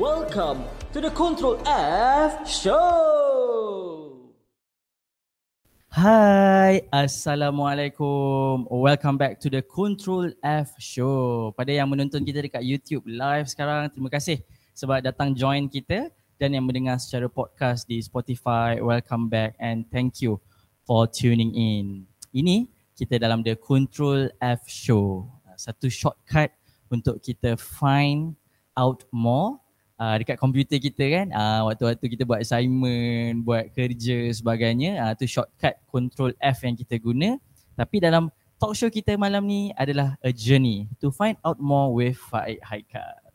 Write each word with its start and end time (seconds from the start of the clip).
Welcome 0.00 0.64
to 0.96 0.98
the 1.04 1.12
Control 1.12 1.60
F 1.68 2.48
Show. 2.48 4.16
Hai, 5.92 6.88
Assalamualaikum. 6.88 8.64
Welcome 8.72 9.20
back 9.20 9.36
to 9.44 9.52
the 9.52 9.60
Control 9.60 10.32
F 10.40 10.72
Show. 10.80 11.52
Pada 11.52 11.76
yang 11.76 11.92
menonton 11.92 12.24
kita 12.24 12.40
dekat 12.40 12.64
YouTube 12.64 13.04
live 13.12 13.44
sekarang, 13.52 13.92
terima 13.92 14.08
kasih 14.08 14.40
sebab 14.72 15.04
datang 15.04 15.36
join 15.36 15.68
kita 15.68 16.08
dan 16.40 16.56
yang 16.56 16.64
mendengar 16.64 16.96
secara 16.96 17.28
podcast 17.28 17.84
di 17.84 18.00
Spotify, 18.00 18.80
welcome 18.80 19.28
back 19.28 19.52
and 19.60 19.84
thank 19.92 20.24
you 20.24 20.40
for 20.88 21.04
tuning 21.04 21.52
in. 21.52 22.08
Ini 22.32 22.72
kita 22.96 23.20
dalam 23.20 23.44
the 23.44 23.52
Control 23.52 24.32
F 24.40 24.64
Show. 24.64 25.28
Satu 25.60 25.92
shortcut 25.92 26.56
untuk 26.88 27.20
kita 27.20 27.60
find 27.60 28.32
out 28.80 29.04
more 29.12 29.59
uh, 30.00 30.16
dekat 30.16 30.40
komputer 30.40 30.80
kita 30.80 31.04
kan 31.12 31.26
uh, 31.36 31.68
waktu-waktu 31.68 32.06
kita 32.16 32.24
buat 32.24 32.40
assignment, 32.40 33.44
buat 33.44 33.68
kerja 33.76 34.32
sebagainya 34.32 34.96
uh, 35.04 35.12
tu 35.12 35.28
shortcut 35.28 35.76
control 35.92 36.32
F 36.40 36.64
yang 36.64 36.74
kita 36.74 36.96
guna 36.96 37.36
tapi 37.76 38.00
dalam 38.00 38.32
talk 38.56 38.72
show 38.72 38.88
kita 38.88 39.16
malam 39.20 39.44
ni 39.44 39.72
adalah 39.76 40.16
a 40.24 40.32
journey 40.32 40.88
to 40.96 41.12
find 41.12 41.36
out 41.44 41.60
more 41.60 41.92
with 41.92 42.16
Faik 42.16 42.60
Haikal. 42.64 43.30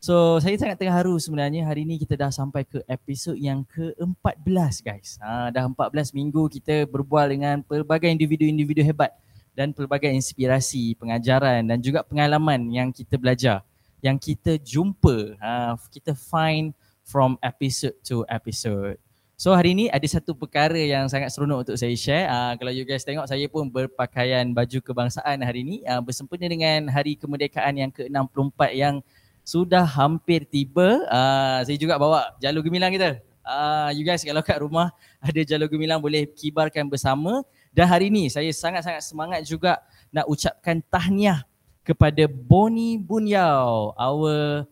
So 0.00 0.40
saya 0.40 0.56
sangat 0.56 0.80
terharu 0.80 1.20
sebenarnya 1.20 1.66
hari 1.68 1.84
ni 1.84 2.00
kita 2.00 2.16
dah 2.16 2.32
sampai 2.32 2.64
ke 2.64 2.80
episod 2.88 3.36
yang 3.36 3.68
ke-14 3.68 4.80
guys. 4.80 5.20
Ha, 5.20 5.52
dah 5.52 5.68
14 5.68 6.16
minggu 6.16 6.48
kita 6.48 6.88
berbual 6.88 7.28
dengan 7.28 7.60
pelbagai 7.60 8.08
individu-individu 8.08 8.80
hebat 8.80 9.12
dan 9.52 9.76
pelbagai 9.76 10.08
inspirasi, 10.08 10.96
pengajaran 10.96 11.68
dan 11.68 11.84
juga 11.84 12.00
pengalaman 12.00 12.64
yang 12.72 12.88
kita 12.94 13.20
belajar 13.20 13.60
yang 14.00 14.16
kita 14.16 14.56
jumpa, 14.60 15.36
uh, 15.40 15.74
kita 15.92 16.16
find 16.16 16.72
from 17.04 17.36
episode 17.44 17.96
to 18.04 18.24
episode. 18.28 18.96
So 19.40 19.56
hari 19.56 19.72
ini 19.72 19.88
ada 19.88 20.04
satu 20.04 20.36
perkara 20.36 20.76
yang 20.76 21.08
sangat 21.08 21.32
seronok 21.32 21.64
untuk 21.64 21.76
saya 21.80 21.96
share. 21.96 22.28
Uh, 22.28 22.52
kalau 22.60 22.76
you 22.76 22.84
guys 22.84 23.00
tengok 23.08 23.24
saya 23.24 23.48
pun 23.48 23.72
berpakaian 23.72 24.44
baju 24.52 24.78
kebangsaan 24.84 25.40
hari 25.40 25.64
ini 25.64 25.76
uh, 25.88 26.04
bersempena 26.04 26.44
dengan 26.44 26.92
hari 26.92 27.16
kemerdekaan 27.16 27.72
yang 27.72 27.88
ke-64 27.88 28.60
yang 28.76 29.00
sudah 29.40 29.88
hampir 29.88 30.44
tiba. 30.44 31.08
Uh, 31.08 31.64
saya 31.64 31.76
juga 31.80 31.96
bawa 31.96 32.36
jalur 32.36 32.60
gemilang 32.60 32.92
kita. 32.92 33.16
Uh, 33.40 33.88
you 33.96 34.04
guys 34.04 34.20
kalau 34.20 34.44
kat 34.44 34.60
rumah 34.60 34.92
ada 35.24 35.40
jalur 35.40 35.72
gemilang 35.72 36.04
boleh 36.04 36.28
kibarkan 36.28 36.84
bersama. 36.92 37.40
Dan 37.72 37.88
hari 37.88 38.12
ini 38.12 38.28
saya 38.28 38.52
sangat-sangat 38.52 39.00
semangat 39.00 39.40
juga 39.48 39.80
nak 40.12 40.28
ucapkan 40.28 40.84
tahniah 40.92 41.48
kepada 41.84 42.28
Boni 42.28 43.00
Bunyao, 43.00 43.96
our 43.96 44.68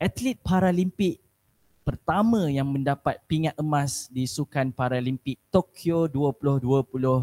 atlet 0.00 0.36
Paralimpik 0.40 1.20
pertama 1.84 2.48
yang 2.48 2.64
mendapat 2.64 3.20
pingat 3.28 3.52
emas 3.60 4.08
di 4.08 4.24
Sukan 4.24 4.72
Paralimpik 4.72 5.36
Tokyo 5.52 6.08
2020 6.08 6.64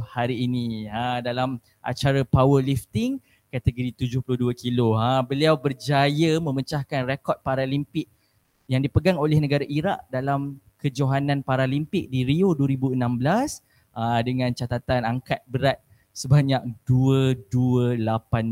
hari 0.05 0.45
ini 0.45 0.85
ha, 0.85 1.17
dalam 1.17 1.57
acara 1.81 2.21
powerlifting 2.21 3.17
kategori 3.49 4.05
72 4.05 4.53
kilo. 4.53 4.93
Ha, 4.95 5.25
beliau 5.25 5.57
berjaya 5.57 6.37
memecahkan 6.37 7.09
rekod 7.09 7.41
Paralimpik 7.41 8.05
yang 8.69 8.85
dipegang 8.85 9.17
oleh 9.17 9.41
negara 9.41 9.65
Iraq 9.65 10.05
dalam 10.13 10.61
kejohanan 10.77 11.41
Paralimpik 11.41 12.05
di 12.07 12.21
Rio 12.21 12.53
2016 12.53 12.95
ha, 13.97 14.21
dengan 14.21 14.53
catatan 14.53 15.09
angkat 15.09 15.41
berat 15.49 15.81
sebanyak 16.21 16.61
228 16.85 17.97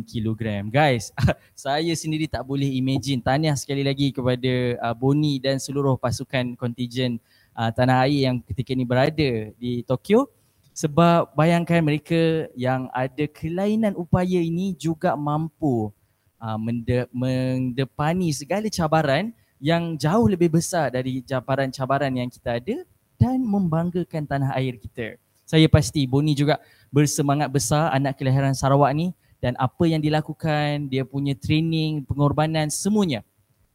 kg. 0.01 0.41
Guys, 0.73 1.13
saya 1.53 1.93
sendiri 1.93 2.25
tak 2.25 2.41
boleh 2.41 2.65
imagine. 2.65 3.21
Tahniah 3.21 3.53
sekali 3.53 3.85
lagi 3.85 4.09
kepada 4.09 4.81
uh, 4.81 4.95
Boni 4.97 5.37
dan 5.37 5.61
seluruh 5.61 5.93
pasukan 6.01 6.57
kontijen 6.57 7.21
uh, 7.53 7.69
tanah 7.69 8.09
air 8.09 8.33
yang 8.33 8.41
ketika 8.41 8.73
ini 8.73 8.89
berada 8.89 9.53
di 9.53 9.85
Tokyo. 9.85 10.33
Sebab 10.73 11.37
bayangkan 11.37 11.85
mereka 11.85 12.49
yang 12.57 12.89
ada 12.89 13.27
kelainan 13.29 13.93
upaya 13.93 14.41
ini 14.41 14.73
juga 14.73 15.13
mampu 15.13 15.93
uh, 16.41 16.57
mende- 16.57 17.11
mendepani 17.13 18.33
segala 18.33 18.65
cabaran 18.71 19.29
yang 19.59 19.99
jauh 19.99 20.25
lebih 20.25 20.57
besar 20.57 20.89
dari 20.89 21.21
cabaran-cabaran 21.21 22.15
yang 22.15 22.31
kita 22.31 22.57
ada 22.57 22.81
dan 23.19 23.43
membanggakan 23.43 24.23
tanah 24.23 24.55
air 24.55 24.79
kita. 24.79 25.19
Saya 25.49 25.65
pasti 25.65 26.05
Boni 26.05 26.37
juga 26.37 26.61
bersemangat 26.93 27.49
besar 27.49 27.89
anak 27.89 28.21
kelahiran 28.21 28.53
Sarawak 28.53 28.93
ni 28.93 29.17
dan 29.41 29.57
apa 29.57 29.89
yang 29.89 29.97
dilakukan, 29.97 30.85
dia 30.93 31.01
punya 31.01 31.33
training, 31.33 32.05
pengorbanan 32.05 32.69
semuanya 32.69 33.25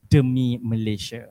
demi 0.07 0.55
Malaysia. 0.63 1.27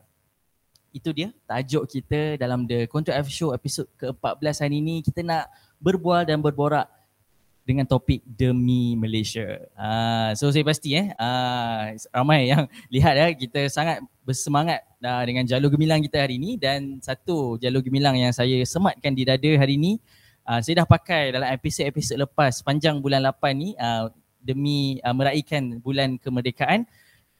Itu 0.92 1.16
dia 1.16 1.32
tajuk 1.48 1.88
kita 1.88 2.36
dalam 2.36 2.68
The 2.68 2.84
Control 2.92 3.24
F 3.24 3.32
Show 3.32 3.56
episod 3.56 3.88
ke-14 3.96 4.68
hari 4.68 4.84
ini. 4.84 5.00
Kita 5.00 5.24
nak 5.24 5.48
berbual 5.80 6.28
dan 6.28 6.44
berborak 6.44 6.92
dengan 7.64 7.88
topik 7.88 8.20
demi 8.28 8.92
Malaysia. 9.00 9.64
Uh, 9.72 10.36
so 10.36 10.52
saya 10.52 10.60
pasti 10.60 10.92
eh 10.92 11.08
uh, 11.16 11.96
ramai 12.12 12.52
yang 12.52 12.68
lihat 12.94 13.16
ya 13.16 13.26
kita 13.32 13.72
sangat 13.72 14.04
bersemangat 14.20 14.84
uh, 15.00 15.24
dengan 15.24 15.48
jalur 15.48 15.72
gemilang 15.72 16.04
kita 16.04 16.20
hari 16.20 16.36
ini 16.36 16.60
dan 16.60 17.00
satu 17.00 17.56
jalur 17.56 17.80
gemilang 17.80 18.20
yang 18.20 18.36
saya 18.36 18.60
sematkan 18.68 19.16
di 19.16 19.24
dada 19.24 19.50
hari 19.56 19.80
ini 19.80 19.96
uh, 20.48 20.60
saya 20.60 20.84
dah 20.84 20.88
pakai 20.88 21.32
dalam 21.32 21.48
episod-episod 21.52 22.16
lepas 22.20 22.58
sepanjang 22.60 23.00
bulan 23.00 23.24
8 23.24 23.54
ni 23.56 23.72
uh, 23.76 24.08
demi 24.44 25.00
uh, 25.00 25.16
meraihkan 25.16 25.80
bulan 25.80 26.20
kemerdekaan. 26.20 26.84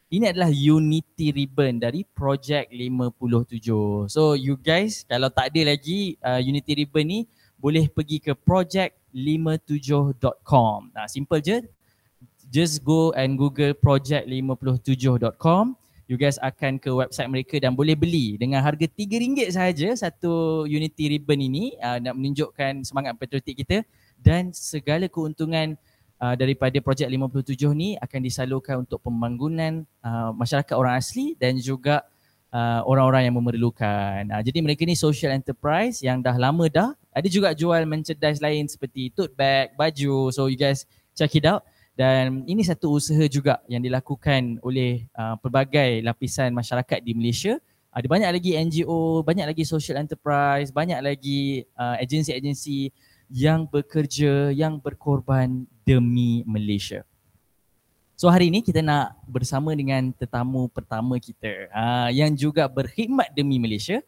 Ini 0.05 0.29
adalah 0.33 0.49
Unity 0.53 1.33
Ribbon 1.33 1.81
dari 1.81 2.05
Project 2.05 2.69
57. 2.69 4.05
So 4.09 4.33
you 4.37 4.53
guys 4.57 5.05
kalau 5.09 5.29
tak 5.33 5.49
ada 5.53 5.73
lagi 5.73 6.17
uh, 6.21 6.37
Unity 6.41 6.75
Ribbon 6.85 7.07
ni 7.09 7.27
boleh 7.57 7.89
pergi 7.89 8.19
ke 8.21 8.37
project57.com. 8.37 10.93
Nah 10.93 11.07
simple 11.09 11.41
je. 11.41 11.65
Just 12.45 12.85
go 12.85 13.09
and 13.17 13.41
google 13.41 13.73
project57.com 13.73 15.73
you 16.05 16.17
guys 16.17 16.37
akan 16.41 16.77
ke 16.77 16.89
website 16.93 17.29
mereka 17.29 17.57
dan 17.57 17.73
boleh 17.73 17.97
beli 17.97 18.37
dengan 18.37 18.61
harga 18.61 18.85
RM3 18.85 19.49
sahaja 19.49 19.89
satu 19.97 20.63
Unity 20.69 21.17
Ribbon 21.17 21.41
ini 21.41 21.73
uh, 21.81 21.97
nak 21.97 22.13
menunjukkan 22.13 22.85
semangat 22.85 23.17
patriotik 23.17 23.65
kita 23.65 23.81
dan 24.21 24.53
segala 24.53 25.09
keuntungan 25.09 25.73
uh, 26.21 26.35
daripada 26.37 26.77
projek 26.77 27.09
57 27.09 27.57
ni 27.73 27.97
akan 27.97 28.19
disalurkan 28.21 28.85
untuk 28.85 29.01
pembangunan 29.01 29.81
uh, 30.05 30.29
masyarakat 30.37 30.75
orang 30.77 31.01
asli 31.01 31.33
dan 31.41 31.57
juga 31.57 32.05
uh, 32.53 32.85
orang-orang 32.85 33.25
yang 33.25 33.35
memerlukan. 33.35 34.29
Uh, 34.29 34.41
jadi 34.45 34.61
mereka 34.61 34.85
ni 34.85 34.93
social 34.93 35.33
enterprise 35.33 36.05
yang 36.05 36.21
dah 36.21 36.37
lama 36.37 36.69
dah 36.69 36.93
ada 37.15 37.27
juga 37.31 37.55
jual 37.57 37.81
merchandise 37.89 38.43
lain 38.43 38.69
seperti 38.69 39.09
tote 39.09 39.33
bag, 39.33 39.73
baju. 39.73 40.29
So 40.29 40.51
you 40.51 40.59
guys 40.59 40.85
check 41.17 41.33
it 41.33 41.49
out 41.49 41.65
dan 41.95 42.43
ini 42.43 42.59
satu 42.59 42.91
usaha 42.99 43.23
juga 43.31 43.63
yang 43.71 43.79
dilakukan 43.79 44.59
oleh 44.59 45.07
uh, 45.15 45.39
pelbagai 45.39 46.03
lapisan 46.03 46.51
masyarakat 46.51 46.99
di 46.99 47.15
Malaysia. 47.15 47.55
Ada 47.95 48.11
banyak 48.11 48.29
lagi 48.35 48.51
NGO, 48.59 49.23
banyak 49.23 49.47
lagi 49.47 49.63
social 49.63 49.95
enterprise, 49.95 50.75
banyak 50.75 50.99
lagi 50.99 51.63
uh, 51.79 51.95
agensi-agensi 51.95 52.91
yang 53.31 53.63
bekerja, 53.63 54.51
yang 54.51 54.75
berkorban 54.83 55.63
demi 55.87 56.43
Malaysia. 56.43 57.07
So 58.19 58.27
hari 58.27 58.51
ini 58.51 58.59
kita 58.59 58.83
nak 58.83 59.15
bersama 59.27 59.71
dengan 59.71 60.11
tetamu 60.11 60.67
pertama 60.67 61.15
kita 61.15 61.71
uh, 61.71 62.11
yang 62.11 62.35
juga 62.35 62.67
berkhidmat 62.67 63.31
demi 63.31 63.55
Malaysia. 63.55 64.03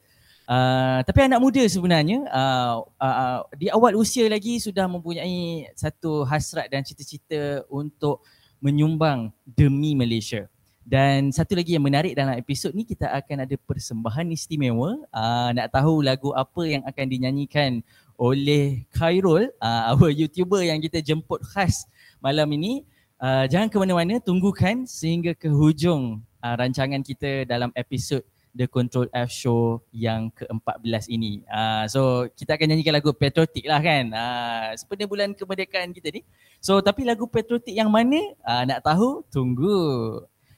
Uh, 0.48 1.04
tapi 1.04 1.28
anak 1.28 1.44
muda 1.44 1.60
sebenarnya 1.68 2.24
uh, 2.32 2.80
uh, 2.80 3.04
uh, 3.04 3.40
di 3.60 3.68
awal 3.68 4.00
usia 4.00 4.32
lagi 4.32 4.64
sudah 4.64 4.88
mempunyai 4.88 5.68
satu 5.76 6.24
hasrat 6.24 6.72
dan 6.72 6.88
cita-cita 6.88 7.68
untuk 7.68 8.24
menyumbang 8.64 9.36
demi 9.44 9.92
Malaysia. 9.92 10.48
Dan 10.88 11.36
satu 11.36 11.52
lagi 11.52 11.76
yang 11.76 11.84
menarik 11.84 12.16
dalam 12.16 12.40
episod 12.40 12.72
ni 12.72 12.88
kita 12.88 13.12
akan 13.12 13.44
ada 13.44 13.60
persembahan 13.60 14.32
istimewa. 14.32 14.96
Uh, 15.12 15.52
nak 15.52 15.68
tahu 15.76 16.00
lagu 16.00 16.32
apa 16.32 16.64
yang 16.64 16.80
akan 16.88 17.06
dinyanyikan 17.12 17.84
oleh 18.16 18.88
Khairul, 18.96 19.52
uh, 19.60 19.82
our 19.92 20.16
YouTuber 20.16 20.64
yang 20.64 20.80
kita 20.80 21.04
jemput 21.04 21.44
khas 21.44 21.84
malam 22.24 22.48
ini. 22.56 22.88
Uh, 23.20 23.44
jangan 23.52 23.68
ke 23.68 23.76
mana-mana, 23.76 24.16
tunggukan 24.24 24.88
sehingga 24.88 25.36
ke 25.36 25.52
hujung 25.52 26.24
uh, 26.40 26.56
rancangan 26.56 27.04
kita 27.04 27.44
dalam 27.44 27.68
episod 27.76 28.24
The 28.58 28.66
Control 28.66 29.06
F 29.14 29.30
Show 29.30 29.86
yang 29.94 30.34
ke-14 30.34 31.14
ini. 31.14 31.46
Uh, 31.46 31.86
so 31.86 32.26
kita 32.34 32.58
akan 32.58 32.74
nyanyikan 32.74 32.98
lagu 32.98 33.14
patriotik 33.14 33.70
lah 33.70 33.78
kan. 33.78 34.10
Uh, 34.10 34.74
seperti 34.74 35.06
bulan 35.06 35.38
kemerdekaan 35.38 35.94
kita 35.94 36.10
ni. 36.10 36.26
So 36.58 36.82
tapi 36.82 37.06
lagu 37.06 37.30
patriotik 37.30 37.78
yang 37.78 37.94
mana? 37.94 38.18
Uh, 38.42 38.66
nak 38.66 38.82
tahu? 38.82 39.22
Tunggu. 39.30 39.78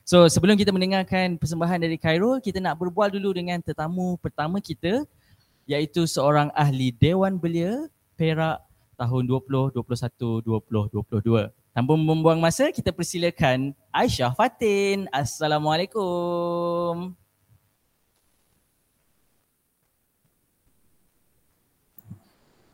So 0.08 0.32
sebelum 0.32 0.56
kita 0.56 0.72
mendengarkan 0.72 1.36
persembahan 1.36 1.84
dari 1.84 2.00
Cairo, 2.00 2.40
kita 2.40 2.64
nak 2.64 2.80
berbual 2.80 3.12
dulu 3.12 3.36
dengan 3.36 3.60
tetamu 3.60 4.16
pertama 4.24 4.64
kita 4.64 5.04
iaitu 5.70 6.08
seorang 6.08 6.50
ahli 6.56 6.96
Dewan 6.96 7.38
Belia 7.38 7.92
Perak 8.16 8.64
tahun 8.98 9.28
20, 9.28 9.78
21, 9.78 10.42
20, 10.42 11.22
22. 11.22 11.54
Tanpa 11.70 11.94
membuang 11.94 12.42
masa, 12.42 12.74
kita 12.74 12.90
persilakan 12.90 13.78
Aisyah 13.94 14.34
Fatin. 14.34 15.06
Assalamualaikum. 15.14 17.14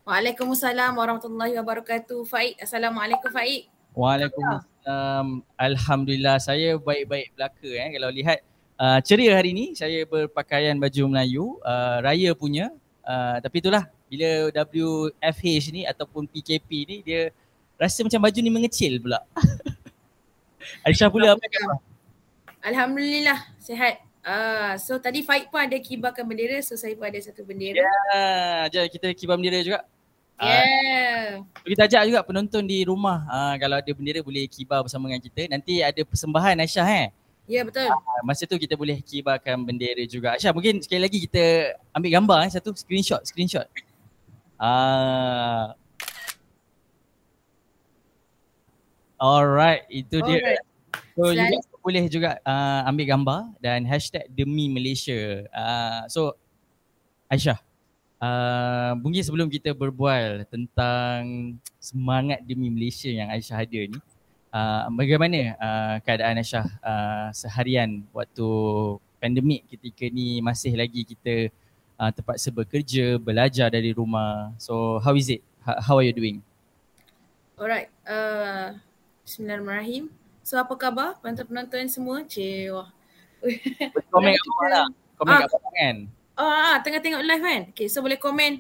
Waalaikumsalam 0.06 0.94
warahmatullahi 1.02 1.58
wabarakatuh. 1.58 2.30
Faik, 2.30 2.62
Assalamualaikum 2.62 3.26
Faik. 3.34 3.74
Waalaikumsalam. 3.98 5.42
Alhamdulillah 5.58 6.38
saya 6.38 6.78
baik-baik 6.78 7.34
belaka 7.34 7.66
eh 7.74 7.90
kalau 7.98 8.14
lihat 8.14 8.46
uh, 8.78 9.02
ceria 9.02 9.34
hari 9.34 9.58
ni 9.58 9.74
saya 9.74 10.06
berpakaian 10.06 10.78
baju 10.78 11.10
Melayu 11.10 11.58
uh, 11.66 12.06
raya 12.06 12.38
punya 12.38 12.70
uh, 13.02 13.42
tapi 13.42 13.66
itulah 13.66 13.90
bila 14.06 14.54
WFH 14.54 15.74
ni 15.74 15.90
ataupun 15.90 16.30
PKP 16.30 16.70
ni 16.86 16.96
dia 17.02 17.34
rasa 17.74 18.06
macam 18.06 18.30
baju 18.30 18.40
ni 18.46 18.52
mengecil 18.54 19.02
pula. 19.02 19.26
Aisyah 20.86 21.10
pula 21.10 21.34
apa 21.34 21.50
khabar? 21.50 21.82
Alhamdulillah 22.62 23.42
sihat. 23.58 24.06
Ah, 24.22 24.78
so 24.78 25.02
tadi 25.02 25.22
Faik 25.22 25.54
pun 25.54 25.62
ada 25.62 25.78
kibarkan 25.78 26.26
bendera, 26.26 26.58
so 26.66 26.74
saya 26.74 26.98
pun 26.98 27.06
ada 27.06 27.18
satu 27.22 27.46
bendera. 27.46 27.78
Ya, 27.78 27.90
yeah, 27.90 28.62
jom 28.70 28.86
kita 28.90 29.14
kibar 29.14 29.38
bendera 29.38 29.62
juga. 29.62 29.86
Ah, 30.36 30.48
yeah. 30.48 31.40
Uh, 31.40 31.64
kita 31.64 31.88
ajak 31.88 32.02
juga 32.12 32.20
penonton 32.28 32.64
di 32.68 32.84
rumah, 32.84 33.24
uh, 33.32 33.56
kalau 33.56 33.80
ada 33.80 33.92
bendera 33.96 34.20
boleh 34.20 34.44
kibar 34.52 34.84
bersama 34.84 35.08
dengan 35.08 35.24
kita. 35.24 35.48
Nanti 35.48 35.80
ada 35.80 36.02
persembahan 36.04 36.60
Aisyah 36.60 36.88
eh. 36.92 37.08
Ya 37.46 37.62
yeah, 37.62 37.64
betul. 37.64 37.88
Uh, 37.88 38.22
masa 38.26 38.44
tu 38.44 38.60
kita 38.60 38.76
boleh 38.76 39.00
kibarkan 39.00 39.64
bendera 39.64 40.04
juga. 40.04 40.36
Aisyah 40.36 40.52
mungkin 40.52 40.84
sekali 40.84 41.08
lagi 41.08 41.24
kita 41.24 41.78
ambil 41.96 42.12
gambar 42.20 42.38
eh, 42.48 42.52
satu 42.52 42.76
screenshot, 42.76 43.24
screenshot. 43.24 43.64
Uh, 44.60 45.72
Alright, 49.16 49.88
itu 49.88 50.20
Alright. 50.20 50.60
dia. 50.60 50.60
So 51.16 51.32
Selain 51.32 51.56
juga 51.56 51.78
boleh 51.80 52.04
juga 52.12 52.30
uh, 52.44 52.82
ambil 52.92 53.06
gambar 53.08 53.40
dan 53.64 53.88
hashtag 53.88 54.28
demi 54.28 54.68
Malaysia. 54.68 55.48
Uh, 55.56 56.04
so 56.12 56.36
Aisyah, 57.32 57.56
uh, 58.26 58.92
mungkin 58.98 59.22
sebelum 59.22 59.48
kita 59.48 59.72
berbual 59.78 60.50
tentang 60.50 61.54
semangat 61.78 62.42
demi 62.42 62.74
Malaysia 62.74 63.10
yang 63.10 63.30
Aisyah 63.30 63.62
ada 63.62 63.82
ni, 63.86 64.00
uh, 64.50 64.84
bagaimana 64.94 65.54
uh, 65.62 65.96
keadaan 66.02 66.42
Aisyah 66.42 66.66
uh, 66.82 67.28
seharian 67.32 68.02
waktu 68.10 68.48
pandemik 69.22 69.66
ketika 69.70 70.06
ni 70.10 70.42
masih 70.42 70.74
lagi 70.74 71.06
kita 71.06 71.54
uh, 72.02 72.12
terpaksa 72.12 72.50
bekerja, 72.50 73.22
belajar 73.22 73.70
dari 73.70 73.94
rumah. 73.94 74.54
So 74.58 74.98
how 75.02 75.14
is 75.14 75.30
it? 75.30 75.42
How 75.66 75.98
are 75.98 76.06
you 76.06 76.14
doing? 76.14 76.46
Alright, 77.58 77.90
uh, 78.06 78.78
Bismillahirrahmanirrahim. 79.26 80.12
So 80.46 80.62
apa 80.62 80.78
khabar 80.78 81.18
penonton-penonton 81.26 81.90
semua? 81.90 82.22
Cik, 82.22 82.70
wah. 82.70 82.90
Komen 84.14 84.34
kat 84.34 84.46
bawah 84.46 84.68
lah. 84.70 84.88
Komen 85.18 85.34
ah, 85.34 85.40
kat 85.42 85.50
bawah 85.50 85.74
kan? 85.74 85.96
Oh, 86.36 86.52
ah, 86.52 86.84
tengah 86.84 87.00
tengok 87.00 87.24
live 87.24 87.44
kan? 87.44 87.62
Okay, 87.72 87.88
so 87.88 88.04
boleh 88.04 88.20
komen. 88.20 88.60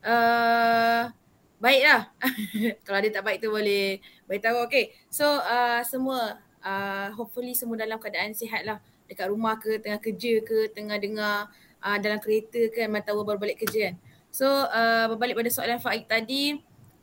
Uh, 0.00 1.12
baik 1.60 1.82
lah. 1.84 2.08
Kalau 2.88 2.98
dia 3.04 3.12
tak 3.12 3.24
baik 3.28 3.44
tu 3.44 3.52
boleh 3.52 4.00
beritahu. 4.24 4.64
Okay, 4.64 4.96
so 5.12 5.28
uh, 5.28 5.84
semua 5.84 6.40
uh, 6.64 7.12
hopefully 7.12 7.52
semua 7.52 7.76
dalam 7.76 8.00
keadaan 8.00 8.32
sihat 8.32 8.64
lah. 8.64 8.80
Dekat 9.04 9.28
rumah 9.28 9.60
ke, 9.60 9.76
tengah 9.84 10.00
kerja 10.00 10.40
ke, 10.40 10.72
tengah 10.72 10.96
dengar 10.96 11.52
uh, 11.84 11.98
dalam 12.00 12.16
kereta 12.24 12.72
ke, 12.72 12.88
tahu 13.04 13.20
baru 13.20 13.36
balik 13.36 13.68
kerja 13.68 13.92
kan. 13.92 13.94
So 14.32 14.48
uh, 14.48 15.12
berbalik 15.12 15.36
pada 15.36 15.50
soalan 15.52 15.76
Faik 15.76 16.08
tadi. 16.08 16.56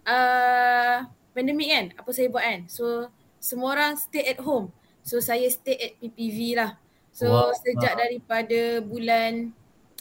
Uh, 0.07 1.05
pandemik 1.37 1.69
kan, 1.69 1.85
apa 1.93 2.09
saya 2.09 2.31
buat 2.33 2.41
kan? 2.41 2.65
So 2.65 3.13
semua 3.37 3.77
orang 3.77 3.93
stay 4.01 4.33
at 4.33 4.41
home. 4.41 4.73
So 5.05 5.21
saya 5.21 5.45
stay 5.53 5.77
at 5.77 5.91
PPV 6.01 6.57
lah. 6.57 6.73
So 7.13 7.29
wow. 7.29 7.53
sejak 7.53 7.93
daripada 7.97 8.81
bulan 8.81 9.53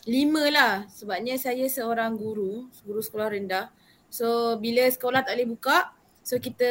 lima 0.07 0.47
lah 0.55 0.73
sebabnya 0.87 1.35
saya 1.35 1.67
seorang 1.67 2.15
guru, 2.15 2.71
guru 2.87 3.03
sekolah 3.03 3.35
rendah. 3.35 3.75
So 4.07 4.55
bila 4.63 4.87
sekolah 4.87 5.27
tak 5.27 5.35
boleh 5.35 5.51
buka, 5.51 5.91
so 6.23 6.39
kita 6.39 6.71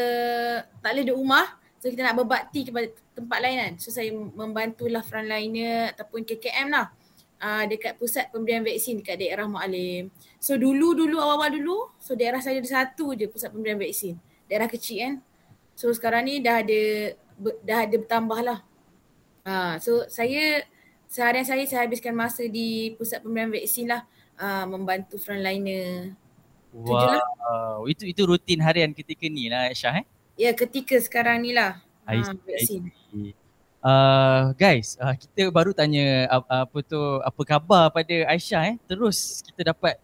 tak 0.80 0.90
boleh 0.96 1.04
duduk 1.04 1.20
rumah. 1.20 1.46
So 1.84 1.92
kita 1.92 2.02
nak 2.02 2.18
berbakti 2.18 2.66
kepada 2.66 2.90
tempat 3.14 3.38
lain 3.44 3.56
kan. 3.60 3.74
So 3.78 3.92
saya 3.92 4.10
membantulah 4.16 5.04
frontliner 5.04 5.94
ataupun 5.94 6.24
KKM 6.24 6.68
lah. 6.72 6.90
Uh, 7.36 7.68
dekat 7.68 8.00
pusat 8.00 8.32
pemberian 8.32 8.64
vaksin 8.64 9.04
dekat 9.04 9.20
daerah 9.20 9.46
Mu'alim. 9.46 10.08
So 10.40 10.56
dulu-dulu 10.56 11.20
awal-awal 11.20 11.52
dulu, 11.52 11.92
so 12.00 12.16
daerah 12.16 12.40
saya 12.40 12.64
ada 12.64 12.70
satu 12.72 13.12
je 13.14 13.28
pusat 13.28 13.52
pemberian 13.52 13.76
vaksin. 13.76 14.16
Daerah 14.48 14.72
kecil 14.72 14.98
kan. 15.04 15.14
So 15.76 15.92
sekarang 15.92 16.32
ni 16.32 16.40
dah 16.40 16.64
ada 16.64 16.82
dah 17.62 17.84
ada 17.84 17.96
bertambah 18.00 18.40
lah. 18.40 18.60
Ha, 19.46 19.78
so 19.78 20.08
saya 20.08 20.64
seharian 21.16 21.48
saya 21.48 21.64
saya 21.64 21.88
habiskan 21.88 22.12
masa 22.12 22.44
di 22.44 22.92
pusat 23.00 23.24
pemberian 23.24 23.48
vaksin 23.48 23.88
lah 23.88 24.04
uh, 24.36 24.68
membantu 24.68 25.16
frontliner. 25.16 26.12
Wow, 26.76 27.88
itu 27.88 28.04
itu 28.04 28.22
rutin 28.28 28.60
harian 28.60 28.92
ketika 28.92 29.24
ni 29.32 29.48
lah 29.48 29.72
Aisyah 29.72 30.04
eh? 30.04 30.06
Ya 30.36 30.52
ketika 30.52 31.00
sekarang 31.00 31.48
ni 31.48 31.56
lah 31.56 31.80
ha, 32.04 32.36
vaksin. 32.44 32.92
Uh, 33.80 34.52
guys, 34.60 35.00
uh, 35.00 35.16
kita 35.16 35.48
baru 35.56 35.72
tanya 35.72 36.28
uh, 36.28 36.68
apa 36.68 36.84
tu 36.84 37.00
apa 37.24 37.42
khabar 37.48 37.88
pada 37.96 38.28
Aisyah 38.28 38.76
eh. 38.76 38.78
Terus 38.84 39.40
kita 39.40 39.72
dapat 39.72 39.96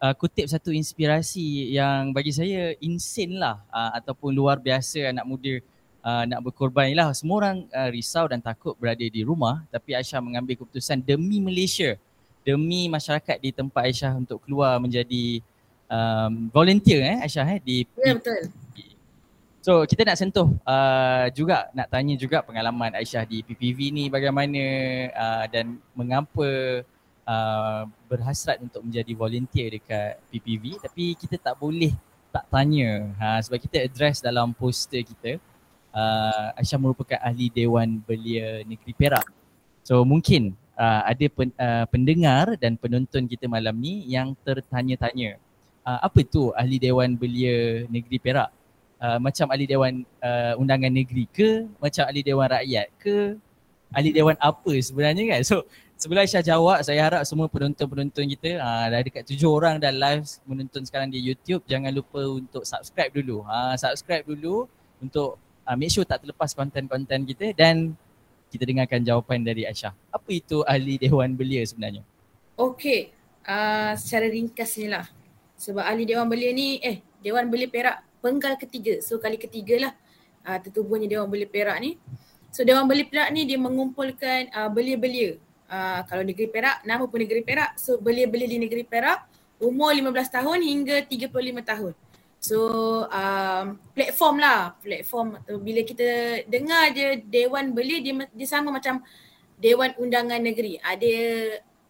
uh, 0.00 0.16
kutip 0.16 0.48
satu 0.48 0.72
inspirasi 0.72 1.76
yang 1.76 2.16
bagi 2.16 2.32
saya 2.32 2.72
insane 2.80 3.36
lah 3.36 3.60
uh, 3.68 3.92
ataupun 4.00 4.32
luar 4.32 4.56
biasa 4.56 5.12
anak 5.12 5.28
muda 5.28 5.60
uh, 6.04 6.24
nak 6.28 6.40
berkorban 6.44 6.92
lah. 6.92 7.10
Semua 7.16 7.40
orang 7.40 7.56
uh, 7.72 7.88
risau 7.88 8.28
dan 8.28 8.44
takut 8.44 8.76
berada 8.76 9.02
di 9.02 9.24
rumah 9.24 9.64
tapi 9.72 9.96
Aisyah 9.96 10.20
mengambil 10.20 10.60
keputusan 10.60 11.00
demi 11.00 11.40
Malaysia, 11.40 11.96
demi 12.44 12.86
masyarakat 12.92 13.40
di 13.40 13.50
tempat 13.50 13.88
Aisyah 13.88 14.12
untuk 14.20 14.44
keluar 14.44 14.76
menjadi 14.76 15.40
um, 15.88 16.52
volunteer 16.52 17.00
eh 17.00 17.16
Aisyah 17.24 17.46
eh 17.56 17.60
di 17.64 17.76
Ya 18.04 18.12
betul. 18.14 18.52
So 19.64 19.88
kita 19.88 20.04
nak 20.04 20.20
sentuh 20.20 20.52
uh, 20.68 21.26
juga 21.32 21.72
nak 21.72 21.88
tanya 21.88 22.12
juga 22.20 22.44
pengalaman 22.44 22.92
Aisyah 23.00 23.24
di 23.24 23.40
PPV 23.40 23.96
ni 23.96 24.04
bagaimana 24.12 24.60
uh, 25.16 25.44
dan 25.48 25.80
mengapa 25.96 26.84
uh, 27.24 27.88
berhasrat 28.04 28.60
untuk 28.60 28.84
menjadi 28.84 29.16
volunteer 29.16 29.80
dekat 29.80 30.20
PPV 30.28 30.84
tapi 30.84 31.16
kita 31.16 31.40
tak 31.40 31.56
boleh 31.56 31.96
tak 32.28 32.44
tanya 32.50 33.14
ha, 33.22 33.38
sebab 33.38 33.62
kita 33.62 33.78
address 33.78 34.18
dalam 34.18 34.50
poster 34.50 35.06
kita 35.06 35.38
uh, 35.94 36.58
Aisyah 36.58 36.78
merupakan 36.82 37.18
ahli 37.22 37.48
Dewan 37.48 38.02
Belia 38.02 38.66
Negeri 38.66 38.92
Perak. 38.92 39.24
So 39.86 40.02
mungkin 40.02 40.58
uh, 40.74 41.06
ada 41.06 41.26
pen, 41.30 41.54
uh, 41.56 41.86
pendengar 41.88 42.58
dan 42.58 42.74
penonton 42.74 43.30
kita 43.30 43.46
malam 43.46 43.78
ni 43.78 44.04
yang 44.10 44.34
tertanya-tanya 44.42 45.38
uh, 45.86 45.98
apa 46.02 46.20
tu 46.26 46.50
ahli 46.52 46.82
Dewan 46.82 47.14
Belia 47.14 47.86
Negeri 47.86 48.18
Perak? 48.18 48.50
Uh, 48.98 49.20
macam 49.20 49.46
ahli 49.52 49.68
Dewan 49.68 50.02
uh, 50.24 50.60
Undangan 50.60 50.90
Negeri 50.90 51.28
ke? 51.30 51.68
Macam 51.78 52.04
ahli 52.08 52.20
Dewan 52.24 52.48
Rakyat 52.50 52.88
ke? 52.98 53.36
Ahli 53.94 54.10
Dewan 54.10 54.34
apa 54.42 54.72
sebenarnya 54.80 55.38
kan? 55.38 55.40
So 55.46 55.68
sebelum 56.00 56.24
Aisyah 56.24 56.42
jawab, 56.42 56.82
saya 56.82 57.00
harap 57.04 57.22
semua 57.28 57.46
penonton-penonton 57.46 58.26
kita 58.34 58.58
uh, 58.58 58.86
dah 58.90 59.00
dekat 59.04 59.22
tujuh 59.28 59.46
orang 59.46 59.78
dah 59.78 59.92
live 59.92 60.26
menonton 60.48 60.82
sekarang 60.82 61.12
di 61.12 61.20
YouTube. 61.20 61.62
Jangan 61.68 61.92
lupa 61.94 62.24
untuk 62.26 62.64
subscribe 62.66 63.12
dulu. 63.12 63.44
Uh, 63.44 63.76
subscribe 63.78 64.24
dulu 64.24 64.66
untuk 64.98 65.36
uh, 65.64 65.76
make 65.76 65.90
sure 65.90 66.04
tak 66.06 66.22
terlepas 66.22 66.52
konten-konten 66.52 67.24
kita 67.24 67.56
dan 67.56 67.96
kita 68.52 68.64
dengarkan 68.68 69.02
jawapan 69.02 69.42
dari 69.42 69.66
Aisyah. 69.66 69.92
Apa 70.14 70.30
itu 70.30 70.62
ahli 70.62 70.94
Dewan 71.02 71.34
Belia 71.34 71.64
sebenarnya? 71.66 72.06
Okey, 72.54 73.10
uh, 73.42 73.98
secara 73.98 74.30
ringkasnya 74.30 74.88
lah. 75.00 75.06
Sebab 75.58 75.82
ahli 75.82 76.06
Dewan 76.06 76.30
Belia 76.30 76.54
ni, 76.54 76.78
eh 76.78 77.02
Dewan 77.18 77.50
Belia 77.50 77.66
Perak 77.66 78.04
penggal 78.22 78.54
ketiga. 78.60 79.02
So 79.02 79.18
kali 79.18 79.40
ketiga 79.40 79.90
lah 79.90 79.92
uh, 80.46 80.58
tertubuhnya 80.62 81.10
Dewan 81.10 81.26
Belia 81.26 81.50
Perak 81.50 81.76
ni. 81.82 81.98
So 82.54 82.62
Dewan 82.62 82.86
Belia 82.86 83.08
Perak 83.10 83.28
ni 83.34 83.42
dia 83.42 83.58
mengumpulkan 83.58 84.54
uh, 84.54 84.70
belia-belia 84.70 85.42
uh, 85.66 86.00
kalau 86.06 86.22
negeri 86.22 86.46
Perak, 86.46 86.86
nama 86.86 87.02
pun 87.10 87.18
negeri 87.18 87.42
Perak. 87.42 87.74
So 87.80 87.98
belia-belia 87.98 88.46
di 88.46 88.58
negeri 88.62 88.86
Perak 88.86 89.26
umur 89.58 89.90
15 89.90 90.14
tahun 90.30 90.58
hingga 90.62 90.96
35 91.10 91.30
tahun. 91.64 91.92
So 92.44 92.60
um, 93.08 93.80
platform 93.96 94.36
lah, 94.36 94.76
platform 94.84 95.40
bila 95.64 95.80
kita 95.80 96.44
dengar 96.44 96.92
je 96.92 97.24
Dewan 97.24 97.72
Belia 97.72 98.04
dia, 98.04 98.28
dia 98.36 98.44
sama 98.44 98.68
macam 98.68 99.00
Dewan 99.56 99.96
Undangan 99.96 100.44
Negeri. 100.44 100.76
Ada 100.84 101.14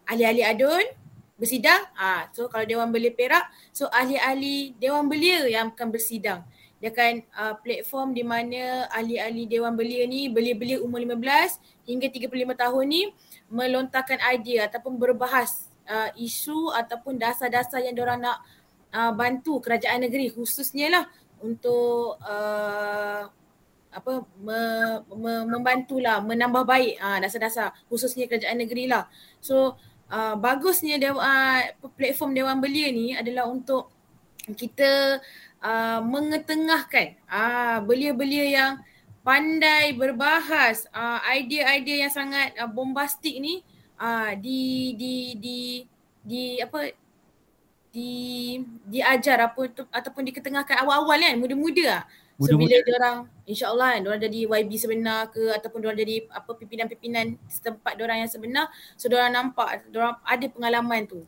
ahli-ahli 0.06 0.46
adun 0.46 0.86
bersidang. 1.34 1.82
Ah, 1.98 2.30
so 2.30 2.46
kalau 2.46 2.62
Dewan 2.70 2.94
Belia 2.94 3.10
Perak, 3.10 3.50
so 3.74 3.90
ahli-ahli 3.90 4.78
Dewan 4.78 5.10
Belia 5.10 5.42
yang 5.50 5.74
akan 5.74 5.90
bersidang. 5.90 6.46
Dia 6.78 6.94
akan 6.94 7.12
uh, 7.34 7.54
platform 7.58 8.14
di 8.14 8.22
mana 8.22 8.86
ahli-ahli 8.94 9.50
Dewan 9.50 9.74
Belia 9.74 10.06
ni, 10.06 10.30
belia-belia 10.30 10.78
umur 10.86 11.02
15 11.02 11.58
hingga 11.90 12.06
35 12.30 12.30
tahun 12.54 12.84
ni 12.86 13.02
melontarkan 13.50 14.22
idea 14.30 14.70
ataupun 14.70 15.02
berbahas 15.02 15.66
uh, 15.90 16.14
isu 16.14 16.70
ataupun 16.78 17.18
dasar-dasar 17.18 17.82
yang 17.82 17.98
diorang 17.98 18.22
nak 18.22 18.38
uh, 18.94 19.12
bantu 19.12 19.58
kerajaan 19.58 20.06
negeri 20.06 20.30
khususnya 20.30 20.86
lah 20.88 21.04
untuk 21.42 22.16
uh, 22.22 23.26
apa 23.94 24.12
me, 24.42 24.60
me, 25.14 25.32
membantulah 25.46 26.18
menambah 26.22 26.66
baik 26.66 26.98
uh, 26.98 27.18
dasar-dasar 27.18 27.74
khususnya 27.90 28.30
kerajaan 28.30 28.62
negeri 28.62 28.90
lah. 28.90 29.06
So 29.42 29.76
uh, 30.10 30.34
bagusnya 30.38 30.98
dewa, 30.98 31.20
uh, 31.20 31.60
platform 31.98 32.34
Dewan 32.34 32.58
Belia 32.62 32.90
ni 32.90 33.14
adalah 33.14 33.46
untuk 33.50 33.90
kita 34.44 35.22
uh, 35.62 36.00
mengetengahkan 36.04 37.16
uh, 37.30 37.78
belia-belia 37.86 38.46
yang 38.50 38.72
pandai 39.24 39.96
berbahas 39.96 40.84
uh, 40.92 41.22
idea-idea 41.32 42.04
yang 42.04 42.12
sangat 42.12 42.52
uh, 42.60 42.68
bombastik 42.68 43.40
ni 43.40 43.64
uh, 43.96 44.36
di 44.36 44.92
di 45.00 45.14
di 45.40 45.58
di 46.20 46.42
apa 46.60 47.03
di 47.94 48.58
diajar 48.90 49.38
apa 49.46 49.70
tu, 49.70 49.86
ataupun 49.94 50.26
diketengahkan 50.26 50.82
awal-awal 50.82 51.14
kan 51.14 51.38
muda-muda 51.38 52.02
ah. 52.02 52.04
So 52.34 52.50
Muda-muda. 52.50 52.66
bila 52.66 52.76
dia 52.82 52.94
orang 52.98 53.16
insyaallah 53.46 53.88
kan 53.94 54.00
dia 54.02 54.26
jadi 54.26 54.38
YB 54.50 54.70
sebenar 54.74 55.30
ke 55.30 55.54
ataupun 55.54 55.78
dia 55.78 55.86
orang 55.94 56.00
jadi 56.02 56.16
apa 56.34 56.50
pimpinan-pimpinan 56.58 57.38
setempat 57.46 57.94
dia 57.94 58.02
orang 58.10 58.26
yang 58.26 58.30
sebenar 58.34 58.66
so 58.98 59.06
dia 59.06 59.22
orang 59.22 59.30
nampak 59.38 59.86
dia 59.86 59.98
orang 60.02 60.18
ada 60.26 60.46
pengalaman 60.50 61.00
tu. 61.06 61.22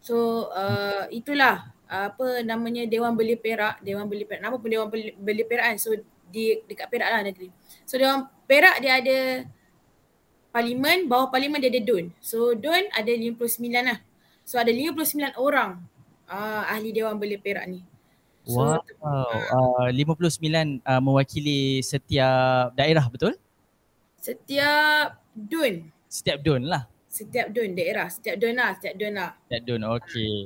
So 0.00 0.48
uh, 0.56 1.04
itulah 1.12 1.68
apa 1.84 2.40
namanya 2.44 2.88
Dewan 2.88 3.12
Beli 3.12 3.36
Perak, 3.36 3.84
Dewan 3.84 4.08
Beli 4.08 4.24
Perak. 4.24 4.40
Nama 4.40 4.56
pun 4.56 4.68
Dewan 4.72 4.88
Beli, 4.88 5.12
Beli 5.20 5.44
Perak 5.44 5.76
kan. 5.76 5.76
So 5.76 5.92
di 6.32 6.64
dekat 6.64 6.88
Perak 6.88 7.08
lah 7.12 7.20
negeri. 7.20 7.52
So 7.84 8.00
Dewan 8.00 8.24
Perak 8.48 8.80
dia 8.80 9.04
ada 9.04 9.18
parlimen, 10.48 11.04
bawah 11.12 11.28
parlimen 11.28 11.60
dia 11.60 11.68
ada 11.68 11.84
DUN. 11.84 12.08
So 12.24 12.56
DUN 12.56 12.88
ada 12.96 13.12
59 13.12 13.68
lah. 13.84 14.00
So 14.48 14.56
ada 14.56 14.72
59 14.72 15.36
orang 15.36 15.76
uh, 16.28 16.62
ahli 16.68 16.92
Dewan 16.94 17.16
Beli 17.16 17.40
Perak 17.40 17.66
ni. 17.66 17.80
So, 18.48 18.80
wow, 19.04 19.84
uh, 19.84 19.92
59 19.92 20.80
uh, 20.80 21.00
mewakili 21.04 21.84
setiap 21.84 22.72
daerah 22.72 23.04
betul? 23.04 23.36
Setiap 24.16 25.20
DUN. 25.36 25.92
Setiap 26.08 26.40
DUN 26.40 26.64
lah. 26.64 26.88
Setiap 27.12 27.52
DUN 27.52 27.76
daerah, 27.76 28.08
setiap 28.08 28.40
DUN 28.40 28.56
lah, 28.56 28.70
setiap 28.80 28.94
DUN 28.96 29.12
lah. 29.12 29.30
Setiap 29.44 29.62
DUN, 29.68 29.82
okey. 30.00 30.36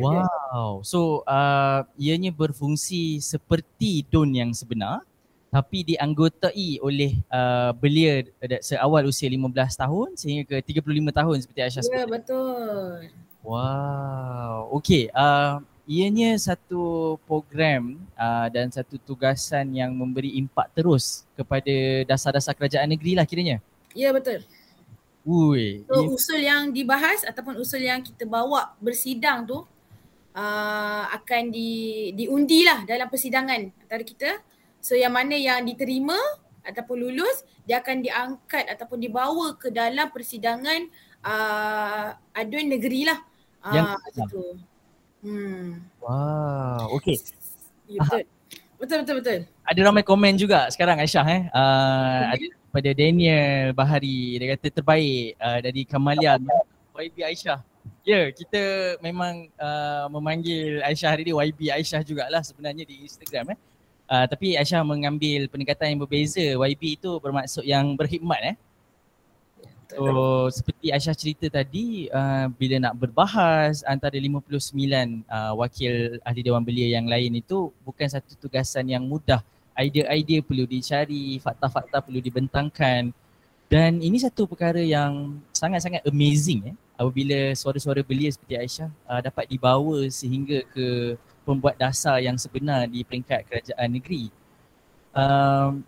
Wow, 0.00 0.80
so 0.80 1.20
uh, 1.28 1.84
ianya 2.00 2.32
berfungsi 2.32 3.20
seperti 3.20 4.08
DUN 4.08 4.32
yang 4.32 4.50
sebenar 4.56 5.04
tapi 5.52 5.84
dianggotai 5.84 6.80
oleh 6.80 7.20
uh, 7.28 7.76
belia 7.76 8.24
seawal 8.64 9.04
usia 9.04 9.28
15 9.28 9.52
tahun 9.52 10.08
sehingga 10.16 10.48
ke 10.48 10.80
35 10.80 11.12
tahun 11.12 11.36
seperti 11.44 11.60
Aisyah 11.60 11.82
sebut. 11.84 12.00
Ya, 12.00 12.06
betul. 12.08 13.12
Wow, 13.42 14.70
okey. 14.78 15.10
Uh, 15.10 15.58
ianya 15.82 16.38
satu 16.38 17.18
program 17.26 17.98
uh, 18.14 18.46
dan 18.48 18.70
satu 18.70 18.96
tugasan 19.02 19.74
yang 19.74 19.90
memberi 19.90 20.38
impak 20.38 20.70
terus 20.72 21.26
kepada 21.34 22.06
dasar-dasar 22.06 22.54
kerajaan 22.54 22.86
negeri 22.86 23.18
lah 23.18 23.26
kiranya. 23.26 23.58
Ya 23.92 24.14
betul. 24.14 24.46
Ui. 25.26 25.86
So 25.86 26.06
usul 26.10 26.42
yang 26.42 26.70
dibahas 26.70 27.22
ataupun 27.26 27.58
usul 27.58 27.82
yang 27.82 28.02
kita 28.02 28.26
bawa 28.26 28.74
bersidang 28.82 29.46
tu 29.46 29.62
uh, 30.34 31.04
akan 31.10 31.50
di 31.50 32.10
diundi 32.14 32.66
lah 32.66 32.82
dalam 32.86 33.06
persidangan 33.06 33.70
antara 33.86 34.02
kita. 34.02 34.38
So 34.82 34.98
yang 34.98 35.14
mana 35.14 35.38
yang 35.38 35.62
diterima 35.62 36.18
ataupun 36.62 36.94
lulus 36.94 37.42
dia 37.66 37.78
akan 37.78 38.02
diangkat 38.02 38.70
ataupun 38.70 38.98
dibawa 38.98 39.54
ke 39.54 39.70
dalam 39.70 40.10
persidangan 40.10 40.90
uh, 41.22 42.18
aduan 42.34 42.70
negeri 42.70 43.06
lah. 43.06 43.18
Uh, 43.62 43.74
yang 43.74 43.86
itu. 44.10 44.42
Hmm. 45.22 45.86
Wow, 46.02 46.98
okay. 46.98 47.16
Ya, 47.86 48.02
betul. 48.02 48.22
betul. 48.82 48.98
Betul 49.06 49.22
betul 49.22 49.38
Ada 49.62 49.80
ramai 49.86 50.02
komen 50.02 50.34
juga 50.34 50.66
sekarang 50.74 50.98
Aisyah 50.98 51.26
eh. 51.30 51.42
Uh, 51.54 52.34
ada 52.34 52.46
pada 52.74 52.90
Daniel 52.90 53.70
Bahari 53.70 54.34
dia 54.42 54.58
kata 54.58 54.82
terbaik 54.82 55.38
uh, 55.38 55.58
dari 55.62 55.86
Kamalia 55.86 56.34
YB 56.90 57.22
Aisyah. 57.22 57.62
Ya, 58.02 58.26
yeah, 58.26 58.26
kita 58.34 58.62
memang 58.98 59.46
uh, 59.54 60.10
memanggil 60.10 60.82
Aisyah 60.82 61.14
hari 61.14 61.22
ni 61.22 61.30
YB 61.30 61.70
Aisyah 61.70 62.02
jugalah 62.02 62.42
sebenarnya 62.42 62.82
di 62.82 63.06
Instagram 63.06 63.54
eh. 63.54 63.58
Uh, 64.10 64.26
tapi 64.26 64.58
Aisyah 64.58 64.82
mengambil 64.82 65.46
pendekatan 65.46 65.94
yang 65.94 66.00
berbeza. 66.02 66.42
YB 66.58 66.98
itu 66.98 67.10
bermaksud 67.22 67.62
yang 67.62 67.94
berkhidmat 67.94 68.40
eh. 68.42 68.56
So 69.92 70.48
seperti 70.48 70.88
Aisyah 70.88 71.16
cerita 71.16 71.46
tadi 71.52 72.08
uh, 72.08 72.48
bila 72.56 72.80
nak 72.80 72.96
berbahas 72.96 73.84
antara 73.84 74.16
59 74.16 74.72
uh, 75.28 75.52
wakil 75.60 76.16
ahli 76.24 76.40
Dewan 76.40 76.64
Belia 76.64 76.96
yang 76.96 77.04
lain 77.04 77.36
itu 77.36 77.68
bukan 77.84 78.08
satu 78.08 78.32
tugasan 78.40 78.88
yang 78.88 79.04
mudah. 79.04 79.44
Idea-idea 79.76 80.44
perlu 80.44 80.64
dicari, 80.68 81.40
fakta-fakta 81.40 82.00
perlu 82.04 82.20
dibentangkan 82.20 83.12
dan 83.72 84.04
ini 84.04 84.20
satu 84.20 84.44
perkara 84.44 84.84
yang 84.84 85.40
sangat-sangat 85.52 86.04
amazing 86.04 86.72
eh 86.72 86.76
apabila 87.00 87.56
suara-suara 87.56 88.04
belia 88.04 88.28
seperti 88.28 88.54
Aisyah 88.60 88.90
uh, 89.08 89.20
dapat 89.24 89.48
dibawa 89.48 90.04
sehingga 90.12 90.60
ke 90.70 91.16
pembuat 91.42 91.80
dasar 91.80 92.20
yang 92.22 92.36
sebenar 92.38 92.86
di 92.86 93.02
peringkat 93.02 93.48
kerajaan 93.48 93.88
negeri. 93.90 94.28
Um, 95.12 95.82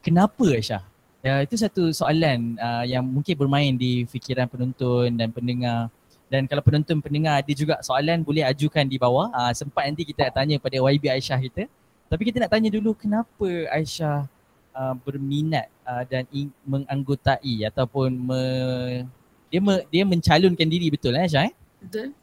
kenapa 0.00 0.44
Aisyah 0.56 0.82
Ya, 1.22 1.38
itu 1.38 1.54
satu 1.54 1.94
soalan 1.94 2.58
uh, 2.58 2.82
yang 2.82 3.06
mungkin 3.06 3.38
bermain 3.38 3.70
di 3.78 4.02
fikiran 4.10 4.50
penonton 4.50 5.06
dan 5.14 5.30
pendengar. 5.30 5.86
Dan 6.26 6.50
kalau 6.50 6.58
penonton 6.66 6.98
pendengar 6.98 7.38
ada 7.38 7.52
juga 7.54 7.78
soalan 7.78 8.26
boleh 8.26 8.42
ajukan 8.42 8.82
di 8.82 8.98
bawah. 8.98 9.30
Uh, 9.30 9.54
sempat 9.54 9.86
nanti 9.86 10.02
kita 10.02 10.34
tanya 10.34 10.58
pada 10.58 10.82
YB 10.82 11.06
Aisyah 11.06 11.38
kita. 11.38 11.70
Tapi 12.10 12.22
kita 12.26 12.42
nak 12.42 12.50
tanya 12.50 12.74
dulu 12.74 12.90
kenapa 12.98 13.48
Aisyah 13.70 14.26
uh, 14.74 14.94
berminat 14.98 15.70
uh, 15.86 16.02
dan 16.10 16.26
in- 16.34 16.50
menganggotai 16.66 17.70
ataupun 17.70 18.10
me- 18.10 19.06
dia 19.46 19.60
me- 19.62 19.86
dia 19.94 20.02
mencalonkan 20.02 20.66
diri 20.66 20.90
betul 20.90 21.14
eh 21.14 21.22
Aisyah 21.22 21.42
eh? 21.46 21.54
Betul 21.86 22.18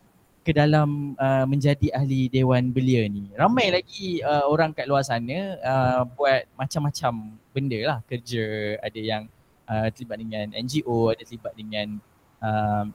ke 0.50 0.58
dalam 0.58 1.14
uh, 1.14 1.46
menjadi 1.46 1.94
ahli 1.94 2.26
Dewan 2.26 2.74
Belia 2.74 3.06
ni. 3.06 3.30
Ramai 3.38 3.70
lagi 3.70 4.18
uh, 4.26 4.50
orang 4.50 4.74
kat 4.74 4.90
luar 4.90 5.06
sana 5.06 5.62
uh, 5.62 6.02
buat 6.18 6.50
macam-macam 6.58 7.38
benda 7.54 7.80
lah 7.86 7.98
kerja. 8.10 8.74
Ada 8.82 8.98
yang 8.98 9.24
uh, 9.70 9.94
terlibat 9.94 10.18
dengan 10.18 10.50
NGO, 10.58 11.14
ada 11.14 11.22
terlibat 11.22 11.54
dengan 11.54 12.02
uh, 12.42 12.90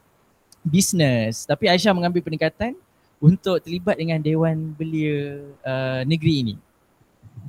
bisnes. 0.67 1.47
Tapi 1.47 1.71
Aisyah 1.71 1.95
mengambil 1.95 2.27
pendekatan 2.27 2.75
untuk 3.23 3.63
terlibat 3.63 4.03
dengan 4.03 4.19
Dewan 4.19 4.75
Belia 4.75 5.39
uh, 5.63 6.03
negeri 6.03 6.35
ini. 6.43 6.55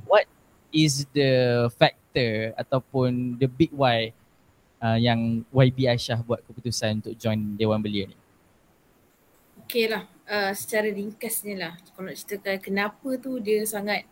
What 0.06 0.30
is 0.70 1.02
the 1.10 1.66
factor 1.74 2.54
ataupun 2.54 3.42
the 3.42 3.50
big 3.50 3.74
why 3.74 4.14
uh, 4.78 5.02
yang 5.02 5.42
YB 5.50 5.90
Aisyah 5.90 6.22
buat 6.22 6.46
keputusan 6.46 7.02
untuk 7.02 7.18
join 7.18 7.58
Dewan 7.58 7.82
Belia 7.82 8.06
ni? 8.06 8.14
Okay 9.66 9.90
lah 9.90 10.06
uh, 10.30 10.54
secara 10.54 10.86
ringkasnya 10.94 11.54
lah. 11.58 11.72
Kalau 11.92 12.06
nak 12.06 12.16
ceritakan 12.22 12.62
kenapa 12.62 13.08
tu 13.18 13.42
dia 13.42 13.66
sangat 13.66 14.06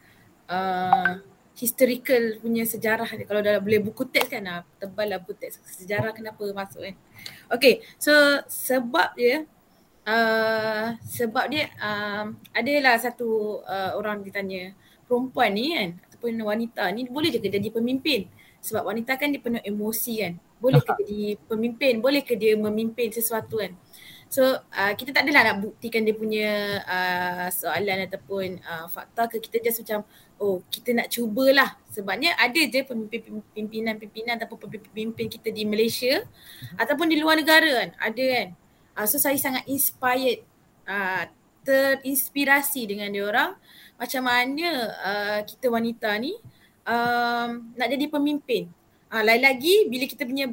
uh, 0.50 1.22
historical 1.54 2.42
punya 2.42 2.66
sejarah 2.66 3.06
dia. 3.06 3.22
Kalau 3.22 3.38
dah 3.38 3.62
boleh 3.62 3.78
buku 3.78 4.02
teks 4.10 4.34
kan 4.34 4.42
lah, 4.42 4.66
tebal 4.82 5.14
lah 5.14 5.22
buku 5.22 5.38
teks. 5.38 5.62
Sejarah 5.62 6.10
kenapa 6.10 6.42
masuk 6.50 6.82
kan. 6.82 6.94
Okay 7.54 7.86
so 8.02 8.10
sebab 8.50 9.14
dia 9.14 9.46
uh, 10.02 10.98
sebab 11.06 11.46
dia 11.46 11.70
um, 11.78 12.34
adalah 12.50 12.98
satu 12.98 13.62
uh, 13.62 13.94
orang 13.94 14.26
ditanya 14.26 14.74
perempuan 15.06 15.54
ni 15.54 15.70
kan 15.78 15.88
ataupun 16.10 16.34
wanita 16.42 16.82
ni 16.90 17.06
boleh 17.06 17.30
je 17.30 17.38
jadi 17.38 17.70
pemimpin? 17.70 18.26
Sebab 18.58 18.90
wanita 18.90 19.14
kan 19.14 19.30
dia 19.30 19.38
penuh 19.38 19.62
emosi 19.62 20.14
kan. 20.18 20.34
Boleh 20.58 20.80
ke 20.80 20.96
jadi 21.04 21.36
pemimpin? 21.46 22.00
Boleh 22.00 22.24
ke 22.24 22.32
dia 22.34 22.58
memimpin 22.58 23.12
sesuatu 23.14 23.62
kan 23.62 23.76
So 24.34 24.42
uh, 24.58 24.92
kita 24.98 25.14
tak 25.14 25.30
adalah 25.30 25.54
nak 25.54 25.62
buktikan 25.62 26.02
dia 26.02 26.10
punya 26.10 26.82
uh, 26.82 27.46
soalan 27.54 28.02
ataupun 28.10 28.58
uh, 28.66 28.90
fakta 28.90 29.30
ke 29.30 29.38
kita 29.38 29.62
just 29.62 29.86
macam 29.86 30.02
oh 30.42 30.58
kita 30.74 30.90
nak 30.90 31.06
cubalah 31.06 31.78
sebabnya 31.94 32.34
ada 32.34 32.58
je 32.58 32.82
pimpinan-pimpinan 33.54 34.34
ataupun 34.42 34.74
pemimpin 34.90 35.30
kita 35.30 35.54
di 35.54 35.62
Malaysia 35.62 36.26
hmm. 36.26 36.82
ataupun 36.82 37.06
di 37.14 37.22
luar 37.22 37.38
negara 37.38 37.86
kan 37.86 37.90
ada 37.94 38.24
kan. 38.26 38.48
Uh, 38.98 39.06
so 39.06 39.22
saya 39.22 39.38
sangat 39.38 39.62
inspired 39.70 40.42
uh, 40.90 41.30
terinspirasi 41.62 42.90
dengan 42.90 43.14
dia 43.14 43.30
orang 43.30 43.54
macam 43.94 44.26
mana 44.26 44.68
uh, 44.98 45.40
kita 45.46 45.70
wanita 45.70 46.10
ni 46.18 46.34
um, 46.82 47.70
nak 47.78 47.86
jadi 47.86 48.10
pemimpin. 48.10 48.66
Uh, 49.14 49.22
lain 49.22 49.46
lagi 49.46 49.86
bila 49.86 50.10
kita 50.10 50.26
punya 50.26 50.50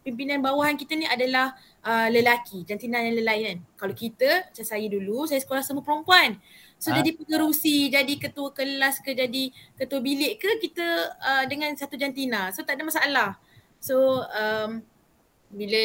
pimpinan 0.00 0.40
bawahan 0.40 0.80
kita 0.80 0.96
ni 0.96 1.04
adalah 1.04 1.52
uh, 1.84 2.08
lelaki, 2.10 2.64
jantina 2.66 3.02
yang 3.02 3.18
lelaki 3.18 3.42
kan. 3.54 3.58
Kalau 3.78 3.94
kita, 3.94 4.30
macam 4.50 4.64
saya 4.64 4.86
dulu, 4.90 5.26
saya 5.28 5.40
sekolah 5.42 5.62
semua 5.62 5.84
perempuan. 5.84 6.38
So 6.78 6.94
ha? 6.94 6.98
jadi 7.02 7.14
pengerusi, 7.18 7.90
jadi 7.90 8.14
ketua 8.18 8.54
kelas 8.54 9.02
ke, 9.02 9.14
jadi 9.14 9.50
ketua 9.74 9.98
bilik 9.98 10.38
ke, 10.38 10.50
kita 10.62 10.86
uh, 11.18 11.44
dengan 11.50 11.74
satu 11.74 11.98
jantina. 11.98 12.54
So 12.54 12.62
tak 12.62 12.78
ada 12.78 12.84
masalah. 12.86 13.30
So 13.78 14.22
um, 14.26 14.82
bila 15.50 15.82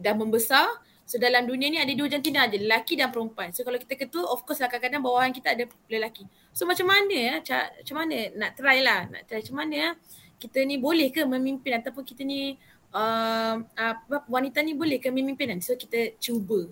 dah 0.00 0.14
membesar, 0.16 0.68
so 1.04 1.20
dalam 1.20 1.44
dunia 1.44 1.68
ni 1.68 1.80
ada 1.80 1.92
dua 1.92 2.08
jantina 2.08 2.48
aja, 2.48 2.56
lelaki 2.56 2.96
dan 2.96 3.12
perempuan. 3.12 3.52
So 3.52 3.64
kalau 3.64 3.76
kita 3.80 3.96
ketua, 3.96 4.24
of 4.28 4.44
course 4.44 4.60
lah 4.60 4.68
kadang-kadang 4.68 5.04
bawahan 5.04 5.32
kita 5.32 5.56
ada 5.56 5.64
lelaki. 5.88 6.28
So 6.52 6.68
macam 6.68 6.92
mana 6.92 7.14
ya, 7.14 7.34
macam 7.80 7.96
mana 7.96 8.16
nak 8.36 8.50
try 8.56 8.78
lah, 8.84 9.08
nak 9.08 9.22
try 9.28 9.40
macam 9.40 9.56
mana 9.64 9.74
ya, 9.74 9.90
kita 10.40 10.60
ni 10.66 10.76
boleh 10.76 11.08
ke 11.08 11.24
memimpin 11.24 11.80
ataupun 11.80 12.04
kita 12.04 12.20
ni 12.20 12.60
uh, 12.94 13.54
uh, 13.60 13.94
wanita 14.30 14.62
ni 14.62 14.78
boleh 14.78 15.02
ke 15.02 15.10
memimpin 15.10 15.50
kan? 15.52 15.60
So 15.60 15.74
kita 15.74 16.16
cuba. 16.22 16.70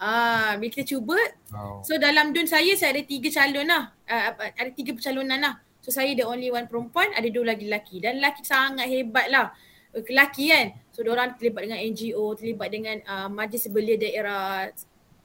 Ah, 0.00 0.56
bila 0.56 0.72
kita 0.72 0.96
cuba, 0.96 1.20
Wow. 1.52 1.84
so 1.84 2.00
dalam 2.00 2.32
dun 2.32 2.48
saya 2.48 2.72
saya 2.72 2.96
ada 2.96 3.04
tiga 3.04 3.28
calon 3.28 3.68
lah. 3.68 3.92
Uh, 4.08 4.32
ada 4.56 4.70
tiga 4.72 4.96
percalonan 4.96 5.36
lah. 5.36 5.54
So 5.84 5.92
saya 5.92 6.16
the 6.16 6.24
only 6.24 6.48
one 6.48 6.64
perempuan, 6.72 7.12
ada 7.12 7.28
dua 7.28 7.52
lagi 7.52 7.68
lelaki. 7.68 8.00
Dan 8.00 8.16
lelaki 8.16 8.40
sangat 8.40 8.88
hebat 8.88 9.28
lah. 9.28 9.52
Uh, 9.92 10.00
Lelaki 10.00 10.48
kan. 10.48 10.72
So 10.88 11.04
orang 11.04 11.36
terlibat 11.36 11.68
dengan 11.68 11.84
NGO, 11.84 12.32
terlibat 12.32 12.68
dengan 12.72 12.96
uh, 13.04 13.28
majlis 13.28 13.68
belia 13.68 14.00
daerah. 14.00 14.72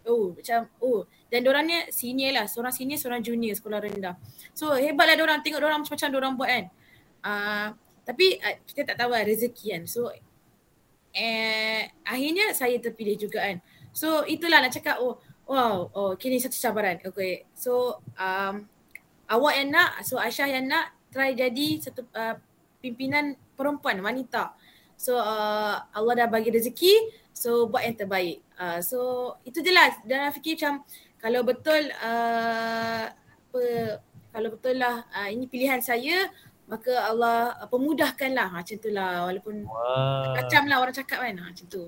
Oh 0.06 0.36
macam 0.36 0.70
oh 0.84 1.08
dan 1.32 1.42
orang 1.48 1.64
ni 1.72 1.78
senior 1.90 2.36
lah. 2.36 2.46
Seorang 2.46 2.76
senior, 2.76 3.00
seorang 3.00 3.24
junior 3.24 3.56
sekolah 3.56 3.80
rendah. 3.80 4.20
So 4.52 4.76
hebatlah 4.76 5.18
orang 5.24 5.40
tengok 5.40 5.64
orang 5.64 5.88
macam-macam 5.88 6.10
orang 6.20 6.34
buat 6.36 6.50
kan. 6.52 6.66
Uh, 7.26 7.68
tapi 8.06 8.38
uh, 8.44 8.56
kita 8.68 8.92
tak 8.92 8.96
tahu 9.00 9.16
lah 9.16 9.24
rezeki 9.24 9.66
kan. 9.72 9.84
So 9.88 10.12
eh, 11.16 11.88
akhirnya 12.04 12.52
saya 12.52 12.78
terpilih 12.78 13.16
juga 13.16 13.48
kan. 13.48 13.58
So 13.96 14.28
itulah 14.28 14.60
nak 14.60 14.76
cakap 14.76 15.00
oh 15.00 15.18
wow 15.48 15.88
oh 15.96 16.12
kini 16.20 16.38
satu 16.38 16.60
cabaran. 16.60 17.00
Okay. 17.02 17.48
So 17.56 18.04
um, 18.20 18.68
awak 19.32 19.54
yang 19.56 19.72
nak 19.72 20.04
so 20.04 20.20
Aisyah 20.20 20.60
yang 20.60 20.68
nak 20.68 20.92
try 21.10 21.32
jadi 21.32 21.80
satu 21.80 22.04
uh, 22.12 22.36
pimpinan 22.84 23.40
perempuan 23.56 24.04
wanita. 24.04 24.52
So 25.00 25.16
uh, 25.16 25.80
Allah 25.96 26.14
dah 26.14 26.28
bagi 26.28 26.52
rezeki 26.52 26.94
so 27.32 27.72
buat 27.72 27.88
yang 27.88 27.96
terbaik. 27.96 28.44
Uh, 28.60 28.84
so 28.84 29.00
itu 29.48 29.64
je 29.64 29.72
lah 29.72 29.96
dan 30.04 30.28
saya 30.28 30.36
fikir 30.36 30.60
macam 30.60 30.84
kalau 31.20 31.42
betul 31.48 31.82
uh, 32.04 33.08
apa 33.12 33.64
kalau 34.36 34.52
betul 34.52 34.76
lah 34.76 35.08
uh, 35.16 35.32
ini 35.32 35.48
pilihan 35.48 35.80
saya 35.80 36.28
maka 36.66 36.94
Allah 36.98 37.54
pemudahkanlah 37.70 38.48
ha, 38.50 38.56
macam 38.62 38.78
tu 38.82 38.90
lah 38.90 39.30
walaupun 39.30 39.56
Wah. 39.70 40.34
macam 40.34 40.66
lah 40.66 40.78
orang 40.82 40.96
cakap 40.98 41.22
kan 41.22 41.36
ha, 41.38 41.46
macam 41.54 41.66
tu. 41.70 41.84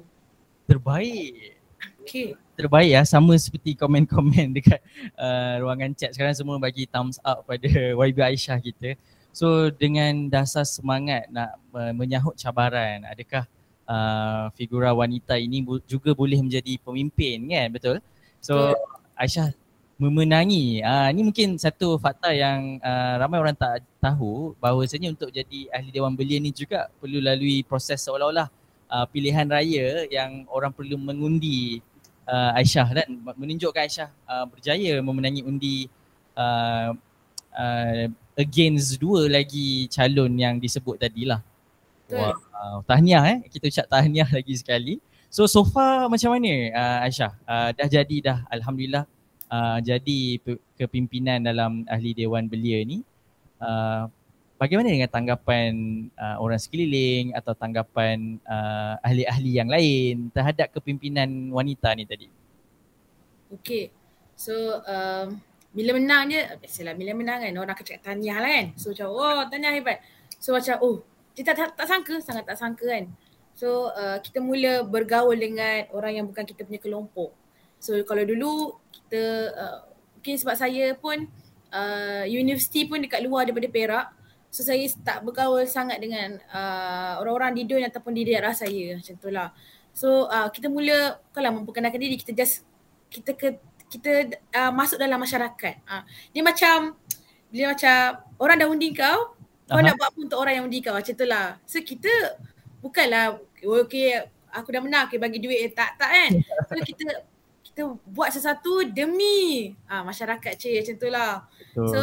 Terbaik. 0.70 1.58
Okay. 2.02 2.34
terbaik 2.58 2.90
ya 2.90 3.06
sama 3.06 3.38
seperti 3.38 3.78
komen-komen 3.78 4.50
dekat 4.58 4.82
uh, 5.14 5.62
ruangan 5.62 5.94
chat 5.94 6.10
sekarang 6.10 6.34
semua 6.34 6.58
bagi 6.58 6.90
thumbs 6.90 7.22
up 7.22 7.46
pada 7.46 7.70
YB 8.10 8.18
Aisyah 8.18 8.58
kita. 8.58 8.98
So 9.30 9.70
dengan 9.70 10.26
dasar 10.34 10.66
semangat 10.66 11.30
nak 11.30 11.62
uh, 11.70 11.94
menyahut 11.94 12.34
cabaran, 12.34 13.06
adakah 13.06 13.46
uh, 13.86 14.50
figura 14.58 14.90
wanita 14.90 15.38
ini 15.38 15.62
bu- 15.62 15.86
juga 15.86 16.18
boleh 16.18 16.42
menjadi 16.42 16.82
pemimpin 16.82 17.46
kan 17.46 17.68
betul? 17.70 17.98
So 18.42 18.74
Aisyah 19.14 19.54
memenangi. 19.98 20.86
Ah 20.86 21.06
uh, 21.06 21.08
ini 21.10 21.26
mungkin 21.26 21.58
satu 21.58 21.98
fakta 21.98 22.30
yang 22.30 22.78
uh, 22.86 23.18
ramai 23.18 23.42
orang 23.42 23.58
tak 23.58 23.82
tahu 23.98 24.54
bahawasanya 24.62 25.10
untuk 25.10 25.34
jadi 25.34 25.74
ahli 25.74 25.90
dewan 25.90 26.14
belia 26.14 26.38
ni 26.38 26.54
juga 26.54 26.86
perlu 27.02 27.18
lalui 27.18 27.66
proses 27.66 27.98
seolah-olah 28.06 28.48
uh, 28.94 29.06
pilihan 29.10 29.50
raya 29.50 30.06
yang 30.14 30.46
orang 30.54 30.70
perlu 30.70 31.02
mengundi 31.02 31.82
uh, 32.30 32.54
Aisyah 32.54 32.88
dan 32.94 33.08
menunjukkan 33.34 33.90
Aisyah 33.90 34.10
uh, 34.30 34.46
berjaya 34.46 35.02
memenangi 35.02 35.42
undi 35.42 35.90
uh, 36.38 36.94
uh, 37.58 38.06
against 38.38 39.02
dua 39.02 39.26
lagi 39.26 39.90
calon 39.90 40.38
yang 40.38 40.62
disebut 40.62 41.02
tadi 41.02 41.26
lah. 41.26 41.42
Betul. 42.06 42.38
Wow, 42.38 42.80
tahniah 42.86 43.24
eh. 43.34 43.38
Kita 43.50 43.66
ucap 43.68 43.86
tahniah 43.90 44.30
lagi 44.30 44.54
sekali. 44.54 45.02
So 45.28 45.50
so 45.50 45.66
far 45.66 46.06
macam 46.08 46.38
mana 46.38 46.54
uh, 46.72 46.98
Aisyah? 47.10 47.34
Uh, 47.50 47.70
dah 47.74 47.90
jadi 47.90 48.18
dah 48.22 48.38
Alhamdulillah 48.54 49.10
uh, 49.52 49.80
jadi 49.82 50.40
pe- 50.42 50.62
kepimpinan 50.80 51.44
dalam 51.44 51.84
ahli 51.88 52.14
Dewan 52.16 52.48
Belia 52.48 52.84
ni. 52.84 53.04
Uh, 53.58 54.06
bagaimana 54.58 54.90
dengan 54.90 55.10
tanggapan 55.10 55.72
uh, 56.18 56.38
orang 56.42 56.62
sekeliling 56.62 57.34
atau 57.38 57.54
tanggapan 57.54 58.42
uh, 58.46 58.98
ahli-ahli 59.06 59.52
yang 59.54 59.70
lain 59.70 60.34
terhadap 60.34 60.74
kepimpinan 60.74 61.54
wanita 61.54 61.94
ni 61.94 62.04
tadi? 62.06 62.28
Okay. 63.62 63.94
So 64.38 64.54
um, 64.86 65.42
bila 65.74 65.98
menang 65.98 66.34
je, 66.34 66.42
biasalah 66.62 66.94
bila 66.98 67.14
menang 67.14 67.42
kan 67.46 67.54
orang 67.58 67.74
akan 67.74 67.86
cakap 67.86 68.02
tahniah 68.14 68.38
lah 68.42 68.50
kan. 68.50 68.66
So 68.78 68.94
macam 68.94 69.08
oh 69.14 69.42
tahniah 69.50 69.74
hebat. 69.78 69.98
So 70.38 70.54
macam 70.54 70.76
oh 70.82 71.02
kita 71.38 71.54
tak, 71.54 71.78
tak 71.78 71.86
sangka, 71.86 72.16
sangat 72.22 72.46
tak 72.50 72.58
sangka 72.58 72.86
kan. 72.86 73.06
So 73.58 73.90
uh, 73.94 74.18
kita 74.22 74.38
mula 74.42 74.86
bergaul 74.86 75.38
dengan 75.38 75.90
orang 75.94 76.22
yang 76.22 76.26
bukan 76.30 76.46
kita 76.46 76.66
punya 76.66 76.82
kelompok. 76.82 77.34
So 77.78 77.98
kalau 78.04 78.24
dulu 78.26 78.78
kita 78.92 79.22
uh, 79.54 79.78
mungkin 80.18 80.36
sebab 80.44 80.56
saya 80.58 80.92
pun 80.98 81.30
uh, 81.72 82.24
universiti 82.28 82.84
pun 82.90 83.00
dekat 83.00 83.24
luar 83.24 83.48
daripada 83.48 83.70
Perak. 83.72 84.06
So 84.52 84.64
saya 84.64 84.82
tak 85.04 85.28
bergaul 85.28 85.68
sangat 85.68 86.00
dengan 86.00 86.40
uh, 86.52 87.20
orang-orang 87.22 87.62
di 87.62 87.62
DUN 87.68 87.86
ataupun 87.88 88.16
di 88.16 88.28
daerah 88.28 88.56
saya 88.56 88.98
macam 88.98 89.16
tu 89.20 89.30
lah. 89.30 89.52
So 89.94 90.28
uh, 90.28 90.50
kita 90.50 90.68
mula 90.72 91.22
kalau 91.32 91.62
memperkenalkan 91.62 92.00
diri 92.00 92.18
kita 92.18 92.32
just 92.34 92.66
kita 93.08 93.34
ke 93.36 93.60
kita 93.88 94.36
uh, 94.56 94.72
masuk 94.76 95.00
dalam 95.00 95.20
masyarakat. 95.20 95.76
Uh, 95.88 96.04
dia 96.36 96.44
macam 96.44 96.96
dia 97.48 97.72
macam 97.72 97.98
orang 98.44 98.58
dah 98.60 98.68
undi 98.68 98.92
kau, 98.92 99.32
kau 99.68 99.80
Aha. 99.80 99.88
nak 99.88 99.96
buat 99.96 100.12
apa 100.12 100.20
untuk 100.20 100.40
orang 100.44 100.54
yang 100.60 100.66
undi 100.68 100.80
kau 100.84 100.92
macam 100.92 101.14
tu 101.16 101.26
lah. 101.28 101.56
So 101.64 101.80
kita 101.80 102.12
bukanlah 102.84 103.40
okay 103.64 104.28
aku 104.52 104.70
dah 104.76 104.82
menang 104.84 105.08
okay 105.08 105.20
bagi 105.20 105.40
duit 105.40 105.60
eh, 105.64 105.72
tak 105.72 105.96
tak 105.96 106.10
kan. 106.12 106.32
So 106.68 106.76
kita 106.84 107.06
kita 107.78 107.94
buat 108.10 108.34
sesuatu 108.34 108.82
demi 108.90 109.70
uh, 109.86 110.02
masyarakat 110.02 110.50
cik 110.58 110.82
macam 110.82 110.96
tu 110.98 111.10
lah. 111.14 111.46
Betul. 111.46 111.86
So 111.94 112.00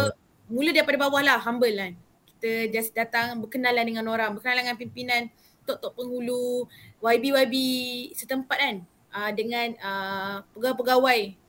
mula 0.47 0.71
daripada 0.71 1.03
bawah 1.03 1.19
lah 1.19 1.43
humble 1.43 1.75
kan. 1.75 1.99
Kita 2.39 2.71
just 2.71 2.95
datang 2.95 3.43
berkenalan 3.43 3.83
dengan 3.83 4.07
orang, 4.07 4.39
berkenalan 4.39 4.71
dengan 4.71 4.79
pimpinan 4.79 5.23
tok-tok 5.67 5.99
penghulu, 5.99 6.71
YB-YB 7.03 7.55
setempat 8.15 8.59
kan. 8.63 8.77
Uh, 9.11 9.31
dengan 9.35 9.75
uh, 9.83 10.37
pegawai-pegawai 10.55 11.43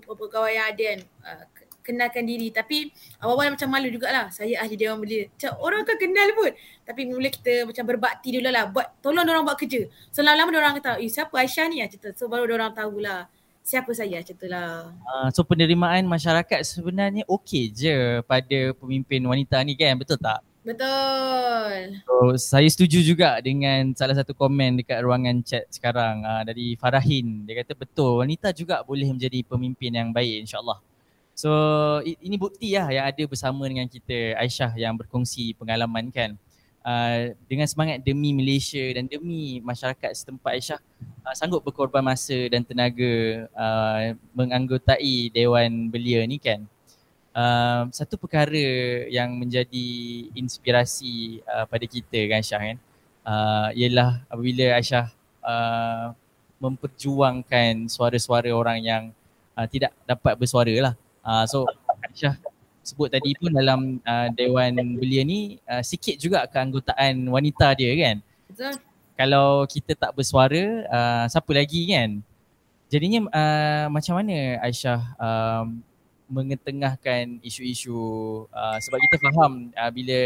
pegawai 0.00 0.52
yang 0.56 0.66
ada 0.72 0.84
kan. 0.88 1.00
Uh, 1.20 1.44
kenalkan 1.84 2.24
diri. 2.24 2.48
Tapi 2.56 2.88
awal-awal 3.20 3.52
macam 3.52 3.68
malu 3.68 3.92
jugalah. 3.92 4.32
Saya 4.32 4.64
ahli 4.64 4.80
dewan 4.80 4.96
belia 4.96 5.28
macam 5.28 5.60
orang 5.60 5.84
kan 5.84 6.00
kenal 6.00 6.28
pun. 6.32 6.56
Tapi 6.88 7.00
mula 7.04 7.28
kita 7.28 7.68
macam 7.68 7.84
berbakti 7.84 8.32
dulu 8.32 8.48
lah. 8.48 8.64
Buat 8.72 9.04
tolong 9.04 9.28
orang 9.28 9.44
buat 9.44 9.60
kerja. 9.60 9.92
So 10.08 10.24
lama-lama 10.24 10.56
orang 10.56 10.80
kata 10.80 11.04
eh 11.04 11.12
siapa 11.12 11.36
Aisyah 11.36 11.68
ni? 11.68 11.84
Tu 11.92 12.08
so 12.16 12.32
baru 12.32 12.48
orang 12.48 12.72
tahulah 12.72 13.28
siapa 13.62 13.90
saya 13.94 14.18
macam 14.18 14.36
tu 14.36 14.46
lah 14.50 14.90
Uh, 15.06 15.28
so 15.30 15.46
penerimaan 15.46 16.02
masyarakat 16.06 16.60
sebenarnya 16.66 17.22
okey 17.30 17.70
je 17.70 18.20
pada 18.26 18.74
pemimpin 18.74 19.22
wanita 19.22 19.62
ni 19.62 19.78
kan 19.78 19.94
betul 19.94 20.18
tak? 20.18 20.42
betul 20.62 21.98
So 22.06 22.14
saya 22.38 22.68
setuju 22.70 23.02
juga 23.02 23.42
dengan 23.42 23.90
salah 23.98 24.14
satu 24.14 24.30
komen 24.34 24.78
dekat 24.78 25.02
ruangan 25.02 25.42
chat 25.42 25.66
sekarang 25.70 26.22
uh, 26.22 26.42
dari 26.46 26.78
Farahin. 26.78 27.42
Dia 27.42 27.66
kata 27.66 27.74
betul 27.74 28.22
wanita 28.22 28.54
juga 28.54 28.78
boleh 28.86 29.10
menjadi 29.10 29.42
pemimpin 29.42 29.90
yang 29.90 30.14
baik 30.14 30.46
insyaAllah. 30.46 30.78
So 31.34 31.50
ini 32.04 32.36
bukti 32.38 32.78
lah 32.78 32.92
yang 32.94 33.04
ada 33.10 33.22
bersama 33.26 33.66
dengan 33.66 33.88
kita 33.90 34.38
Aisyah 34.38 34.76
yang 34.78 34.94
berkongsi 34.94 35.56
pengalaman 35.58 36.12
kan. 36.14 36.38
Uh, 36.82 37.30
dengan 37.46 37.70
semangat 37.70 38.02
demi 38.02 38.34
Malaysia 38.34 38.82
dan 38.90 39.06
demi 39.06 39.62
masyarakat 39.62 40.18
setempat 40.18 40.50
Aisyah 40.58 40.80
uh, 41.22 41.34
sanggup 41.38 41.62
berkorban 41.62 42.02
masa 42.02 42.34
dan 42.50 42.66
tenaga 42.66 43.46
uh, 43.54 44.18
menganggotai 44.34 45.30
Dewan 45.30 45.94
Belia 45.94 46.26
ni 46.26 46.42
kan. 46.42 46.66
Uh, 47.30 47.86
satu 47.94 48.18
perkara 48.18 49.06
yang 49.08 49.30
menjadi 49.38 49.86
inspirasi 50.34 51.40
uh, 51.46 51.70
pada 51.70 51.86
kita 51.86 52.18
kan 52.26 52.42
Aisyah 52.42 52.60
kan 52.60 52.78
uh, 53.26 53.68
ialah 53.78 54.26
apabila 54.26 54.76
Aisyah 54.76 55.06
uh, 55.40 56.06
memperjuangkan 56.58 57.90
suara-suara 57.90 58.50
orang 58.50 58.78
yang 58.82 59.02
uh, 59.54 59.66
tidak 59.70 59.94
dapat 60.06 60.34
bersuara 60.38 60.74
lah. 60.78 60.94
Uh, 61.22 61.46
so 61.46 61.66
Aisyah 62.10 62.38
sebut 62.82 63.08
tadi 63.08 63.32
pun 63.38 63.54
dalam 63.54 64.02
uh, 64.02 64.28
Dewan 64.34 64.98
Belia 64.98 65.22
ni 65.22 65.58
uh, 65.70 65.82
sikit 65.82 66.18
juga 66.18 66.44
keanggotaan 66.50 67.30
wanita 67.30 67.74
dia 67.78 67.94
kan. 67.94 68.16
betul 68.50 68.74
Kalau 69.12 69.62
kita 69.70 69.94
tak 69.94 70.12
bersuara, 70.18 70.82
uh, 70.88 71.24
siapa 71.30 71.50
lagi 71.54 71.86
kan? 71.94 72.18
Jadinya 72.90 73.24
uh, 73.30 73.86
macam 73.88 74.18
mana 74.18 74.58
Aisyah 74.60 75.00
um, 75.16 75.80
mengetengahkan 76.32 77.40
isu-isu 77.44 77.92
uh, 78.48 78.76
sebab 78.80 78.98
kita 79.04 79.16
faham 79.30 79.68
uh, 79.76 79.90
bila 79.92 80.20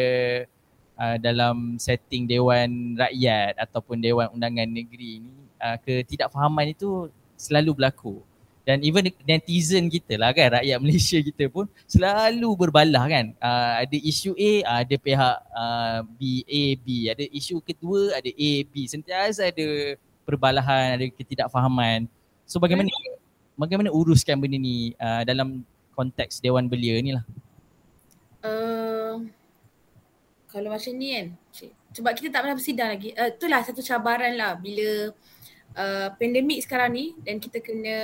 uh, 0.98 1.16
dalam 1.18 1.76
setting 1.82 2.30
Dewan 2.30 2.94
Rakyat 2.94 3.58
ataupun 3.58 3.98
Dewan 3.98 4.30
Undangan 4.30 4.70
Negeri 4.70 5.18
ni 5.18 5.34
uh, 5.58 5.76
ketidakfahaman 5.82 6.72
itu 6.72 7.10
selalu 7.34 7.74
berlaku. 7.76 8.22
Dan 8.66 8.82
even 8.82 9.06
netizen 9.22 9.86
kita 9.86 10.18
lah 10.18 10.34
kan, 10.34 10.58
rakyat 10.58 10.78
Malaysia 10.82 11.22
kita 11.22 11.46
pun 11.46 11.70
selalu 11.86 12.50
berbalah 12.58 13.06
kan. 13.06 13.30
Uh, 13.38 13.86
ada 13.86 13.96
isu 14.02 14.34
A, 14.34 14.82
ada 14.82 14.94
pihak 14.98 15.36
uh, 15.54 16.02
B, 16.18 16.42
A, 16.42 16.62
B. 16.82 17.06
Ada 17.06 17.24
isu 17.30 17.62
kedua, 17.62 18.18
ada 18.18 18.26
A, 18.26 18.50
B. 18.66 18.74
Sentiasa 18.90 19.54
ada 19.54 19.94
perbalahan, 20.26 20.98
ada 20.98 21.06
ketidakfahaman. 21.14 22.10
So 22.42 22.58
bagaimana 22.58 22.90
bagaimana 23.54 23.94
uruskan 23.94 24.42
benda 24.42 24.58
ni 24.58 24.98
uh, 24.98 25.22
dalam 25.22 25.62
konteks 25.94 26.42
Dewan 26.42 26.66
Belia 26.66 26.98
ni 26.98 27.14
lah. 27.14 27.24
uh, 28.46 29.14
kalau 30.50 30.68
macam 30.72 30.92
ni 30.94 31.08
kan 31.12 31.26
sebab 31.92 32.12
kita 32.12 32.28
tak 32.28 32.40
pernah 32.44 32.56
bersidang 32.56 32.90
lagi 32.92 33.10
uh, 33.16 33.28
itulah 33.32 33.60
satu 33.64 33.82
cabaran 33.82 34.36
lah 34.36 34.54
bila 34.56 35.12
uh, 35.76 36.08
pandemik 36.16 36.64
sekarang 36.64 36.96
ni 36.96 37.12
dan 37.22 37.36
kita 37.38 37.60
kena 37.60 37.98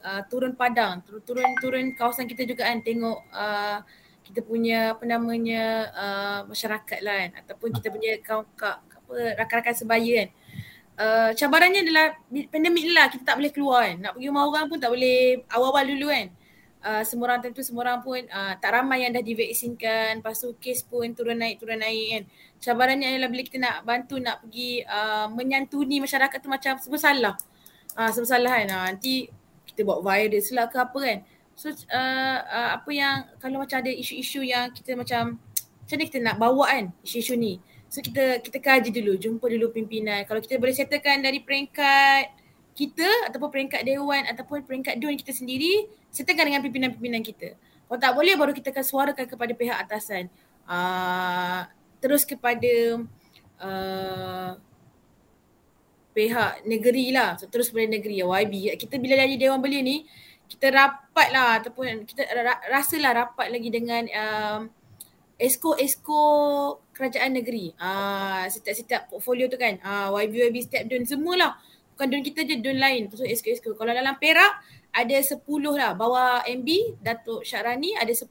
uh, 0.00 0.22
turun 0.26 0.56
padang, 0.56 1.04
turun 1.04 1.52
turun 1.60 1.92
kawasan 1.94 2.26
kita 2.26 2.48
juga 2.48 2.66
kan 2.66 2.80
tengok 2.80 3.18
uh, 3.30 3.78
kita 4.24 4.40
punya 4.46 4.94
apa 4.94 5.04
namanya 5.04 5.64
uh, 5.90 6.40
masyarakat 6.46 6.98
lah 7.02 7.14
kan 7.26 7.30
ataupun 7.44 7.68
kita 7.76 7.88
punya 7.90 8.10
kaum 8.24 8.46
apa 8.56 8.74
rakan-rakan 9.36 9.74
sebaya 9.76 10.12
kan. 10.24 10.30
Uh, 11.00 11.30
cabarannya 11.32 11.80
adalah 11.80 12.12
pandemik 12.52 12.84
ni 12.84 12.92
lah 12.92 13.08
kita 13.08 13.24
tak 13.24 13.36
boleh 13.40 13.52
keluar 13.52 13.88
kan. 13.88 13.96
Nak 14.04 14.12
pergi 14.16 14.28
rumah 14.28 14.44
orang 14.46 14.64
pun 14.68 14.78
tak 14.78 14.90
boleh 14.92 15.42
awal-awal 15.48 15.84
dulu 15.88 16.08
kan. 16.12 16.28
Uh, 16.80 17.02
semua 17.04 17.24
orang 17.28 17.40
tentu 17.44 17.60
semua 17.60 17.84
orang 17.84 18.00
pun 18.00 18.20
uh, 18.24 18.54
tak 18.56 18.70
ramai 18.72 19.04
yang 19.04 19.12
dah 19.12 19.24
divaksinkan. 19.24 20.20
Lepas 20.20 20.44
tu 20.44 20.54
kes 20.60 20.84
pun 20.86 21.08
turun 21.16 21.40
naik 21.40 21.58
turun 21.58 21.80
naik 21.80 22.06
kan. 22.12 22.22
Cabarannya 22.60 23.16
adalah 23.16 23.32
bila 23.32 23.42
kita 23.42 23.56
nak 23.56 23.88
bantu 23.88 24.20
nak 24.20 24.44
pergi 24.44 24.84
uh, 24.84 25.32
menyantuni 25.32 25.96
masyarakat 26.04 26.38
tu 26.38 26.48
macam 26.52 26.76
semua 26.76 27.00
salah. 27.00 27.34
Uh, 27.96 28.10
semua 28.12 28.28
salah 28.28 28.52
kan. 28.60 28.68
Uh, 28.68 28.84
nanti 28.92 29.32
kita 29.64 29.80
buat 29.88 30.04
virus 30.04 30.52
lah 30.52 30.68
ke 30.68 30.76
apa 30.76 30.98
kan. 31.00 31.18
So 31.56 31.72
uh, 31.72 32.38
uh, 32.44 32.70
apa 32.76 32.90
yang 32.92 33.16
kalau 33.40 33.64
macam 33.64 33.80
ada 33.80 33.88
isu-isu 33.88 34.44
yang 34.44 34.68
kita 34.76 34.92
macam 34.92 35.40
macam 35.40 35.96
ni 35.96 36.04
kita 36.06 36.20
nak 36.20 36.36
bawa 36.36 36.68
kan 36.68 36.84
isu-isu 37.00 37.32
ni. 37.32 37.56
So 37.88 38.04
kita 38.04 38.44
kita 38.44 38.60
kaji 38.60 38.92
dulu, 38.92 39.16
jumpa 39.16 39.48
dulu 39.48 39.72
pimpinan. 39.72 40.28
Kalau 40.28 40.44
kita 40.44 40.60
boleh 40.60 40.76
settlekan 40.76 41.24
dari 41.24 41.40
peringkat 41.40 42.28
kita 42.76 43.08
ataupun 43.32 43.48
peringkat 43.50 43.82
dewan 43.82 44.28
ataupun 44.28 44.62
peringkat 44.68 45.00
dewan 45.00 45.16
kita 45.16 45.32
sendiri, 45.32 45.88
settlekan 46.12 46.44
dengan 46.44 46.60
pimpinan-pimpinan 46.60 47.24
kita. 47.24 47.56
Kalau 47.88 47.98
tak 47.98 48.12
boleh 48.14 48.36
baru 48.38 48.52
kita 48.54 48.70
akan 48.70 48.84
suarakan 48.84 49.24
kepada 49.26 49.52
pihak 49.56 49.74
atasan. 49.80 50.30
Uh, 50.70 51.66
terus 52.00 52.24
kepada 52.24 53.04
uh, 53.60 54.50
pihak 56.16 56.66
negeri 56.66 57.14
lah. 57.14 57.38
So, 57.38 57.46
terus 57.46 57.70
kepada 57.70 57.86
negeri, 57.86 58.24
YB. 58.24 58.74
Kita 58.76 58.98
bila 58.98 59.14
jadi 59.20 59.36
dewan 59.38 59.62
belia 59.62 59.80
ni, 59.80 60.04
kita 60.50 60.74
rapat 60.74 61.28
lah 61.30 61.62
ataupun 61.62 62.02
kita 62.04 62.26
rasalah 62.66 63.12
rapat 63.14 63.54
lagi 63.54 63.70
dengan 63.70 64.02
um, 64.10 64.60
esko-esko 65.38 66.22
kerajaan 66.92 67.38
negeri. 67.38 67.72
Ah, 67.78 68.44
setiap-setiap 68.50 69.08
portfolio 69.08 69.46
tu 69.46 69.56
kan. 69.56 69.78
Ah, 69.80 70.10
YB, 70.12 70.50
YB, 70.50 70.56
step 70.60 70.90
down 70.90 71.06
semualah. 71.06 71.56
Bukan 71.94 72.06
down 72.10 72.22
kita 72.26 72.44
je, 72.44 72.58
down 72.58 72.76
lain. 72.76 73.08
So 73.14 73.22
esko-esko. 73.22 73.78
Kalau 73.78 73.94
dalam 73.94 74.18
Perak 74.18 74.60
ada 74.90 75.16
10 75.16 75.40
lah. 75.78 75.94
Bawah 75.94 76.42
MB, 76.44 77.00
Datuk 77.00 77.46
Syakrani 77.46 77.94
ada 77.94 78.10
10 78.10 78.28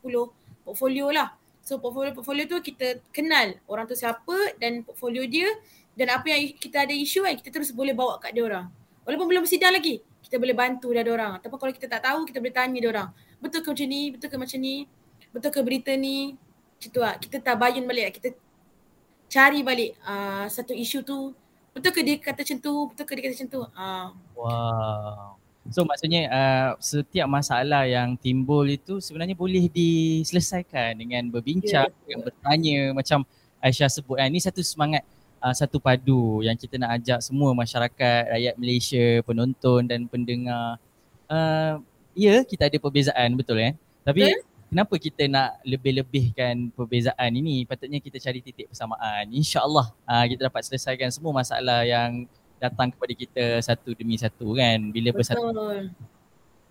portfolio 0.61 1.09
lah. 1.09 1.38
So 1.69 1.77
portfolio-portfolio 1.77 2.49
tu 2.49 2.57
kita 2.65 2.97
kenal 3.13 3.53
orang 3.69 3.85
tu 3.85 3.93
siapa 3.93 4.57
dan 4.57 4.81
portfolio 4.81 5.21
dia 5.29 5.45
dan 5.93 6.17
apa 6.17 6.25
yang 6.33 6.57
kita 6.57 6.81
ada 6.81 6.97
isu 6.97 7.21
kan 7.21 7.37
kita 7.37 7.53
terus 7.53 7.69
boleh 7.69 7.93
bawa 7.93 8.17
kat 8.17 8.33
dia 8.33 8.41
orang. 8.41 8.73
Walaupun 9.05 9.29
belum 9.29 9.45
bersidang 9.45 9.77
lagi, 9.77 10.01
kita 10.25 10.41
boleh 10.41 10.57
bantu 10.57 10.89
dia 10.89 11.05
orang. 11.05 11.37
Ataupun 11.37 11.61
kalau 11.61 11.73
kita 11.77 11.85
tak 11.85 12.01
tahu, 12.09 12.25
kita 12.25 12.41
boleh 12.41 12.55
tanya 12.57 12.77
dia 12.81 12.89
orang. 12.89 13.09
Betul 13.37 13.61
ke 13.61 13.69
macam 13.69 13.85
ni? 13.85 14.01
Betul 14.09 14.27
ke 14.33 14.37
macam 14.41 14.59
ni? 14.65 14.75
Betul 15.29 15.49
ke 15.53 15.59
berita 15.61 15.91
ni? 15.93 16.33
Macam 16.73 16.89
tu 16.89 16.99
lah. 17.05 17.13
Kita 17.21 17.37
tabayun 17.37 17.85
balik 17.85 18.03
lah. 18.09 18.13
Kita 18.17 18.29
cari 19.29 19.59
balik 19.61 19.93
uh, 20.01 20.49
satu 20.49 20.73
isu 20.73 21.05
tu. 21.05 21.37
Betul 21.73 21.91
ke 21.93 22.01
dia 22.01 22.17
kata 22.17 22.41
macam 22.41 22.57
tu? 22.65 22.73
Betul 22.89 23.05
ke 23.05 23.11
dia 23.13 23.23
kata 23.29 23.33
macam 23.37 23.49
tu? 23.49 23.61
Uh. 23.77 24.07
Wow. 24.37 25.48
So 25.67 25.83
maksudnya 25.83 26.31
uh, 26.31 26.69
setiap 26.79 27.27
masalah 27.27 27.83
yang 27.83 28.15
timbul 28.15 28.63
itu 28.65 29.03
sebenarnya 29.03 29.35
boleh 29.35 29.67
diselesaikan 29.67 30.95
dengan 30.95 31.27
berbincang, 31.27 31.91
yeah. 31.91 31.99
dengan 32.07 32.19
bertanya 32.25 32.79
macam 32.95 33.27
Aisyah 33.59 33.91
sebut 33.91 34.17
kan. 34.17 34.31
Ini 34.31 34.39
satu 34.39 34.63
semangat 34.63 35.03
uh, 35.43 35.51
satu 35.51 35.77
padu 35.83 36.39
yang 36.41 36.55
kita 36.55 36.79
nak 36.79 36.97
ajak 36.97 37.19
semua 37.19 37.51
masyarakat, 37.51 38.21
rakyat 38.33 38.55
Malaysia, 38.55 39.19
penonton 39.27 39.83
dan 39.85 40.07
pendengar. 40.07 40.79
Uh, 41.29 41.83
ya, 42.15 42.41
kita 42.47 42.71
ada 42.71 42.77
perbezaan 42.79 43.35
betul 43.35 43.59
kan? 43.59 43.75
Tapi 44.07 44.31
yeah 44.31 44.39
kenapa 44.69 44.95
kita 45.01 45.25
nak 45.25 45.57
lebih-lebihkan 45.65 46.69
perbezaan 46.77 47.33
ini 47.33 47.65
patutnya 47.65 47.97
kita 47.97 48.21
cari 48.21 48.39
titik 48.39 48.69
persamaan 48.69 49.25
insyaallah 49.33 49.89
uh, 50.05 50.25
kita 50.29 50.45
dapat 50.45 50.61
selesaikan 50.61 51.09
semua 51.09 51.33
masalah 51.33 51.81
yang 51.83 52.29
datang 52.59 52.91
kepada 52.91 53.13
kita 53.15 53.45
satu 53.63 53.95
demi 53.95 54.19
satu 54.19 54.53
kan 54.53 54.91
bila 54.91 55.15
bersatu. 55.15 55.49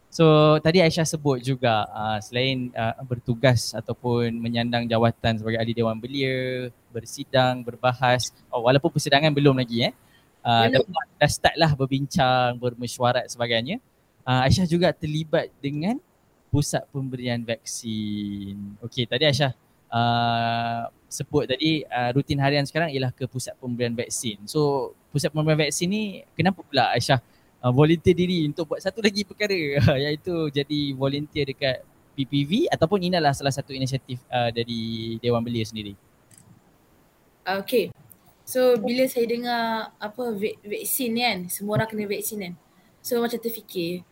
So 0.09 0.57
tadi 0.65 0.81
Aisyah 0.81 1.05
sebut 1.05 1.45
juga 1.45 1.85
uh, 1.93 2.17
selain 2.25 2.73
uh, 2.73 2.97
bertugas 3.05 3.77
ataupun 3.77 4.33
menyandang 4.41 4.89
jawatan 4.89 5.37
sebagai 5.37 5.61
ahli 5.61 5.77
dewan 5.77 6.01
belia 6.01 6.73
bersidang 6.89 7.61
berbahas 7.61 8.33
oh, 8.49 8.65
walaupun 8.65 8.89
persidangan 8.89 9.33
belum 9.33 9.61
lagi 9.61 9.93
eh. 9.93 9.95
Uh, 10.41 10.65
dah, 10.73 10.81
dah 11.21 11.29
start 11.29 11.57
lah 11.61 11.77
berbincang 11.77 12.57
bermesyuarat 12.57 13.29
sebagainya. 13.29 13.85
Uh, 14.25 14.49
Aisyah 14.49 14.65
juga 14.65 14.89
terlibat 14.97 15.53
dengan 15.61 16.01
pusat 16.49 16.89
pemberian 16.89 17.45
vaksin. 17.45 18.57
Okey, 18.81 19.05
tadi 19.05 19.29
Aisyah 19.29 19.53
uh, 19.93 20.89
sebut 21.09 21.49
tadi 21.49 21.85
uh, 21.85 22.11
rutin 22.17 22.41
harian 22.41 22.65
sekarang 22.65 22.93
ialah 22.93 23.13
ke 23.13 23.29
pusat 23.29 23.57
pemberian 23.61 23.93
vaksin. 23.93 24.41
So, 24.49 24.93
pusat 25.09 25.33
pemberian 25.33 25.59
vaksin 25.69 25.89
ni 25.89 26.23
kenapa 26.37 26.61
pula 26.61 26.93
Aisyah 26.93 27.21
uh, 27.65 27.73
volunteer 27.73 28.15
diri 28.15 28.45
untuk 28.47 28.71
buat 28.71 28.81
satu 28.83 29.01
lagi 29.01 29.25
perkara 29.25 29.57
iaitu 30.05 30.53
jadi 30.53 30.81
volunteer 30.95 31.49
dekat 31.51 31.83
PPV 32.19 32.67
ataupun 32.75 32.99
inilah 32.99 33.31
salah 33.31 33.55
satu 33.55 33.71
inisiatif 33.71 34.19
uh, 34.27 34.51
dari 34.51 35.15
Dewan 35.23 35.39
Belia 35.39 35.63
sendiri. 35.63 35.95
Okay. 37.47 37.95
So 38.43 38.75
bila 38.81 39.07
saya 39.07 39.29
dengar 39.31 39.95
apa 40.03 40.23
vaksin 40.67 41.15
ni 41.15 41.23
kan, 41.23 41.39
semua 41.47 41.79
orang 41.79 41.89
kena 41.89 42.11
vaksin 42.11 42.43
kan. 42.43 42.55
So 42.99 43.23
macam 43.23 43.39
terfikir, 43.39 44.03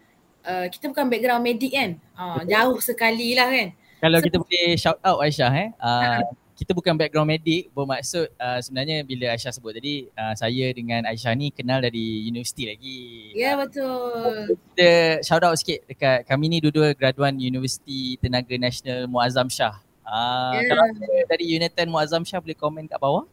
uh, 0.47 0.71
kita 0.71 0.87
bukan 0.93 1.11
background 1.11 1.43
medik 1.43 1.75
kan. 1.75 1.99
Uh, 2.15 2.47
jauh 2.47 2.79
sekali 2.79 3.35
lah 3.35 3.51
kan. 3.51 3.75
Kalau 3.99 4.19
so, 4.23 4.25
kita 4.29 4.37
boleh 4.39 4.67
shout 4.79 4.99
out 5.03 5.19
Aisyah 5.19 5.53
eh. 5.57 5.69
Uh, 5.83 6.23
kita 6.57 6.73
bukan 6.73 6.97
background 6.97 7.29
medik 7.29 7.69
bermaksud 7.77 8.33
uh, 8.41 8.59
sebenarnya 8.65 9.05
bila 9.05 9.37
Aisyah 9.37 9.53
sebut 9.53 9.77
tadi 9.77 10.09
uh, 10.17 10.33
saya 10.33 10.73
dengan 10.73 11.05
Aisyah 11.05 11.37
ni 11.37 11.53
kenal 11.53 11.85
dari 11.85 12.25
universiti 12.25 12.65
lagi. 12.65 13.01
Ya 13.37 13.53
yeah, 13.53 13.55
betul. 13.61 14.57
Kita 14.73 15.21
shout 15.21 15.45
out 15.45 15.53
sikit 15.61 15.85
dekat 15.85 16.25
kami 16.25 16.49
ni 16.49 16.59
dua-dua 16.65 16.97
graduan 16.97 17.37
Universiti 17.37 18.17
Tenaga 18.25 18.57
Nasional 18.57 19.05
Muazzam 19.05 19.53
Shah. 19.53 19.77
Uh, 20.01 20.57
yeah. 20.57 20.65
Kalau 20.73 20.85
dari 21.29 21.45
Unitan 21.45 21.93
Muazzam 21.93 22.25
Shah 22.25 22.41
boleh 22.41 22.57
komen 22.57 22.89
kat 22.89 22.97
bawah. 22.97 23.29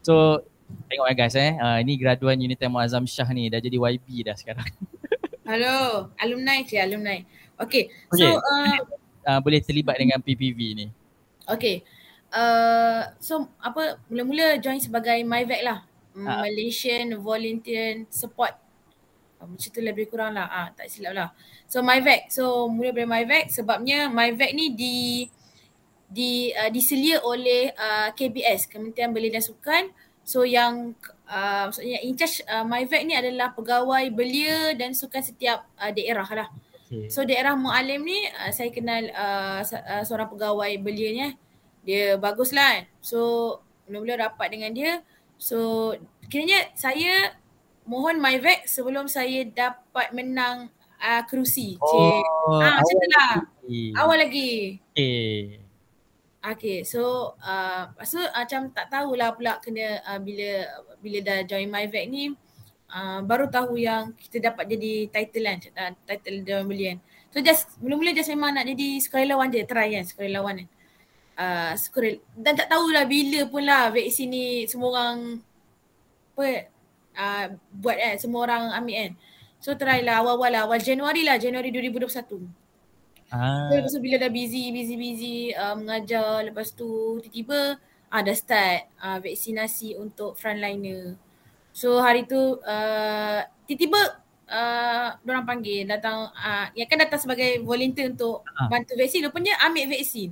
So 0.00 0.40
tengok 0.88 1.12
ya 1.12 1.14
guys 1.20 1.36
eh. 1.36 1.60
Uh, 1.60 1.84
ini 1.84 2.00
graduan 2.00 2.40
Unitan 2.40 2.72
Muazzam 2.72 3.04
Shah 3.04 3.28
ni 3.28 3.52
dah 3.52 3.60
jadi 3.60 3.76
YB 3.76 4.24
dah 4.24 4.40
sekarang. 4.40 4.64
Hello, 5.48 6.08
alumni 6.16 6.64
je, 6.64 6.80
alumni. 6.80 7.20
Okay, 7.60 7.92
okay. 8.08 8.32
so 8.32 8.40
uh, 8.40 8.76
uh, 9.28 9.38
boleh 9.44 9.60
terlibat 9.60 10.00
dengan 10.00 10.16
PPV 10.24 10.58
ni. 10.72 10.86
Okay, 11.44 11.84
uh, 12.34 13.02
so 13.22 13.46
apa 13.62 14.02
mula-mula 14.10 14.58
join 14.58 14.82
sebagai 14.82 15.22
MyVac 15.22 15.62
lah. 15.62 15.78
Uh. 16.14 16.44
Malaysian 16.44 17.14
Volunteer 17.22 18.04
Support. 18.10 18.54
Uh, 19.38 19.46
macam 19.54 19.68
tu 19.70 19.80
lebih 19.80 20.10
kurang 20.10 20.34
lah, 20.34 20.50
ah, 20.50 20.68
tak 20.74 20.90
silap 20.90 21.14
lah. 21.14 21.28
So 21.70 21.80
MyVac, 21.80 22.30
so 22.34 22.66
mula 22.66 22.90
dari 22.90 23.06
MyVac 23.06 23.50
sebabnya 23.50 24.10
MyVac 24.10 24.50
ni 24.52 24.74
di 24.74 24.98
di 26.04 26.54
uh, 26.54 26.70
diselia 26.70 27.18
oleh 27.24 27.74
uh, 27.74 28.14
KBS, 28.14 28.70
Kementerian 28.70 29.10
Belia 29.10 29.34
dan 29.34 29.42
Sukan. 29.42 29.84
So 30.24 30.46
yang 30.46 30.96
uh, 31.28 31.68
maksudnya 31.68 32.00
in 32.00 32.14
charge 32.16 32.40
uh, 32.48 32.64
MyVac 32.64 33.02
ni 33.04 33.14
adalah 33.18 33.52
pegawai 33.52 34.08
belia 34.08 34.72
dan 34.72 34.96
sukan 34.96 35.20
setiap 35.20 35.68
uh, 35.76 35.92
daerah 35.92 36.24
lah. 36.32 36.48
Okay. 36.88 37.10
So 37.12 37.26
daerah 37.26 37.58
Mualim 37.58 38.04
ni 38.06 38.24
uh, 38.28 38.52
saya 38.54 38.70
kenal 38.72 39.10
uh, 39.12 39.60
uh, 39.60 40.02
seorang 40.06 40.30
pegawai 40.32 40.72
belia 40.80 41.08
ni. 41.12 41.28
Dia 41.84 42.16
bagus 42.16 42.50
lah. 42.50 42.80
Kan. 42.80 42.84
So 43.04 43.18
mula-mula 43.86 44.28
rapat 44.28 44.50
dengan 44.52 44.72
dia. 44.72 45.04
So 45.36 45.92
kiranya 46.32 46.72
saya 46.72 47.36
mohon 47.84 48.18
MyVac 48.18 48.64
sebelum 48.64 49.06
saya 49.06 49.44
dapat 49.44 50.10
menang 50.16 50.72
uh, 50.98 51.22
kerusi. 51.28 51.76
Oh, 51.84 52.24
ah, 52.60 52.80
macam 52.80 52.96
tu 52.96 53.08
lah. 53.12 53.32
Awal 54.00 54.16
lagi. 54.28 54.80
Okay. 54.92 55.60
Okay, 56.44 56.84
so 56.84 57.32
uh, 57.40 57.88
so 58.04 58.20
macam 58.20 58.68
tak 58.76 58.92
tahulah 58.92 59.32
pula 59.32 59.56
kena 59.64 60.04
uh, 60.04 60.20
bila 60.20 60.68
bila 61.00 61.18
dah 61.24 61.40
join 61.48 61.72
MyVac 61.72 62.04
ni 62.04 62.36
uh, 62.92 63.24
baru 63.24 63.48
tahu 63.48 63.80
yang 63.80 64.12
kita 64.12 64.52
dapat 64.52 64.68
jadi 64.68 65.08
title 65.08 65.44
kan, 65.48 65.58
uh, 65.72 65.92
title 66.04 66.44
Dewan 66.44 66.68
Belia 66.68 66.92
kan. 66.92 66.98
So 67.32 67.40
just 67.40 67.80
mula-mula 67.80 68.12
just 68.12 68.28
memang 68.28 68.60
nak 68.60 68.68
jadi 68.68 69.00
sukarelawan 69.00 69.48
je, 69.56 69.64
try 69.64 69.88
kan 69.96 70.04
sukarelawan 70.04 70.64
kan. 70.64 70.68
Uh, 71.34 71.74
dan 72.38 72.54
tak 72.54 72.70
tahulah 72.70 73.04
bila 73.10 73.42
pun 73.50 73.66
lah 73.66 73.90
vaksin 73.90 74.30
ni 74.30 74.46
semua 74.70 74.88
orang 74.94 75.18
apa 76.34 76.70
uh, 77.18 77.46
buat 77.74 77.96
kan, 77.98 78.14
semua 78.18 78.40
orang 78.46 78.62
ambil 78.74 78.94
kan. 78.94 79.12
So 79.58 79.74
try 79.74 80.04
lah 80.04 80.20
awal-awal 80.20 80.50
lah, 80.52 80.62
awal 80.68 80.78
Januari 80.78 81.24
lah, 81.24 81.40
Januari 81.40 81.72
2021. 81.72 82.64
Ah. 83.32 83.66
So, 83.66 83.74
lepas 83.80 83.90
tu 83.90 84.00
bila 84.04 84.16
dah 84.20 84.30
busy, 84.30 84.70
busy, 84.70 84.94
busy 84.94 85.36
uh, 85.56 85.74
mengajar 85.74 86.44
lepas 86.46 86.70
tu 86.70 87.18
tiba-tiba 87.24 87.80
ah, 88.14 88.22
dah 88.22 88.36
start 88.36 88.80
uh, 89.02 89.18
vaksinasi 89.18 89.98
untuk 89.98 90.38
frontliner. 90.38 91.18
So 91.74 91.98
hari 91.98 92.30
tu 92.30 92.38
uh, 92.62 93.40
tiba-tiba 93.66 94.22
uh, 94.46 95.18
orang 95.26 95.42
panggil 95.48 95.82
datang 95.88 96.30
uh, 96.30 96.70
yang 96.78 96.86
kan 96.86 97.02
datang 97.02 97.18
sebagai 97.18 97.58
volunteer 97.66 98.14
untuk 98.14 98.46
uh. 98.46 98.70
bantu 98.70 98.94
vaksin 98.94 99.26
rupanya 99.26 99.58
ambil 99.66 99.90
vaksin. 99.90 100.30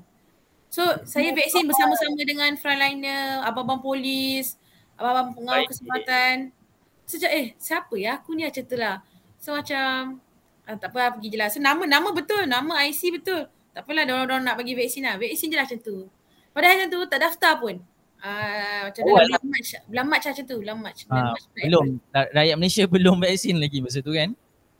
So 0.73 0.81
saya 1.05 1.37
vaksin 1.37 1.69
bersama-sama 1.69 2.17
dengan 2.25 2.49
frontliner, 2.57 3.45
abang-abang 3.45 3.85
polis, 3.85 4.57
abang-abang 4.97 5.37
pengawal 5.37 5.69
kesempatan. 5.69 6.49
Sejak 7.05 7.29
eh 7.29 7.47
siapa 7.61 7.93
ya 8.01 8.17
aku 8.17 8.33
ni 8.33 8.49
macam 8.49 8.65
tu 8.65 8.81
lah. 8.81 9.05
So 9.37 9.53
macam 9.53 10.17
uh, 10.65 10.77
tak 10.81 10.97
apa 10.97 11.21
pergi 11.21 11.29
je 11.29 11.37
lah. 11.37 11.53
So 11.53 11.61
nama 11.61 11.85
nama 11.85 12.09
betul, 12.17 12.49
nama 12.49 12.89
IC 12.89 13.21
betul. 13.21 13.53
Tak 13.77 13.85
apalah 13.85 14.09
orang-orang 14.09 14.49
nak 14.49 14.57
bagi 14.57 14.73
vaksin 14.73 15.05
lah. 15.05 15.21
Vaksin 15.21 15.53
je 15.53 15.57
lah 15.61 15.69
macam 15.69 15.81
tu. 15.85 16.09
Padahal 16.57 16.73
macam 16.81 16.89
tu 16.89 17.01
tak 17.05 17.21
daftar 17.21 17.53
pun. 17.61 17.77
Uh, 18.23 18.81
macam 18.89 19.03
oh, 19.03 19.19
bulan 19.19 19.43
Mac, 19.45 19.65
bulan 19.91 20.05
Mac 20.09 20.21
macam 20.25 20.45
tu, 20.49 20.57
bulan 20.63 20.77
Mac. 20.81 20.97
Uh, 21.05 21.35
belum, 21.59 21.87
rakyat 22.15 22.57
Malaysia 22.57 22.85
belum 22.97 23.17
vaksin 23.21 23.61
lagi 23.61 23.79
masa 23.85 24.01
tu 24.01 24.17
kan? 24.17 24.33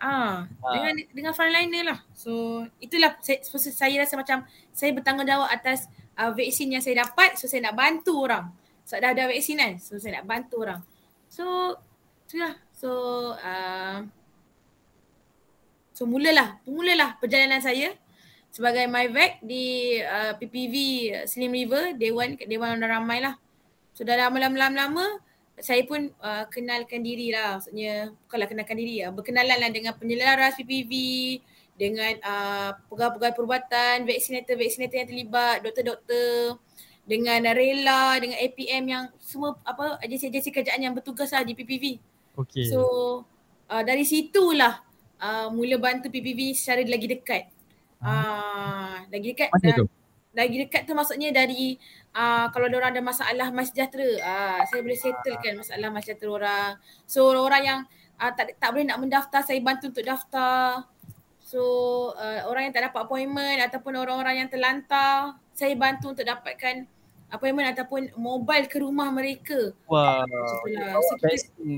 Ah, 0.03 0.51
uh, 0.67 0.75
dengan 0.75 0.99
dengan 1.15 1.31
frontliner 1.31 1.87
lah. 1.87 1.99
So 2.11 2.67
itulah 2.83 3.15
saya, 3.23 3.39
saya 3.47 3.95
rasa 4.03 4.19
macam 4.19 4.43
saya 4.75 4.91
bertanggungjawab 4.99 5.47
atas 5.47 5.87
uh, 6.19 6.35
vaksin 6.35 6.75
yang 6.75 6.83
saya 6.83 7.07
dapat. 7.07 7.39
So 7.39 7.47
saya 7.47 7.71
nak 7.71 7.79
bantu 7.79 8.27
orang. 8.27 8.51
So 8.83 8.99
dah 8.99 9.15
ada 9.15 9.31
vaksin 9.31 9.63
kan. 9.63 9.79
So 9.79 10.03
saya 10.03 10.19
nak 10.19 10.27
bantu 10.27 10.67
orang. 10.67 10.83
So 11.31 11.79
itulah. 12.27 12.59
So 12.75 12.91
uh, 13.39 14.03
so 15.95 16.03
mulalah, 16.03 16.59
mulalah 16.67 17.15
perjalanan 17.23 17.63
saya 17.63 17.95
sebagai 18.51 18.91
MyVac 18.91 19.39
di 19.39 19.97
uh, 20.03 20.35
PPV 20.35 20.75
Slim 21.31 21.55
River 21.55 21.95
Dewan 21.95 22.35
Dewan 22.43 22.75
Orang 22.75 23.07
Ramai 23.07 23.23
lah. 23.23 23.39
So 23.95 24.03
dah 24.03 24.19
lama-lama 24.19 25.23
saya 25.61 25.85
pun 25.85 26.09
uh, 26.25 26.45
kenalkan 26.49 27.05
diri 27.05 27.29
lah 27.35 27.61
maksudnya 27.61 28.15
bukanlah 28.25 28.49
kenalkan 28.49 28.77
diri 28.81 29.05
lah 29.05 29.13
berkenalan 29.13 29.59
lah 29.61 29.71
dengan 29.71 29.93
penyelaras 29.97 30.57
PPV 30.57 30.93
dengan 31.77 32.15
uh, 32.23 32.71
pegawai-pegawai 32.93 33.35
perubatan, 33.35 34.05
vaksinator-vaksinator 34.05 34.97
yang 35.03 35.09
terlibat, 35.09 35.57
doktor-doktor 35.65 36.61
dengan 37.03 37.43
rela, 37.51 38.15
dengan 38.23 38.39
APM 38.39 38.85
yang 38.87 39.05
semua 39.19 39.59
apa 39.67 39.99
agensi-agensi 39.99 40.55
kerajaan 40.55 40.79
yang 40.79 40.95
bertugas 40.95 41.35
lah 41.35 41.43
di 41.43 41.57
PPV. 41.57 41.99
Okay. 42.39 42.71
So 42.71 42.81
uh, 43.67 43.83
dari 43.83 44.07
situlah 44.07 44.79
uh, 45.19 45.49
mula 45.51 45.81
bantu 45.81 46.07
PPV 46.13 46.55
secara 46.55 46.87
lagi 46.87 47.09
dekat. 47.11 47.51
Ah, 48.03 49.07
lagi 49.15 49.31
dekat 49.31 49.51
Mana 49.55 49.79
tu? 49.79 49.87
Lagi 50.33 50.57
dekat 50.65 50.89
tu 50.89 50.97
maksudnya 50.97 51.29
dari 51.29 51.77
uh, 52.17 52.49
kalau 52.53 52.69
ada 52.69 52.77
orang 52.81 52.93
ada 52.97 53.03
masalah 53.05 53.49
mas 53.53 53.69
sejahtera, 53.69 54.09
uh, 54.21 54.61
saya 54.65 54.81
boleh 54.81 54.99
settlekan 54.99 55.61
masalah 55.61 55.89
mas 55.93 56.09
sejahtera 56.09 56.31
orang. 56.33 56.71
So 57.05 57.33
orang 57.37 57.63
yang 57.63 57.81
uh, 58.17 58.33
tak 58.33 58.57
tak 58.57 58.69
boleh 58.73 58.89
nak 58.89 58.99
mendaftar, 59.01 59.41
saya 59.45 59.61
bantu 59.61 59.93
untuk 59.93 60.05
daftar. 60.05 60.89
So 61.45 61.61
uh, 62.17 62.49
orang 62.49 62.71
yang 62.71 62.75
tak 62.75 62.89
dapat 62.89 63.01
appointment 63.05 63.59
ataupun 63.61 63.93
orang-orang 63.93 64.45
yang 64.45 64.49
terlantar, 64.49 65.37
saya 65.53 65.77
bantu 65.77 66.17
untuk 66.17 66.25
dapatkan 66.25 66.89
appointment 67.33 67.73
ataupun 67.73 68.13
mobile 68.17 68.69
ke 68.69 68.77
rumah 68.81 69.09
mereka. 69.09 69.73
Wah, 69.89 70.25
wow. 70.25 71.01
so, 71.01 71.17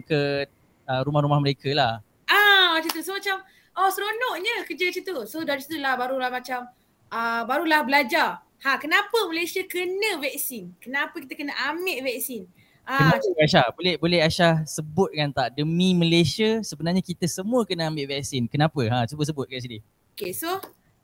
ke 0.06 0.46
uh, 0.86 1.00
rumah-rumah 1.06 1.38
mereka 1.38 1.70
lah. 1.74 1.92
Ah, 2.26 2.78
macam 2.78 2.90
tu. 2.90 3.02
So 3.02 3.14
macam 3.14 3.42
oh 3.78 3.88
seronoknya 3.90 4.66
kerja 4.66 4.90
macam 4.90 5.02
tu. 5.02 5.16
So 5.30 5.42
dari 5.42 5.60
situ 5.62 5.78
lah 5.78 5.94
barulah 5.98 6.30
macam 6.30 6.70
uh, 7.14 7.42
barulah 7.46 7.86
belajar. 7.86 8.42
Ha 8.66 8.80
kenapa 8.80 9.14
Malaysia 9.30 9.62
kena 9.62 10.18
vaksin? 10.18 10.74
Kenapa 10.82 11.20
kita 11.22 11.38
kena 11.38 11.54
ambil 11.70 12.02
vaksin? 12.02 12.50
Ah, 12.84 13.16
kenapa 13.16 13.40
Aisyah? 13.40 13.66
Boleh 13.72 13.94
boleh 13.96 14.20
Aisyah 14.20 14.64
sebutkan 14.68 15.32
tak 15.32 15.56
demi 15.56 15.96
Malaysia 15.96 16.60
sebenarnya 16.60 17.00
kita 17.00 17.24
semua 17.30 17.64
kena 17.64 17.88
ambil 17.88 18.08
vaksin. 18.10 18.44
Kenapa? 18.50 18.80
Ha 18.90 19.06
cuba 19.08 19.22
sebut 19.24 19.46
kat 19.48 19.62
sini. 19.62 19.78
Okay 20.16 20.32
so 20.34 20.48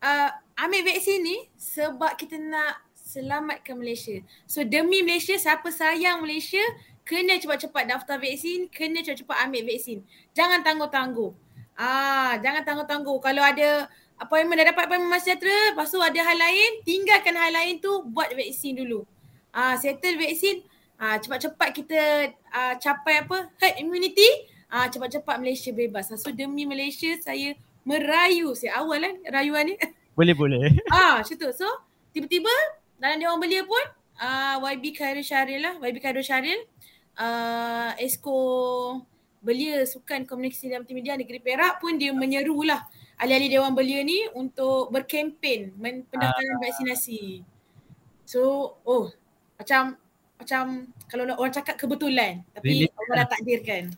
uh, 0.00 0.30
ambil 0.56 0.82
vaksin 0.88 1.20
ni 1.20 1.48
sebab 1.56 2.16
kita 2.16 2.36
nak 2.36 2.80
selamatkan 2.96 3.76
Malaysia. 3.76 4.20
So 4.48 4.64
demi 4.64 5.04
Malaysia 5.04 5.36
siapa 5.36 5.68
sayang 5.68 6.24
Malaysia 6.24 6.60
kena 7.04 7.40
cepat-cepat 7.40 7.84
daftar 7.88 8.16
vaksin, 8.20 8.72
kena 8.72 9.04
cepat-cepat 9.04 9.36
ambil 9.48 9.62
vaksin. 9.68 10.00
Jangan 10.32 10.64
tangguh-tangguh. 10.64 11.32
Ah, 11.80 12.36
jangan 12.44 12.60
tangguh-tangguh. 12.64 13.18
Kalau 13.24 13.40
ada 13.40 13.88
appointment 14.20 14.60
dah 14.60 14.66
dapat 14.70 14.84
appointment 14.84 15.10
Mas 15.10 15.24
Sejahtera, 15.24 15.72
lepas 15.72 15.88
tu 15.88 15.98
ada 15.98 16.20
hal 16.20 16.36
lain, 16.36 16.70
tinggalkan 16.84 17.34
hal 17.34 17.52
lain 17.56 17.80
tu 17.80 18.04
buat 18.04 18.28
vaksin 18.36 18.76
dulu. 18.76 19.08
Ah, 19.50 19.74
settle 19.80 20.20
vaksin. 20.20 20.62
Ah, 21.00 21.16
cepat-cepat 21.16 21.68
kita 21.72 22.00
ah, 22.52 22.76
capai 22.76 23.24
apa? 23.24 23.48
Herd 23.56 23.80
immunity. 23.80 24.28
Ah, 24.68 24.86
cepat-cepat 24.92 25.40
Malaysia 25.40 25.72
bebas. 25.72 26.12
So 26.12 26.30
demi 26.30 26.68
Malaysia 26.68 27.16
saya 27.24 27.56
merayu 27.82 28.52
saya 28.52 28.84
awal 28.84 29.00
kan 29.00 29.14
rayuan 29.32 29.72
ni. 29.72 29.74
Boleh 30.18 30.36
boleh. 30.36 30.68
Ah, 30.92 31.24
macam 31.24 31.34
tu. 31.34 31.48
So 31.56 31.66
tiba-tiba 32.12 32.52
dalam 33.00 33.16
dia 33.16 33.32
orang 33.32 33.40
belia 33.40 33.64
pun 33.64 33.80
uh, 34.20 34.60
YB 34.60 34.92
Khairul 34.92 35.24
Syaril 35.24 35.64
lah. 35.64 35.74
YB 35.80 35.96
Khairul 36.04 36.20
Syaril. 36.20 36.60
Uh, 37.16 37.96
Esko 37.96 38.36
belia 39.40 39.88
sukan 39.88 40.28
komunikasi 40.28 40.68
dan 40.68 40.84
multimedia 40.84 41.16
negeri 41.16 41.40
Perak 41.40 41.80
pun 41.80 41.96
dia 41.96 42.12
menyerulah 42.12 42.84
ahli-ahli 43.20 43.52
Dewan 43.52 43.76
Belia 43.76 44.00
ni 44.00 44.24
untuk 44.32 44.88
berkempen 44.88 45.76
pendaftaran 46.08 46.56
uh. 46.56 46.60
vaksinasi. 46.64 47.44
So, 48.24 48.74
oh 48.88 49.12
macam 49.60 50.00
macam 50.40 50.88
kalau 51.04 51.28
orang 51.36 51.52
cakap 51.52 51.76
kebetulan 51.76 52.40
tapi 52.56 52.88
really? 52.88 52.88
Allah 52.96 53.28
dah 53.28 53.28
takdirkan. 53.28 53.92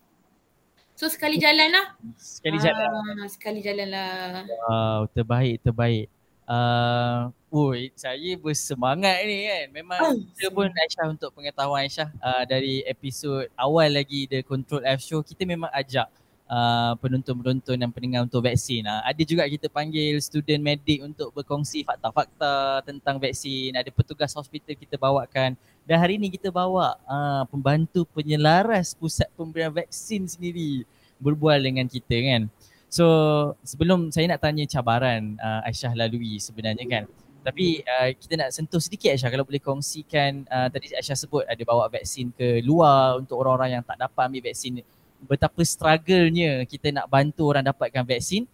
So 0.99 1.07
sekali 1.07 1.39
jalan 1.39 1.71
lah. 1.71 1.87
Sekali 2.19 2.59
jalan. 2.59 2.87
Uh, 2.91 3.27
sekali 3.31 3.61
jalan 3.63 3.89
lah. 3.95 4.43
Wow, 4.67 5.01
terbaik, 5.15 5.63
terbaik. 5.63 6.07
Uh, 6.43 7.31
Oi, 7.53 7.95
saya 7.95 8.35
bersemangat 8.35 9.23
ni 9.23 9.47
kan. 9.47 9.67
Memang 9.71 10.01
oh. 10.03 10.15
kita 10.35 10.51
pun 10.51 10.67
Aisyah 10.67 11.07
untuk 11.15 11.31
pengetahuan 11.31 11.87
Aisyah 11.87 12.11
uh, 12.19 12.43
dari 12.43 12.83
episod 12.89 13.47
awal 13.55 13.93
lagi 13.95 14.27
The 14.27 14.43
Control 14.43 14.83
F 14.83 15.01
Show 15.05 15.23
kita 15.23 15.47
memang 15.47 15.71
ajak 15.71 16.11
uh, 16.53 16.93
penonton-penonton 17.01 17.81
dan 17.81 17.89
pendengar 17.89 18.29
untuk 18.29 18.45
vaksin. 18.45 18.85
Uh, 18.85 19.01
ada 19.01 19.23
juga 19.25 19.49
kita 19.49 19.73
panggil 19.73 20.21
student 20.21 20.61
medik 20.61 21.01
untuk 21.01 21.33
berkongsi 21.33 21.81
fakta-fakta 21.89 22.85
tentang 22.85 23.17
vaksin. 23.17 23.73
Ada 23.73 23.89
petugas 23.89 24.37
hospital 24.37 24.77
kita 24.77 25.01
bawakan. 25.01 25.57
Dan 25.83 25.97
hari 25.99 26.21
ni 26.21 26.29
kita 26.29 26.53
bawa 26.53 27.01
uh, 27.09 27.43
pembantu 27.49 28.05
penyelaras 28.13 28.93
pusat 28.93 29.27
pemberian 29.35 29.73
vaksin 29.73 30.29
sendiri 30.29 30.85
berbual 31.19 31.59
dengan 31.59 31.89
kita 31.89 32.15
kan. 32.23 32.43
So 32.93 33.07
sebelum 33.65 34.13
saya 34.13 34.29
nak 34.29 34.45
tanya 34.45 34.69
cabaran 34.69 35.41
uh, 35.41 35.65
Aisyah 35.65 35.97
lalui 35.97 36.37
sebenarnya 36.37 36.85
kan. 36.85 37.05
Tapi 37.43 37.83
uh, 37.83 38.15
kita 38.15 38.39
nak 38.39 38.55
sentuh 38.55 38.79
sedikit 38.79 39.11
Aisyah 39.11 39.33
kalau 39.33 39.43
boleh 39.43 39.59
kongsikan 39.59 40.47
uh, 40.47 40.71
tadi 40.71 40.95
Aisyah 40.95 41.19
sebut 41.19 41.43
ada 41.43 41.63
bawa 41.67 41.91
vaksin 41.91 42.31
ke 42.31 42.63
luar 42.63 43.19
untuk 43.19 43.43
orang-orang 43.43 43.81
yang 43.81 43.83
tak 43.83 43.99
dapat 43.99 44.23
ambil 44.31 44.43
vaksin. 44.47 44.85
Betapa 45.23 45.63
struggle-nya 45.63 46.67
kita 46.67 46.91
nak 46.91 47.07
bantu 47.07 47.55
orang 47.55 47.65
dapatkan 47.67 48.03
vaksin. 48.03 48.45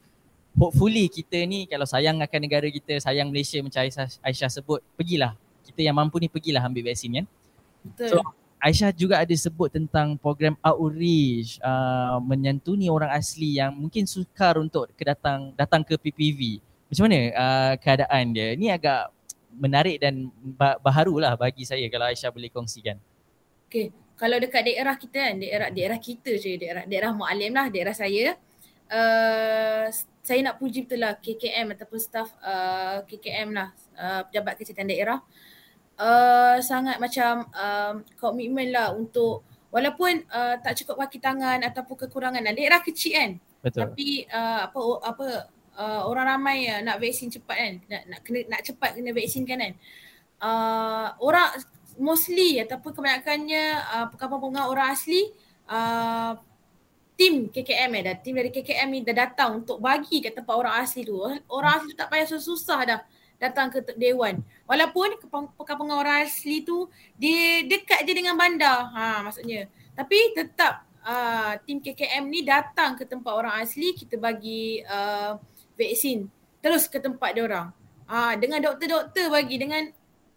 Hopefully 0.58 1.06
kita 1.08 1.46
ni 1.46 1.64
kalau 1.70 1.86
sayang 1.86 2.18
akan 2.18 2.40
negara 2.42 2.66
kita, 2.66 2.98
sayang 2.98 3.30
Malaysia 3.30 3.62
macam 3.62 3.78
Aisyah, 3.78 4.06
Aisyah 4.20 4.50
sebut, 4.50 4.82
pergilah. 4.98 5.38
Kita 5.62 5.80
yang 5.84 5.96
mampu 5.96 6.18
ni 6.18 6.26
pergilah 6.26 6.64
ambil 6.66 6.90
vaksin 6.90 7.22
kan. 7.22 7.26
Betul. 7.84 8.08
So 8.10 8.16
Aisyah 8.58 8.90
juga 8.90 9.22
ada 9.22 9.30
sebut 9.38 9.70
tentang 9.70 10.18
program 10.18 10.58
outreach 10.66 11.62
uh, 11.62 12.18
menyantuni 12.18 12.90
orang 12.90 13.14
asli 13.14 13.54
yang 13.54 13.70
mungkin 13.70 14.02
sukar 14.02 14.58
untuk 14.58 14.90
kedatang 14.98 15.54
datang 15.54 15.86
ke 15.86 15.94
PPV. 15.94 16.58
Macam 16.90 17.02
mana 17.06 17.18
uh, 17.38 17.72
keadaan 17.78 18.34
dia? 18.34 18.58
Ni 18.58 18.66
agak 18.66 19.14
menarik 19.54 20.02
dan 20.02 20.26
baharu 20.82 21.22
lah 21.22 21.32
bagi 21.38 21.62
saya 21.62 21.86
kalau 21.86 22.10
Aisyah 22.10 22.34
boleh 22.34 22.50
kongsikan. 22.50 22.98
Okay, 23.70 23.94
kalau 24.18 24.36
dekat 24.42 24.66
daerah 24.66 24.98
kita 24.98 25.30
kan, 25.30 25.34
daerah 25.38 25.68
daerah 25.70 25.98
kita 26.02 26.34
je, 26.36 26.58
daerah 26.58 26.82
daerah 26.84 27.14
Mualim 27.14 27.54
lah, 27.54 27.70
daerah 27.70 27.94
saya. 27.94 28.34
Uh, 28.88 29.86
saya 30.24 30.40
nak 30.44 30.56
puji 30.60 30.88
betul 30.88 31.04
lah 31.04 31.16
KKM 31.20 31.76
ataupun 31.76 31.98
staff 32.00 32.34
uh, 32.42 33.04
KKM 33.06 33.48
lah, 33.54 33.70
uh, 33.96 34.26
Pejabat 34.26 34.58
Kesihatan 34.58 34.90
Daerah. 34.90 35.22
Uh, 35.98 36.58
sangat 36.62 37.02
macam 37.02 37.46
komitmen 38.18 38.70
lah 38.70 38.94
untuk 38.94 39.42
walaupun 39.70 40.22
uh, 40.30 40.54
tak 40.62 40.78
cukup 40.82 41.06
kaki 41.06 41.18
tangan 41.22 41.62
ataupun 41.62 41.96
kekurangan 42.06 42.42
lah. 42.42 42.54
Daerah 42.54 42.82
kecil 42.82 43.12
kan. 43.14 43.30
Betul. 43.62 43.80
Tapi 43.86 44.26
uh, 44.30 44.66
apa 44.66 44.78
apa 45.06 45.26
uh, 45.78 46.02
orang 46.10 46.26
ramai 46.26 46.66
uh, 46.66 46.82
nak 46.82 46.98
vaksin 46.98 47.30
cepat 47.30 47.56
kan 47.56 47.74
nak 47.86 48.02
nak 48.10 48.20
kena 48.26 48.40
nak 48.50 48.60
cepat 48.66 48.90
kena 48.98 49.10
vaksin 49.14 49.46
kan 49.46 49.58
kan 49.62 49.74
uh, 50.42 51.08
orang 51.22 51.54
mostly 51.98 52.62
ataupun 52.62 52.94
kebanyakannya 52.94 53.64
uh, 53.82 54.06
pengampung-pengampung 54.14 54.70
orang 54.70 54.94
asli 54.94 55.28
uh, 55.68 56.38
tim 57.18 57.50
KKM 57.50 57.90
eh 57.98 58.02
dah 58.06 58.14
tim 58.22 58.38
dari 58.38 58.50
KKM 58.54 58.88
ni 58.94 59.02
dah 59.02 59.26
datang 59.26 59.66
untuk 59.66 59.82
bagi 59.82 60.22
kat 60.22 60.38
tempat 60.38 60.54
orang 60.54 60.74
asli 60.78 61.02
tu. 61.02 61.18
Orang 61.50 61.82
asli 61.82 61.90
tu 61.92 61.98
tak 61.98 62.08
payah 62.14 62.26
susah-susah 62.30 62.80
dah 62.86 63.00
datang 63.38 63.70
ke 63.70 63.82
dewan 63.94 64.42
walaupun 64.66 65.14
pengampung 65.30 65.94
orang 65.94 66.26
asli 66.26 66.66
tu 66.66 66.90
dia 67.18 67.66
dekat 67.66 68.06
je 68.06 68.12
dengan 68.14 68.38
bandar. 68.38 68.86
Ha 68.94 69.26
maksudnya. 69.26 69.66
Tapi 69.98 70.18
tetap 70.38 70.86
uh, 71.02 71.58
tim 71.66 71.82
KKM 71.82 72.22
ni 72.30 72.46
datang 72.46 72.94
ke 72.94 73.02
tempat 73.02 73.34
orang 73.34 73.58
asli 73.66 73.98
kita 73.98 74.14
bagi 74.14 74.86
uh, 74.86 75.42
vaksin 75.74 76.30
terus 76.62 76.86
ke 76.86 77.02
tempat 77.02 77.34
dia 77.34 77.42
orang. 77.42 77.74
Uh, 78.08 78.32
dengan 78.38 78.62
doktor-doktor 78.62 79.28
bagi 79.28 79.58
dengan 79.58 79.84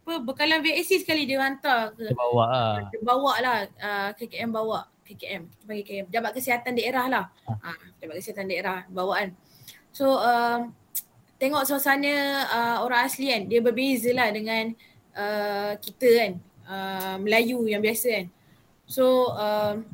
apa 0.01 0.17
bekalan 0.17 0.65
vaksin 0.65 1.05
sekali 1.05 1.29
dia 1.29 1.37
hantar 1.37 1.93
ke? 1.93 2.09
Dia 2.09 2.17
bawa 2.17 2.43
lah. 2.49 2.75
dia 2.89 3.01
bawa 3.05 3.33
lah 3.37 3.57
uh, 3.77 4.09
KKM 4.17 4.49
bawa. 4.49 4.89
KKM 5.05 5.43
kita 5.45 5.63
panggil 5.67 5.85
KKM 5.85 6.07
Jabat 6.09 6.31
Kesihatan 6.33 6.73
Daerah 6.73 7.05
lah. 7.05 7.25
Ah. 7.45 7.69
uh, 7.69 7.81
Jabat 8.01 8.15
Kesihatan 8.17 8.49
Daerah 8.49 8.89
bawaan. 8.89 9.37
So 9.93 10.17
um, 10.17 10.73
tengok 11.37 11.69
suasana 11.69 12.47
uh, 12.49 12.77
orang 12.81 13.05
asli 13.05 13.29
kan 13.29 13.45
dia 13.45 13.61
berbeza 13.61 14.09
lah 14.09 14.33
dengan 14.33 14.73
uh, 15.13 15.77
kita 15.77 16.07
kan 16.17 16.31
uh, 16.65 17.15
Melayu 17.21 17.61
yang 17.69 17.85
biasa 17.85 18.07
kan. 18.09 18.25
So 18.89 19.37
um, 19.37 19.85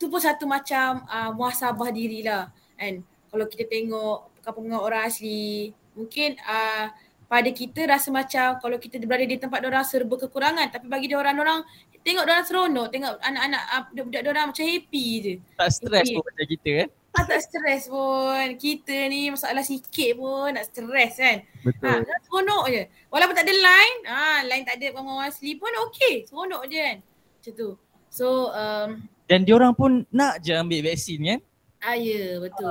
tu 0.00 0.08
pun 0.08 0.24
satu 0.24 0.48
macam 0.48 1.04
uh, 1.04 1.36
muhasabah 1.36 1.92
diri 1.92 2.24
lah 2.24 2.48
kan. 2.80 3.04
Kalau 3.04 3.44
kita 3.44 3.68
tengok 3.68 4.40
pengapungan 4.40 4.80
orang 4.80 5.04
asli 5.04 5.76
mungkin 5.92 6.40
uh, 6.48 6.88
pada 7.30 7.46
kita 7.48 7.86
rasa 7.86 8.10
macam 8.10 8.58
kalau 8.58 8.74
kita 8.74 8.98
berada 9.00 9.22
di 9.22 9.38
tempat 9.38 9.62
orang 9.62 9.86
serba 9.86 10.18
kekurangan 10.18 10.66
tapi 10.66 10.90
bagi 10.90 11.06
dia 11.06 11.14
orang 11.14 11.38
orang 11.38 11.60
tengok 12.02 12.26
orang 12.26 12.42
seronok 12.42 12.90
tengok 12.90 13.14
anak-anak 13.22 13.62
uh, 13.70 13.82
budak-budak 13.86 14.22
orang 14.26 14.46
macam 14.50 14.64
happy 14.66 15.04
je 15.22 15.34
Tak 15.54 15.68
stres 15.70 16.02
Okay. 16.02 16.16
pun 16.16 16.24
macam 16.26 16.46
kita 16.48 16.70
kan. 16.74 16.88
ah, 17.12 17.24
tak 17.24 17.40
stres 17.40 17.82
pun 17.86 18.46
kita 18.56 18.96
ni 19.06 19.20
masalah 19.30 19.62
sikit 19.62 20.10
pun 20.12 20.50
nak 20.50 20.66
stres 20.66 21.12
kan 21.14 21.36
Betul. 21.62 22.02
ha, 22.02 22.16
seronok 22.20 22.64
je 22.66 22.82
walaupun 23.06 23.34
tak 23.34 23.46
ada 23.46 23.54
line 23.54 23.96
ah 24.04 24.38
line 24.42 24.64
tak 24.66 24.74
ada 24.76 24.86
orang 24.92 25.22
asli 25.22 25.54
pun 25.54 25.70
okey 25.86 26.26
seronok 26.26 26.66
je 26.66 26.78
kan 26.78 26.96
macam 26.98 27.52
tu 27.54 27.68
so 28.10 28.26
um, 28.50 29.06
Dan 29.30 29.46
diorang 29.46 29.70
pun 29.70 30.02
nak 30.10 30.42
je 30.42 30.50
ambil 30.50 30.82
vaksin 30.82 31.22
kan. 31.22 31.40
Ah 31.78 31.94
ya 31.94 32.42
betul. 32.42 32.66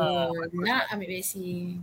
Nak 0.59 0.91
ambil 0.91 1.15
vaksin. 1.15 1.79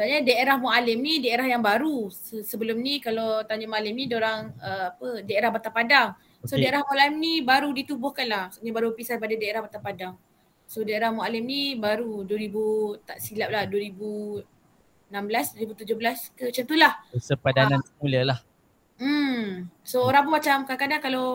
Soalnya 0.00 0.24
daerah 0.24 0.56
Mualim 0.56 1.04
ni 1.04 1.20
daerah 1.20 1.44
yang 1.44 1.60
baru. 1.60 2.08
Se- 2.08 2.40
sebelum 2.40 2.80
ni 2.80 3.04
kalau 3.04 3.44
tanya 3.44 3.68
Mualim 3.68 3.92
ni 3.92 4.08
orang 4.08 4.48
uh, 4.56 4.96
apa 4.96 5.20
daerah 5.20 5.52
Batam 5.52 5.76
Padang. 5.76 6.16
So 6.48 6.56
Okey. 6.56 6.64
daerah 6.64 6.80
Mualim 6.88 7.20
ni 7.20 7.44
baru 7.44 7.68
ditubuhkan 7.68 8.24
lah. 8.24 8.48
Maksudnya 8.48 8.72
baru 8.72 8.96
pisah 8.96 9.20
pada 9.20 9.36
daerah 9.36 9.60
Batam 9.60 9.84
Padang. 9.84 10.16
So 10.64 10.88
daerah 10.88 11.12
Mualim 11.12 11.44
ni 11.44 11.76
baru 11.76 12.24
2000 12.24 13.04
tak 13.04 13.20
silap 13.20 13.52
lah 13.52 13.68
2016 13.68 15.68
2017 15.68 16.32
ke 16.32 16.48
macam 16.48 16.64
tu 16.64 16.76
lah. 16.80 16.92
Sepadanan 17.20 17.84
semula 17.84 18.20
lah. 18.24 18.38
Hmm. 18.96 19.68
So 19.84 20.08
orang 20.08 20.24
pun 20.24 20.40
macam 20.40 20.64
kadang-kadang 20.64 21.04
kalau 21.04 21.26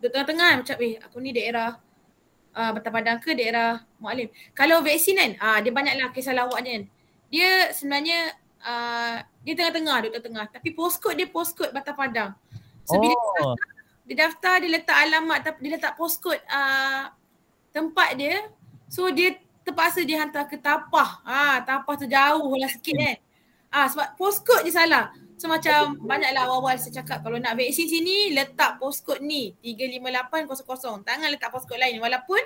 di 0.00 0.08
tengah-tengah 0.08 0.64
macam 0.64 0.76
eh 0.80 0.96
aku 0.96 1.20
ni 1.20 1.36
daerah 1.36 1.76
uh, 2.56 2.70
Batam 2.72 2.88
Padang 2.88 3.20
ke 3.20 3.36
daerah 3.36 3.84
Mualim. 4.00 4.32
Kalau 4.56 4.80
vaksin 4.80 5.20
kan, 5.20 5.36
ah 5.44 5.60
dia 5.60 5.76
banyaklah 5.76 6.08
kisah 6.16 6.32
lawaknya 6.32 6.80
kan. 6.80 6.93
Dia 7.28 7.72
sebenarnya 7.72 8.32
uh, 8.64 9.16
dia 9.44 9.54
tengah-tengah, 9.54 9.96
duduk 10.08 10.22
tengah. 10.24 10.44
Tapi 10.48 10.68
postcode 10.72 11.16
dia 11.20 11.28
postcode 11.28 11.70
Batam 11.70 11.94
Padang. 11.94 12.32
So 12.84 13.00
bila 13.00 13.12
dia 13.12 13.20
Oh, 13.20 13.28
daftar, 13.32 13.56
dia 14.04 14.16
daftar, 14.16 14.54
dia 14.60 14.70
letak 14.76 14.96
alamat, 14.96 15.38
dia 15.60 15.70
letak 15.72 15.92
postcode 15.96 16.42
uh, 16.48 17.08
tempat 17.72 18.10
dia. 18.16 18.48
So 18.88 19.08
dia 19.10 19.40
terpaksa 19.64 20.04
dia 20.04 20.20
hantar 20.20 20.44
ke 20.46 20.60
Tapah. 20.60 21.24
Ah, 21.24 21.64
Tapah 21.64 21.94
tu 21.96 22.06
jauh 22.06 22.52
lah 22.54 22.70
sikit 22.70 22.94
kan. 22.94 23.16
Ah, 23.74 23.86
sebab 23.90 24.14
postcode 24.14 24.68
je 24.68 24.72
salah. 24.76 25.10
So 25.34 25.50
macam 25.50 25.98
banyaklah 25.98 26.46
awal-awal 26.46 26.78
saya 26.78 27.02
cakap 27.02 27.26
kalau 27.26 27.42
nak 27.42 27.58
vaksin 27.58 27.90
sini 27.90 28.30
letak 28.30 28.78
postcode 28.78 29.24
ni 29.24 29.50
35800. 29.66 31.02
Jangan 31.02 31.28
letak 31.32 31.50
postcode 31.50 31.80
lain 31.82 31.98
walaupun 31.98 32.38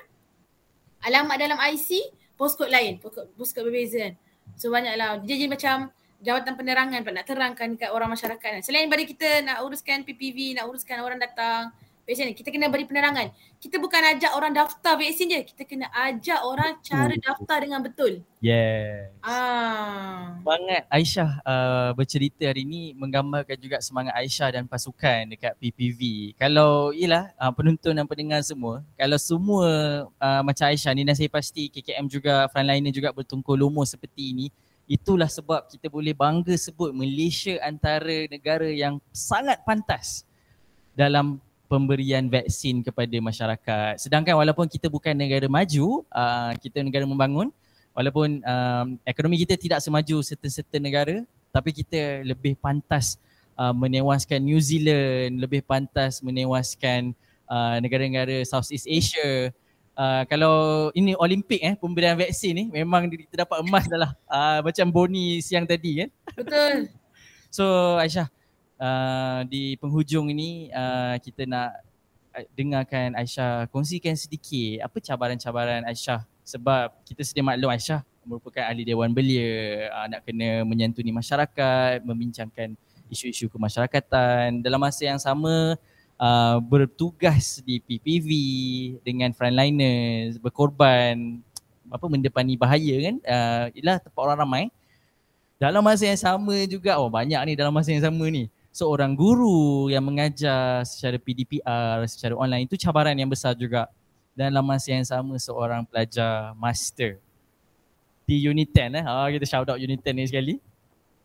alamat 1.05 1.37
dalam 1.37 1.59
IC 1.69 2.17
postcode 2.39 2.73
lain, 2.73 2.97
postcode, 2.97 3.29
postcode 3.37 3.67
berbeza 3.69 4.09
kan. 4.09 4.15
So 4.59 4.75
banyaklah 4.75 5.23
dia 5.23 5.39
jadi 5.39 5.49
macam 5.49 5.95
jawatan 6.19 6.53
penerangan 6.59 7.01
nak 7.07 7.25
terangkan 7.31 7.69
dekat 7.79 7.91
orang 7.95 8.11
masyarakat. 8.11 8.67
Selain 8.67 8.91
daripada 8.91 9.07
kita 9.07 9.29
nak 9.47 9.63
uruskan 9.63 10.03
PPV, 10.03 10.59
nak 10.59 10.67
uruskan 10.67 10.99
orang 10.99 11.23
datang 11.23 11.71
vaksin 12.09 12.33
ni, 12.33 12.35
kita 12.35 12.49
kena 12.49 12.73
beri 12.73 12.89
penerangan. 12.89 13.29
Kita 13.61 13.77
bukan 13.77 14.01
ajak 14.17 14.33
orang 14.33 14.57
daftar 14.57 14.97
vaksin 14.97 15.29
je, 15.29 15.41
kita 15.45 15.69
kena 15.69 15.93
ajak 15.93 16.41
orang 16.41 16.81
cara 16.81 17.13
daftar 17.21 17.59
dengan 17.61 17.85
betul. 17.85 18.25
yes. 18.41 19.13
Ah. 19.21 20.41
Semangat 20.41 20.89
Aisyah 20.89 21.31
uh, 21.45 21.91
bercerita 21.93 22.49
hari 22.49 22.65
ni 22.65 22.97
menggambarkan 22.97 23.61
juga 23.61 23.77
semangat 23.85 24.17
Aisyah 24.17 24.57
dan 24.57 24.65
pasukan 24.65 25.29
dekat 25.29 25.53
PPV. 25.61 26.33
Kalau 26.41 26.97
ialah 26.97 27.29
uh, 27.37 27.53
penonton 27.53 27.93
dan 27.93 28.09
pendengar 28.09 28.41
semua, 28.41 28.81
kalau 28.97 29.21
semua 29.21 29.69
uh, 30.17 30.41
macam 30.41 30.65
Aisyah 30.65 30.97
ni 30.97 31.05
dan 31.05 31.13
saya 31.13 31.29
pasti 31.29 31.69
KKM 31.69 32.09
juga 32.09 32.49
frontliner 32.49 32.89
juga 32.89 33.13
bertungkul 33.13 33.61
lumus 33.61 33.93
seperti 33.93 34.33
ini, 34.33 34.47
itulah 34.89 35.29
sebab 35.29 35.69
kita 35.69 35.93
boleh 35.93 36.17
bangga 36.17 36.57
sebut 36.57 36.97
Malaysia 36.97 37.61
antara 37.61 38.25
negara 38.33 38.65
yang 38.65 38.97
sangat 39.13 39.61
pantas 39.69 40.25
dalam 40.97 41.37
pemberian 41.69 42.27
vaksin 42.33 42.81
kepada 42.81 43.17
masyarakat. 43.21 44.01
Sedangkan 44.01 44.35
walaupun 44.41 44.67
kita 44.67 44.89
bukan 44.89 45.13
negara 45.13 45.45
maju, 45.47 46.03
uh, 46.09 46.57
kita 46.59 46.81
negara 46.81 47.05
membangun, 47.05 47.53
walaupun 47.93 48.41
um, 48.43 48.87
ekonomi 49.05 49.45
kita 49.45 49.61
tidak 49.61 49.85
semaju 49.85 50.25
serta-serta 50.25 50.81
negara 50.81 51.23
tapi 51.53 51.73
kita 51.73 52.23
lebih 52.23 52.55
pantas 52.61 53.19
uh, 53.59 53.75
menewaskan 53.75 54.39
New 54.39 54.61
Zealand, 54.63 55.43
lebih 55.43 55.65
pantas 55.67 56.23
menewaskan 56.23 57.13
uh, 57.51 57.77
negara-negara 57.83 58.45
Southeast 58.47 58.87
Asia. 58.87 59.51
Uh, 59.99 60.23
kalau 60.31 60.89
ini 60.95 61.19
Olimpik 61.19 61.59
eh 61.59 61.75
pemberian 61.75 62.15
vaksin 62.15 62.55
ni 62.55 62.65
memang 62.71 63.11
kita 63.11 63.43
dapat 63.43 63.67
emas 63.67 63.91
dah 63.91 63.99
lah 63.99 64.13
uh, 64.31 64.63
macam 64.63 64.87
Boni 64.95 65.43
siang 65.43 65.67
tadi 65.67 66.07
kan. 66.07 66.09
Betul. 66.39 66.87
So 67.51 67.99
Aisyah 67.99 68.31
uh, 68.79 69.41
di 69.45 69.77
penghujung 69.77 70.31
ini 70.33 70.71
uh, 70.73 71.19
kita 71.21 71.45
nak 71.45 71.83
uh, 72.35 72.45
dengarkan 72.55 73.19
Aisyah 73.19 73.67
kongsikan 73.69 74.15
sedikit 74.15 74.87
apa 74.87 74.97
cabaran-cabaran 75.03 75.85
Aisyah 75.85 76.25
sebab 76.47 76.95
kita 77.05 77.21
sedia 77.27 77.45
maklum 77.45 77.69
Aisyah 77.69 78.01
merupakan 78.29 78.65
ahli 78.69 78.85
Dewan 78.85 79.13
Belia. 79.13 79.89
Uh, 79.89 80.07
nak 80.13 80.21
kena 80.25 80.63
menyantuni 80.63 81.11
masyarakat, 81.11 82.05
membincangkan 82.05 82.77
isu-isu 83.09 83.49
kemasyarakatan. 83.49 84.61
Dalam 84.61 84.77
masa 84.77 85.09
yang 85.09 85.17
sama 85.17 85.81
uh, 86.21 86.57
bertugas 86.61 87.65
di 87.65 87.81
PPV 87.81 88.29
dengan 89.01 89.33
frontliners, 89.33 90.37
berkorban 90.37 91.41
apa 91.89 92.05
mendepani 92.05 92.61
bahaya 92.61 92.97
kan? 93.01 93.17
Uh, 93.25 93.65
ialah 93.73 93.97
tempat 93.97 94.21
orang 94.21 94.39
ramai. 94.45 94.65
Dalam 95.59 95.83
masa 95.83 96.07
yang 96.07 96.21
sama 96.21 96.55
juga 96.71 97.01
oh 97.03 97.11
banyak 97.11 97.41
ni 97.43 97.53
dalam 97.59 97.75
masa 97.75 97.91
yang 97.91 98.05
sama 98.05 98.31
ni 98.31 98.47
seorang 98.79 99.19
guru 99.19 99.91
yang 99.91 100.07
mengajar 100.07 100.87
secara 100.87 101.19
PDPR 101.19 102.07
secara 102.07 102.39
online 102.39 102.71
itu 102.71 102.79
cabaran 102.79 103.19
yang 103.19 103.27
besar 103.27 103.59
juga 103.59 103.91
dan 104.39 104.55
dalam 104.55 104.63
masa 104.63 104.95
yang 104.95 105.03
sama 105.03 105.35
seorang 105.35 105.83
pelajar 105.83 106.55
master 106.55 107.19
di 108.23 108.39
unit 108.47 108.71
10 108.71 108.95
eh 108.95 109.03
ah 109.03 109.27
kita 109.27 109.43
shout 109.51 109.67
out 109.67 109.83
unit 109.83 109.99
10 109.99 110.15
ni 110.15 110.25
sekali 110.31 110.55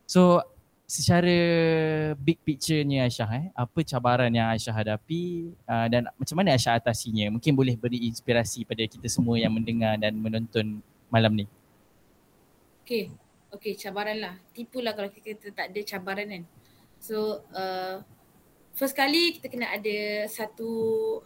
so 0.10 0.42
secara 0.90 1.38
big 2.18 2.42
picture-nya 2.42 3.06
Aisyah 3.06 3.30
eh 3.38 3.46
apa 3.54 3.80
cabaran 3.86 4.34
yang 4.34 4.50
Aisyah 4.50 4.74
hadapi 4.74 5.54
uh, 5.70 5.88
dan 5.94 6.10
macam 6.18 6.36
mana 6.42 6.58
Aisyah 6.58 6.82
atasinya 6.82 7.30
mungkin 7.30 7.54
boleh 7.54 7.78
beri 7.78 8.10
inspirasi 8.10 8.66
pada 8.66 8.82
kita 8.82 9.06
semua 9.06 9.38
yang 9.38 9.54
mendengar 9.54 9.94
dan 10.02 10.18
menonton 10.18 10.82
malam 11.14 11.38
ni 11.38 11.46
Okay. 12.84 13.08
Okay, 13.48 13.80
cabaran 13.80 14.20
lah. 14.20 14.36
Tipulah 14.52 14.92
kalau 14.92 15.08
kita, 15.08 15.40
tak 15.56 15.72
ada 15.72 15.82
cabaran 15.88 16.28
kan. 16.28 16.44
So, 17.04 17.44
uh, 17.52 18.00
first 18.72 18.96
kali 18.96 19.36
kita 19.36 19.52
kena 19.52 19.76
ada 19.76 20.24
satu 20.32 20.72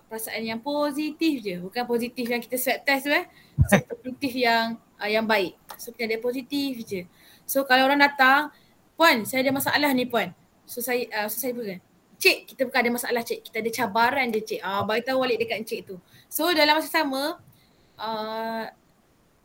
perasaan 0.09 0.41
yang 0.41 0.57
positif 0.57 1.45
je. 1.45 1.61
Bukan 1.61 1.85
positif 1.85 2.25
yang 2.25 2.41
kita 2.41 2.57
swab 2.57 2.81
test 2.81 3.05
tu 3.05 3.13
eh. 3.13 3.29
Positif 3.93 4.33
yang 4.33 4.81
uh, 4.97 5.05
yang 5.05 5.29
baik. 5.29 5.53
So, 5.77 5.93
kita 5.93 6.09
ada 6.09 6.17
positif 6.17 6.81
je. 6.81 7.05
So, 7.45 7.61
kalau 7.69 7.85
orang 7.85 8.01
datang, 8.01 8.49
Puan, 8.97 9.29
saya 9.29 9.45
ada 9.45 9.53
masalah 9.53 9.93
ni 9.93 10.09
Puan. 10.09 10.33
So, 10.65 10.81
saya, 10.81 11.05
uh, 11.13 11.29
so 11.29 11.37
saya 11.37 11.53
bukan. 11.53 11.77
Cik, 12.17 12.49
kita 12.49 12.65
bukan 12.65 12.79
ada 12.81 12.91
masalah 12.97 13.21
cik. 13.21 13.45
Kita 13.45 13.61
ada 13.61 13.69
cabaran 13.69 14.25
je 14.33 14.41
cik. 14.41 14.61
Ah, 14.65 14.81
uh, 14.81 14.97
tahu 15.05 15.21
balik 15.21 15.37
dekat 15.37 15.61
cik 15.61 15.93
tu. 15.93 16.01
So, 16.25 16.49
dalam 16.57 16.81
masa 16.81 16.89
sama, 16.89 17.37
uh, 18.01 18.65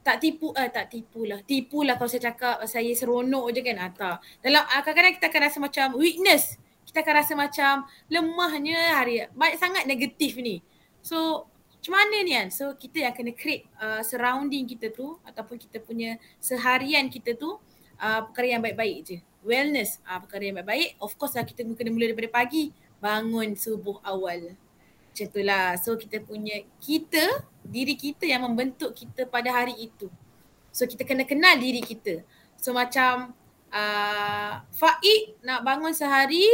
tak 0.03 0.19
tipu 0.19 0.51
eh 0.59 0.69
tak 0.69 0.91
tipulah. 0.91 1.39
Tipulah 1.47 1.95
kalau 1.95 2.11
saya 2.11 2.35
cakap 2.35 2.59
saya 2.67 2.91
seronok 2.93 3.55
je 3.55 3.61
kan. 3.63 3.77
Ah, 3.79 3.91
tak. 3.95 4.17
Dalam 4.43 4.67
ah, 4.67 4.83
kadang-kadang 4.83 5.15
kita 5.17 5.27
akan 5.31 5.41
rasa 5.47 5.59
macam 5.63 5.87
weakness. 5.95 6.59
Kita 6.83 7.07
akan 7.07 7.15
rasa 7.15 7.33
macam 7.39 7.73
lemahnya 8.11 8.99
hari 8.99 9.25
banyak 9.33 9.57
sangat 9.63 9.87
negatif 9.87 10.37
ni. 10.43 10.61
So 11.01 11.47
macam 11.79 11.99
mana 11.99 12.17
ni 12.23 12.33
kan? 12.35 12.49
So 12.51 12.75
kita 12.79 13.07
yang 13.07 13.15
kena 13.15 13.35
create 13.35 13.67
uh, 13.79 14.03
surrounding 14.07 14.67
kita 14.71 14.91
tu 14.95 15.19
ataupun 15.23 15.59
kita 15.59 15.83
punya 15.83 16.19
seharian 16.39 17.11
kita 17.11 17.35
tu 17.35 17.59
uh, 17.99 18.21
perkara 18.27 18.59
yang 18.59 18.63
baik-baik 18.63 18.99
je. 19.07 19.19
Wellness 19.43 20.03
uh, 20.07 20.19
perkara 20.23 20.51
yang 20.51 20.57
baik-baik. 20.63 20.99
Of 20.99 21.15
course 21.19 21.39
lah 21.39 21.47
kita 21.47 21.63
kena 21.63 21.91
mula 21.91 22.11
daripada 22.11 22.43
pagi 22.43 22.75
bangun 22.99 23.55
subuh 23.55 23.99
awal. 24.03 24.55
Macam 25.11 25.27
tu 25.31 25.41
lah. 25.43 25.75
So 25.79 25.95
kita 25.99 26.23
punya 26.23 26.63
kita 26.79 27.47
diri 27.67 27.95
kita 27.95 28.27
yang 28.27 28.45
membentuk 28.45 28.93
kita 28.93 29.27
pada 29.27 29.51
hari 29.51 29.75
itu. 29.79 30.11
So 30.75 30.89
kita 30.89 31.07
kena 31.07 31.27
kenal 31.29 31.59
diri 31.61 31.81
kita. 31.85 32.25
So 32.57 32.73
macam 32.73 33.37
uh, 33.73 34.53
Faik 34.73 35.41
nak 35.45 35.63
bangun 35.67 35.93
sehari 35.93 36.47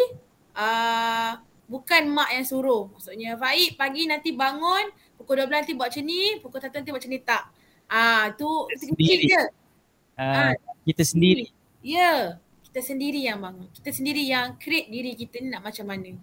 uh, 0.56 1.38
bukan 1.68 2.08
mak 2.10 2.32
yang 2.32 2.46
suruh. 2.46 2.90
Maksudnya 2.92 3.36
Faik 3.36 3.78
pagi 3.78 4.08
nanti 4.08 4.32
bangun 4.34 4.90
pukul 5.18 5.44
12 5.44 5.50
nanti 5.50 5.72
buat 5.74 5.90
macam 5.90 6.04
ni, 6.06 6.22
pukul 6.38 6.60
1 6.62 6.70
nanti 6.72 6.90
buat 6.94 7.02
macam 7.02 7.12
ni 7.12 7.20
tak. 7.20 7.42
Ah 7.90 7.98
uh, 7.98 8.24
tu 8.38 8.48
sendiri. 8.78 9.26
Je. 9.26 9.44
Uh, 10.14 10.22
uh, 10.22 10.52
kita 10.86 11.02
sendiri. 11.04 11.46
Ya, 11.82 11.98
yeah, 11.98 12.20
kita 12.70 12.80
sendiri 12.80 13.20
yang 13.26 13.42
bangun. 13.42 13.68
Kita 13.74 13.90
sendiri 13.90 14.22
yang 14.24 14.56
create 14.56 14.88
diri 14.88 15.12
kita 15.18 15.42
ni 15.42 15.50
nak 15.50 15.66
macam 15.66 15.84
mana. 15.84 16.14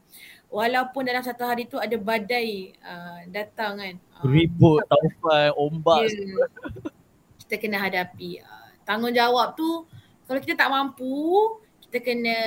Walaupun 0.49 1.03
dalam 1.03 1.23
satu 1.25 1.43
hari 1.43 1.67
tu 1.67 1.75
ada 1.75 1.95
badai 1.99 2.73
uh, 2.79 3.27
datang 3.27 3.81
kan. 3.81 3.95
Ribut, 4.23 4.83
uh, 4.83 4.87
taufan, 4.87 5.51
ombak. 5.57 6.07
Yeah. 6.09 6.47
kita 7.45 7.55
kena 7.61 7.77
hadapi. 7.77 8.41
Uh, 8.41 8.69
tanggungjawab 8.87 9.53
tu 9.53 9.85
kalau 10.25 10.39
kita 10.41 10.57
tak 10.57 10.73
mampu, 10.73 11.53
kita 11.85 12.01
kena 12.01 12.37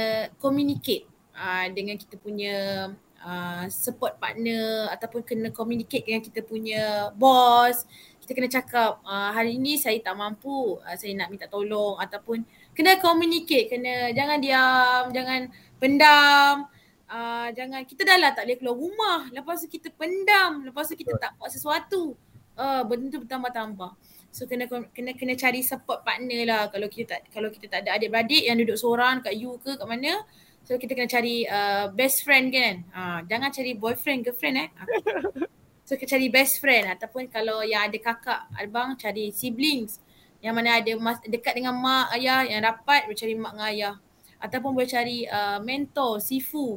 communicate 0.42 1.06
uh, 1.38 1.70
dengan 1.70 1.94
kita 1.94 2.18
punya 2.18 2.90
uh, 3.22 3.64
support 3.70 4.18
partner 4.18 4.90
ataupun 4.90 5.22
kena 5.22 5.48
communicate 5.54 6.02
dengan 6.02 6.22
kita 6.22 6.42
punya 6.42 7.14
boss. 7.14 7.86
Kita 8.18 8.34
kena 8.34 8.50
cakap 8.50 8.98
uh, 9.06 9.30
hari 9.30 9.56
ini 9.56 9.78
saya 9.78 9.94
tak 10.02 10.18
mampu, 10.18 10.82
uh, 10.82 10.96
saya 10.98 11.14
nak 11.14 11.30
minta 11.30 11.46
tolong 11.46 12.02
ataupun 12.02 12.42
kena 12.74 12.98
communicate, 12.98 13.70
kena 13.70 14.10
jangan 14.10 14.38
diam, 14.42 15.02
jangan 15.14 15.40
pendam. 15.78 16.66
Uh, 17.08 17.48
jangan 17.56 17.88
kita 17.88 18.04
dah 18.04 18.20
lah 18.20 18.30
tak 18.36 18.44
boleh 18.44 18.58
keluar 18.60 18.76
rumah. 18.76 19.20
Lepas 19.32 19.64
tu 19.64 19.68
kita 19.72 19.88
pendam. 19.96 20.60
Lepas 20.60 20.92
tu 20.92 20.94
kita 20.94 21.16
tak 21.16 21.40
buat 21.40 21.48
sesuatu. 21.48 22.12
Uh, 22.58 22.84
benda 22.84 23.08
tu 23.08 23.24
bertambah-tambah. 23.24 23.96
So 24.28 24.44
kena 24.44 24.68
kena 24.68 25.16
kena 25.16 25.34
cari 25.40 25.64
support 25.64 26.04
partner 26.04 26.44
lah. 26.44 26.62
Kalau 26.68 26.86
kita 26.92 27.16
tak 27.16 27.20
kalau 27.32 27.48
kita 27.48 27.66
tak 27.72 27.88
ada 27.88 27.96
adik-beradik 27.96 28.44
yang 28.44 28.60
duduk 28.60 28.76
seorang 28.76 29.24
kat 29.24 29.34
you 29.40 29.56
ke 29.64 29.80
kat 29.80 29.88
mana. 29.88 30.20
So 30.68 30.76
kita 30.76 30.92
kena 30.92 31.08
cari 31.08 31.48
uh, 31.48 31.88
best 31.96 32.28
friend 32.28 32.52
kan. 32.52 32.74
Ha, 32.92 33.00
jangan 33.24 33.48
cari 33.48 33.72
boyfriend 33.72 34.20
girlfriend 34.28 34.68
eh. 34.68 34.70
So 35.88 35.96
kita 35.96 36.20
cari 36.20 36.28
best 36.28 36.60
friend. 36.60 36.92
Ataupun 36.92 37.32
kalau 37.32 37.64
yang 37.64 37.88
ada 37.88 37.96
kakak 37.96 38.52
abang 38.52 38.92
cari 39.00 39.32
siblings. 39.32 40.04
Yang 40.44 40.54
mana 40.60 40.76
ada 40.76 40.92
mas, 41.00 41.16
dekat 41.24 41.56
dengan 41.56 41.72
mak 41.80 42.12
ayah. 42.20 42.44
Yang 42.44 42.60
rapat 42.68 43.08
boleh 43.08 43.16
cari 43.16 43.34
mak 43.40 43.52
dengan 43.56 43.68
ayah. 43.72 43.94
Ataupun 44.36 44.70
boleh 44.76 44.90
cari 44.92 45.24
uh, 45.24 45.58
mentor, 45.64 46.20
sifu, 46.20 46.76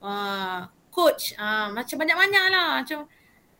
uh, 0.00 0.68
coach, 0.92 1.36
uh, 1.36 1.72
macam 1.72 1.96
banyak-banyak 2.00 2.44
lah 2.48 2.80
macam 2.80 3.08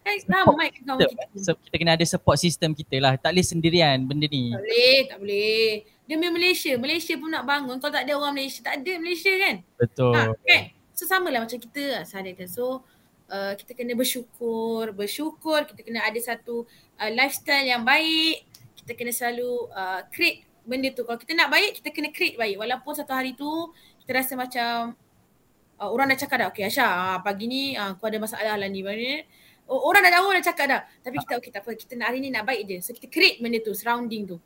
Kan 0.07 0.47
ramai 0.47 0.71
kawan 0.71 1.03
kita. 1.03 1.25
So, 1.43 1.59
kita 1.59 1.77
kena 1.83 1.99
ada 1.99 2.07
support 2.07 2.39
system 2.39 2.79
kita 2.79 3.03
lah. 3.03 3.19
Tak 3.19 3.35
boleh 3.35 3.43
sendirian 3.43 4.07
benda 4.07 4.31
ni. 4.31 4.55
Tak 4.55 4.63
boleh, 4.63 4.99
tak 5.11 5.19
boleh. 5.19 5.67
Demi 6.07 6.29
Malaysia. 6.31 6.73
Malaysia 6.79 7.19
pun 7.19 7.35
nak 7.35 7.43
bangun. 7.43 7.83
Kalau 7.83 7.91
tak 7.91 8.07
ada 8.07 8.15
orang 8.15 8.39
Malaysia, 8.39 8.63
tak 8.63 8.79
ada 8.79 8.93
Malaysia 9.03 9.35
kan? 9.35 9.55
Betul. 9.75 10.15
Ha, 10.15 10.31
kan? 10.31 10.63
So 10.95 11.11
sama 11.11 11.35
lah 11.35 11.43
macam 11.43 11.59
kita 11.59 11.83
lah 11.91 12.05
So 12.47 12.87
uh, 13.27 13.53
kita 13.59 13.75
kena 13.75 13.99
bersyukur. 13.99 14.95
Bersyukur. 14.95 15.67
Kita 15.75 15.83
kena 15.83 16.07
ada 16.07 16.21
satu 16.23 16.71
uh, 17.03 17.11
lifestyle 17.11 17.67
yang 17.67 17.83
baik. 17.83 18.47
Kita 18.79 18.95
kena 18.95 19.11
selalu 19.11 19.75
uh, 19.75 20.07
create 20.15 20.47
benda 20.63 20.95
tu. 20.95 21.03
Kalau 21.03 21.19
kita 21.19 21.35
nak 21.35 21.51
baik, 21.51 21.83
kita 21.83 21.91
kena 21.91 22.15
create 22.15 22.39
baik. 22.39 22.63
Walaupun 22.63 22.95
satu 22.95 23.11
hari 23.11 23.35
tu 23.35 23.75
kita 24.07 24.23
rasa 24.23 24.39
macam 24.39 24.95
uh, 25.81 25.89
orang 25.89 26.13
dah 26.13 26.19
cakap 26.19 26.37
dah. 26.41 26.49
Okay 26.53 26.65
Asha, 26.69 26.85
uh, 26.85 27.19
pagi 27.21 27.47
ni 27.49 27.63
uh, 27.77 27.97
aku 27.97 28.09
ada 28.09 28.19
masalah 28.21 28.57
lah 28.57 28.69
ni. 28.69 28.83
Orang 29.67 29.99
dah 29.99 30.13
tahu 30.23 30.27
dah 30.31 30.45
cakap 30.47 30.67
dah. 30.71 30.81
Tapi 31.03 31.17
kita 31.27 31.33
okey 31.43 31.51
tak 31.51 31.63
apa. 31.67 31.71
Kita 31.75 31.93
hari 31.99 32.19
ni 32.23 32.31
nak 32.31 32.47
baik 32.47 32.63
je. 32.71 32.77
So 32.83 32.91
kita 32.95 33.11
create 33.11 33.43
benda 33.43 33.59
tu, 33.59 33.75
surrounding 33.75 34.23
tu. 34.25 34.37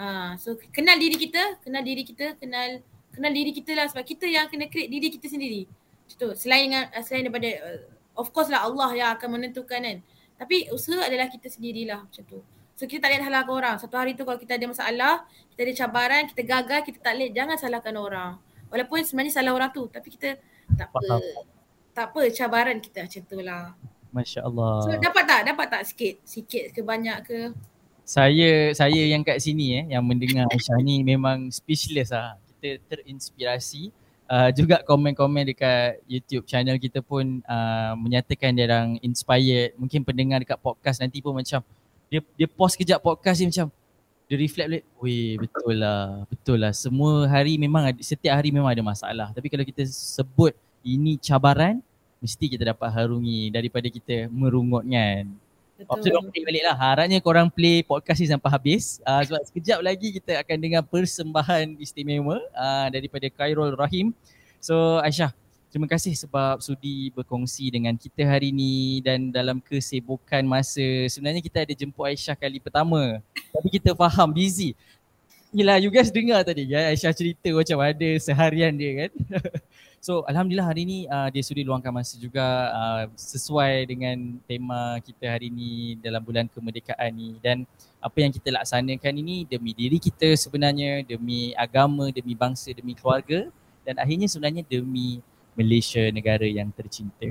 Ah, 0.00 0.04
uh, 0.04 0.30
so 0.40 0.56
kenal 0.72 0.96
diri 0.96 1.20
kita, 1.20 1.60
kenal 1.60 1.84
diri 1.84 2.02
kita, 2.02 2.40
kenal 2.40 2.80
kenal 3.12 3.28
diri 3.28 3.52
kita 3.52 3.76
lah 3.76 3.86
sebab 3.92 4.02
kita 4.08 4.24
yang 4.24 4.48
kena 4.48 4.72
create 4.72 4.88
diri 4.88 5.12
kita 5.12 5.28
sendiri. 5.28 5.68
Tu. 6.08 6.28
Selain 6.36 6.68
dengan 6.68 6.88
selain 7.04 7.28
daripada 7.28 7.48
uh, 7.68 7.80
of 8.16 8.32
course 8.32 8.48
lah 8.48 8.64
Allah 8.64 8.90
yang 8.96 9.08
akan 9.16 9.38
menentukan 9.38 9.80
kan. 9.80 9.98
Tapi 10.40 10.72
usaha 10.72 11.04
adalah 11.04 11.28
kita 11.28 11.52
sendirilah 11.52 12.08
macam 12.08 12.24
tu. 12.24 12.40
So 12.72 12.88
kita 12.88 13.04
tak 13.04 13.14
boleh 13.14 13.22
salahkan 13.28 13.52
orang. 13.52 13.76
Satu 13.76 13.94
hari 14.00 14.16
tu 14.16 14.24
kalau 14.24 14.40
kita 14.40 14.56
ada 14.56 14.66
masalah, 14.66 15.14
kita 15.54 15.60
ada 15.68 15.72
cabaran, 15.84 16.22
kita 16.32 16.42
gagal, 16.42 16.80
kita 16.88 16.98
tak 16.98 17.12
boleh 17.14 17.28
jangan 17.30 17.56
salahkan 17.60 17.94
orang. 17.94 18.32
Walaupun 18.72 19.04
sebenarnya 19.04 19.38
salah 19.38 19.52
orang 19.52 19.70
tu, 19.70 19.86
tapi 19.92 20.08
kita 20.08 20.40
tak 20.78 20.88
apa. 20.92 21.18
Tak 21.92 22.06
apa 22.12 22.22
cabaran 22.32 22.76
kita 22.80 23.04
macam 23.04 23.22
tu 23.28 23.38
lah. 23.44 23.64
Masya 24.12 24.44
Allah. 24.44 24.84
So 24.84 24.92
dapat 24.96 25.24
tak? 25.24 25.40
Dapat 25.48 25.66
tak 25.72 25.82
sikit? 25.88 26.14
Sikit 26.24 26.64
ke 26.76 26.80
banyak 26.84 27.18
ke? 27.24 27.40
Saya 28.04 28.76
saya 28.76 29.02
yang 29.08 29.24
kat 29.24 29.40
sini 29.40 29.80
eh 29.80 29.84
yang 29.96 30.04
mendengar 30.04 30.44
Aisyah 30.52 30.78
ni 30.84 31.00
memang 31.00 31.48
speechless 31.48 32.12
lah. 32.12 32.36
Kita 32.60 32.80
terinspirasi. 32.92 33.92
Uh, 34.32 34.48
juga 34.48 34.80
komen-komen 34.80 35.44
dekat 35.44 36.00
YouTube 36.08 36.48
channel 36.48 36.80
kita 36.80 37.04
pun 37.04 37.44
uh, 37.44 37.92
menyatakan 38.00 38.56
dia 38.56 38.64
orang 38.64 38.96
inspired. 39.04 39.76
Mungkin 39.76 40.08
pendengar 40.08 40.40
dekat 40.40 40.56
podcast 40.56 41.04
nanti 41.04 41.20
pun 41.20 41.36
macam 41.36 41.60
dia 42.08 42.20
dia 42.36 42.48
pause 42.48 42.76
kejap 42.76 43.00
podcast 43.00 43.40
dia 43.40 43.48
macam 43.48 43.68
dia 44.32 44.40
reflect 44.40 44.68
balik. 44.72 44.84
Weh 45.04 45.36
betul 45.36 45.76
lah. 45.76 46.24
Betul 46.24 46.56
lah. 46.64 46.72
Semua 46.72 47.28
hari 47.28 47.60
memang 47.60 47.92
ada, 47.92 48.00
setiap 48.00 48.32
hari 48.32 48.48
memang 48.48 48.72
ada 48.72 48.80
masalah. 48.80 49.28
Tapi 49.36 49.52
kalau 49.52 49.60
kita 49.60 49.84
sebut 49.84 50.56
ini 50.80 51.20
cabaran, 51.20 51.84
mesti 52.16 52.48
kita 52.48 52.72
dapat 52.72 52.88
harungi 52.88 53.52
daripada 53.52 53.92
kita 53.92 54.32
merungut 54.32 54.88
kan. 54.88 55.28
Betul. 55.76 56.16
So, 56.16 56.30
play 56.32 56.44
balik 56.48 56.64
lah. 56.64 56.76
Harapnya 56.78 57.18
korang 57.20 57.52
play 57.52 57.84
podcast 57.84 58.24
ni 58.24 58.28
sampai 58.32 58.48
habis. 58.48 59.04
Uh, 59.04 59.20
sebab 59.20 59.42
sekejap 59.52 59.78
lagi 59.84 60.08
kita 60.16 60.40
akan 60.40 60.56
dengar 60.56 60.82
persembahan 60.88 61.76
istimewa 61.76 62.40
uh, 62.56 62.88
daripada 62.88 63.28
Khairul 63.28 63.76
Rahim. 63.76 64.16
So 64.62 65.02
Aisyah, 65.02 65.34
terima 65.72 65.88
kasih 65.88 66.12
sebab 66.12 66.60
sudi 66.60 67.08
berkongsi 67.16 67.72
dengan 67.72 67.96
kita 67.96 68.28
hari 68.28 68.52
ni 68.52 69.00
dan 69.00 69.32
dalam 69.32 69.56
kesibukan 69.56 70.44
masa. 70.44 70.84
Sebenarnya 71.08 71.40
kita 71.40 71.64
ada 71.64 71.72
jemput 71.72 72.04
Aisyah 72.12 72.36
kali 72.36 72.60
pertama. 72.60 73.24
Tapi 73.32 73.68
kita 73.80 73.96
faham 73.96 74.28
busy. 74.28 74.76
Yelah 75.48 75.80
you 75.80 75.88
guys 75.88 76.12
dengar 76.12 76.44
tadi 76.44 76.68
kan 76.68 76.92
Aisyah 76.92 77.16
cerita 77.16 77.48
macam 77.56 77.80
ada 77.80 78.10
seharian 78.20 78.76
dia 78.76 79.08
kan. 79.08 79.12
So 80.02 80.26
Alhamdulillah 80.26 80.66
hari 80.66 80.82
ni 80.82 80.98
uh, 81.06 81.30
dia 81.30 81.46
sudi 81.46 81.62
luangkan 81.62 81.94
masa 81.94 82.18
juga 82.18 82.42
uh, 82.74 83.06
sesuai 83.14 83.86
dengan 83.86 84.34
tema 84.50 84.98
kita 84.98 85.30
hari 85.30 85.46
ni 85.46 85.94
dalam 86.02 86.18
bulan 86.18 86.50
kemerdekaan 86.50 87.14
ni 87.14 87.38
dan 87.38 87.62
apa 88.02 88.18
yang 88.18 88.34
kita 88.34 88.50
laksanakan 88.50 89.14
ini 89.22 89.46
demi 89.46 89.70
diri 89.70 90.02
kita 90.02 90.34
sebenarnya, 90.34 91.06
demi 91.06 91.54
agama, 91.54 92.10
demi 92.10 92.34
bangsa, 92.34 92.74
demi 92.74 92.98
keluarga 92.98 93.46
dan 93.86 93.94
akhirnya 94.02 94.26
sebenarnya 94.26 94.66
demi 94.66 95.22
Malaysia 95.56 96.02
negara 96.12 96.44
yang 96.44 96.72
tercinta. 96.72 97.28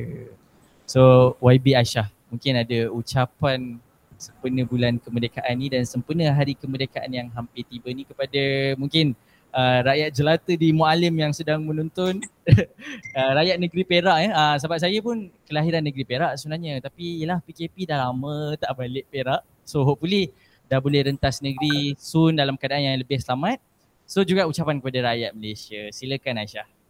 So 0.86 1.34
YB 1.42 1.74
Aisyah 1.78 2.10
mungkin 2.32 2.54
ada 2.60 2.80
ucapan 2.92 3.80
sempena 4.22 4.62
bulan 4.64 5.02
kemerdekaan 5.02 5.58
ni 5.58 5.68
dan 5.74 5.84
sempena 5.84 6.30
hari 6.30 6.54
kemerdekaan 6.54 7.10
yang 7.10 7.28
hampir 7.34 7.66
tiba 7.66 7.90
ni 7.90 8.06
kepada 8.06 8.74
mungkin 8.78 9.18
uh, 9.50 9.80
rakyat 9.82 10.10
jelata 10.14 10.54
di 10.54 10.70
Mualim 10.70 11.18
yang 11.18 11.34
sedang 11.34 11.66
menonton 11.66 12.22
uh, 13.18 13.32
rakyat 13.34 13.58
negeri 13.58 13.84
Perak 13.84 14.18
ya. 14.22 14.30
Uh, 14.32 14.56
sebab 14.62 14.78
saya 14.78 14.98
pun 15.02 15.28
kelahiran 15.50 15.82
negeri 15.82 16.06
Perak 16.06 16.38
sebenarnya 16.38 16.78
tapi 16.80 17.26
yalah 17.26 17.42
PKP 17.42 17.90
dah 17.90 18.10
lama 18.10 18.56
tak 18.56 18.72
balik 18.78 19.10
Perak. 19.10 19.42
So 19.66 19.82
hopefully 19.82 20.30
dah 20.70 20.80
boleh 20.80 21.12
rentas 21.12 21.44
negeri 21.44 21.98
soon 22.00 22.38
dalam 22.38 22.56
keadaan 22.56 22.94
yang 22.94 22.98
lebih 23.02 23.20
selamat. 23.20 23.60
So 24.08 24.24
juga 24.24 24.48
ucapan 24.48 24.80
kepada 24.80 25.12
rakyat 25.12 25.32
Malaysia. 25.36 25.82
Silakan 25.92 26.44
Aisyah. 26.44 26.81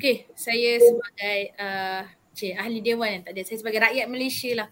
Okay, 0.00 0.24
saya 0.32 0.80
sebagai 0.80 1.40
uh, 1.60 2.08
cik, 2.32 2.56
ahli 2.56 2.80
dewan 2.80 3.20
yang 3.20 3.22
tak 3.28 3.36
ada. 3.36 3.44
Saya 3.44 3.60
sebagai 3.60 3.84
rakyat 3.84 4.08
Malaysia 4.08 4.50
lah. 4.56 4.68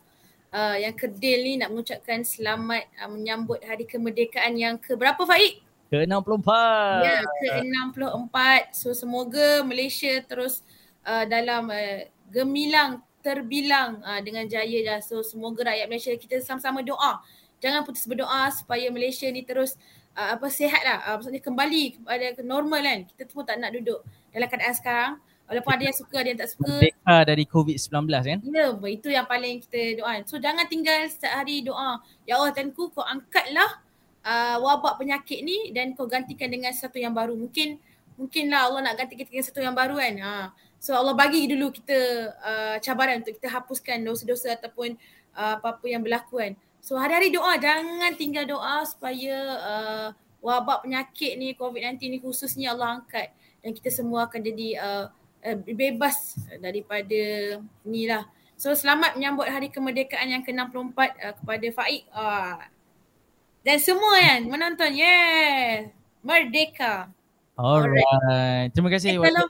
Uh, 0.48 0.80
yang 0.80 0.96
kedil 0.96 1.44
ni 1.44 1.60
nak 1.60 1.68
mengucapkan 1.68 2.24
selamat 2.24 2.88
uh, 2.96 3.12
menyambut 3.12 3.60
hari 3.60 3.84
kemerdekaan 3.84 4.56
yang 4.56 4.80
ke 4.80 4.96
berapa 4.96 5.20
Faik? 5.20 5.60
Ke-64. 5.92 6.48
Ya, 7.04 7.20
ke-64. 7.44 8.36
So 8.72 8.96
semoga 8.96 9.60
Malaysia 9.68 10.16
terus 10.24 10.64
uh, 11.04 11.28
dalam 11.28 11.68
uh, 11.68 12.08
gemilang, 12.32 13.04
terbilang 13.20 14.00
uh, 14.00 14.24
dengan 14.24 14.48
jaya 14.48 14.80
dah. 14.80 15.04
So 15.04 15.20
semoga 15.20 15.68
rakyat 15.68 15.92
Malaysia 15.92 16.16
kita 16.16 16.40
sama-sama 16.40 16.80
doa. 16.80 17.20
Jangan 17.60 17.84
putus 17.84 18.08
berdoa 18.08 18.48
supaya 18.48 18.88
Malaysia 18.88 19.28
ni 19.28 19.44
terus 19.44 19.76
uh, 20.16 20.40
apa 20.40 20.48
sihat 20.48 20.80
lah. 20.88 20.98
Uh, 21.04 21.14
maksudnya 21.20 21.44
kembali 21.44 22.00
kepada 22.00 22.24
normal 22.40 22.80
kan. 22.80 22.98
Kita 23.12 23.28
semua 23.28 23.44
tak 23.44 23.60
nak 23.60 23.76
duduk 23.76 24.00
dalam 24.38 24.48
keadaan 24.48 24.76
sekarang. 24.78 25.12
Walaupun 25.48 25.72
ada 25.80 25.84
yang 25.88 25.96
suka, 25.96 26.16
ada 26.20 26.28
yang 26.28 26.40
tak 26.44 26.50
suka. 26.52 26.68
Merdeka 26.68 27.16
dari 27.24 27.44
COVID-19 27.48 27.96
kan? 28.12 28.38
Ya, 28.52 28.66
itu 28.68 29.08
yang 29.08 29.24
paling 29.24 29.64
kita 29.64 29.80
doa. 29.96 30.20
So 30.28 30.36
jangan 30.36 30.68
tinggal 30.68 31.08
setiap 31.08 31.40
hari 31.40 31.64
doa. 31.64 32.04
Ya 32.28 32.36
Allah 32.36 32.52
Tuanku 32.52 32.92
kau 32.92 33.00
angkatlah 33.00 33.80
uh, 34.28 34.56
wabak 34.60 35.00
penyakit 35.00 35.40
ni 35.40 35.72
dan 35.72 35.96
kau 35.96 36.04
gantikan 36.04 36.52
dengan 36.52 36.68
sesuatu 36.76 37.00
yang 37.00 37.16
baru. 37.16 37.32
Mungkin 37.32 37.80
mungkinlah 38.20 38.60
Allah 38.68 38.92
nak 38.92 38.94
gantikan 39.00 39.24
dengan 39.24 39.40
sesuatu 39.40 39.64
yang 39.64 39.72
baru 39.72 39.96
kan. 39.96 40.14
Ha. 40.20 40.32
So 40.76 40.92
Allah 40.92 41.16
bagi 41.16 41.48
dulu 41.48 41.72
kita 41.72 41.98
uh, 42.44 42.76
cabaran 42.84 43.24
untuk 43.24 43.40
kita 43.40 43.48
hapuskan 43.48 44.04
dosa-dosa 44.04 44.52
ataupun 44.52 45.00
uh, 45.32 45.56
apa-apa 45.56 45.86
yang 45.88 46.04
berlaku 46.04 46.44
kan. 46.44 46.52
So 46.84 47.00
hari-hari 47.00 47.32
doa 47.32 47.56
jangan 47.56 48.12
tinggal 48.20 48.44
doa 48.44 48.84
supaya 48.84 49.36
uh, 49.64 50.08
wabak 50.44 50.86
penyakit 50.86 51.34
ni 51.40 51.56
COVID-19 51.56 51.98
ni 52.14 52.18
khususnya 52.22 52.76
Allah 52.76 53.02
angkat 53.02 53.34
dan 53.62 53.70
kita 53.74 53.90
semua 53.90 54.30
akan 54.30 54.40
jadi 54.40 54.68
uh, 54.78 55.04
uh, 55.44 55.56
bebas 55.74 56.38
daripada 56.58 57.20
ni 57.86 58.06
lah. 58.06 58.26
So 58.58 58.74
selamat 58.74 59.14
menyambut 59.14 59.46
hari 59.46 59.70
kemerdekaan 59.70 60.34
yang 60.34 60.42
ke-64 60.42 60.98
uh, 60.98 61.34
kepada 61.38 61.66
Faik 61.74 62.02
uh, 62.10 62.58
dan 63.62 63.78
semua 63.78 64.18
kan 64.18 64.40
menonton. 64.46 64.90
Yeah. 64.94 65.92
Merdeka. 66.22 67.10
Alright. 67.58 68.02
Alright. 68.02 68.68
Terima 68.74 68.90
kasih. 68.90 69.18
Eh, 69.18 69.22
kalau, 69.22 69.46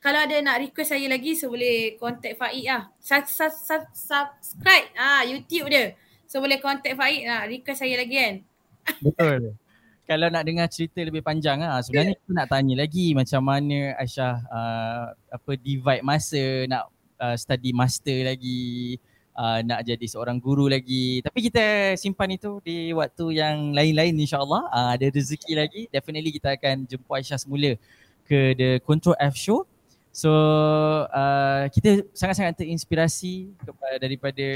kalau 0.00 0.20
ada 0.24 0.36
nak 0.44 0.60
request 0.60 0.92
saya 0.92 1.08
lagi 1.08 1.32
so 1.36 1.48
boleh 1.48 1.96
contact 1.96 2.36
Faik 2.36 2.64
lah. 2.68 2.92
Sub, 3.00 3.24
sub, 3.28 3.52
sub, 3.52 3.82
subscribe 3.96 4.92
ah 4.96 5.24
YouTube 5.24 5.72
dia. 5.72 5.96
So 6.28 6.40
boleh 6.44 6.60
contact 6.60 6.96
Faik 6.96 7.24
nak 7.24 7.48
request 7.48 7.80
saya 7.80 7.96
lagi 7.96 8.16
kan. 8.16 8.34
Betul. 9.00 9.56
Kalau 10.04 10.28
nak 10.28 10.44
dengar 10.44 10.68
cerita 10.68 11.00
lebih 11.00 11.24
panjang 11.24 11.64
ah 11.64 11.80
sebenarnya 11.80 12.20
aku 12.20 12.30
nak 12.36 12.48
tanya 12.52 12.74
lagi 12.76 13.16
macam 13.16 13.40
mana 13.40 13.96
Aisyah 13.96 14.34
uh, 14.52 15.04
apa 15.32 15.50
divide 15.56 16.04
masa 16.04 16.68
nak 16.68 16.92
uh, 17.16 17.32
study 17.40 17.72
master 17.72 18.28
lagi 18.28 19.00
uh, 19.32 19.64
nak 19.64 19.80
jadi 19.82 20.06
seorang 20.06 20.38
guru 20.38 20.68
lagi. 20.70 21.20
Tapi 21.24 21.48
kita 21.50 21.96
simpan 21.96 22.36
itu 22.36 22.60
di 22.60 22.92
waktu 22.94 23.40
yang 23.40 23.72
lain-lain 23.74 24.14
insyaAllah. 24.14 24.62
Uh, 24.70 24.90
ada 24.94 25.06
rezeki 25.10 25.52
lagi. 25.56 25.82
Definitely 25.90 26.36
kita 26.36 26.54
akan 26.54 26.84
jumpa 26.84 27.10
Aisyah 27.20 27.38
semula 27.40 27.72
ke 28.24 28.54
The 28.56 28.70
Control 28.84 29.18
F 29.20 29.34
Show. 29.36 29.64
So 30.14 30.30
uh, 31.10 31.66
kita 31.74 32.06
sangat-sangat 32.14 32.62
terinspirasi 32.62 33.50
kepada 33.58 33.98
daripada 33.98 34.46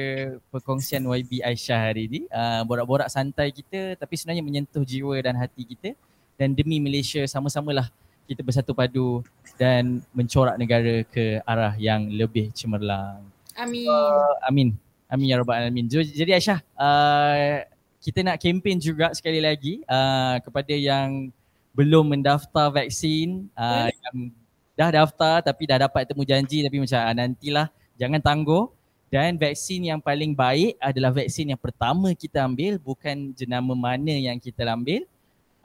perkongsian 0.55 1.03
YB 1.03 1.43
Aisyah 1.43 1.91
hari 1.91 2.07
ini. 2.07 2.21
Uh, 2.31 2.63
borak-borak 2.63 3.11
santai 3.11 3.51
kita 3.51 3.99
tapi 3.99 4.15
sebenarnya 4.15 4.47
menyentuh 4.47 4.87
jiwa 4.87 5.19
dan 5.19 5.35
hati 5.35 5.67
kita. 5.67 5.99
Dan 6.39 6.55
demi 6.55 6.79
Malaysia 6.79 7.27
sama-samalah 7.27 7.91
kita 8.31 8.47
bersatu 8.47 8.71
padu 8.71 9.27
dan 9.59 9.99
mencorak 10.15 10.55
negara 10.55 11.03
ke 11.03 11.43
arah 11.43 11.75
yang 11.75 12.07
lebih 12.07 12.55
cemerlang. 12.55 13.27
Amin. 13.59 13.91
Uh, 13.91 14.39
amin. 14.47 14.69
Amin 15.11 15.27
ya 15.27 15.43
rabbal 15.43 15.59
alamin. 15.59 15.91
Jadi 15.91 16.39
Aisyah, 16.39 16.63
uh, 16.79 17.67
kita 17.99 18.23
nak 18.23 18.39
kempen 18.39 18.79
juga 18.79 19.11
sekali 19.11 19.43
lagi 19.43 19.83
uh, 19.91 20.39
kepada 20.39 20.71
yang 20.71 21.35
belum 21.75 22.15
mendaftar 22.15 22.71
vaksin, 22.71 23.51
uh, 23.59 23.91
yang 23.91 24.31
dah 24.79 24.95
daftar 24.95 25.43
tapi 25.43 25.66
dah 25.66 25.91
dapat 25.91 26.07
temu 26.07 26.22
janji 26.22 26.62
tapi 26.62 26.79
macam 26.79 27.03
ah, 27.03 27.11
nantilah 27.11 27.66
jangan 27.99 28.22
tangguh 28.22 28.70
dan 29.11 29.35
vaksin 29.35 29.91
yang 29.91 29.99
paling 29.99 30.39
baik 30.39 30.79
adalah 30.79 31.11
vaksin 31.11 31.51
yang 31.51 31.59
pertama 31.59 32.14
kita 32.14 32.47
ambil 32.47 32.79
bukan 32.79 33.35
jenama 33.35 33.74
mana 33.74 34.14
yang 34.14 34.39
kita 34.39 34.62
ambil 34.70 35.03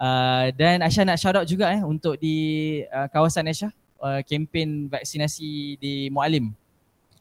uh, 0.01 0.49
dan 0.57 0.81
Aisyah 0.81 1.05
nak 1.05 1.21
shout 1.21 1.37
out 1.37 1.45
juga 1.45 1.69
eh 1.69 1.85
untuk 1.85 2.17
di 2.17 2.35
uh, 2.89 3.05
kawasan 3.13 3.45
Aisyah 3.45 3.69
uh, 4.01 4.21
kempen 4.25 4.89
vaksinasi 4.89 5.77
di 5.77 6.09
Mualim. 6.09 6.49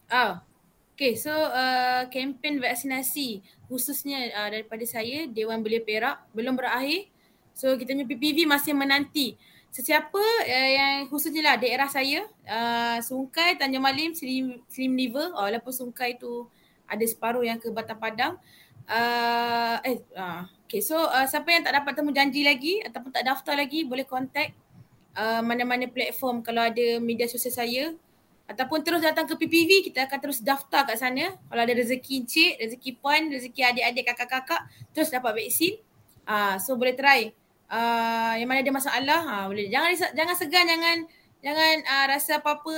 Ah. 0.09 0.41
Okay, 0.93 1.17
so 1.17 1.33
uh, 1.33 2.05
kempen 2.13 2.63
vaksinasi 2.63 3.43
khususnya 3.67 4.29
uh, 4.39 4.49
daripada 4.53 4.85
saya 4.85 5.25
Dewan 5.27 5.65
Belia 5.65 5.83
Perak 5.83 6.21
belum 6.31 6.55
berakhir. 6.55 7.09
So 7.57 7.75
kita 7.75 7.97
punya 7.97 8.07
PPV 8.07 8.45
masih 8.47 8.77
menanti 8.77 9.35
sesiapa 9.73 10.21
uh, 10.45 10.71
yang 10.77 10.95
khususnya 11.09 11.41
lah 11.41 11.57
daerah 11.57 11.89
saya 11.89 12.29
uh, 12.45 13.01
Sungkai, 13.01 13.57
Tanjung 13.57 13.81
Malim, 13.81 14.13
Slim, 14.13 14.61
Slim 14.69 14.93
River. 14.93 15.33
Oh, 15.33 15.49
walaupun 15.49 15.73
Sungkai 15.73 16.21
tu 16.21 16.47
ada 16.85 17.05
separuh 17.09 17.41
yang 17.41 17.57
ke 17.57 17.73
Batam 17.73 17.97
Padang. 17.97 18.37
Uh, 18.85 19.81
eh 19.87 19.97
uh, 20.19 20.45
okay 20.67 20.83
so 20.83 20.99
uh, 20.99 21.23
siapa 21.25 21.49
yang 21.55 21.63
tak 21.63 21.79
dapat 21.81 21.93
temu 21.95 22.11
janji 22.11 22.43
lagi 22.43 22.83
ataupun 22.83 23.15
tak 23.15 23.23
daftar 23.23 23.55
lagi 23.55 23.87
boleh 23.87 24.03
contact 24.03 24.59
uh, 25.15 25.39
mana-mana 25.39 25.87
platform 25.87 26.43
kalau 26.45 26.61
ada 26.69 27.01
media 27.01 27.25
sosial 27.25 27.57
saya. 27.57 27.85
Ataupun 28.43 28.85
terus 28.85 29.01
datang 29.01 29.25
ke 29.25 29.39
PPV 29.41 29.89
kita 29.89 30.05
akan 30.05 30.19
terus 30.21 30.45
daftar 30.45 30.85
kat 30.85 31.01
sana. 31.01 31.33
Kalau 31.49 31.63
ada 31.65 31.73
rezeki 31.73 32.27
encik, 32.27 32.53
rezeki 32.61 32.91
puan, 33.01 33.33
rezeki 33.33 33.61
adik-adik 33.65 34.05
kakak-kakak 34.13 34.69
terus 34.93 35.09
dapat 35.09 35.33
vaksin. 35.33 35.81
Uh, 36.29 36.61
so 36.61 36.77
boleh 36.77 36.93
try 36.93 37.33
uh, 37.71 38.35
yang 38.39 38.49
mana 38.49 38.65
ada 38.65 38.73
masalah 38.73 39.21
ha 39.23 39.37
boleh. 39.47 39.69
Jangan 39.69 40.17
jangan 40.17 40.35
segan 40.35 40.65
jangan 40.67 40.97
jangan 41.43 41.75
uh, 41.85 42.07
rasa 42.11 42.33
apa-apa 42.41 42.75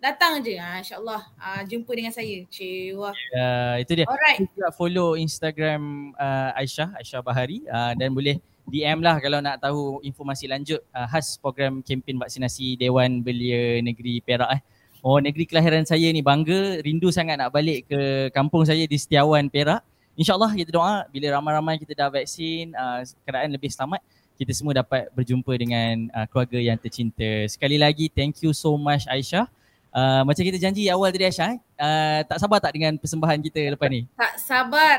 datang 0.00 0.42
je. 0.42 0.56
Ha 0.58 0.82
insyaallah 0.82 1.22
uh, 1.38 1.62
jumpa 1.66 1.90
dengan 1.94 2.12
saya. 2.14 2.42
Cewa 2.50 3.12
ya 3.12 3.38
yeah, 3.38 3.70
itu 3.82 3.92
dia. 4.02 4.06
Alright. 4.08 4.38
Juga 4.42 4.68
follow 4.74 5.14
Instagram 5.14 6.14
uh, 6.16 6.50
Aisyah 6.58 6.96
Aisyah 6.98 7.20
Bahari 7.22 7.62
uh, 7.68 7.92
dan 7.94 8.10
boleh 8.14 8.38
DM 8.66 8.98
lah 8.98 9.22
kalau 9.22 9.38
nak 9.38 9.62
tahu 9.62 10.02
informasi 10.02 10.50
lanjut 10.50 10.82
uh, 10.90 11.06
khas 11.06 11.38
program 11.38 11.86
kempen 11.86 12.18
vaksinasi 12.18 12.74
Dewan 12.74 13.22
Belia 13.22 13.78
Negeri 13.78 14.18
Perak 14.22 14.50
eh. 14.58 14.62
Oh 15.06 15.22
negeri 15.22 15.46
kelahiran 15.46 15.86
saya 15.86 16.10
ni 16.10 16.18
bangga 16.18 16.82
rindu 16.82 17.14
sangat 17.14 17.38
nak 17.38 17.54
balik 17.54 17.86
ke 17.86 18.26
kampung 18.34 18.66
saya 18.66 18.82
di 18.90 18.98
Setiawan 18.98 19.46
Perak. 19.46 19.86
InsyaAllah 20.18 20.50
kita 20.56 20.74
doa 20.74 21.06
bila 21.12 21.38
ramai-ramai 21.38 21.78
kita 21.78 21.94
dah 21.94 22.08
vaksin 22.10 22.74
uh, 22.74 23.06
keadaan 23.22 23.54
lebih 23.54 23.70
selamat 23.70 24.02
kita 24.36 24.52
semua 24.52 24.76
dapat 24.76 25.08
berjumpa 25.16 25.48
dengan 25.56 26.12
uh, 26.12 26.28
keluarga 26.28 26.60
yang 26.60 26.76
tercinta. 26.76 27.48
Sekali 27.48 27.80
lagi 27.80 28.12
thank 28.12 28.44
you 28.44 28.52
so 28.52 28.76
much 28.76 29.08
Aisyah. 29.08 29.48
Uh, 29.96 30.22
macam 30.28 30.44
kita 30.44 30.60
janji 30.60 30.92
awal 30.92 31.08
tadi 31.08 31.24
Aisyah, 31.24 31.56
eh? 31.56 31.58
uh, 31.80 32.20
tak 32.28 32.36
sabar 32.36 32.60
tak 32.60 32.76
dengan 32.76 33.00
persembahan 33.00 33.40
kita 33.40 33.72
lepas 33.72 33.88
ni? 33.88 34.04
Tak 34.12 34.32
sabar. 34.36 34.98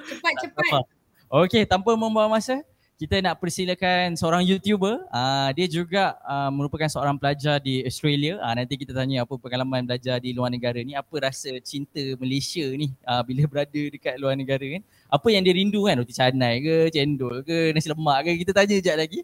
Cepat-cepat. 0.00 0.88
Okay, 1.30 1.62
tanpa 1.68 1.92
membuang 1.92 2.32
masa, 2.32 2.64
kita 3.00 3.16
nak 3.24 3.40
persilakan 3.40 4.12
seorang 4.12 4.44
YouTuber. 4.44 5.08
Uh, 5.08 5.48
dia 5.56 5.64
juga 5.64 6.20
uh, 6.20 6.52
merupakan 6.52 6.84
seorang 6.84 7.16
pelajar 7.16 7.56
di 7.56 7.80
Australia. 7.80 8.36
Uh, 8.44 8.52
nanti 8.52 8.76
kita 8.76 8.92
tanya 8.92 9.24
apa 9.24 9.40
pengalaman 9.40 9.88
belajar 9.88 10.20
di 10.20 10.36
luar 10.36 10.52
negara 10.52 10.76
ni. 10.84 10.92
Apa 10.92 11.32
rasa 11.32 11.48
cinta 11.64 11.96
Malaysia 12.20 12.60
ni 12.76 12.92
uh, 13.08 13.24
bila 13.24 13.48
berada 13.48 13.80
dekat 13.88 14.20
luar 14.20 14.36
negara 14.36 14.60
kan. 14.60 14.84
Apa 15.08 15.32
yang 15.32 15.40
dia 15.40 15.56
rindu 15.56 15.88
kan, 15.88 15.96
roti 15.96 16.12
canai 16.12 16.60
ke, 16.60 16.92
cendol 16.92 17.40
ke, 17.40 17.72
nasi 17.72 17.88
lemak 17.88 18.28
ke. 18.28 18.44
Kita 18.44 18.52
tanya 18.52 18.76
sekejap 18.76 18.96
lagi. 19.00 19.20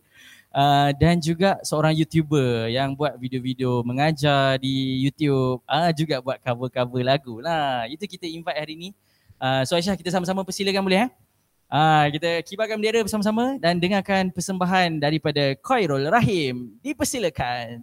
Uh, 0.56 0.88
dan 0.96 1.20
juga 1.20 1.60
seorang 1.60 1.92
YouTuber 1.92 2.72
yang 2.72 2.96
buat 2.96 3.12
video-video 3.20 3.84
mengajar 3.84 4.56
di 4.56 5.04
YouTube. 5.04 5.60
Uh, 5.68 5.92
juga 5.92 6.24
buat 6.24 6.40
cover-cover 6.40 7.04
lagu 7.04 7.44
lah. 7.44 7.84
Itu 7.92 8.08
kita 8.08 8.24
invite 8.24 8.56
hari 8.56 8.72
ni. 8.72 8.88
Uh, 9.36 9.68
so 9.68 9.76
Aisyah 9.76 10.00
kita 10.00 10.08
sama-sama 10.08 10.40
persilakan 10.48 10.80
boleh 10.80 11.00
eh? 11.04 11.25
Ah, 11.66 12.06
kita 12.14 12.46
kibarkan 12.46 12.78
bendera 12.78 13.02
bersama-sama 13.02 13.58
dan 13.58 13.82
dengarkan 13.82 14.30
persembahan 14.30 15.02
daripada 15.02 15.58
Khairul 15.58 16.06
Rahim. 16.06 16.78
Dipersilakan. 16.78 17.82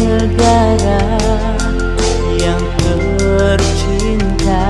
negara 0.00 1.02
yang 2.38 2.62
tercinta 2.80 4.64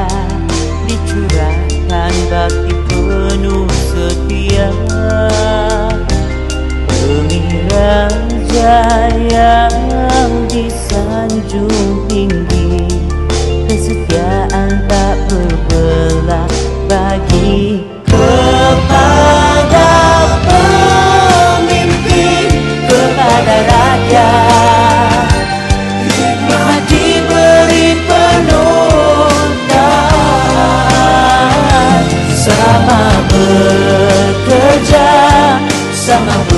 dicurahkan 0.89 2.15
bakti 2.33 2.80
raja 7.91 8.86
yang 9.26 10.30
disanjung 10.47 12.07
tinggi. 12.07 12.86
Kesetiaan 13.66 14.86
tak 14.86 15.18
berbelah 15.26 16.47
bagi 16.86 17.82
kepada 18.07 19.91
pemimpin 20.47 22.47
kepada 22.86 23.57
rakyat. 23.66 25.26
Hikmah 26.14 26.78
diberi 26.86 27.99
penonton 28.07 29.34
sama 32.30 33.03
bekerja 33.30 35.11
sama 35.95 36.34
berusaha 36.34 36.49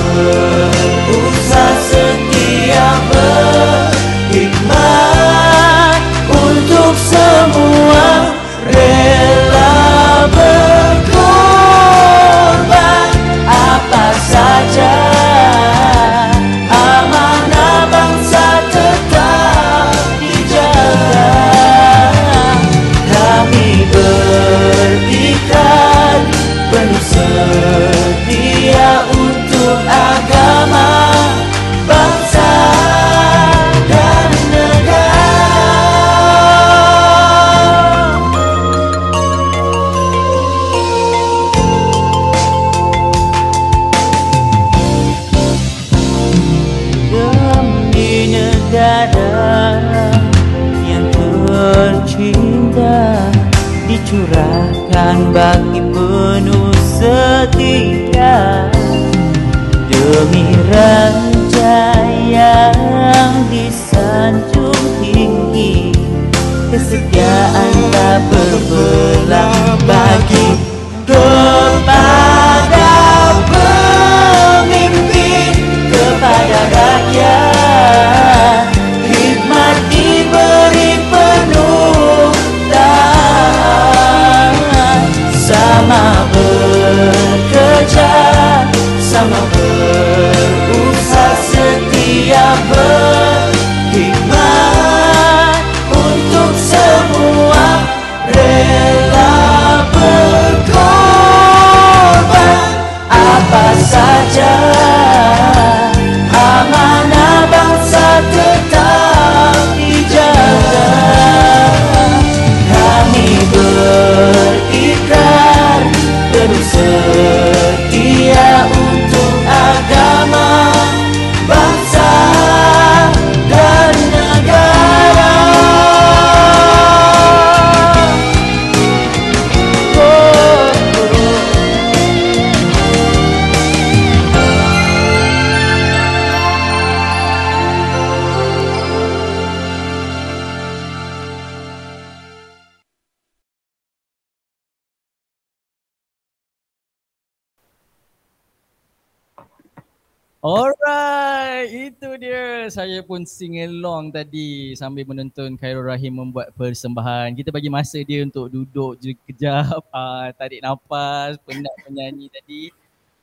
Pun 153.23 153.31
sing 153.31 153.55
along 153.63 154.11
tadi 154.11 154.75
sambil 154.75 155.07
menonton 155.07 155.55
Khairul 155.55 155.87
Rahim 155.87 156.19
membuat 156.19 156.51
persembahan. 156.59 157.31
Kita 157.31 157.55
bagi 157.55 157.71
masa 157.71 157.95
dia 158.03 158.19
untuk 158.19 158.51
duduk 158.51 158.99
je 158.99 159.15
kejap, 159.23 159.79
uh, 159.95 160.27
tarik 160.43 160.59
nafas, 160.59 161.39
penat 161.47 161.71
penyanyi 161.87 162.27
tadi. 162.27 162.67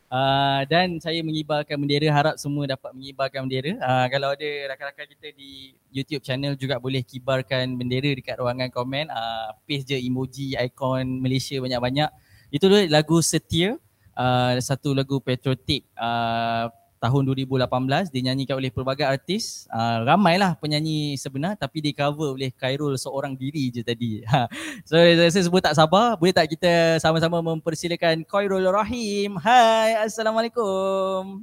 Uh, 0.09 0.64
dan 0.72 0.96
saya 1.05 1.20
mengibarkan 1.20 1.76
bendera, 1.76 2.09
harap 2.16 2.40
semua 2.40 2.64
dapat 2.64 2.96
mengibarkan 2.96 3.44
bendera. 3.44 3.76
Uh, 3.76 4.07
kalau 4.09 4.32
ada 4.32 4.72
rakan-rakan 4.72 5.05
kita 5.12 5.36
di 5.36 5.76
YouTube 5.92 6.24
channel 6.24 6.57
juga 6.57 6.80
boleh 6.80 7.05
kibarkan 7.05 7.76
bendera 7.76 8.16
dekat 8.16 8.40
ruangan 8.40 8.72
komen. 8.72 9.12
Uh, 9.12 9.53
paste 9.68 9.92
je 9.92 10.01
emoji, 10.01 10.57
ikon 10.57 11.20
Malaysia 11.20 11.61
banyak-banyak. 11.61 12.09
Itu 12.48 12.72
dia 12.72 12.88
lagu 12.88 13.20
Setia. 13.20 13.76
Uh, 14.16 14.57
satu 14.64 14.96
lagu 14.96 15.20
patriotik 15.20 15.84
uh, 16.01 16.72
tahun 17.01 17.32
2018 17.32 18.12
dinyanyikan 18.12 18.61
oleh 18.61 18.68
pelbagai 18.68 19.09
artis. 19.09 19.64
Uh, 19.72 20.05
ramailah 20.05 20.53
penyanyi 20.61 21.16
sebenar 21.16 21.57
tapi 21.57 21.80
di 21.80 21.96
cover 21.96 22.36
oleh 22.36 22.53
Khairul 22.53 22.94
seorang 23.01 23.32
diri 23.32 23.72
je 23.72 23.80
tadi. 23.80 24.12
Ha. 24.30 24.46
so 24.86 24.94
saya 24.94 25.16
rasa 25.16 25.40
semua 25.42 25.64
tak 25.64 25.74
sabar. 25.74 26.14
Boleh 26.14 26.30
tak 26.30 26.46
kita 26.53 27.01
sama-sama 27.01 27.40
mempersilakan 27.40 28.22
Khairul 28.28 28.68
Rahim. 28.68 29.40
Hai, 29.40 29.96
Assalamualaikum. 30.07 31.42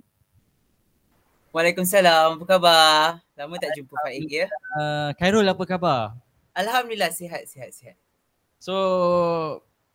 Waalaikumsalam. 1.52 2.38
Apa 2.38 2.46
khabar? 2.46 3.18
Lama 3.34 3.56
tak 3.58 3.74
jumpa 3.74 3.98
Faik 4.06 4.30
ya. 4.30 4.48
Uh, 4.78 5.10
Khairul 5.18 5.42
apa 5.42 5.64
khabar? 5.66 6.14
Alhamdulillah 6.54 7.10
sihat 7.10 7.50
sihat 7.50 7.74
sihat. 7.74 7.98
So 8.62 8.76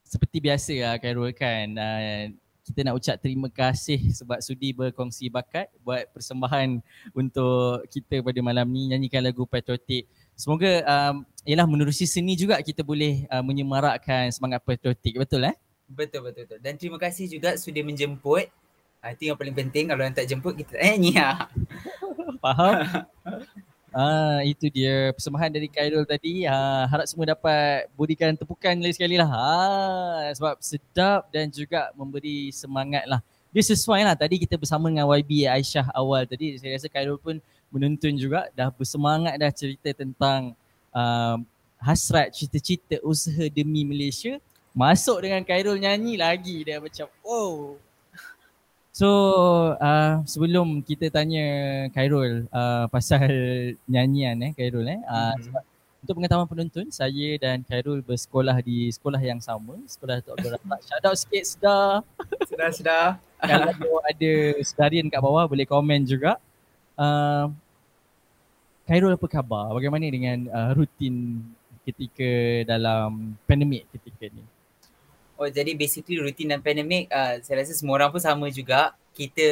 seperti 0.02 0.42
biasa 0.42 0.74
lah 0.82 0.94
Khairul 0.98 1.30
kan. 1.30 1.70
Uh, 1.78 2.34
kita 2.72 2.88
nak 2.88 2.96
ucap 2.96 3.20
terima 3.20 3.52
kasih 3.52 4.00
sebab 4.16 4.40
sudi 4.40 4.72
berkongsi 4.72 5.28
bakat 5.28 5.68
buat 5.84 6.08
persembahan 6.16 6.80
untuk 7.12 7.84
kita 7.92 8.24
pada 8.24 8.40
malam 8.40 8.64
ni 8.72 8.88
nyanyikan 8.88 9.20
lagu 9.20 9.44
patriotik. 9.44 10.08
Semoga 10.32 10.80
um, 10.88 11.28
ialah 11.44 11.68
menerusi 11.68 12.08
seni 12.08 12.32
juga 12.32 12.56
kita 12.64 12.80
boleh 12.80 13.28
uh, 13.28 13.44
menyemarakkan 13.44 14.32
semangat 14.32 14.64
patriotik. 14.64 15.20
Betul 15.20 15.52
eh? 15.52 15.56
Betul 15.84 16.32
betul 16.32 16.48
betul. 16.48 16.58
Dan 16.64 16.80
terima 16.80 16.96
kasih 16.96 17.28
juga 17.28 17.60
sudah 17.60 17.84
menjemput. 17.84 18.48
Ah, 19.04 19.12
Itu 19.12 19.28
yang 19.28 19.36
paling 19.36 19.52
penting 19.52 19.92
kalau 19.92 20.00
yang 20.00 20.16
tak 20.16 20.24
jemput 20.24 20.56
kita 20.56 20.80
eh 20.80 20.96
ni 20.96 21.12
ah. 21.20 21.44
Faham? 22.42 23.04
Ah, 23.93 24.40
itu 24.40 24.72
dia 24.72 25.12
persembahan 25.12 25.53
dari 25.53 25.68
Khairul 25.68 26.09
tadi. 26.09 26.49
Ah, 26.49 26.88
harap 26.88 27.05
semua 27.05 27.28
dapat 27.28 27.93
berikan 27.93 28.32
tepukan 28.32 28.72
lagi 28.72 28.97
sekali 28.97 29.20
lah. 29.20 29.28
Ah, 29.28 30.32
sebab 30.32 30.57
sedap 30.64 31.28
dan 31.28 31.53
juga 31.53 31.93
memberi 31.93 32.49
semangat 32.57 33.05
lah. 33.05 33.20
Dia 33.53 33.61
sesuai 33.61 34.01
lah. 34.01 34.16
Tadi 34.16 34.40
kita 34.40 34.57
bersama 34.57 34.88
dengan 34.88 35.05
YB 35.12 35.45
Aisyah 35.45 35.93
awal 35.93 36.24
tadi. 36.24 36.57
Saya 36.57 36.80
rasa 36.80 36.88
Khairul 36.88 37.20
pun 37.20 37.36
menonton 37.68 38.16
juga. 38.16 38.49
Dah 38.57 38.72
bersemangat 38.72 39.36
dah 39.36 39.53
cerita 39.53 39.93
tentang 39.93 40.57
uh, 40.97 41.36
hasrat, 41.76 42.32
cita-cita, 42.32 42.97
usaha 43.05 43.45
demi 43.53 43.84
Malaysia. 43.84 44.40
Masuk 44.72 45.20
dengan 45.20 45.45
Khairul 45.45 45.76
nyanyi 45.76 46.16
lagi. 46.16 46.64
Dia 46.64 46.80
macam 46.80 47.12
oh 47.20 47.76
So 48.93 49.09
uh, 49.80 50.20
sebelum 50.28 50.84
kita 50.84 51.09
tanya 51.09 51.45
Khairul 51.97 52.45
uh, 52.53 52.84
pasal 52.93 53.24
nyanyian 53.93 54.36
eh 54.45 54.53
Khairul 54.53 54.84
eh 54.84 55.01
uh, 55.09 55.32
Mhm. 55.32 55.49
sebab 55.49 55.62
untuk 56.03 56.14
pengetahuan 56.18 56.49
penonton 56.51 56.86
saya 56.93 57.40
dan 57.40 57.64
Khairul 57.64 58.05
bersekolah 58.05 58.61
di 58.61 58.93
sekolah 58.93 59.16
yang 59.22 59.40
sama 59.40 59.80
sekolah 59.88 60.20
Tok 60.20 60.34
Abdul 60.36 60.53
Razak. 60.61 60.80
Shout 60.93 61.05
out 61.09 61.16
sikit 61.16 61.45
sedar. 61.49 61.90
Sudah 62.53 62.68
sudah. 62.74 63.07
Kalau 63.40 63.72
ada 64.05 64.32
sedarian 64.61 65.09
kat 65.09 65.22
bawah 65.24 65.49
boleh 65.49 65.64
komen 65.64 66.05
juga. 66.05 66.36
Uh, 67.01 67.49
Khairul 68.84 69.16
apa 69.16 69.26
khabar? 69.30 69.72
Bagaimana 69.72 70.05
dengan 70.11 70.53
uh, 70.53 70.76
rutin 70.76 71.40
ketika 71.88 72.66
dalam 72.68 73.38
pandemik 73.49 73.88
ketika 73.95 74.28
ni? 74.36 74.43
Oh 75.43 75.51
jadi 75.51 75.74
basically 75.74 76.22
rutin 76.22 76.55
dan 76.55 76.62
pandemik 76.62 77.11
uh, 77.11 77.43
saya 77.43 77.66
rasa 77.66 77.74
semua 77.74 77.99
orang 77.99 78.14
pun 78.14 78.22
sama 78.22 78.47
juga. 78.47 78.95
Kita 79.11 79.43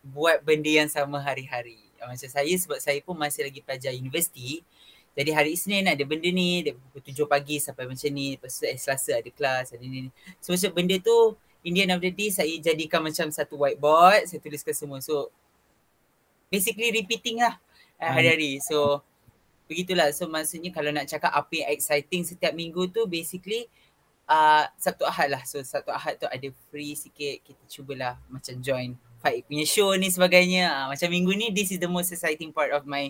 buat 0.00 0.40
benda 0.40 0.72
yang 0.72 0.88
sama 0.88 1.20
hari-hari. 1.20 1.76
Uh, 2.00 2.08
Macam 2.08 2.24
saya 2.24 2.48
sebab 2.56 2.80
saya 2.80 2.96
pun 3.04 3.12
masih 3.12 3.44
lagi 3.44 3.60
pelajar 3.60 3.92
universiti. 3.92 4.64
Jadi 5.12 5.30
hari 5.36 5.52
Isnin 5.52 5.84
ada 5.84 6.00
benda 6.08 6.32
ni, 6.32 6.64
dari 6.64 6.80
pukul 6.80 7.28
7 7.28 7.28
pagi 7.28 7.60
sampai 7.60 7.84
macam 7.84 8.08
ni. 8.08 8.40
Lepas 8.40 8.56
tu 8.56 8.64
eh, 8.64 8.80
Selasa 8.80 9.20
ada 9.20 9.28
kelas, 9.28 9.76
ada 9.76 9.84
ni. 9.84 10.08
ni. 10.08 10.10
So 10.40 10.56
macam 10.56 10.72
benda 10.72 10.96
tu 10.96 11.36
in 11.60 11.76
the 11.76 11.84
end 11.84 11.92
of 11.92 12.00
the 12.00 12.08
day 12.08 12.32
saya 12.32 12.56
jadikan 12.56 13.04
macam 13.04 13.28
satu 13.28 13.60
whiteboard, 13.60 14.24
saya 14.24 14.40
tuliskan 14.40 14.72
semua. 14.72 15.04
So 15.04 15.28
basically 16.48 16.88
repeating 16.88 17.44
lah 17.44 17.60
uh, 18.00 18.12
hari-hari. 18.16 18.64
So 18.64 19.04
begitulah. 19.68 20.08
So 20.16 20.24
maksudnya 20.24 20.72
kalau 20.72 20.88
nak 20.88 21.04
cakap 21.04 21.36
apa 21.36 21.52
yang 21.52 21.68
exciting 21.68 22.24
setiap 22.24 22.56
minggu 22.56 22.88
tu 22.88 23.04
basically 23.04 23.68
uh, 24.28 24.64
Sabtu 24.76 25.06
Ahad 25.06 25.32
lah. 25.32 25.42
So 25.46 25.62
Sabtu 25.62 25.90
Ahad 25.94 26.18
tu 26.20 26.26
ada 26.28 26.48
free 26.70 26.94
sikit. 26.98 27.42
Kita 27.42 27.62
cubalah 27.70 28.18
macam 28.28 28.58
join 28.60 28.94
Faik 29.16 29.48
punya 29.48 29.64
show 29.64 29.90
ni 29.96 30.12
sebagainya. 30.12 30.68
Uh, 30.68 30.86
macam 30.92 31.08
minggu 31.08 31.32
ni 31.34 31.46
this 31.50 31.72
is 31.72 31.80
the 31.80 31.88
most 31.88 32.12
exciting 32.12 32.52
part 32.52 32.70
of 32.70 32.84
my 32.84 33.08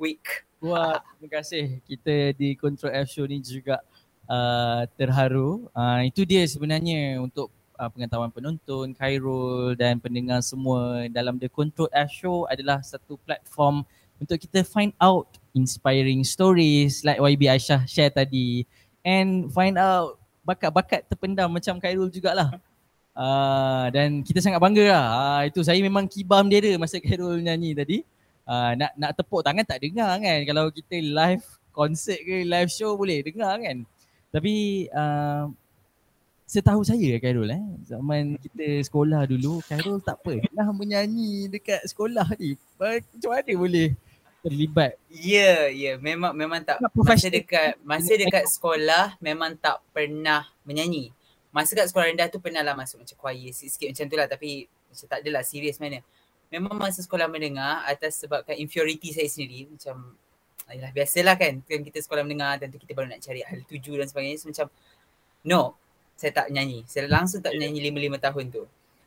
week. 0.00 0.46
Wah, 0.64 1.04
terima 1.20 1.28
kasih. 1.44 1.84
Kita 1.84 2.32
di 2.32 2.56
Control 2.56 3.04
F 3.04 3.12
Show 3.12 3.28
ni 3.28 3.44
juga 3.44 3.84
uh, 4.24 4.88
terharu. 4.96 5.68
Uh, 5.76 6.08
itu 6.08 6.24
dia 6.24 6.40
sebenarnya 6.48 7.20
untuk 7.20 7.52
uh, 7.76 7.92
pengetahuan 7.92 8.32
penonton, 8.32 8.96
Khairul 8.96 9.76
dan 9.76 10.00
pendengar 10.00 10.40
semua 10.40 11.04
dalam 11.12 11.36
The 11.36 11.52
Control 11.52 11.92
F 11.92 12.10
Show 12.16 12.48
adalah 12.48 12.80
satu 12.80 13.20
platform 13.20 13.84
untuk 14.16 14.40
kita 14.40 14.64
find 14.64 14.96
out 15.02 15.36
inspiring 15.52 16.24
stories 16.24 17.04
like 17.04 17.20
YB 17.20 17.50
Aisyah 17.50 17.84
share 17.84 18.08
tadi 18.08 18.64
and 19.04 19.52
find 19.52 19.76
out 19.76 20.23
bakat-bakat 20.44 21.02
terpendam 21.08 21.48
macam 21.48 21.80
Khairul 21.80 22.12
jugalah. 22.12 22.54
Uh, 23.14 23.88
dan 23.94 24.20
kita 24.20 24.44
sangat 24.44 24.60
bangga 24.60 24.84
lah. 24.92 25.06
Uh, 25.08 25.42
itu 25.48 25.64
saya 25.64 25.80
memang 25.80 26.04
kibar 26.04 26.44
bendera 26.44 26.76
masa 26.76 27.00
Khairul 27.00 27.40
nyanyi 27.40 27.72
tadi. 27.72 27.98
Uh, 28.44 28.76
nak 28.76 28.92
nak 28.94 29.10
tepuk 29.16 29.40
tangan 29.40 29.64
tak 29.64 29.80
dengar 29.80 30.20
kan. 30.20 30.38
Kalau 30.44 30.68
kita 30.68 31.00
live 31.00 31.44
konsert 31.72 32.20
ke 32.22 32.44
live 32.44 32.70
show 32.70 32.94
boleh 32.94 33.24
dengar 33.24 33.56
kan. 33.58 33.82
Tapi 34.28 34.86
uh, 34.92 35.48
setahu 36.44 36.84
saya 36.84 37.16
Khairul 37.16 37.48
eh 37.48 37.64
zaman 37.88 38.36
kita 38.36 38.84
sekolah 38.84 39.24
dulu 39.24 39.64
Khairul 39.64 39.98
tak 40.04 40.20
pernah 40.20 40.68
menyanyi 40.76 41.48
dekat 41.48 41.80
sekolah 41.88 42.28
ni. 42.36 42.58
Macam 42.76 43.30
mana 43.32 43.52
boleh 43.56 43.88
terlibat? 44.44 45.00
Ya, 45.08 45.72
ya, 45.72 45.96
memang 45.96 46.36
memang 46.36 46.60
tak. 46.60 46.78
Masa 46.92 47.32
dekat 47.32 47.80
masa 47.80 48.12
dekat 48.12 48.44
sekolah 48.52 49.16
memang 49.24 49.56
tak 49.56 49.80
pernah 49.96 50.44
menyanyi. 50.68 51.08
Masa 51.48 51.72
kat 51.72 51.88
sekolah 51.88 52.12
rendah 52.12 52.28
tu 52.28 52.44
pernah 52.44 52.60
lah 52.60 52.76
masuk 52.76 53.00
macam 53.00 53.16
choir 53.16 53.50
sikit-sikit 53.56 53.88
macam 53.96 54.04
tu 54.12 54.16
lah. 54.20 54.26
Tapi 54.28 54.68
macam 54.68 55.06
tak 55.08 55.18
adalah 55.24 55.42
serius 55.42 55.80
mana. 55.80 56.04
Memang 56.52 56.76
masa 56.76 57.00
sekolah 57.00 57.26
mendengar 57.26 57.82
atas 57.88 58.20
sebabkan 58.20 58.54
inferiority 58.60 59.10
saya 59.16 59.26
sendiri 59.26 59.72
macam 59.72 60.20
Ayolah, 60.64 60.96
biasalah 60.96 61.36
kan 61.36 61.60
kan 61.60 61.84
kita 61.84 62.00
sekolah 62.00 62.24
mendengar 62.24 62.56
dan 62.56 62.72
tu 62.72 62.80
kita 62.80 62.96
baru 62.96 63.12
nak 63.12 63.20
cari 63.20 63.44
hal 63.44 63.68
tuju 63.68 64.00
dan 64.00 64.08
sebagainya. 64.08 64.40
So, 64.40 64.48
macam 64.48 64.66
no 65.44 65.76
saya 66.16 66.32
tak 66.32 66.48
nyanyi. 66.48 66.88
Saya 66.88 67.10
langsung 67.10 67.44
tak 67.44 67.52
menyanyi 67.52 67.90
lima-lima 67.90 68.16
tahun 68.16 68.48
tu 68.48 68.64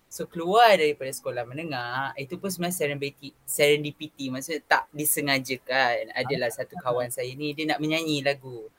so 0.07 0.23
keluar 0.23 0.79
daripada 0.79 1.11
sekolah 1.11 1.43
mendengar 1.43 2.15
itu 2.15 2.39
pun 2.39 2.47
sebenarnya 2.47 2.79
serendipity 2.79 3.35
serendipity 3.43 4.31
maksudnya 4.31 4.63
tak 4.63 4.83
disengajakan. 4.95 6.15
Adalah 6.15 6.49
satu 6.51 6.79
kawan 6.79 7.11
saya 7.11 7.27
ni 7.35 7.51
dia 7.51 7.67
nak 7.67 7.83
menyanyi 7.83 8.23
lagu. 8.23 8.71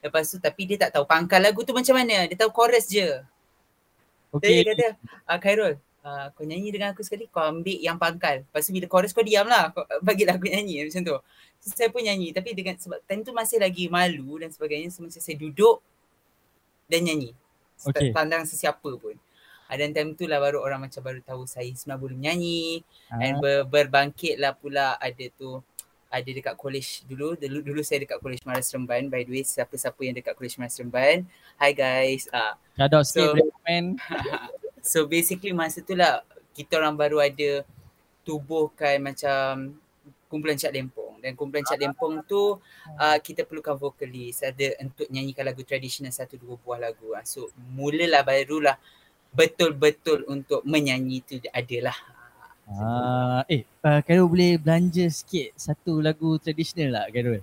Lepas 0.00 0.30
tu 0.30 0.38
tapi 0.38 0.64
dia 0.70 0.78
tak 0.86 0.94
tahu 0.94 1.04
pangkal 1.04 1.42
lagu 1.42 1.66
tu 1.66 1.74
macam 1.74 1.98
mana. 1.98 2.30
Dia 2.30 2.38
tahu 2.38 2.50
chorus 2.54 2.86
je. 2.86 3.08
Okay. 4.30 4.62
Dia 4.62 4.72
kata 4.72 4.86
ah, 5.26 5.38
Khairul 5.42 5.76
Uh, 6.06 6.30
kau 6.38 6.46
nyanyi 6.46 6.70
dengan 6.70 6.94
aku 6.94 7.02
sekali 7.02 7.26
kau 7.26 7.42
ambil 7.42 7.82
yang 7.82 7.98
pangkal. 7.98 8.46
Lepas 8.46 8.62
tu 8.62 8.70
bila 8.70 8.86
chorus 8.86 9.10
kau 9.10 9.26
diam 9.26 9.42
lah. 9.42 9.74
Kau, 9.74 9.82
bagilah 10.06 10.38
aku 10.38 10.46
nyanyi 10.46 10.86
macam 10.86 11.02
tu. 11.02 11.16
So, 11.58 11.74
saya 11.74 11.90
pun 11.90 12.06
nyanyi. 12.06 12.30
Tapi 12.30 12.54
dengan 12.54 12.78
sebab 12.78 13.02
time 13.10 13.26
tu 13.26 13.34
masih 13.34 13.58
lagi 13.58 13.90
malu 13.90 14.38
dan 14.38 14.54
sebagainya 14.54 14.94
so 14.94 15.02
macam 15.02 15.18
saya 15.18 15.34
duduk 15.34 15.82
dan 16.86 17.10
nyanyi. 17.10 17.34
Okay. 17.90 18.14
tandang 18.14 18.46
sesiapa 18.46 18.86
pun 19.02 19.18
Ah, 19.66 19.74
dan 19.74 19.90
time 19.90 20.14
tu 20.14 20.24
lah 20.24 20.38
baru 20.38 20.62
orang 20.62 20.86
macam 20.86 21.02
baru 21.02 21.18
tahu 21.20 21.42
saya 21.44 21.66
sebenarnya 21.68 22.02
boleh 22.02 22.16
menyanyi. 22.16 22.62
Ah, 23.10 23.18
and 23.20 23.42
ber, 23.42 23.66
berbangkit 23.66 24.38
lah 24.38 24.54
pula 24.54 24.94
ada 24.96 25.26
tu 25.34 25.58
ada 26.06 26.30
dekat 26.30 26.54
college 26.54 27.02
dulu. 27.04 27.34
Dulu 27.34 27.58
dulu 27.60 27.80
saya 27.82 28.02
dekat 28.02 28.22
college 28.22 28.46
Maras 28.46 28.70
Remban 28.70 29.10
by 29.10 29.26
the 29.26 29.32
way 29.32 29.42
siapa-siapa 29.42 29.98
yang 30.00 30.14
dekat 30.14 30.38
college 30.38 30.54
Maras 30.56 30.78
Remban 30.78 31.26
hi 31.58 31.70
guys. 31.74 32.30
Ah. 32.30 32.54
Shout 32.78 32.92
out 32.94 33.04
sikit 33.04 33.34
So- 33.34 33.62
man. 33.66 33.84
So 34.86 35.02
basically 35.02 35.50
masa 35.50 35.82
tu 35.82 35.98
lah 35.98 36.22
kita 36.54 36.78
orang 36.78 36.94
baru 36.94 37.18
ada 37.18 37.66
tubuhkan 38.22 39.02
macam 39.02 39.74
kumpulan 40.30 40.54
Cak 40.54 40.70
Lempong. 40.70 41.18
Dan 41.18 41.34
kumpulan 41.34 41.66
Cak 41.66 41.78
Lempong 41.82 42.22
tu 42.22 42.54
uh, 42.94 43.18
kita 43.18 43.42
perlukan 43.42 43.74
vokalis. 43.74 44.46
Ada 44.46 44.78
untuk 44.78 45.10
nyanyikan 45.10 45.42
lagu 45.42 45.66
tradisional 45.66 46.14
satu 46.14 46.38
dua 46.38 46.54
buah 46.54 46.78
lagu. 46.78 47.14
Ah, 47.18 47.26
So 47.26 47.50
mulalah 47.74 48.22
barulah 48.22 48.78
betul-betul 49.36 50.24
untuk 50.26 50.64
menyanyi 50.64 51.20
tu 51.20 51.36
adalah 51.52 51.94
Ah, 52.66 53.46
eh, 53.46 53.62
uh, 53.78 54.02
Khairul 54.02 54.26
boleh 54.26 54.58
belanja 54.58 55.06
sikit 55.06 55.54
satu 55.54 56.02
lagu 56.02 56.34
tradisional 56.34 56.98
tak 56.98 57.14
Khairul? 57.14 57.38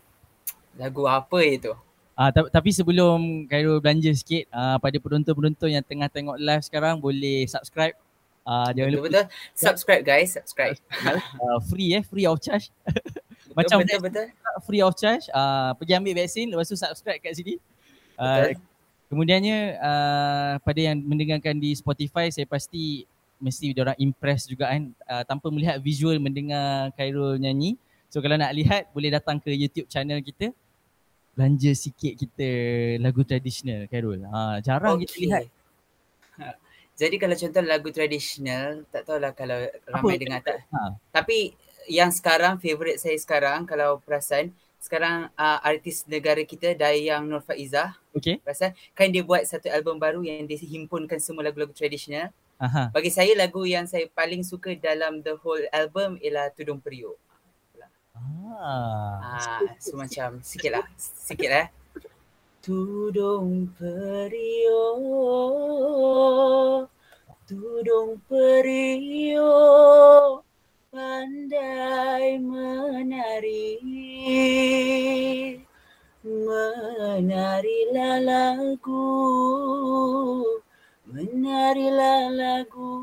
lagu 0.76 1.08
apa 1.08 1.40
itu? 1.40 1.72
Ah, 2.12 2.28
ta- 2.28 2.52
tapi 2.52 2.76
sebelum 2.76 3.48
Khairul 3.48 3.80
belanja 3.80 4.12
sikit 4.12 4.52
uh, 4.52 4.76
pada 4.78 5.00
penonton-penonton 5.00 5.72
yang 5.72 5.80
tengah 5.80 6.12
tengok 6.12 6.36
live 6.36 6.60
sekarang 6.60 7.00
boleh 7.00 7.48
subscribe. 7.48 7.96
Ah, 8.44 8.76
jangan 8.76 8.90
lupa 8.92 9.08
Betul-betul 9.08 9.26
subscribe 9.56 10.04
guys, 10.04 10.36
subscribe. 10.36 10.76
uh, 11.40 11.64
free 11.64 11.96
eh, 11.96 12.04
free 12.04 12.28
of 12.28 12.44
charge. 12.44 12.68
Betul, 13.44 13.56
Macam 13.56 13.78
betul 13.80 14.00
betul. 14.02 14.26
free 14.66 14.82
of 14.82 14.98
charge. 14.98 15.30
Uh, 15.30 15.72
pergi 15.78 15.94
ambil 15.94 16.14
vaksin 16.20 16.50
lepas 16.50 16.66
tu 16.66 16.76
subscribe 16.76 17.22
kat 17.22 17.32
sini. 17.32 17.62
Uh, 18.18 18.50
Betul. 18.50 18.73
Kemudiannya 19.14 19.78
uh, 19.78 20.54
pada 20.66 20.80
yang 20.82 20.98
mendengarkan 21.06 21.62
di 21.62 21.78
Spotify 21.78 22.34
saya 22.34 22.50
pasti 22.50 23.06
mesti 23.38 23.70
orang 23.78 23.98
impress 24.02 24.50
juga 24.50 24.74
kan 24.74 24.90
uh, 25.06 25.24
tanpa 25.24 25.54
melihat 25.54 25.78
visual 25.78 26.18
mendengar 26.18 26.90
Khairul 26.98 27.38
nyanyi. 27.38 27.78
So 28.10 28.18
kalau 28.26 28.34
nak 28.42 28.50
lihat 28.58 28.90
boleh 28.90 29.14
datang 29.14 29.38
ke 29.38 29.54
YouTube 29.54 29.86
channel 29.86 30.18
kita 30.26 30.50
belanja 31.34 31.72
sikit 31.74 32.14
kita 32.18 32.50
lagu 32.98 33.22
tradisional 33.22 33.86
Khairul. 33.90 34.26
Ha, 34.26 34.62
jarang 34.66 34.98
kita 35.02 35.18
lihat. 35.22 35.46
Ha. 36.42 36.58
Jadi 36.94 37.16
kalau 37.18 37.34
contoh 37.34 37.64
lagu 37.66 37.90
tradisional, 37.90 38.86
tak 38.94 39.02
tahulah 39.10 39.34
kalau 39.34 39.66
ramai 39.90 40.22
dengar 40.22 40.46
tak. 40.46 40.62
Ha. 40.70 40.94
Tapi 41.10 41.58
yang 41.90 42.14
sekarang 42.14 42.62
favourite 42.62 43.02
saya 43.02 43.18
sekarang 43.18 43.66
kalau 43.66 43.98
perasan 43.98 44.54
sekarang 44.78 45.28
uh, 45.34 45.60
artis 45.66 46.06
negara 46.06 46.44
kita 46.46 46.78
Dayang 46.78 47.26
Nur 47.28 47.42
Faizah 47.42 48.03
Okay. 48.14 48.38
perasan 48.46 48.78
kan 48.94 49.10
dia 49.10 49.26
buat 49.26 49.42
satu 49.42 49.74
album 49.74 49.98
baru 49.98 50.22
yang 50.22 50.46
dia 50.46 50.58
himpunkan 50.62 51.18
semua 51.18 51.50
lagu-lagu 51.50 51.74
tradisional. 51.74 52.30
Aha. 52.62 52.94
Bagi 52.94 53.10
saya 53.10 53.34
lagu 53.34 53.66
yang 53.66 53.90
saya 53.90 54.06
paling 54.14 54.46
suka 54.46 54.78
dalam 54.78 55.26
the 55.26 55.34
whole 55.42 55.66
album 55.74 56.22
ialah 56.22 56.54
Tudung 56.54 56.78
Periuk. 56.78 57.18
Ah. 58.14 59.42
Ah, 59.42 59.66
so 59.82 59.98
macam 59.98 60.38
sikit 60.46 60.78
lah, 60.78 60.86
sikit 60.98 61.50
lah. 61.50 61.68
Tudung 62.64 63.68
periuk, 63.76 65.04
tudung 67.44 68.24
periuk, 68.24 69.28
pandai 70.88 72.40
menari. 72.40 73.76
Menarilah 76.24 78.16
lagu, 78.24 79.12
menarilah 81.04 82.32
lagu, 82.32 82.96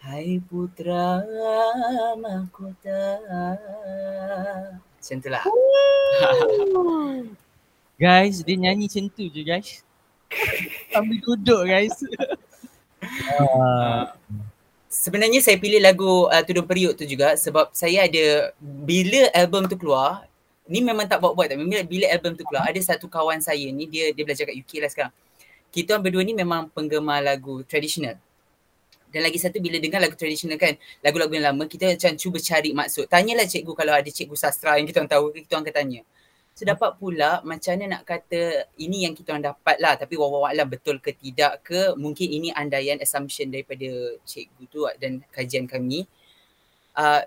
hai 0.00 0.40
putra 0.48 1.20
mahkota. 2.16 3.04
Macam 4.80 5.16
tu 5.20 5.28
lah. 5.28 5.44
Guys, 8.00 8.40
dia 8.40 8.56
nyanyi 8.56 8.88
macam 8.88 9.04
tu 9.12 9.28
je 9.28 9.44
guys. 9.44 9.84
Sambil 10.88 11.20
duduk 11.20 11.68
guys. 11.68 11.92
Ah. 13.36 14.16
Sebenarnya 14.88 15.44
saya 15.44 15.60
pilih 15.60 15.84
lagu 15.84 16.32
uh, 16.32 16.42
Tudung 16.48 16.64
Periuk 16.64 16.96
tu 16.96 17.04
juga 17.04 17.36
sebab 17.36 17.76
saya 17.76 18.08
ada 18.08 18.56
bila 18.58 19.28
album 19.36 19.68
tu 19.68 19.76
keluar 19.76 20.24
ni 20.64 20.80
memang 20.80 21.04
tak 21.04 21.20
buat-buat 21.20 21.52
tapi 21.52 21.60
bila, 21.68 21.84
bila 21.84 22.06
album 22.08 22.32
tu 22.36 22.44
keluar 22.48 22.64
ada 22.64 22.80
satu 22.80 23.04
kawan 23.04 23.40
saya 23.44 23.68
ni 23.68 23.84
dia 23.84 24.16
dia 24.16 24.22
belajar 24.24 24.48
kat 24.48 24.56
UK 24.56 24.72
lah 24.80 24.90
sekarang. 24.90 25.14
Kita 25.74 25.98
orang 25.98 26.04
berdua 26.06 26.22
ni 26.22 26.34
memang 26.38 26.70
penggemar 26.70 27.20
lagu 27.20 27.66
tradisional. 27.66 28.14
Dan 29.10 29.22
lagi 29.22 29.38
satu 29.38 29.62
bila 29.62 29.78
dengar 29.78 30.02
lagu 30.02 30.18
tradisional 30.18 30.58
kan, 30.58 30.74
lagu-lagu 31.02 31.30
yang 31.34 31.54
lama 31.54 31.70
kita 31.70 31.94
macam 31.94 32.18
cuba 32.18 32.38
cari 32.42 32.70
maksud. 32.74 33.06
Tanyalah 33.06 33.46
cikgu 33.46 33.72
kalau 33.74 33.94
ada 33.94 34.10
cikgu 34.10 34.34
sastra 34.34 34.78
yang 34.78 34.86
kita 34.90 35.02
orang 35.02 35.10
tahu, 35.10 35.24
kita 35.34 35.54
orang 35.54 35.66
akan 35.70 35.74
tanya. 35.74 36.00
So 36.54 36.62
dapat 36.62 36.94
pula 37.02 37.42
macam 37.42 37.74
mana 37.74 37.98
nak 37.98 38.02
kata 38.06 38.70
ini 38.78 39.02
yang 39.02 39.18
kita 39.18 39.34
orang 39.34 39.50
dapat 39.50 39.74
lah 39.82 39.98
tapi 39.98 40.14
wawalan 40.14 40.62
betul 40.70 41.02
ke 41.02 41.10
tidak 41.10 41.66
ke 41.66 41.98
mungkin 41.98 42.30
ini 42.30 42.54
andaian 42.54 43.02
assumption 43.02 43.50
daripada 43.50 44.14
cikgu 44.22 44.62
tu 44.70 44.86
dan 45.02 45.18
kajian 45.34 45.66
kami. 45.66 46.06
Uh, 46.94 47.26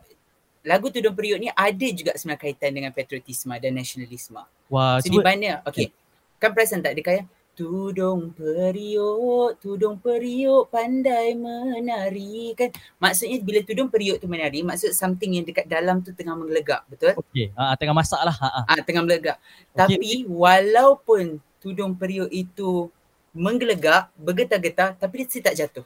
lagu 0.67 0.91
Tudung 0.91 1.15
Periuk 1.15 1.39
ni 1.39 1.47
ada 1.47 1.87
juga 1.95 2.11
sebenarnya 2.19 2.43
kaitan 2.43 2.75
dengan 2.75 2.91
patriotisme 2.91 3.55
dan 3.55 3.71
nasionalisme. 3.71 4.43
Wah, 4.67 4.99
So 4.99 5.07
di 5.07 5.23
mana, 5.23 5.63
okay. 5.63 5.95
Kan 6.37 6.51
perasan 6.51 6.83
tak 6.83 6.93
dia 6.99 7.01
kaya 7.07 7.23
Tudung 7.57 8.37
periuk, 8.37 9.57
tudung 9.57 9.97
periuk 9.97 10.69
pandai 10.69 11.33
menari 11.33 12.53
kan. 12.53 12.69
Maksudnya 13.01 13.41
bila 13.41 13.65
tudung 13.65 13.89
periuk 13.89 14.21
tu 14.21 14.29
menari, 14.29 14.61
maksud 14.61 14.93
something 14.93 15.41
yang 15.41 15.41
dekat 15.41 15.65
dalam 15.65 16.05
tu 16.05 16.13
tengah 16.13 16.37
menggelegak, 16.37 16.85
betul? 16.85 17.17
okey. 17.17 17.49
Ah, 17.57 17.73
tengah 17.73 17.97
masak 17.97 18.21
lah. 18.21 18.37
Ha, 18.37 18.61
ah. 18.61 18.63
Ah 18.69 18.81
tengah 18.85 19.01
menggelegak. 19.01 19.41
Okey. 19.73 19.73
Tapi 19.73 20.09
walaupun 20.29 21.41
tudung 21.57 21.97
periuk 21.97 22.29
itu 22.29 22.93
menggelegak, 23.33 24.13
bergetar-getar 24.21 24.93
tapi 24.93 25.25
dia 25.25 25.27
still 25.29 25.45
tak 25.49 25.57
jatuh. 25.57 25.85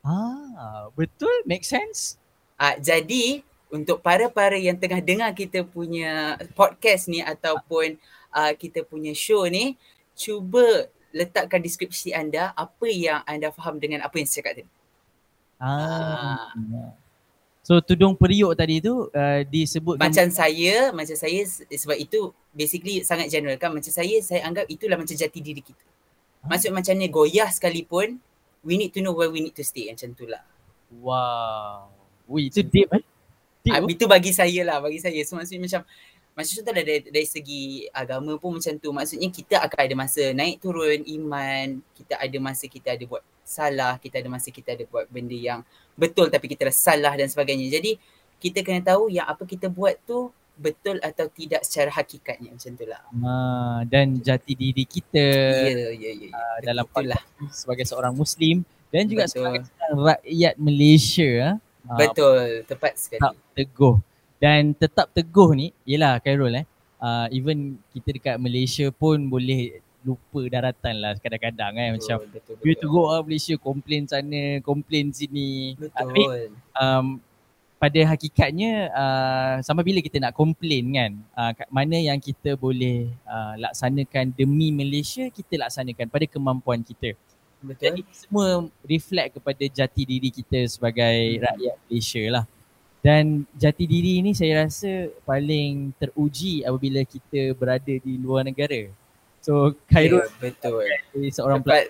Ah, 0.00 0.88
betul, 0.96 1.44
make 1.44 1.68
sense. 1.68 2.16
Ah 2.56 2.72
jadi 2.80 3.44
untuk 3.70 3.98
para-para 3.98 4.54
yang 4.54 4.78
tengah 4.78 5.02
dengar 5.02 5.30
kita 5.34 5.66
punya 5.66 6.38
podcast 6.54 7.10
ni 7.10 7.18
ataupun 7.18 7.98
uh, 8.30 8.52
kita 8.54 8.86
punya 8.86 9.10
show 9.12 9.42
ni, 9.50 9.74
cuba 10.14 10.86
letakkan 11.10 11.58
deskripsi 11.64 12.12
anda 12.12 12.52
apa 12.54 12.86
yang 12.86 13.24
anda 13.24 13.50
faham 13.50 13.80
dengan 13.80 14.04
apa 14.04 14.14
yang 14.20 14.28
saya 14.28 14.44
cakap 14.44 14.52
tadi. 14.62 14.70
Ah. 15.56 16.52
So 17.66 17.82
tudung 17.82 18.14
periuk 18.14 18.54
tadi 18.54 18.78
tu 18.78 19.10
uh, 19.10 19.40
disebutkan 19.42 20.06
Macam 20.06 20.28
saya, 20.30 20.94
macam 20.94 21.16
saya 21.18 21.42
sebab 21.66 21.98
itu 21.98 22.30
basically 22.54 23.02
sangat 23.02 23.26
general 23.26 23.58
kan. 23.58 23.74
Macam 23.74 23.90
saya, 23.90 24.22
saya 24.22 24.46
anggap 24.46 24.70
itulah 24.70 24.94
macam 24.94 25.16
jati 25.18 25.42
diri 25.42 25.64
kita. 25.64 25.82
Maksud 26.46 26.70
macam 26.70 26.94
ni 26.94 27.10
goyah 27.10 27.50
sekalipun, 27.50 28.22
we 28.62 28.78
need 28.78 28.94
to 28.94 29.02
know 29.02 29.10
where 29.10 29.32
we 29.32 29.42
need 29.42 29.56
to 29.58 29.66
stay. 29.66 29.90
Macam 29.90 30.14
tu 30.14 30.30
lah. 30.30 30.46
wow. 31.02 31.90
Ui, 32.26 32.50
itu 32.50 32.62
deep 32.62 32.90
eh. 32.90 33.02
Ah, 33.72 33.82
oh. 33.82 33.88
itu 33.90 34.04
bagi 34.06 34.30
saya 34.30 34.62
lah, 34.62 34.78
bagi 34.78 34.98
saya. 35.02 35.18
So 35.26 35.34
maksudnya 35.34 35.62
macam 35.66 35.80
macam 36.36 36.52
lah 36.68 36.84
dari, 36.84 37.00
dari 37.08 37.24
segi 37.24 37.88
agama 37.88 38.36
pun 38.36 38.60
macam 38.60 38.76
tu. 38.76 38.92
Maksudnya 38.92 39.28
kita 39.32 39.56
akan 39.64 39.78
ada 39.80 39.94
masa 39.96 40.22
naik 40.36 40.60
turun 40.60 41.00
iman. 41.00 41.80
Kita 41.96 42.20
ada 42.20 42.36
masa 42.38 42.68
kita 42.68 42.92
ada 42.92 43.04
buat 43.08 43.24
salah. 43.40 43.96
Kita 43.96 44.20
ada 44.20 44.28
masa 44.28 44.52
kita 44.52 44.76
ada 44.76 44.84
buat 44.84 45.08
benda 45.08 45.32
yang 45.32 45.64
betul 45.96 46.28
tapi 46.28 46.52
kita 46.52 46.68
dah 46.68 46.76
salah 46.76 47.16
dan 47.16 47.32
sebagainya. 47.32 47.72
Jadi 47.80 47.96
kita 48.36 48.60
kena 48.60 48.84
tahu 48.84 49.08
yang 49.08 49.24
apa 49.24 49.48
kita 49.48 49.72
buat 49.72 49.96
tu 50.04 50.28
betul 50.56 50.96
atau 51.04 51.28
tidak 51.32 51.64
secara 51.64 51.92
hakikatnya 51.92 52.52
macam 52.52 52.72
tu 52.76 52.84
lah. 52.88 53.00
Ha, 53.04 53.32
dan 53.88 54.16
jati 54.20 54.56
diri 54.56 54.84
kita 54.88 55.24
Ya, 55.68 55.72
ya, 55.72 55.88
ya. 55.92 56.10
ya. 56.16 56.28
uh, 56.32 56.58
dalam 56.64 56.84
Begitulah. 56.88 57.20
sebagai 57.52 57.84
seorang 57.84 58.12
Muslim 58.16 58.64
dan 58.88 59.04
juga 59.04 59.28
Betul. 59.28 59.32
sebagai 59.36 59.60
seorang 59.68 60.00
rakyat 60.16 60.54
Malaysia 60.56 61.32
ah, 61.88 61.98
Betul, 61.98 62.66
tepat 62.66 62.92
sekali. 62.98 63.20
tetap 63.22 63.34
teguh 63.56 63.96
dan 64.36 64.76
tetap 64.76 65.06
teguh 65.16 65.50
ni 65.56 65.66
yelah 65.88 66.20
Khairul 66.20 66.60
eh 66.60 66.66
uh, 67.00 67.26
even 67.32 67.80
kita 67.92 68.08
dekat 68.16 68.36
Malaysia 68.36 68.88
pun 68.92 69.28
boleh 69.28 69.80
lupa 70.06 70.40
daratan 70.46 70.94
lah 71.02 71.12
kadang-kadang 71.18 71.74
eh 71.82 71.90
macam 71.98 72.22
betul, 72.22 72.54
betul, 72.54 72.54
you 72.62 72.74
betul. 72.78 72.80
teruk 72.86 73.08
lah 73.10 73.20
Malaysia 73.26 73.54
komplain 73.58 74.02
sana 74.06 74.42
komplain 74.62 75.10
sini 75.10 75.74
tapi 75.90 76.22
Betul. 76.22 76.54
um, 76.78 77.06
pada 77.76 78.00
hakikatnya 78.08 78.88
uh, 78.88 79.54
sampai 79.60 79.84
bila 79.84 80.00
kita 80.00 80.16
nak 80.22 80.32
komplain 80.32 80.84
kan 80.94 81.12
uh, 81.36 81.52
kat 81.52 81.68
mana 81.68 81.98
yang 81.98 82.16
kita 82.22 82.54
boleh 82.56 83.10
uh, 83.26 83.58
laksanakan 83.60 84.32
demi 84.32 84.70
Malaysia 84.70 85.26
kita 85.28 85.60
laksanakan 85.60 86.06
pada 86.08 86.24
kemampuan 86.30 86.80
kita 86.86 87.18
jadi 87.76 88.00
Betul. 88.04 88.14
semua 88.14 88.48
reflect 88.84 89.30
kepada 89.40 89.64
jati 89.66 90.02
diri 90.04 90.28
kita 90.30 90.64
sebagai 90.68 91.16
Hmm. 91.36 91.42
rakyat 91.48 91.74
Malaysia 91.88 92.24
lah 92.30 92.44
dan 93.00 93.46
jati 93.54 93.84
diri 93.86 94.18
ni 94.18 94.34
saya 94.34 94.66
rasa 94.66 95.08
paling 95.22 95.94
teruji 95.96 96.66
apabila 96.66 97.00
kita 97.02 97.54
berada 97.54 97.94
di 97.96 98.18
luar 98.18 98.42
negara 98.44 98.90
so 99.40 99.70
Khairul 99.86 100.26
Ya, 100.26 100.30
betul. 100.42 100.82
yeah. 100.82 101.30
seorang 101.30 101.62
Tepat. 101.62 101.86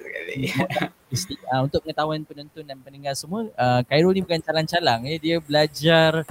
Mesti, 1.08 1.34
uh, 1.56 1.64
untuk 1.64 1.80
pengetahuan 1.88 2.20
penonton 2.20 2.60
dan 2.68 2.76
pendengar 2.84 3.16
semua, 3.16 3.48
uh, 3.56 3.80
Khairul 3.88 4.12
ni 4.12 4.20
bukan 4.20 4.42
calang-calang. 4.44 5.08
Eh. 5.08 5.16
Dia 5.16 5.40
belajar 5.40 6.28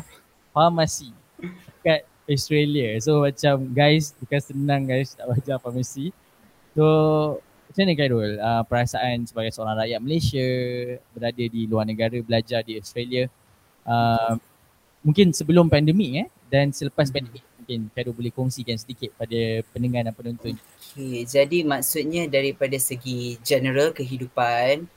farmasi 0.53 1.09
kat 1.81 2.05
Australia. 2.29 2.93
So 3.01 3.25
macam 3.25 3.73
guys, 3.73 4.13
bukan 4.21 4.37
senang 4.37 4.85
guys 4.85 5.17
nak 5.17 5.33
belajar 5.33 5.57
farmasi. 5.57 6.13
So 6.77 6.85
macam 7.75 7.91
mana 7.91 7.99
Khairul 7.99 8.31
uh, 8.39 8.63
perasaan 8.63 9.27
sebagai 9.27 9.51
seorang 9.51 9.75
rakyat 9.75 9.99
Malaysia 9.99 10.47
berada 11.11 11.43
di 11.43 11.67
luar 11.67 11.83
negara 11.83 12.15
belajar 12.23 12.63
di 12.63 12.79
Australia 12.79 13.27
uh, 13.83 14.39
mungkin 15.03 15.35
sebelum 15.35 15.67
pandemik 15.67 16.23
eh 16.23 16.27
dan 16.47 16.71
selepas 16.71 17.11
Mhm. 17.11 17.15
pandemik 17.19 17.43
mungkin 17.59 17.79
Khairul 17.91 18.15
boleh 18.15 18.31
kongsikan 18.31 18.79
sedikit 18.79 19.11
pada 19.19 19.59
pendengar 19.75 20.07
dan 20.07 20.15
penonton. 20.15 20.55
Okay, 20.95 21.27
jadi 21.27 21.67
maksudnya 21.67 22.31
daripada 22.31 22.79
segi 22.79 23.35
general 23.43 23.91
kehidupan, 23.91 24.87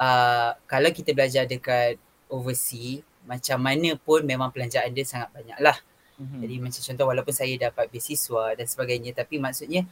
uh, 0.00 0.56
kalau 0.64 0.88
kita 0.94 1.12
belajar 1.12 1.44
dekat 1.44 2.00
overseas, 2.32 3.04
macam 3.28 3.60
mana 3.60 4.00
pun 4.00 4.24
memang 4.24 4.48
pelanjaan 4.48 4.96
dia 4.96 5.04
sangat 5.04 5.28
banyak 5.34 5.58
lah. 5.60 5.76
Hmm. 6.16 6.40
Jadi 6.40 6.54
macam 6.62 6.80
contoh 6.80 7.06
walaupun 7.10 7.34
saya 7.34 7.52
dapat 7.58 7.90
beasiswa 7.90 8.54
dan 8.54 8.64
sebagainya 8.64 9.12
tapi 9.12 9.36
maksudnya 9.42 9.84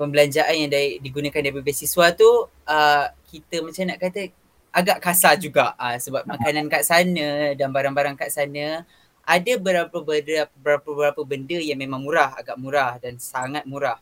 pembelanjaan 0.00 0.56
yang 0.56 0.70
dari, 0.72 0.96
digunakan 1.04 1.44
dari 1.44 1.60
beasiswa 1.60 2.16
tu 2.16 2.48
uh, 2.48 3.06
kita 3.28 3.60
macam 3.60 3.84
nak 3.92 3.98
kata 4.00 4.32
agak 4.72 4.98
kasar 5.04 5.36
juga 5.36 5.76
uh, 5.76 6.00
sebab 6.00 6.24
makanan 6.24 6.72
kat 6.72 6.88
sana 6.88 7.52
dan 7.52 7.68
barang-barang 7.68 8.16
kat 8.16 8.32
sana 8.32 8.88
ada 9.30 9.52
beberapa 9.60 10.02
beberapa 10.02 10.50
beberapa, 10.58 10.86
beberapa 10.90 11.20
benda 11.22 11.58
yang 11.60 11.78
memang 11.78 12.02
murah, 12.02 12.34
agak 12.34 12.56
murah 12.58 12.98
dan 12.98 13.20
sangat 13.20 13.62
murah. 13.68 14.00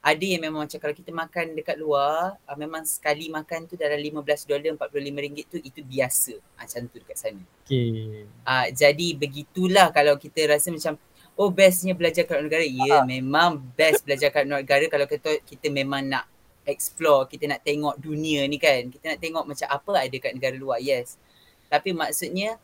Ada 0.00 0.24
yang 0.24 0.40
memang 0.40 0.64
macam 0.64 0.80
kalau 0.80 0.96
kita 0.96 1.12
makan 1.12 1.52
dekat 1.52 1.76
luar, 1.76 2.40
uh, 2.48 2.56
memang 2.56 2.88
sekali 2.88 3.28
makan 3.28 3.68
tu 3.68 3.76
dalam 3.76 4.00
15 4.00 4.48
dolar, 4.48 4.88
45 4.88 5.24
ringgit 5.28 5.46
tu 5.52 5.60
itu 5.60 5.84
biasa. 5.84 6.40
Uh, 6.40 6.64
macam 6.64 6.80
tu 6.88 6.96
dekat 7.04 7.16
sana. 7.20 7.44
Okay. 7.68 8.24
Uh, 8.40 8.66
jadi 8.72 9.08
begitulah 9.12 9.92
kalau 9.92 10.16
kita 10.16 10.56
rasa 10.56 10.72
macam 10.72 10.96
oh 11.40 11.48
bestnya 11.48 11.96
belajar 11.96 12.28
kat 12.28 12.36
luar 12.36 12.44
negara. 12.52 12.66
Ya 12.68 13.00
memang 13.00 13.56
best 13.72 14.04
belajar 14.04 14.28
kat 14.28 14.44
luar 14.44 14.60
negara 14.60 14.84
kalau 14.92 15.08
kita 15.08 15.40
kita 15.48 15.72
memang 15.72 16.04
nak 16.04 16.28
explore, 16.68 17.24
kita 17.32 17.48
nak 17.48 17.64
tengok 17.64 17.96
dunia 17.96 18.44
ni 18.44 18.60
kan. 18.60 18.92
Kita 18.92 19.16
nak 19.16 19.20
tengok 19.24 19.44
macam 19.48 19.68
apa 19.72 19.92
ada 20.04 20.16
kat 20.20 20.32
negara 20.36 20.56
luar. 20.60 20.84
Yes. 20.84 21.16
Tapi 21.72 21.96
maksudnya 21.96 22.60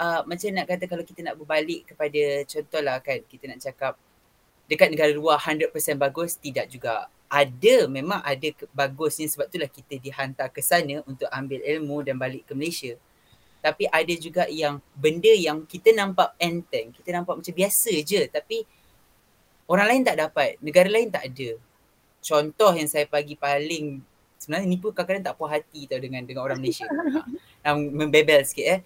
uh, 0.00 0.24
macam 0.24 0.48
nak 0.56 0.64
kata 0.64 0.84
kalau 0.88 1.04
kita 1.04 1.20
nak 1.20 1.36
berbalik 1.36 1.84
kepada 1.92 2.48
contohlah 2.48 2.96
kan 3.04 3.20
kita 3.28 3.44
nak 3.44 3.60
cakap 3.60 3.92
dekat 4.64 4.88
negara 4.88 5.12
luar 5.12 5.36
100% 5.36 5.68
bagus 6.00 6.40
tidak 6.40 6.72
juga. 6.72 7.12
Ada 7.28 7.90
memang 7.90 8.24
ada 8.24 8.48
bagusnya 8.72 9.28
sebab 9.28 9.52
itulah 9.52 9.68
kita 9.68 10.00
dihantar 10.00 10.48
ke 10.48 10.64
sana 10.64 11.04
untuk 11.04 11.28
ambil 11.28 11.60
ilmu 11.60 12.00
dan 12.00 12.16
balik 12.16 12.48
ke 12.48 12.56
Malaysia 12.56 12.96
tapi 13.64 13.88
ada 13.88 14.12
juga 14.20 14.44
yang 14.52 14.76
benda 14.92 15.32
yang 15.32 15.64
kita 15.64 15.96
nampak 15.96 16.36
enteng, 16.36 16.92
kita 16.92 17.16
nampak 17.16 17.40
macam 17.40 17.54
biasa 17.56 17.96
je 18.04 18.28
tapi 18.28 18.68
orang 19.64 19.86
lain 19.88 20.02
tak 20.04 20.20
dapat, 20.20 20.60
negara 20.60 20.92
lain 20.92 21.08
tak 21.08 21.32
ada. 21.32 21.56
Contoh 22.20 22.76
yang 22.76 22.88
saya 22.88 23.08
bagi 23.08 23.40
paling 23.40 24.04
sebenarnya 24.36 24.68
ni 24.68 24.76
pun 24.76 24.92
kadang-kadang 24.92 25.32
tak 25.32 25.36
puas 25.40 25.56
hati 25.56 25.88
tau 25.88 25.96
dengan 25.96 26.28
dengan 26.28 26.44
orang 26.44 26.60
Malaysia. 26.60 26.84
ha, 26.84 27.24
yang 27.64 27.76
membebel 27.88 28.44
sikit 28.44 28.66
eh. 28.68 28.80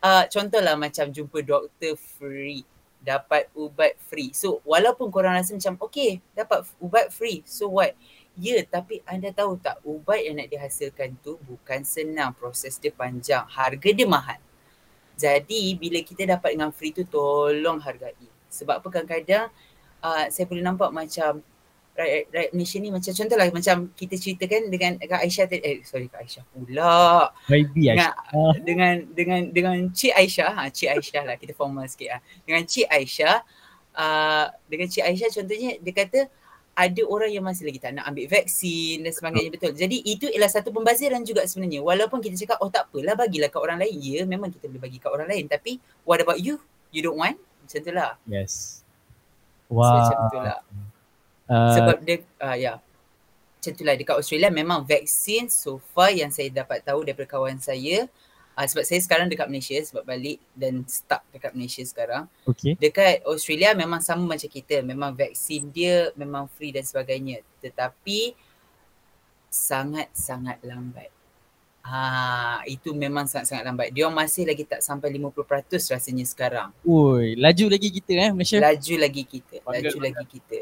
Uh, 0.00 0.24
contohlah 0.32 0.78
macam 0.78 1.12
jumpa 1.12 1.44
doktor 1.44 1.92
free, 2.16 2.64
dapat 3.04 3.52
ubat 3.52 4.00
free. 4.00 4.32
So 4.32 4.64
walaupun 4.64 5.12
korang 5.12 5.36
rasa 5.36 5.52
macam 5.52 5.76
okay 5.84 6.24
dapat 6.32 6.64
ubat 6.80 7.12
free, 7.12 7.44
so 7.44 7.68
what? 7.68 7.92
Ya, 8.38 8.62
tapi 8.62 9.02
anda 9.02 9.34
tahu 9.34 9.58
tak 9.58 9.82
ubat 9.82 10.22
yang 10.22 10.38
nak 10.38 10.46
dihasilkan 10.46 11.18
tu 11.18 11.42
bukan 11.42 11.82
senang. 11.82 12.30
Proses 12.38 12.78
dia 12.78 12.94
panjang. 12.94 13.42
Harga 13.50 13.90
dia 13.90 14.06
mahal. 14.06 14.38
Jadi 15.18 15.74
bila 15.74 15.98
kita 16.06 16.22
dapat 16.22 16.54
dengan 16.54 16.70
free 16.70 16.94
tu 16.94 17.02
tolong 17.02 17.82
hargai. 17.82 18.14
Sebab 18.46 18.78
apa 18.78 18.88
kadang-kadang 18.94 19.50
uh, 20.06 20.24
saya 20.30 20.46
boleh 20.46 20.62
nampak 20.62 20.94
macam 20.94 21.42
rakyat, 21.98 22.22
rakyat 22.30 22.50
Malaysia 22.54 22.78
ni 22.78 22.90
macam 22.94 23.12
contohlah 23.12 23.46
macam 23.50 23.76
kita 23.98 24.14
ceritakan 24.14 24.70
dengan 24.70 24.92
Kak 25.02 25.18
Aisyah 25.26 25.46
tadi. 25.50 25.62
Eh 25.66 25.76
sorry 25.82 26.06
Kak 26.06 26.22
Aisyah 26.22 26.44
pula. 26.54 27.34
Baby 27.50 27.90
Dengan, 27.90 28.14
Aisyah. 28.14 28.54
dengan 28.70 28.94
dengan 29.10 29.40
dengan 29.50 29.76
Cik 29.90 30.14
Aisyah, 30.14 30.50
ha, 30.54 30.62
Cik 30.70 30.90
Aisyah 30.94 31.22
lah 31.26 31.34
kita 31.34 31.52
formal 31.58 31.90
sikit 31.90 32.14
lah. 32.14 32.20
Dengan 32.46 32.62
Cik 32.62 32.86
Aisyah, 32.86 33.36
uh, 33.98 34.46
dengan 34.70 34.86
Cik 34.86 35.02
Aisyah 35.02 35.28
contohnya 35.34 35.70
dia 35.82 35.92
kata 35.92 36.20
ada 36.78 37.02
orang 37.10 37.34
yang 37.34 37.42
masih 37.42 37.66
lagi 37.66 37.82
tak 37.82 37.90
nak 37.98 38.06
ambil 38.06 38.30
vaksin 38.30 39.02
dan 39.02 39.10
sebagainya 39.10 39.50
betul. 39.50 39.74
Jadi 39.74 39.98
itu 40.06 40.30
ialah 40.30 40.46
satu 40.46 40.70
pembaziran 40.70 41.26
juga 41.26 41.42
sebenarnya. 41.42 41.82
Walaupun 41.82 42.22
kita 42.22 42.38
cakap 42.38 42.62
oh 42.62 42.70
tak 42.70 42.86
apalah 42.86 43.18
bagilah 43.18 43.50
kat 43.50 43.58
orang 43.58 43.82
lain. 43.82 43.98
Ya 43.98 44.22
memang 44.22 44.54
kita 44.54 44.70
boleh 44.70 44.82
bagi 44.86 45.02
kat 45.02 45.10
orang 45.10 45.26
lain 45.26 45.50
tapi 45.50 45.82
what 46.06 46.22
about 46.22 46.38
you? 46.38 46.62
You 46.94 47.02
don't 47.02 47.18
want? 47.18 47.34
Macam 47.66 47.80
tu 47.82 47.90
lah. 47.90 48.14
Yes. 48.30 48.86
So, 49.66 49.74
Wah. 49.74 50.06
macam 50.06 50.16
tu 50.30 50.38
lah. 50.38 50.58
Uh, 51.50 51.74
Sebab 51.74 51.96
dia 52.06 52.16
uh, 52.38 52.54
ya. 52.54 52.72
Macam 53.58 53.72
tu 53.74 53.82
lah 53.82 53.94
dekat 53.98 54.14
Australia 54.14 54.50
memang 54.54 54.86
vaksin 54.86 55.50
so 55.50 55.82
far 55.90 56.14
yang 56.14 56.30
saya 56.30 56.46
dapat 56.54 56.86
tahu 56.86 57.02
daripada 57.02 57.26
kawan 57.26 57.58
saya 57.58 58.06
uh, 58.58 58.66
sebab 58.66 58.82
saya 58.82 58.98
sekarang 58.98 59.30
dekat 59.30 59.46
Malaysia 59.46 59.78
sebab 59.78 60.02
balik 60.02 60.42
dan 60.58 60.82
stuck 60.90 61.22
dekat 61.30 61.54
Malaysia 61.54 61.86
sekarang. 61.86 62.26
okay. 62.42 62.74
Dekat 62.74 63.22
Australia 63.22 63.70
memang 63.78 64.02
sama 64.02 64.34
macam 64.34 64.50
kita. 64.50 64.82
Memang 64.82 65.14
vaksin 65.14 65.70
dia 65.70 66.10
memang 66.18 66.50
free 66.50 66.74
dan 66.74 66.82
sebagainya. 66.82 67.46
Tetapi 67.62 68.34
sangat-sangat 69.46 70.58
lambat. 70.66 71.14
Ha, 71.88 72.60
itu 72.68 72.92
memang 72.92 73.24
sangat-sangat 73.24 73.64
lambat. 73.64 73.88
Dia 73.94 74.10
masih 74.10 74.44
lagi 74.44 74.66
tak 74.66 74.84
sampai 74.84 75.08
50% 75.14 75.94
rasanya 75.94 76.26
sekarang. 76.26 76.68
Ui, 76.84 77.32
laju 77.38 77.64
lagi 77.72 77.88
kita 77.88 78.12
eh 78.12 78.30
Malaysia. 78.34 78.60
Laju 78.60 78.94
lagi 78.98 79.22
kita. 79.24 79.64
Bangga, 79.64 79.88
Laju 79.88 79.98
lagi 80.02 80.24
kita. 80.26 80.58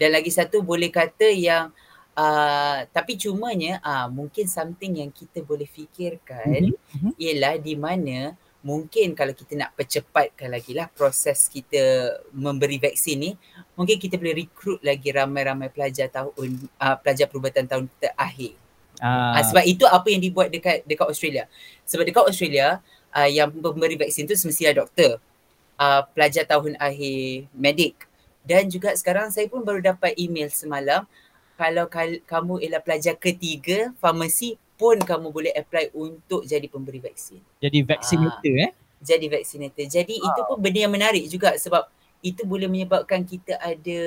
Dan 0.00 0.08
lagi 0.14 0.30
satu 0.32 0.64
boleh 0.64 0.88
kata 0.88 1.28
yang 1.34 1.68
uh, 2.16 2.86
tapi 2.90 3.18
cumanya 3.18 3.78
uh, 3.82 4.06
mungkin 4.10 4.46
something 4.46 5.02
yang 5.02 5.10
kita 5.10 5.42
boleh 5.42 5.66
fikirkan 5.66 6.70
Mhm, 6.70 6.74
mhm. 6.74 7.12
ialah 7.18 7.54
di 7.58 7.74
mana 7.74 8.18
mungkin 8.64 9.12
kalau 9.12 9.36
kita 9.36 9.60
nak 9.60 9.76
percepatkan 9.76 10.48
lagi 10.48 10.72
lah 10.72 10.88
proses 10.88 11.52
kita 11.52 12.16
memberi 12.32 12.80
vaksin 12.80 13.16
ni 13.20 13.30
mungkin 13.76 14.00
kita 14.00 14.16
boleh 14.16 14.40
recruit 14.40 14.80
lagi 14.80 15.12
ramai-ramai 15.12 15.68
pelajar 15.68 16.08
tahun 16.08 16.70
uh, 16.80 16.96
pelajar 16.98 17.28
perubatan 17.28 17.68
tahun 17.68 17.86
terakhir. 18.00 18.56
Ah, 19.02 19.36
Uh, 19.36 19.42
sebab 19.50 19.64
itu 19.66 19.84
apa 19.90 20.06
yang 20.06 20.22
dibuat 20.22 20.48
dekat 20.54 20.86
dekat 20.86 21.06
Australia. 21.10 21.44
Sebab 21.82 22.06
dekat 22.06 22.24
Australia 22.30 22.78
uh, 23.10 23.28
yang 23.28 23.50
pemberi 23.50 23.98
vaksin 23.98 24.24
tu 24.24 24.38
semestilah 24.38 24.86
doktor. 24.86 25.18
Uh, 25.74 26.06
pelajar 26.14 26.46
tahun 26.46 26.78
akhir 26.78 27.50
medik. 27.50 28.06
Dan 28.46 28.70
juga 28.70 28.94
sekarang 28.94 29.34
saya 29.34 29.50
pun 29.50 29.66
baru 29.66 29.82
dapat 29.82 30.14
email 30.14 30.46
semalam 30.46 31.02
kalau 31.54 31.86
kal- 31.86 32.22
kamu 32.26 32.62
ialah 32.66 32.82
pelajar 32.82 33.14
ketiga 33.18 33.94
farmasi 34.02 34.58
pun 34.74 34.98
kamu 34.98 35.30
boleh 35.30 35.52
apply 35.54 35.94
untuk 35.94 36.42
jadi 36.42 36.66
pemberi 36.66 36.98
vaksin. 36.98 37.38
jadi 37.62 37.78
vaccinator 37.86 38.54
eh. 38.58 38.72
Jadi 39.04 39.26
vaccinator. 39.28 39.84
Jadi 39.84 40.16
itu 40.16 40.40
pun 40.48 40.56
benda 40.56 40.80
yang 40.80 40.94
menarik 40.94 41.28
juga 41.28 41.52
sebab 41.60 41.86
itu 42.24 42.40
boleh 42.48 42.66
menyebabkan 42.72 43.20
kita 43.20 43.60
ada 43.60 44.00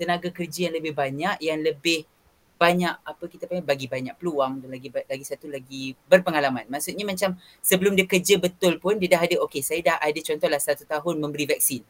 tenaga 0.00 0.32
kerja 0.32 0.72
yang 0.72 0.74
lebih 0.80 0.96
banyak 0.96 1.36
yang 1.44 1.60
lebih 1.60 2.08
banyak 2.56 2.92
apa 2.92 3.24
kita 3.24 3.48
panggil 3.48 3.64
bagi 3.64 3.88
banyak 3.88 4.16
peluang 4.20 4.60
dan 4.60 4.68
lagi 4.68 4.88
lagi 4.92 5.24
satu 5.24 5.48
lagi 5.48 5.96
berpengalaman. 6.08 6.68
Maksudnya 6.68 7.04
macam 7.08 7.36
sebelum 7.60 7.96
dia 7.96 8.04
kerja 8.04 8.36
betul 8.36 8.76
pun 8.80 8.96
dia 9.00 9.16
dah 9.16 9.24
ada 9.24 9.36
okey 9.44 9.60
saya 9.64 9.80
dah 9.80 9.96
ada 9.96 10.20
contohlah 10.20 10.60
satu 10.60 10.84
tahun 10.84 11.20
memberi 11.20 11.48
vaksin. 11.48 11.84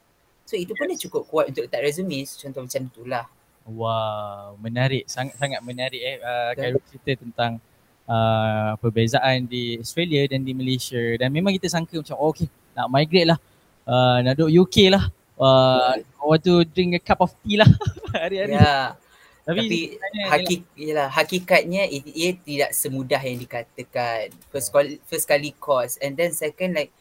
So 0.47 0.55
itu 0.59 0.75
pun 0.75 0.91
dah 0.91 0.99
cukup 0.99 1.23
kuat 1.27 1.55
untuk 1.55 1.67
letak 1.67 1.83
resume 1.83 2.23
contoh 2.23 2.61
macam 2.67 2.81
itulah. 2.87 3.25
Wow, 3.65 4.57
menarik. 4.57 5.05
Sangat-sangat 5.05 5.61
menarik 5.61 6.01
eh 6.01 6.17
uh, 6.17 6.51
Khairul 6.57 6.81
cerita 6.89 7.21
tentang 7.21 7.61
uh, 8.09 8.73
perbezaan 8.81 9.45
di 9.45 9.77
Australia 9.77 10.25
dan 10.25 10.41
di 10.41 10.53
Malaysia 10.57 10.99
dan 11.21 11.29
memang 11.29 11.53
kita 11.53 11.69
sangka 11.69 12.01
macam 12.01 12.17
oh, 12.17 12.33
okey 12.33 12.49
nak 12.73 12.87
migrate 12.89 13.29
lah. 13.29 13.39
Uh, 13.85 14.17
nak 14.25 14.33
duduk 14.37 14.65
UK 14.67 14.89
lah. 14.89 15.05
Uh, 15.41 15.97
want 16.21 16.41
to 16.45 16.61
drink 16.69 16.93
a 16.93 17.01
cup 17.01 17.21
of 17.21 17.33
tea 17.41 17.57
lah 17.57 17.69
hari-hari. 18.13 18.57
Ya. 18.57 18.97
Tapi, 19.41 19.97
Tapi 19.97 20.21
hakik, 20.29 20.59
yalah, 20.77 21.09
hakikatnya 21.09 21.89
ia, 21.89 22.01
ia 22.13 22.31
tidak 22.37 22.71
semudah 22.77 23.17
yang 23.25 23.41
dikatakan. 23.41 24.29
First 24.53 24.69
kali, 24.69 25.01
first 25.09 25.25
kali 25.25 25.49
course 25.57 25.97
and 25.97 26.13
then 26.13 26.29
second 26.29 26.77
like 26.77 26.93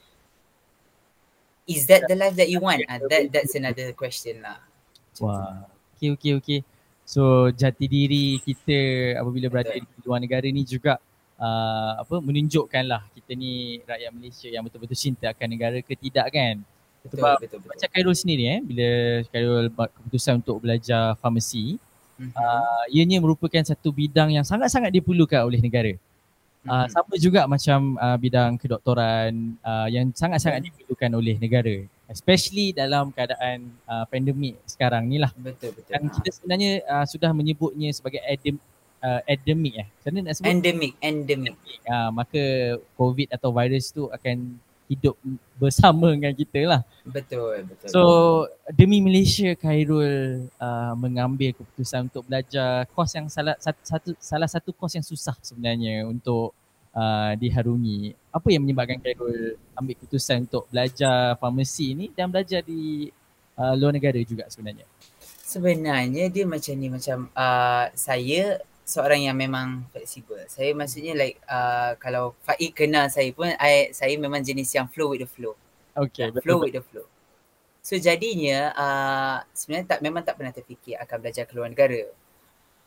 is 1.68 1.84
that 1.86 2.08
the 2.08 2.16
life 2.16 2.34
that 2.40 2.48
you 2.48 2.58
want? 2.64 2.80
Uh, 2.88 2.98
that 3.12 3.28
that's 3.28 3.54
another 3.54 3.92
question 3.92 4.40
lah. 4.40 4.56
Wah. 5.20 5.68
Okay, 6.01 6.16
okay, 6.16 6.32
okay. 6.40 6.61
So 7.05 7.53
jati 7.53 7.84
diri 7.84 8.40
kita 8.40 8.78
apabila 9.20 9.53
berada 9.53 9.76
di 9.76 9.84
luar 10.01 10.16
negara 10.16 10.48
ni 10.48 10.64
juga 10.64 10.96
uh, 11.36 12.01
apa 12.01 12.24
menunjukkan 12.24 12.88
lah 12.88 13.05
kita 13.12 13.36
ni 13.36 13.84
rakyat 13.84 14.09
Malaysia 14.16 14.48
yang 14.48 14.64
betul-betul 14.64 14.96
cinta 14.96 15.28
akan 15.28 15.48
negara 15.53 15.76
ke 15.84 15.92
tidak 15.92 16.32
kan. 16.32 16.64
Betul, 17.05 17.20
Sebab 17.20 17.36
betul, 17.44 17.59
betul. 17.61 17.70
macam 17.76 17.88
Khairul 17.92 18.16
sendiri 18.16 18.44
eh 18.48 18.61
bila 18.64 18.88
Khairul 19.28 19.68
buat 19.68 19.92
keputusan 19.92 20.40
untuk 20.40 20.57
belajar 20.64 21.12
farmasi 21.20 21.76
Mhm. 22.20 22.32
uh, 22.36 22.84
ianya 22.92 23.16
merupakan 23.20 23.64
satu 23.64 23.92
bidang 23.92 24.32
yang 24.36 24.44
sangat-sangat 24.44 24.92
diperlukan 24.92 25.40
oleh 25.44 25.61
negara. 25.61 25.92
Uh, 26.64 26.84
Mhm. 26.84 26.88
sama 26.92 27.14
juga 27.16 27.40
macam 27.44 27.96
uh, 27.96 28.16
bidang 28.20 28.57
kedoktoran 28.57 29.57
uh, 29.64 29.88
yang 29.88 30.12
sangat-sangat 30.16 30.64
diperlukan 30.64 31.12
oleh 31.16 31.36
negara. 31.40 31.80
Especially 32.11 32.74
dalam 32.74 33.14
keadaan 33.14 33.70
uh, 33.86 34.02
pandemik 34.11 34.58
sekarang 34.66 35.06
ni 35.06 35.22
lah. 35.22 35.30
Betul 35.38 35.70
betul. 35.78 35.94
Dan 35.94 36.11
kita 36.11 36.28
sebenarnya 36.34 36.82
uh, 36.90 37.06
sudah 37.06 37.30
menyebutnya 37.30 37.94
sebagai 37.94 38.18
endem, 38.26 38.58
uh, 38.98 39.22
endemik 39.30 39.74
eh. 39.78 39.86
Macam 39.86 40.11
mana 40.11 40.20
nak 40.26 40.34
sebut? 40.34 40.50
Endemic, 40.50 40.92
endemic. 40.98 41.54
uh, 41.86 42.11
maka 42.11 42.42
COVID 42.98 43.30
atau 43.30 43.54
virus 43.54 43.94
tu 43.94 44.11
akan 44.11 44.58
hidup 44.90 45.14
bersama 45.54 46.11
dengan 46.11 46.34
kita 46.34 46.61
lah. 46.66 46.82
Betul 47.06 47.62
betul. 47.62 47.88
So 47.94 48.02
demi 48.74 48.98
Malaysia 48.98 49.54
Khairul 49.54 50.50
uh, 50.58 50.92
mengambil 50.98 51.54
keputusan 51.54 52.11
untuk 52.11 52.26
belajar 52.26 52.90
kos 52.90 53.14
yang 53.14 53.30
salah 53.30 53.54
satu, 53.62 53.80
satu 53.86 54.11
salah 54.18 54.50
satu 54.50 54.74
kos 54.74 54.98
yang 54.98 55.06
susah 55.06 55.38
sebenarnya 55.46 56.11
untuk 56.11 56.50
uh, 56.95 57.32
diharungi. 57.38 58.14
Apa 58.30 58.49
yang 58.51 58.62
menyebabkan 58.62 59.03
Khairul 59.03 59.59
ambil 59.74 59.95
keputusan 59.99 60.47
untuk 60.47 60.70
belajar 60.70 61.34
farmasi 61.38 61.86
ni 61.95 62.07
dan 62.14 62.30
belajar 62.30 62.62
di 62.62 63.11
uh, 63.59 63.74
luar 63.74 63.95
negara 63.95 64.18
juga 64.22 64.47
sebenarnya? 64.47 64.86
Sebenarnya 65.20 66.30
dia 66.30 66.45
macam 66.47 66.74
ni 66.78 66.88
macam 66.88 67.26
uh, 67.34 67.91
saya 67.99 68.62
seorang 68.86 69.26
yang 69.26 69.38
memang 69.38 69.86
fleksibel. 69.95 70.38
Saya 70.51 70.74
maksudnya 70.74 71.14
like 71.14 71.38
uh, 71.47 71.95
kalau 71.99 72.34
Faik 72.43 72.74
kenal 72.74 73.07
saya 73.11 73.30
pun 73.30 73.51
I, 73.59 73.95
saya 73.95 74.14
memang 74.18 74.43
jenis 74.43 74.70
yang 74.74 74.86
flow 74.91 75.14
with 75.14 75.22
the 75.22 75.30
flow. 75.30 75.55
Okay, 75.95 76.30
flow 76.43 76.62
with 76.62 76.74
the 76.74 76.82
flow. 76.82 77.07
So 77.80 77.97
jadinya 77.97 78.70
uh, 78.76 79.36
sebenarnya 79.55 79.97
tak 79.97 80.01
memang 80.05 80.22
tak 80.22 80.36
pernah 80.38 80.53
terfikir 80.53 81.01
akan 81.01 81.16
belajar 81.18 81.45
ke 81.47 81.53
luar 81.55 81.70
negara. 81.70 82.03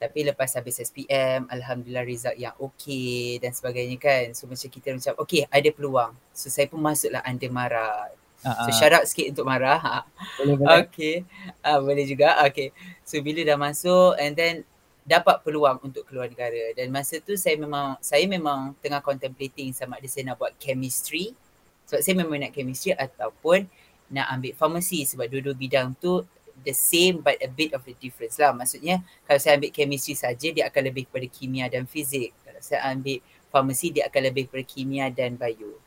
Tapi 0.03 0.27
lepas 0.27 0.51
habis 0.59 0.83
SPM, 0.83 1.47
Alhamdulillah 1.47 2.03
result 2.03 2.35
yang 2.35 2.51
okay 2.59 3.39
dan 3.39 3.55
sebagainya 3.55 3.95
kan. 3.95 4.35
So 4.35 4.51
macam 4.51 4.67
kita 4.67 4.91
macam 4.91 5.13
okay 5.23 5.47
ada 5.47 5.69
peluang. 5.71 6.11
So 6.35 6.51
saya 6.51 6.67
pun 6.67 6.83
masuklah 6.83 7.23
under 7.23 7.47
Mara. 7.47 8.11
So 8.43 8.75
shout 8.75 8.91
out 8.91 9.07
sikit 9.07 9.31
untuk 9.31 9.47
Mara. 9.47 9.79
Ha. 9.79 10.03
boleh 10.43 10.55
boleh. 10.59 10.83
Okay. 10.83 11.23
Uh, 11.63 11.79
boleh 11.79 12.03
juga. 12.03 12.35
Okay. 12.51 12.75
So 13.07 13.23
bila 13.23 13.47
dah 13.47 13.55
masuk 13.55 14.19
and 14.19 14.35
then 14.35 14.67
dapat 15.07 15.39
peluang 15.43 15.79
untuk 15.83 16.07
keluar 16.07 16.31
negara 16.31 16.71
dan 16.75 16.87
masa 16.87 17.19
tu 17.19 17.35
saya 17.35 17.59
memang 17.59 17.99
saya 17.99 18.23
memang 18.23 18.71
tengah 18.79 19.03
contemplating 19.03 19.75
sama 19.75 19.99
ada 19.99 20.07
saya 20.07 20.31
nak 20.31 20.39
buat 20.39 20.55
chemistry 20.55 21.35
sebab 21.83 21.99
saya 21.99 22.15
memang 22.23 22.39
nak 22.39 22.55
chemistry 22.55 22.95
ataupun 22.95 23.67
nak 24.07 24.31
ambil 24.31 24.55
pharmacy 24.55 25.03
sebab 25.03 25.27
dua-dua 25.27 25.55
bidang 25.59 25.91
tu 25.99 26.23
the 26.61 26.75
same 26.75 27.25
but 27.25 27.37
a 27.41 27.49
bit 27.49 27.73
of 27.73 27.81
the 27.83 27.97
difference 27.97 28.37
lah. 28.37 28.53
Maksudnya 28.53 29.01
kalau 29.25 29.39
saya 29.41 29.57
ambil 29.57 29.73
chemistry 29.73 30.13
saja 30.13 30.47
dia 30.53 30.69
akan 30.69 30.81
lebih 30.93 31.09
kepada 31.09 31.25
kimia 31.25 31.65
dan 31.67 31.89
fizik. 31.89 32.31
Kalau 32.45 32.61
saya 32.61 32.93
ambil 32.93 33.17
pharmacy 33.49 33.89
dia 33.89 34.05
akan 34.05 34.21
lebih 34.29 34.49
kepada 34.49 34.65
kimia 34.65 35.09
dan 35.09 35.33
bio. 35.33 35.81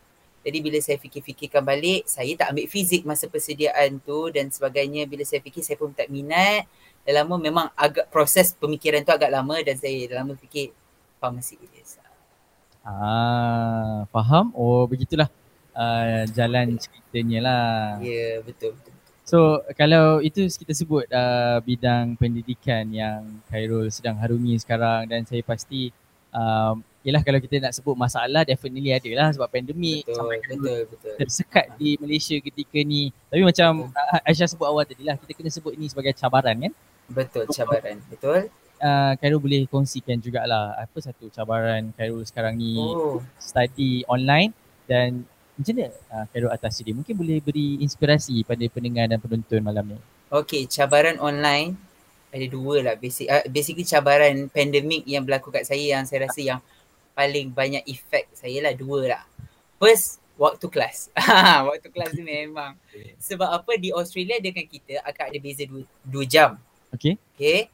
Jadi 0.47 0.63
bila 0.63 0.79
saya 0.79 0.95
fikir-fikirkan 0.95 1.59
balik, 1.59 2.07
saya 2.07 2.31
tak 2.39 2.55
ambil 2.55 2.71
fizik 2.71 3.03
masa 3.03 3.27
persediaan 3.27 3.99
tu 3.99 4.31
dan 4.31 4.47
sebagainya. 4.47 5.03
Bila 5.03 5.27
saya 5.27 5.43
fikir 5.43 5.59
saya 5.59 5.75
pun 5.75 5.91
tak 5.91 6.07
minat. 6.07 6.63
Dah 7.03 7.23
lama 7.23 7.35
memang 7.35 7.67
agak 7.75 8.07
proses 8.11 8.55
pemikiran 8.55 9.03
tu 9.03 9.11
agak 9.11 9.27
lama 9.27 9.59
dan 9.59 9.75
saya 9.75 10.07
dah 10.07 10.23
lama 10.23 10.39
fikir 10.39 10.71
pharmacy 11.19 11.59
it 11.59 11.71
is. 11.79 11.99
Ah, 12.87 14.07
faham? 14.15 14.55
Oh, 14.55 14.87
begitulah 14.87 15.27
uh, 15.75 16.23
jalan 16.31 16.79
ceritanya 16.79 17.39
lah. 17.43 17.67
Ya, 17.99 18.07
yeah, 18.07 18.33
betul, 18.39 18.79
betul. 18.79 18.96
So 19.27 19.59
kalau 19.75 20.23
itu 20.23 20.47
kita 20.47 20.71
sebut 20.71 21.03
uh, 21.11 21.59
bidang 21.59 22.15
pendidikan 22.15 22.87
yang 22.87 23.43
Khairul 23.51 23.91
sedang 23.91 24.15
harungi 24.15 24.55
sekarang 24.55 25.03
dan 25.11 25.27
saya 25.27 25.43
pasti 25.43 25.91
um, 26.31 26.79
Yelah 27.07 27.23
kalau 27.23 27.39
kita 27.39 27.63
nak 27.63 27.71
sebut 27.71 27.95
masalah 27.95 28.43
definitely 28.43 28.91
ada 28.91 29.07
lah 29.15 29.31
sebab 29.31 29.47
pandemik 29.47 30.03
Betul, 30.03 30.15
sampai 30.19 30.37
betul, 30.43 30.79
betul. 30.91 31.15
tersekat 31.15 31.65
di 31.79 31.95
Malaysia 32.03 32.35
ketika 32.35 32.83
ni. 32.83 33.15
Tapi 33.31 33.47
macam 33.47 33.87
uh, 33.95 34.27
Aisyah 34.27 34.51
sebut 34.51 34.67
awal 34.67 34.83
tadi 34.83 35.07
lah 35.07 35.15
kita 35.15 35.31
kena 35.31 35.47
sebut 35.47 35.71
ini 35.79 35.87
sebagai 35.87 36.11
cabaran 36.11 36.67
kan. 36.67 36.73
Betul, 37.07 37.47
cabaran. 37.47 38.03
Betul. 38.11 38.51
Uh, 38.83 39.15
Khairul 39.23 39.39
boleh 39.39 39.63
kongsikan 39.71 40.19
jugalah 40.19 40.75
apa 40.75 40.99
satu 40.99 41.31
cabaran 41.31 41.95
Khairul 41.95 42.27
sekarang 42.27 42.59
ni 42.59 42.75
Oh, 42.75 43.23
study 43.39 44.03
online 44.11 44.51
dan 44.83 45.23
macam 45.57 45.73
mana 45.73 45.89
uh, 46.13 46.25
Khairul 46.29 46.53
atasi 46.53 46.85
dia? 46.85 46.93
Mungkin 46.93 47.17
boleh 47.17 47.41
beri 47.41 47.81
inspirasi 47.81 48.45
pada 48.45 48.61
pendengar 48.69 49.09
dan 49.09 49.17
penonton 49.17 49.59
malam 49.65 49.97
ni. 49.97 49.97
okay. 50.29 50.69
Cabaran 50.69 51.17
online 51.17 51.73
ada 52.29 52.45
dua 52.45 52.85
lah. 52.85 52.95
Basic, 52.95 53.25
uh, 53.25 53.41
basically 53.49 53.87
cabaran 53.87 54.47
pandemik 54.53 55.01
yang 55.09 55.25
berlaku 55.25 55.49
kat 55.49 55.65
saya 55.65 55.97
yang 55.97 56.05
saya 56.05 56.29
rasa 56.29 56.39
yang 56.45 56.59
paling 57.17 57.49
banyak 57.49 57.81
efek 57.89 58.29
saya 58.37 58.61
lah 58.61 58.73
dua 58.77 58.99
lah. 59.17 59.23
First, 59.81 60.21
waktu 60.37 60.69
kelas. 60.69 61.09
waktu 61.69 61.89
kelas 61.89 62.13
tu 62.13 62.21
memang. 62.21 62.77
Sebab 63.17 63.49
apa 63.49 63.73
di 63.81 63.89
Australia 63.89 64.37
dengan 64.37 64.65
kita 64.69 65.01
akan 65.01 65.23
ada 65.33 65.39
beza 65.41 65.65
dua, 65.65 65.81
dua 66.05 66.25
jam. 66.29 66.61
Okay? 66.93 67.17
Okay. 67.33 67.73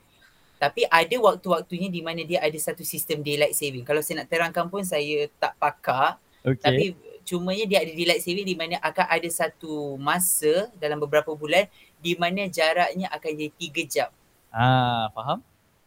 Tapi 0.57 0.87
ada 0.87 1.15
waktu-waktunya 1.19 1.91
di 1.91 1.99
mana 1.99 2.23
dia 2.23 2.39
ada 2.39 2.55
satu 2.55 2.87
sistem 2.87 3.19
daylight 3.19 3.51
saving. 3.51 3.83
Kalau 3.83 3.99
saya 3.99 4.23
nak 4.23 4.31
terangkan 4.31 4.71
pun 4.71 4.87
saya 4.87 5.27
tak 5.35 5.59
pakar. 5.59 6.15
Okay. 6.39 6.63
Tapi 6.63 6.85
cumanya 7.23 7.65
dia 7.65 7.79
ada 7.81 7.91
daylight 7.91 8.21
saving 8.21 8.47
di 8.47 8.55
mana 8.55 8.77
akan 8.83 9.05
ada 9.07 9.29
satu 9.31 9.95
masa 9.99 10.69
dalam 10.77 10.99
beberapa 10.99 11.31
bulan 11.33 11.67
di 12.03 12.13
mana 12.19 12.45
jaraknya 12.51 13.07
akan 13.09 13.31
jadi 13.31 13.51
tiga 13.55 13.83
jam. 13.87 14.09
Ah, 14.53 15.09
faham? 15.15 15.41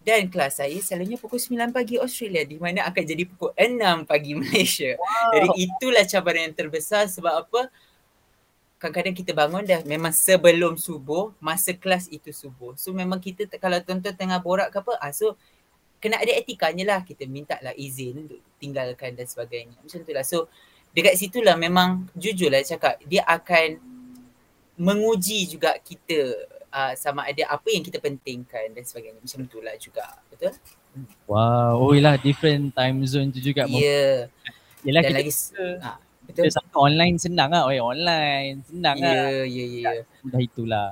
Dan 0.06 0.30
kelas 0.30 0.62
saya 0.62 0.78
selalunya 0.78 1.18
pukul 1.18 1.42
9 1.42 1.74
pagi 1.74 1.98
Australia 1.98 2.46
di 2.46 2.62
mana 2.62 2.86
akan 2.86 3.02
jadi 3.02 3.26
pukul 3.26 3.50
6 3.58 4.06
pagi 4.06 4.38
Malaysia. 4.38 4.94
Wow. 4.94 5.30
Jadi 5.34 5.48
itulah 5.66 6.04
cabaran 6.06 6.42
yang 6.46 6.54
terbesar 6.54 7.10
sebab 7.10 7.42
apa? 7.42 7.66
Kadang-kadang 8.78 9.16
kita 9.18 9.32
bangun 9.34 9.66
dah 9.66 9.82
memang 9.82 10.14
sebelum 10.14 10.78
subuh, 10.78 11.34
masa 11.42 11.74
kelas 11.74 12.06
itu 12.06 12.30
subuh. 12.30 12.78
So 12.78 12.94
memang 12.94 13.18
kita 13.18 13.50
kalau 13.58 13.82
tuan-tuan 13.82 14.14
tengah 14.14 14.38
borak 14.38 14.70
ke 14.70 14.78
apa, 14.78 14.94
ah, 15.02 15.10
so 15.10 15.34
kena 15.98 16.22
ada 16.22 16.30
etikanya 16.38 16.84
lah. 16.86 17.00
Kita 17.02 17.26
minta 17.26 17.58
lah 17.58 17.74
izin 17.74 18.30
untuk 18.30 18.38
tinggalkan 18.62 19.18
dan 19.18 19.26
sebagainya. 19.26 19.74
Macam 19.82 20.06
tu 20.06 20.12
lah. 20.14 20.22
So 20.22 20.46
dekat 20.96 21.14
situlah 21.20 21.60
memang 21.60 22.08
jujurlah 22.16 22.64
cakap 22.64 22.96
dia 23.04 23.20
akan 23.28 23.76
menguji 24.80 25.44
juga 25.44 25.76
kita 25.76 26.48
uh, 26.72 26.92
sama 26.96 27.28
ada 27.28 27.52
apa 27.52 27.68
yang 27.68 27.84
kita 27.84 28.00
pentingkan 28.00 28.72
dan 28.72 28.84
sebagainya. 28.84 29.20
Macam 29.20 29.40
itulah 29.44 29.74
juga. 29.76 30.04
Betul? 30.32 30.52
Wow, 31.28 31.84
oh 31.84 31.92
yelah 31.92 32.16
different 32.16 32.72
time 32.72 33.04
zone 33.04 33.28
tu 33.28 33.40
juga. 33.44 33.68
Ya. 33.68 33.76
Yeah. 33.76 34.16
Dan 34.86 35.02
kita, 35.04 35.16
lagi 35.18 35.32
ha, 35.84 35.90
kita 36.32 36.40
betul. 36.46 36.52
sangka 36.56 36.78
online 36.80 37.16
senang 37.20 37.50
lah. 37.52 37.68
Oh 37.68 37.92
online 37.92 38.64
senang 38.64 38.96
Ya, 38.96 39.12
lah. 39.12 39.44
ya, 39.44 39.64
ya. 39.68 39.90
Mudah 40.24 40.40
itulah. 40.40 40.88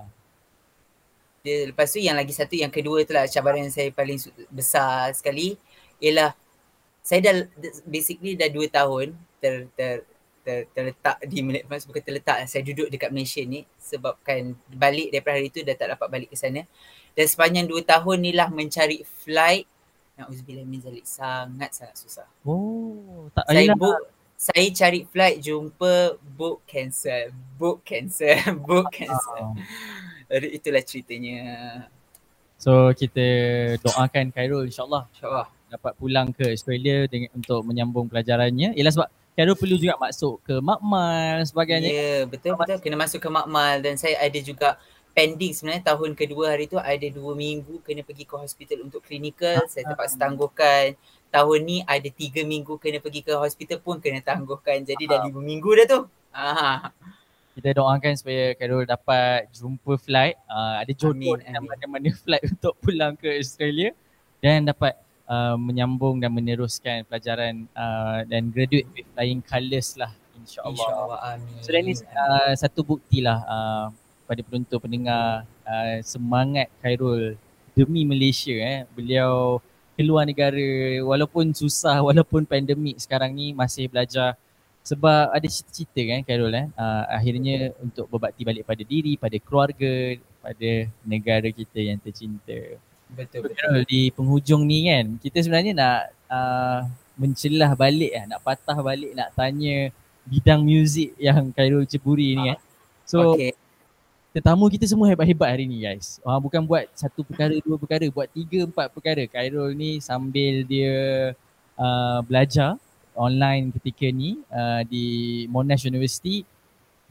Dia, 1.44 1.68
lepas 1.68 1.92
tu 1.92 2.00
yang 2.00 2.16
lagi 2.16 2.32
satu 2.32 2.56
yang 2.56 2.72
kedua 2.72 3.04
tu 3.04 3.12
lah 3.12 3.28
cabaran 3.28 3.68
yang 3.68 3.72
saya 3.72 3.92
paling 3.92 4.16
besar 4.48 5.12
sekali 5.12 5.60
ialah 6.00 6.32
saya 7.04 7.20
dah 7.20 7.34
basically 7.84 8.32
dah 8.32 8.48
dua 8.48 8.64
tahun 8.72 9.12
ter, 9.44 9.68
ter 9.76 10.08
ter, 10.44 10.68
terletak 10.76 11.16
di 11.24 11.40
Malaysia, 11.40 11.88
bukan 11.88 12.04
terletak, 12.04 12.44
saya 12.44 12.60
duduk 12.60 12.92
dekat 12.92 13.08
Malaysia 13.08 13.40
ni 13.42 13.64
sebabkan 13.80 14.52
balik 14.68 15.08
daripada 15.08 15.40
hari 15.40 15.48
tu 15.48 15.64
dah 15.64 15.72
tak 15.72 15.96
dapat 15.96 16.08
balik 16.12 16.28
ke 16.28 16.36
sana. 16.36 16.68
Dan 17.16 17.24
sepanjang 17.24 17.64
dua 17.64 17.80
tahun 17.80 18.16
ni 18.20 18.30
lah 18.36 18.52
mencari 18.52 19.02
flight, 19.24 19.64
Na'udzubillah 20.14 20.62
min 20.62 20.78
zalik, 20.78 21.02
sangat 21.08 21.74
sangat 21.74 21.96
susah. 21.98 22.28
Oh, 22.46 23.26
tak 23.34 23.50
Saya 23.50 23.66
yelah. 23.66 23.74
book, 23.74 23.98
saya 24.38 24.66
cari 24.70 25.00
flight 25.10 25.42
jumpa 25.42 26.22
book 26.22 26.62
cancel, 26.70 27.34
book 27.58 27.82
cancel, 27.82 28.38
book 28.68 28.94
cancel. 28.94 29.58
Ah. 29.58 30.30
Aduh, 30.30 30.50
itulah 30.54 30.84
ceritanya. 30.86 31.40
So 32.62 32.94
kita 32.94 33.26
doakan 33.82 34.30
Khairul 34.30 34.70
insyaAllah 34.70 35.10
InsyaAllah. 35.10 35.46
dapat 35.74 35.92
pulang 35.98 36.30
ke 36.30 36.54
Australia 36.54 37.10
dengan 37.10 37.34
untuk 37.34 37.60
menyambung 37.66 38.06
pelajarannya. 38.06 38.72
Ialah 38.78 38.92
sebab 38.94 39.08
Khairul 39.34 39.58
perlu 39.58 39.76
juga 39.82 39.98
masuk 39.98 40.34
ke 40.46 40.54
makmal 40.62 41.42
Ya, 41.42 41.46
sebagainya. 41.50 41.90
yeah, 41.90 42.18
betul 42.32 42.54
betul 42.54 42.78
kena 42.82 42.96
masuk 42.98 43.18
ke 43.18 43.30
makmal. 43.30 43.82
Dan 43.82 43.94
saya 43.98 44.16
ada 44.22 44.38
juga 44.38 44.68
pending 45.14 45.52
sebenarnya 45.54 45.82
tahun 45.90 46.14
kedua 46.18 46.54
hari 46.54 46.66
tu 46.70 46.78
ada 46.78 47.06
dua 47.10 47.32
minggu 47.38 47.82
kena 47.86 48.02
pergi 48.06 48.24
ke 48.26 48.34
hospital 48.34 48.86
untuk 48.86 49.02
klinikal 49.02 49.66
saya 49.66 49.84
terpaksa 49.90 50.16
tangguhkan. 50.22 50.94
Tahun 51.34 51.58
ni 51.66 51.82
ada 51.86 52.06
tiga 52.14 52.46
minggu 52.46 52.78
kena 52.78 53.02
pergi 53.02 53.20
ke 53.26 53.34
hospital 53.34 53.78
pun 53.82 53.98
kena 53.98 54.22
tangguhkan. 54.22 54.86
Jadi 54.86 55.02
dah 55.10 55.18
lima 55.26 55.42
minggu 55.42 55.70
dah 55.82 55.86
tu. 55.90 56.00
Ah 56.30 56.94
Kita 57.54 57.70
doakan 57.70 58.14
supaya 58.18 58.50
Khairul 58.58 58.82
dapat 58.82 59.46
jumpa 59.54 59.94
flight, 60.02 60.34
uh, 60.50 60.82
ada 60.82 60.90
jodoh 60.90 61.38
Amin, 61.38 61.38
dan 61.38 61.62
amin. 61.62 61.70
mana-mana 61.70 62.10
flight 62.10 62.42
untuk 62.54 62.74
pulang 62.82 63.14
ke 63.14 63.30
Australia. 63.38 63.94
Dan 64.42 64.66
dapat 64.66 64.98
uh, 65.28 65.56
menyambung 65.56 66.20
dan 66.20 66.32
meneruskan 66.32 67.04
pelajaran 67.08 67.68
uh, 67.76 68.24
dan 68.28 68.48
graduate 68.52 68.88
with 68.92 69.06
flying 69.12 69.40
colours 69.44 69.96
lah 69.96 70.12
insyaAllah. 70.36 70.76
insyaallah 70.76 71.18
amin 71.34 71.62
So 71.64 71.70
is 71.72 72.00
uh, 72.04 72.52
satu 72.56 72.80
bukti 72.84 73.24
lah 73.24 73.40
uh, 73.44 73.86
pada 74.24 74.40
penonton 74.44 74.80
pendengar 74.80 75.44
uh, 75.64 75.98
semangat 76.04 76.68
Khairul 76.80 77.36
demi 77.76 78.02
Malaysia 78.08 78.54
eh. 78.54 78.88
Beliau 78.96 79.60
keluar 79.94 80.26
negara 80.26 81.00
walaupun 81.04 81.54
susah 81.54 82.02
walaupun 82.08 82.44
pandemik 82.48 82.98
sekarang 82.98 83.30
ni 83.34 83.54
masih 83.54 83.86
belajar 83.86 84.34
sebab 84.84 85.32
ada 85.32 85.46
cita-cita 85.48 86.00
kan 86.04 86.20
Khairul 86.24 86.52
eh. 86.52 86.66
Uh, 86.76 87.04
akhirnya 87.08 87.72
untuk 87.80 88.08
berbakti 88.08 88.44
balik 88.44 88.64
pada 88.68 88.82
diri, 88.84 89.16
pada 89.16 89.36
keluarga, 89.40 90.16
pada 90.44 90.70
negara 91.04 91.48
kita 91.48 91.80
yang 91.80 91.96
tercinta. 92.00 92.76
Betul 93.14 93.40
betul 93.46 93.76
di 93.88 94.10
penghujung 94.10 94.62
ni 94.66 94.90
kan 94.90 95.16
kita 95.22 95.38
sebenarnya 95.40 95.72
nak 95.72 95.98
uh, 96.28 96.80
mencelah 97.14 97.72
balik 97.78 98.10
lah, 98.10 98.24
nak 98.34 98.40
patah 98.42 98.78
balik 98.82 99.14
nak 99.14 99.30
tanya 99.38 99.94
bidang 100.26 100.66
muzik 100.66 101.14
yang 101.20 101.52
Khairul 101.52 101.86
ceburi 101.86 102.34
ni 102.34 102.52
kan. 102.52 102.58
So 103.06 103.38
okey 103.38 103.54
tetamu 104.34 104.66
kita 104.66 104.82
semua 104.90 105.06
hebat-hebat 105.06 105.46
hari 105.46 105.62
ni 105.62 105.78
guys. 105.78 106.18
Uh, 106.26 106.42
bukan 106.42 106.66
buat 106.66 106.90
satu 106.98 107.22
perkara, 107.22 107.54
dua 107.62 107.78
perkara, 107.78 108.02
buat 108.10 108.26
tiga, 108.34 108.66
empat 108.66 108.90
perkara. 108.90 109.22
Khairul 109.30 109.78
ni 109.78 110.02
sambil 110.02 110.66
dia 110.66 111.30
uh, 111.78 112.18
belajar 112.26 112.74
online 113.14 113.70
ketika 113.78 114.10
ni 114.10 114.42
uh, 114.50 114.82
di 114.90 115.46
Monash 115.46 115.86
University 115.86 116.42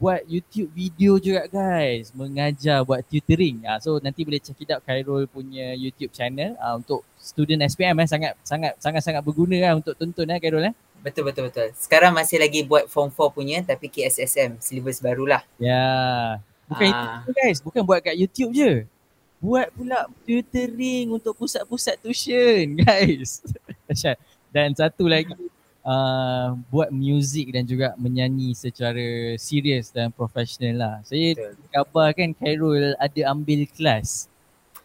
buat 0.04 0.20
YouTube 0.28 0.68
video 0.76 1.16
juga 1.16 1.48
guys. 1.48 2.12
Mengajar 2.12 2.84
buat 2.84 3.00
tutoring. 3.08 3.64
Uh, 3.64 3.80
so 3.80 3.96
nanti 4.04 4.20
boleh 4.20 4.36
check 4.36 4.60
it 4.60 4.68
out. 4.68 4.84
Khairul 4.84 5.24
punya 5.24 5.72
YouTube 5.72 6.12
channel 6.12 6.52
uh, 6.60 6.76
untuk 6.76 7.00
student 7.16 7.64
SPM 7.64 7.96
eh. 8.04 8.08
Sangat 8.08 8.32
sangat 8.44 8.76
sangat 8.76 9.00
sangat 9.00 9.22
berguna 9.24 9.56
lah 9.56 9.80
untuk 9.80 9.96
tonton 9.96 10.28
eh 10.28 10.36
Khairul 10.36 10.68
eh. 10.68 10.74
Betul 11.00 11.32
betul 11.32 11.48
betul. 11.48 11.72
Sekarang 11.72 12.12
masih 12.12 12.36
lagi 12.36 12.60
buat 12.68 12.84
form 12.84 13.08
4 13.08 13.32
punya 13.32 13.64
tapi 13.64 13.88
KSSM 13.88 14.60
syllabus 14.60 15.00
barulah. 15.00 15.40
Ya. 15.56 16.36
Bukan 16.68 16.88
Ah. 16.92 17.24
itu 17.24 17.32
guys. 17.32 17.58
Bukan 17.64 17.80
buat 17.84 18.04
kat 18.04 18.16
YouTube 18.20 18.52
je. 18.52 18.84
Buat 19.40 19.72
pula 19.72 20.04
tutoring 20.28 21.12
untuk 21.16 21.32
pusat-pusat 21.36 21.96
tuition 22.00 22.76
guys. 22.84 23.40
Dan 24.52 24.76
satu 24.76 25.08
lagi 25.08 25.32
uh, 25.84 26.56
buat 26.72 26.90
muzik 26.90 27.52
dan 27.54 27.68
juga 27.68 27.92
menyanyi 28.00 28.56
secara 28.56 29.36
serius 29.36 29.92
dan 29.92 30.10
profesional 30.10 30.74
lah 30.74 30.94
saya 31.04 31.36
betul 31.36 31.54
kabarkan 31.70 32.30
Khairul 32.38 32.94
ada 32.98 33.20
ambil 33.34 33.66
kelas. 33.70 34.30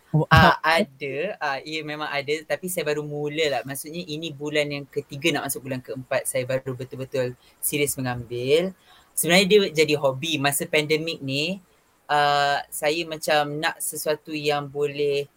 Oh, 0.10 0.26
Ah 0.26 0.58
ada, 0.66 1.38
ah 1.38 1.62
ya 1.62 1.86
memang 1.86 2.10
ada 2.10 2.34
tapi 2.42 2.66
saya 2.66 2.82
baru 2.82 3.06
mula 3.06 3.46
lah. 3.46 3.62
Maksudnya 3.62 4.02
ini 4.10 4.34
bulan 4.34 4.66
yang 4.66 4.86
ketiga 4.90 5.30
nak 5.30 5.46
masuk 5.46 5.70
bulan 5.70 5.86
keempat 5.86 6.26
saya 6.26 6.50
baru 6.50 6.74
betul-betul 6.74 7.38
serius 7.62 7.94
mengambil. 7.94 8.74
Sebenarnya 9.14 9.46
dia 9.46 9.86
jadi 9.86 9.94
hobi 10.02 10.42
masa 10.42 10.66
pandemik 10.66 11.22
ni 11.22 11.62
uh, 12.10 12.58
saya 12.74 13.06
macam 13.06 13.62
nak 13.62 13.78
sesuatu 13.78 14.34
yang 14.34 14.66
boleh 14.66 15.30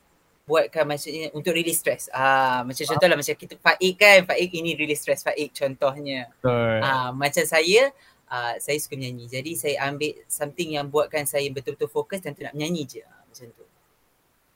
buatkan 0.43 0.84
maksudnya 0.84 1.30
untuk 1.32 1.55
release 1.55 1.78
stress. 1.78 2.11
Ah 2.11 2.66
macam 2.66 2.82
contohlah 2.82 3.16
macam 3.18 3.34
kita 3.34 3.55
Faik 3.59 3.95
kan, 3.95 4.18
Faik 4.26 4.51
ini 4.53 4.74
release 4.74 5.03
stress 5.03 5.22
Faik 5.22 5.55
contohnya. 5.55 6.26
betul. 6.43 6.78
Ah 6.82 7.11
macam 7.14 7.45
saya 7.47 7.95
ah 8.26 8.55
saya 8.59 8.78
suka 8.82 8.99
menyanyi. 8.99 9.30
Jadi 9.30 9.53
saya 9.55 9.86
ambil 9.86 10.18
something 10.26 10.74
yang 10.74 10.90
buatkan 10.90 11.24
saya 11.28 11.47
betul-betul 11.53 11.88
fokus 11.88 12.18
dan 12.20 12.34
tu 12.34 12.43
nak 12.43 12.57
menyanyi 12.59 12.82
je. 12.88 13.01
Ah, 13.07 13.22
macam 13.22 13.47
tu. 13.55 13.64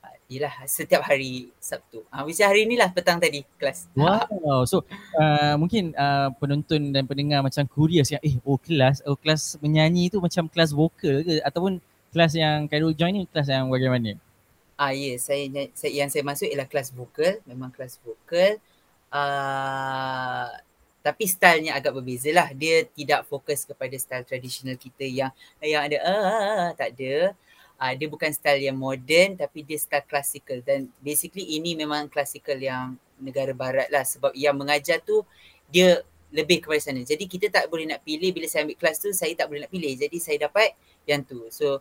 Ah, 0.03 0.15
Yelah 0.27 0.55
setiap 0.67 1.07
hari 1.07 1.55
Sabtu. 1.63 2.03
Ah 2.11 2.27
macam 2.27 2.47
hari 2.51 2.67
ni 2.67 2.75
lah 2.75 2.91
petang 2.91 3.23
tadi 3.23 3.47
kelas. 3.55 3.87
Wow. 3.95 4.67
So 4.67 4.83
uh, 5.23 5.55
mungkin 5.55 5.95
uh, 5.95 6.35
penonton 6.35 6.91
dan 6.91 7.07
pendengar 7.07 7.47
macam 7.47 7.63
curious 7.71 8.11
yang 8.11 8.23
eh 8.27 8.43
oh 8.43 8.59
kelas 8.59 9.07
oh 9.07 9.15
kelas 9.15 9.63
menyanyi 9.63 10.11
tu 10.11 10.19
macam 10.19 10.51
kelas 10.51 10.75
vokal 10.75 11.23
ke 11.23 11.39
ataupun 11.47 11.79
kelas 12.11 12.33
yang 12.35 12.67
Khairul 12.67 12.97
join 12.97 13.15
ni 13.15 13.23
kelas 13.31 13.47
yang 13.55 13.71
bagaimana? 13.71 14.19
Ah 14.77 14.93
ya, 14.93 15.17
yeah, 15.17 15.17
saya, 15.17 15.43
saya 15.73 15.93
yang 16.05 16.11
saya 16.13 16.21
masuk 16.21 16.49
ialah 16.53 16.69
kelas 16.69 16.93
vokal, 16.93 17.41
memang 17.49 17.73
kelas 17.73 17.97
vokal. 18.05 18.61
Ah 19.09 20.53
tapi 21.07 21.25
stylenya 21.31 21.79
agak 21.79 21.95
berbeza 21.95 22.29
lah. 22.35 22.51
Dia 22.51 22.83
tidak 22.91 23.31
fokus 23.31 23.63
kepada 23.63 23.95
style 23.95 24.27
tradisional 24.27 24.75
kita 24.75 25.07
yang 25.07 25.31
yang 25.63 25.87
ada 25.87 25.97
ah 26.03 26.69
tak 26.75 26.99
ada. 26.99 27.31
Ah 27.79 27.95
dia 27.95 28.07
bukan 28.11 28.29
style 28.35 28.59
yang 28.67 28.75
moden 28.75 29.39
tapi 29.39 29.63
dia 29.63 29.79
style 29.79 30.03
klasikal 30.03 30.59
dan 30.67 30.91
basically 30.99 31.57
ini 31.57 31.79
memang 31.79 32.11
klasikal 32.11 32.59
yang 32.59 32.99
negara 33.23 33.55
barat 33.55 33.89
lah 33.89 34.03
sebab 34.03 34.35
yang 34.35 34.59
mengajar 34.59 34.99
tu 35.01 35.23
dia 35.71 36.03
lebih 36.35 36.67
kepada 36.67 36.83
sana. 36.83 37.01
Jadi 37.07 37.25
kita 37.31 37.47
tak 37.55 37.71
boleh 37.71 37.87
nak 37.87 38.03
pilih 38.03 38.35
bila 38.35 38.51
saya 38.51 38.67
ambil 38.67 38.79
kelas 38.83 38.97
tu 38.99 39.15
saya 39.15 39.33
tak 39.39 39.47
boleh 39.47 39.63
nak 39.65 39.71
pilih. 39.71 39.95
Jadi 39.95 40.19
saya 40.19 40.37
dapat 40.51 40.75
yang 41.07 41.23
tu. 41.23 41.47
So 41.55 41.81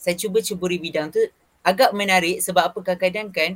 saya 0.00 0.16
cuba 0.16 0.40
ceburi 0.40 0.80
bidang 0.80 1.12
tu 1.12 1.20
agak 1.64 1.90
menarik 1.96 2.38
sebab 2.44 2.70
apa 2.70 2.78
kadang-kadang 2.84 3.28
kan 3.32 3.50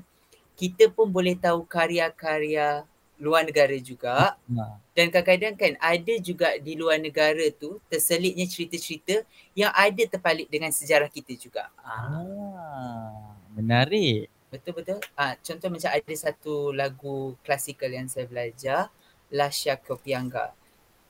kita 0.59 0.89
pun 0.91 1.07
boleh 1.07 1.37
tahu 1.39 1.63
karya-karya 1.69 2.83
luar 3.19 3.43
negara 3.47 3.75
juga 3.79 4.35
Ha. 4.49 4.79
dan 4.97 5.07
kadang-kadang 5.11 5.55
kan 5.59 5.73
ada 5.79 6.15
juga 6.23 6.55
di 6.59 6.75
luar 6.75 6.99
negara 6.99 7.47
tu 7.55 7.79
terselitnya 7.91 8.47
cerita-cerita 8.47 9.23
yang 9.55 9.71
ada 9.75 10.03
terpalit 10.07 10.47
dengan 10.51 10.71
sejarah 10.75 11.07
kita 11.11 11.35
juga. 11.39 11.67
Ah, 11.83 13.35
menarik. 13.55 14.27
betul 14.49 14.73
betul. 14.81 14.99
Ah 15.13 15.37
contoh 15.45 15.69
macam 15.69 15.91
ada 15.93 16.15
satu 16.17 16.73
lagu 16.73 17.37
klasikal 17.45 17.91
yang 17.93 18.09
saya 18.09 18.25
belajar 18.25 18.89
Lasha 19.29 19.77
Kopianga. 19.77 20.57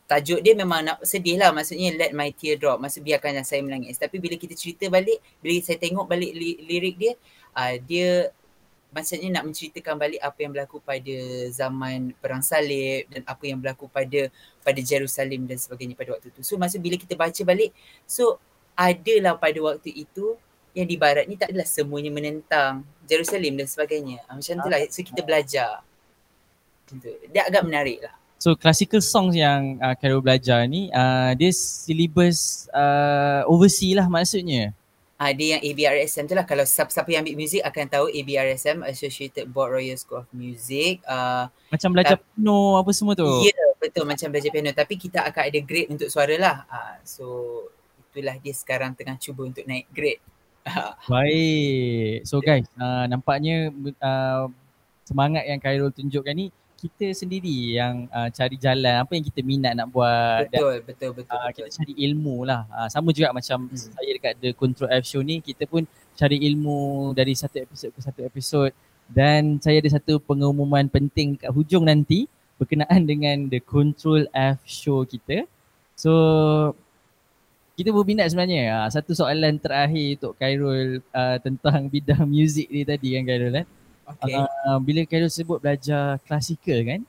Tajuk 0.08 0.40
dia 0.40 0.56
memang 0.56 0.80
nak 0.80 1.04
sedih 1.04 1.36
lah 1.36 1.52
maksudnya 1.52 1.92
let 1.92 2.16
my 2.16 2.32
tear 2.32 2.56
drop 2.56 2.80
maksud 2.80 3.04
biarkan 3.04 3.44
saya 3.44 3.60
menangis 3.60 4.00
tapi 4.00 4.16
bila 4.16 4.40
kita 4.40 4.56
cerita 4.56 4.88
balik 4.88 5.20
bila 5.44 5.60
saya 5.60 5.76
tengok 5.76 6.08
balik 6.08 6.32
li- 6.32 6.64
lirik 6.64 6.96
dia 6.96 7.12
uh, 7.52 7.76
dia 7.76 8.32
maksudnya 8.88 9.28
nak 9.28 9.44
menceritakan 9.44 10.00
balik 10.00 10.20
apa 10.24 10.38
yang 10.40 10.52
berlaku 10.56 10.80
pada 10.80 11.16
zaman 11.52 12.16
perang 12.16 12.40
salib 12.40 13.04
dan 13.12 13.20
apa 13.28 13.44
yang 13.44 13.60
berlaku 13.60 13.84
pada 13.92 14.32
pada 14.64 14.80
Jerusalem 14.80 15.44
dan 15.44 15.60
sebagainya 15.60 15.92
pada 15.92 16.16
waktu 16.16 16.32
tu. 16.32 16.40
So 16.40 16.56
maksud 16.56 16.80
bila 16.80 16.96
kita 16.96 17.12
baca 17.12 17.42
balik 17.44 17.76
so 18.08 18.40
adalah 18.72 19.36
pada 19.36 19.60
waktu 19.60 19.92
itu 19.92 20.40
yang 20.72 20.88
di 20.88 20.96
barat 20.96 21.28
ni 21.28 21.36
tak 21.36 21.52
adalah 21.52 21.68
semuanya 21.68 22.08
menentang 22.08 22.86
Jerusalem 23.04 23.60
dan 23.60 23.68
sebagainya. 23.68 24.24
Uh, 24.24 24.40
macam 24.40 24.56
tu 24.56 24.68
lah 24.72 24.80
so 24.88 25.04
kita 25.04 25.20
belajar. 25.20 25.84
Dia 27.28 27.44
agak 27.44 27.68
menarik 27.68 28.00
lah. 28.08 28.16
So 28.38 28.54
classical 28.54 29.02
songs 29.02 29.34
yang 29.34 29.82
uh, 29.82 29.98
Khairul 29.98 30.22
belajar 30.22 30.62
ni 30.70 30.94
uh, 30.94 31.34
dia 31.34 31.50
syllabus 31.50 32.70
uh, 32.70 33.42
overseas 33.50 33.98
lah 33.98 34.06
maksudnya. 34.06 34.70
Ah 35.18 35.34
dia 35.34 35.58
yang 35.58 35.62
ABRSM 35.66 36.30
tu 36.30 36.38
lah 36.38 36.46
kalau 36.46 36.62
siapa-siapa 36.62 37.10
yang 37.10 37.26
ambil 37.26 37.42
muzik 37.42 37.58
akan 37.66 37.84
tahu 37.90 38.06
ABRSM 38.14 38.86
Associated 38.86 39.50
Board 39.50 39.74
Royal 39.74 39.98
School 39.98 40.22
of 40.22 40.30
Music. 40.30 41.02
Uh, 41.02 41.50
Macam 41.74 41.90
belajar 41.90 42.22
piano 42.22 42.78
apa 42.78 42.90
semua 42.94 43.18
tu. 43.18 43.26
ya 43.42 43.50
yeah, 43.50 43.70
betul 43.82 44.06
macam 44.06 44.30
belajar 44.30 44.50
piano 44.54 44.70
tapi 44.70 44.94
kita 44.94 45.26
akan 45.26 45.42
ada 45.42 45.58
grade 45.58 45.90
untuk 45.90 46.06
suara 46.06 46.38
lah. 46.38 46.56
Uh, 46.70 46.96
so 47.02 47.24
itulah 48.14 48.38
dia 48.38 48.54
sekarang 48.54 48.94
tengah 48.94 49.18
cuba 49.18 49.50
untuk 49.50 49.66
naik 49.66 49.90
grade. 49.90 50.22
Baik. 51.10 52.22
So 52.22 52.38
guys, 52.38 52.70
uh, 52.78 53.10
nampaknya 53.10 53.74
uh, 53.98 54.46
semangat 55.02 55.42
yang 55.50 55.58
Khairul 55.58 55.90
tunjukkan 55.90 56.38
ni 56.38 56.54
kita 56.78 57.10
sendiri 57.10 57.74
yang 57.74 58.06
uh, 58.14 58.30
cari 58.30 58.54
jalan 58.54 59.02
apa 59.02 59.10
yang 59.18 59.26
kita 59.26 59.42
minat 59.42 59.74
nak 59.74 59.90
buat 59.90 60.46
dan 60.46 60.62
Betul, 60.62 60.76
betul, 60.86 61.10
betul, 61.18 61.34
uh, 61.34 61.50
betul. 61.50 61.66
kita 61.66 61.68
cari 61.82 61.92
ilmu 62.06 62.36
lah. 62.46 62.62
Uh, 62.70 62.86
sama 62.86 63.10
juga 63.10 63.34
macam 63.34 63.66
Hmm. 63.66 63.74
saya 63.74 64.10
dekat 64.14 64.38
The 64.38 64.50
Control 64.54 64.90
F 64.94 65.04
Show 65.10 65.22
ni 65.26 65.42
kita 65.42 65.66
pun 65.66 65.82
cari 66.14 66.38
ilmu 66.38 67.10
dari 67.18 67.34
satu 67.34 67.58
episod 67.58 67.90
ke 67.90 67.98
satu 67.98 68.22
episod 68.22 68.70
dan 69.10 69.58
saya 69.58 69.82
ada 69.82 69.90
satu 69.90 70.22
pengumuman 70.22 70.86
penting 70.86 71.34
kat 71.34 71.50
hujung 71.50 71.82
nanti 71.82 72.30
berkenaan 72.62 73.02
dengan 73.02 73.50
The 73.50 73.58
Control 73.58 74.30
F 74.30 74.62
Show 74.62 75.02
kita. 75.02 75.50
So 75.98 76.12
kita 77.74 77.94
berminat 77.94 78.30
sebenarnya. 78.30 78.86
Uh, 78.86 78.88
satu 78.90 79.14
soalan 79.14 79.58
terakhir 79.58 80.18
untuk 80.18 80.34
Khairul 80.38 80.98
uh, 81.14 81.38
tentang 81.42 81.86
bidang 81.86 82.26
muzik 82.34 82.66
ni 82.70 82.82
tadi 82.82 83.14
kan 83.18 83.22
Khairul 83.26 83.50
kan. 83.54 83.66
Okay. 84.08 84.34
Uh, 84.40 84.78
bila 84.80 85.04
Khairul 85.04 85.28
sebut 85.28 85.60
belajar 85.60 86.16
klasikal 86.24 86.80
kan, 86.84 87.02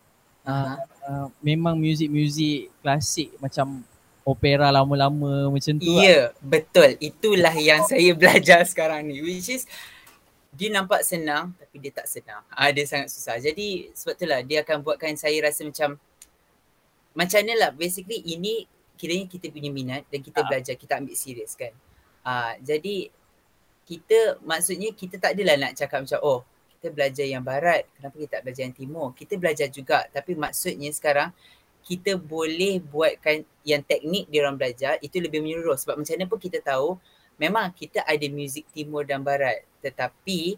Uh, 0.49 0.81
uh, 1.05 1.27
memang 1.45 1.77
muzik-muzik 1.77 2.73
klasik 2.81 3.29
macam 3.37 3.85
opera 4.25 4.73
lama-lama 4.73 5.51
macam 5.51 5.77
tu 5.77 5.85
Ya, 5.85 6.01
yeah, 6.01 6.23
betul. 6.41 6.97
Itulah 6.97 7.53
yang 7.53 7.85
saya 7.85 8.15
belajar 8.19 8.65
sekarang 8.65 9.05
ni. 9.05 9.21
Which 9.21 9.51
is 9.51 9.69
dia 10.49 10.73
nampak 10.73 11.05
senang 11.05 11.53
tapi 11.53 11.77
dia 11.77 11.93
tak 11.93 12.09
senang. 12.09 12.41
Ah 12.49 12.73
dia 12.73 12.81
sangat 12.89 13.13
susah. 13.13 13.37
Jadi 13.37 13.93
sebab 13.93 14.17
itulah 14.17 14.39
dia 14.41 14.65
akan 14.65 14.81
buatkan 14.81 15.13
saya 15.19 15.37
rasa 15.45 15.61
macam 15.67 16.01
macam 17.13 17.37
mana 17.45 17.53
lah 17.67 17.71
basically 17.75 18.25
ini 18.25 18.65
kiranya 18.97 19.29
kita 19.29 19.53
punya 19.53 19.69
minat 19.69 20.01
dan 20.09 20.19
kita 20.25 20.41
Ah. 20.41 20.47
belajar, 20.49 20.73
kita 20.73 20.97
ambil 20.97 21.13
serius 21.13 21.53
kan. 21.53 21.75
Ah 22.25 22.57
jadi 22.57 23.13
kita 23.85 24.41
maksudnya 24.41 24.89
kita 24.97 25.21
tak 25.21 25.37
adalah 25.37 25.57
nak 25.57 25.77
cakap 25.77 26.01
macam 26.05 26.19
oh 26.25 26.41
kita 26.79 26.95
belajar 26.95 27.27
yang 27.27 27.43
barat, 27.43 27.83
kenapa 27.99 28.15
kita 28.15 28.31
tak 28.39 28.41
belajar 28.47 28.63
yang 28.63 28.77
timur? 28.79 29.11
Kita 29.11 29.35
belajar 29.35 29.67
juga 29.67 30.07
tapi 30.15 30.31
maksudnya 30.39 30.87
sekarang 30.95 31.35
kita 31.83 32.15
boleh 32.15 32.79
buatkan 32.79 33.43
yang 33.67 33.83
teknik 33.83 34.31
dia 34.31 34.47
orang 34.47 34.55
belajar 34.55 34.95
itu 35.03 35.19
lebih 35.19 35.43
menyeluruh 35.43 35.75
sebab 35.75 35.99
macam 35.99 36.15
mana 36.15 36.31
pun 36.31 36.39
kita 36.39 36.63
tahu 36.63 36.95
memang 37.35 37.75
kita 37.75 38.07
ada 38.07 38.27
muzik 38.31 38.63
timur 38.71 39.03
dan 39.03 39.19
barat 39.27 39.59
tetapi 39.83 40.55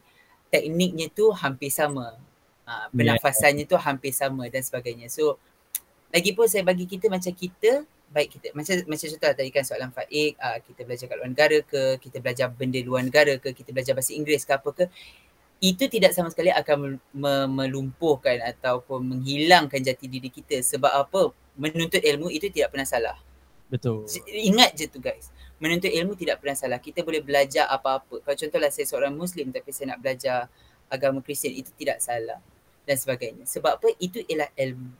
tekniknya 0.53 1.09
tu 1.09 1.33
hampir 1.33 1.73
sama. 1.73 2.21
Ha, 2.69 2.93
pernafasannya 2.93 3.65
tu 3.65 3.73
hampir 3.81 4.13
sama 4.13 4.45
dan 4.45 4.61
sebagainya. 4.61 5.09
So 5.09 5.41
lagipun 6.13 6.45
saya 6.45 6.61
bagi 6.61 6.85
kita 6.85 7.09
macam 7.09 7.33
kita 7.33 7.81
baik 8.11 8.37
kita 8.37 8.47
macam 8.51 8.75
macam 8.91 9.05
contoh 9.07 9.31
tadi 9.31 9.49
kan 9.49 9.63
soalan 9.63 9.89
Faik 9.95 10.35
uh, 10.35 10.59
kita 10.59 10.83
belajar 10.83 11.05
kat 11.07 11.15
luar 11.15 11.31
negara 11.31 11.57
ke 11.63 11.81
kita 12.03 12.17
belajar 12.19 12.51
benda 12.51 12.79
luar 12.83 13.07
negara 13.07 13.39
ke 13.39 13.55
kita 13.55 13.71
belajar 13.71 13.95
bahasa 13.95 14.11
Inggeris 14.11 14.43
ke 14.43 14.51
apa 14.51 14.69
ke 14.75 14.85
itu 15.61 15.85
tidak 15.87 16.11
sama 16.17 16.33
sekali 16.33 16.49
akan 16.49 16.75
mel- 16.81 17.03
me- 17.13 17.49
melumpuhkan 17.63 18.41
ataupun 18.41 19.05
menghilangkan 19.15 19.77
jati 19.77 20.09
diri 20.09 20.33
kita 20.33 20.59
sebab 20.65 20.89
apa 20.89 21.31
menuntut 21.53 22.01
ilmu 22.01 22.33
itu 22.33 22.49
tidak 22.49 22.73
pernah 22.73 22.89
salah 22.89 23.17
Betul. 23.71 24.03
Ingat 24.27 24.75
je 24.75 24.91
tu 24.91 24.99
guys. 24.99 25.31
Menuntut 25.55 25.87
ilmu 25.87 26.19
tidak 26.19 26.43
pernah 26.43 26.59
salah. 26.59 26.75
Kita 26.83 27.07
boleh 27.07 27.23
belajar 27.23 27.71
apa-apa. 27.71 28.19
Kalau 28.19 28.35
contohlah 28.35 28.67
saya 28.67 28.83
seorang 28.83 29.15
Muslim 29.15 29.47
tapi 29.55 29.71
saya 29.71 29.95
nak 29.95 30.03
belajar 30.03 30.51
agama 30.91 31.23
Kristian 31.23 31.55
itu 31.55 31.71
tidak 31.79 32.03
salah 32.03 32.43
dan 32.83 32.99
sebagainya. 32.99 33.47
Sebab 33.47 33.79
apa? 33.79 33.87
Itu 33.95 34.19
ialah 34.27 34.51
ilmu. 34.59 34.91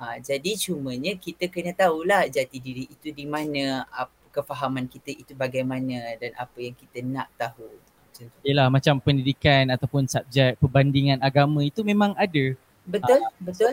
Ha, 0.00 0.16
jadi 0.24 0.56
cumanya 0.56 1.12
kita 1.20 1.52
kena 1.52 1.76
tahulah 1.76 2.24
jati 2.32 2.56
diri 2.62 2.88
itu 2.88 3.12
di 3.12 3.26
mana, 3.28 3.84
apa, 3.92 4.14
kefahaman 4.30 4.86
kita 4.86 5.10
itu 5.10 5.34
bagaimana 5.34 6.14
dan 6.16 6.32
apa 6.38 6.54
yang 6.62 6.72
kita 6.72 7.02
nak 7.04 7.28
tahu. 7.34 7.66
Yelah 8.42 8.66
macam 8.68 8.98
pendidikan 8.98 9.68
ataupun 9.70 10.04
subjek 10.04 10.58
perbandingan 10.58 11.18
agama 11.20 11.62
itu 11.62 11.80
memang 11.82 12.14
ada. 12.14 12.44
Betul? 12.82 13.20
Betul? 13.38 13.72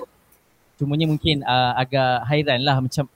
Cumanya 0.75 1.07
mungkin 1.07 1.39
uh, 1.41 1.71
agak 1.75 2.27
hairan 2.27 2.59
lah 2.59 2.77
macam 2.79 3.07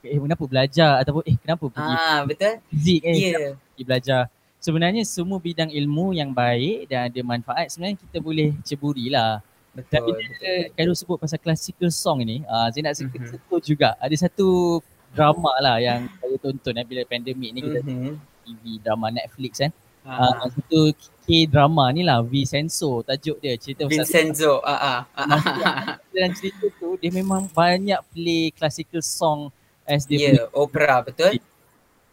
eh 0.00 0.16
kenapa 0.16 0.44
belajar 0.46 1.02
ataupun 1.02 1.22
eh 1.26 1.36
kenapa 1.36 1.64
pergi 1.66 1.94
Ah, 1.98 2.22
betul? 2.22 2.54
fizik 2.70 3.00
eh 3.02 3.14
Ya. 3.14 3.20
kenapa 3.34 3.58
pergi 3.68 3.82
belajar. 3.84 4.20
Sebenarnya 4.56 5.02
semua 5.04 5.38
bidang 5.38 5.70
ilmu 5.70 6.10
yang 6.10 6.30
baik 6.32 6.88
dan 6.88 7.06
ada 7.06 7.20
manfaat 7.22 7.68
sebenarnya 7.68 7.98
kita 8.00 8.18
boleh 8.18 8.50
ceburi 8.62 9.10
lah. 9.10 9.42
Dan 9.76 9.84
Betul. 9.84 10.16
betul. 10.16 10.60
Khairul 10.72 10.96
sebut 10.96 11.16
pasal 11.20 11.36
classical 11.36 11.92
song 11.92 12.24
ni, 12.24 12.40
uh, 12.48 12.66
saya 12.72 12.80
nak 12.80 12.96
Mhm. 12.96 13.12
mm-hmm. 13.12 13.60
juga. 13.60 13.92
Ada 14.00 14.16
satu 14.24 14.80
drama 15.12 15.52
lah 15.60 15.76
yang 15.78 16.08
saya 16.16 16.36
tonton 16.40 16.80
eh, 16.80 16.84
bila 16.88 17.04
pandemik 17.04 17.50
ni 17.52 17.60
kita 17.60 17.80
Mhm. 17.84 18.12
TV 18.42 18.62
drama 18.80 19.12
Netflix 19.12 19.60
kan. 19.60 19.68
Ah, 19.68 19.85
Uh, 20.06 20.46
satu 20.54 20.80
K-drama 21.26 21.90
ni 21.90 22.06
lah 22.06 22.22
Vincenzo 22.22 23.02
tajuk 23.02 23.42
dia 23.42 23.58
cerita 23.58 23.90
pasal 23.90 24.06
Vincenzo. 24.06 24.62
Ah, 24.62 24.78
ah, 24.78 25.00
ah, 25.18 25.26
ah. 25.26 25.78
dalam 26.14 26.30
cerita 26.38 26.70
tu 26.78 26.94
dia 27.02 27.10
memang 27.10 27.50
banyak 27.50 27.98
play 28.14 28.54
classical 28.54 29.02
song 29.02 29.50
as 29.82 30.06
dia 30.06 30.18
Ya, 30.18 30.30
yeah. 30.38 30.46
opera 30.54 31.02
betul? 31.02 31.42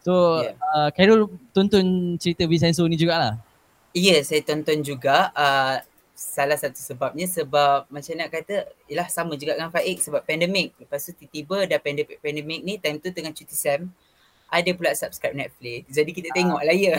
So 0.01 0.41
Yeah. 0.41 0.57
uh, 0.73 0.89
Khairul 0.89 1.29
tonton 1.53 2.17
cerita 2.17 2.49
Vincenzo 2.49 2.81
ni 2.89 2.97
jugalah. 2.97 3.37
Ya, 3.93 4.17
saya 4.25 4.41
tonton 4.41 4.81
juga. 4.81 5.29
Uh, 5.37 5.77
salah 6.13 6.57
satu 6.57 6.77
sebabnya 6.77 7.25
sebab 7.25 7.89
macam 7.89 8.13
nak 8.17 8.29
kata, 8.29 8.69
ialah 8.89 9.09
sama 9.09 9.33
juga 9.37 9.57
dengan 9.57 9.73
Faik 9.73 10.01
sebab 10.01 10.21
pandemik. 10.25 10.73
Lepas 10.77 11.09
tu 11.09 11.11
tiba-tiba 11.13 11.69
dah 11.69 11.79
pandemik, 11.81 12.17
pandemik 12.21 12.61
ni 12.61 12.73
time 12.81 12.97
tu 12.97 13.09
tengah 13.13 13.33
cuti 13.33 13.53
SEM. 13.53 13.89
Ada 14.53 14.69
pula 14.77 14.93
subscribe 14.93 15.33
Netflix. 15.33 15.89
Jadi 15.89 16.11
kita 16.13 16.29
tengok 16.29 16.61
lah 16.61 16.77
ya. 16.77 16.93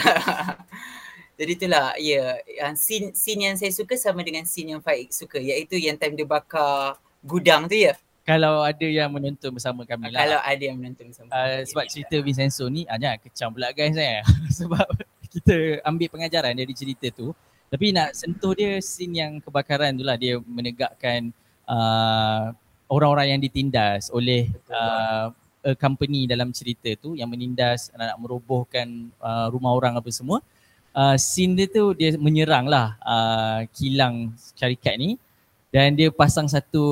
Jadi 1.39 1.53
itulah 1.55 1.95
ya. 2.03 2.43
Yang 2.51 2.75
scene, 2.83 3.07
scene 3.15 3.41
yang 3.47 3.55
saya 3.55 3.71
suka 3.71 3.95
sama 3.95 4.27
dengan 4.27 4.43
scene 4.43 4.75
yang 4.75 4.83
Faik 4.83 5.15
suka. 5.15 5.39
Iaitu 5.39 5.79
yang 5.79 5.95
time 5.95 6.19
dia 6.19 6.27
bakar 6.27 6.99
gudang 7.23 7.71
tu 7.71 7.79
ya. 7.79 7.95
Kalau 8.25 8.65
ada 8.65 8.89
yang 8.89 9.13
menonton 9.13 9.53
bersama 9.53 9.85
kami 9.85 10.09
lah. 10.09 10.25
Kalau 10.25 10.41
ada 10.41 10.63
yang 10.65 10.81
menonton 10.81 11.13
sama. 11.13 11.29
uh, 11.29 11.61
sebab 11.61 11.85
cerita 11.93 12.17
Vincenzo 12.25 12.65
ni 12.73 12.89
ah, 12.89 12.97
jangan 12.97 13.21
kecam 13.21 13.49
pula 13.53 13.69
guys 13.77 13.95
eh. 14.01 14.25
sebab 14.59 14.89
kita 15.29 15.85
ambil 15.85 16.09
pengajaran 16.09 16.57
dari 16.57 16.73
cerita 16.73 17.13
tu. 17.13 17.37
Tapi 17.69 17.93
nak 17.93 18.17
sentuh 18.17 18.57
dia 18.57 18.81
scene 18.81 19.21
yang 19.21 19.33
kebakaran 19.45 19.93
tu 19.93 20.03
lah 20.09 20.17
dia 20.17 20.41
menegakkan 20.41 21.37
uh, 21.69 22.57
orang-orang 22.89 23.37
yang 23.37 23.41
ditindas 23.45 24.09
oleh 24.09 24.49
Betul. 24.49 24.73
uh, 24.73 25.27
a 25.65 25.73
company 25.73 26.29
dalam 26.29 26.53
cerita 26.53 26.93
tu 27.01 27.17
yang 27.17 27.33
menindas 27.33 27.89
nak 27.97 28.21
merobohkan 28.21 29.09
uh, 29.19 29.49
rumah 29.49 29.73
orang 29.73 29.97
apa 29.97 30.13
semua. 30.13 30.45
Uh, 30.95 31.19
scene 31.19 31.59
dia 31.59 31.67
tu 31.67 31.91
dia 31.97 32.15
menyerang 32.15 32.71
lah 32.71 32.95
uh, 33.03 33.67
kilang 33.75 34.31
syarikat 34.55 34.95
ni 34.95 35.19
dan 35.75 35.91
dia 35.99 36.07
pasang 36.15 36.47
satu 36.47 36.87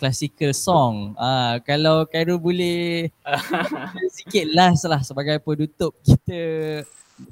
classical 0.00 0.56
song. 0.56 1.12
Uh, 1.20 1.60
kalau 1.60 2.08
Khairul 2.08 2.40
boleh 2.40 3.12
sikit 4.16 4.48
last 4.48 4.88
lah 4.88 5.04
sebagai 5.04 5.36
penutup 5.44 5.92
kita 6.00 6.40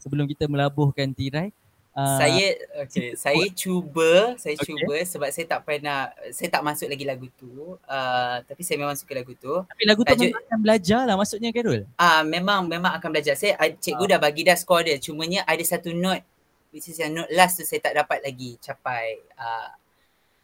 sebelum 0.05 0.29
kita 0.29 0.45
melabuhkan 0.45 1.09
tirai. 1.17 1.49
Uh, 1.93 2.17
saya 2.17 2.47
okay, 2.81 3.13
saya 3.21 3.45
cuba, 3.53 4.33
saya 4.41 4.57
Okay. 4.57 4.73
cuba 4.73 4.97
sebab 5.05 5.29
saya 5.29 5.45
tak 5.45 5.61
pernah 5.61 6.09
saya 6.33 6.49
tak 6.49 6.65
masuk 6.65 6.89
lagi 6.89 7.05
lagu 7.05 7.29
tu. 7.37 7.77
Uh, 7.85 8.37
tapi 8.49 8.65
saya 8.65 8.81
memang 8.81 8.97
suka 8.97 9.13
lagu 9.13 9.37
tu. 9.37 9.61
tapi 9.69 9.85
lagu 9.85 10.01
tu 10.01 10.09
tajuk- 10.09 10.33
memang 10.33 10.45
akan 10.49 10.61
belajar 10.65 11.01
lah 11.05 11.21
maksudnya 11.21 11.53
Khairul. 11.53 11.85
Ah 12.01 12.21
uh, 12.21 12.23
memang 12.25 12.65
memang 12.65 12.97
akan 12.97 13.13
belajar. 13.13 13.37
Saya 13.37 13.61
ah, 13.61 13.69
cikgu 13.69 14.17
dah 14.17 14.17
bagi 14.17 14.41
dah 14.41 14.57
skor 14.57 14.89
dia. 14.89 14.97
Cumanya 14.97 15.45
ada 15.45 15.61
satu 15.61 15.93
note 15.93 16.25
which 16.73 16.89
is 16.89 16.97
yang 16.97 17.13
note 17.13 17.29
last 17.37 17.61
tu 17.61 17.65
saya 17.69 17.85
tak 17.85 17.93
dapat 17.93 18.25
lagi 18.25 18.57
capai. 18.57 19.21
Uh, 19.37 19.69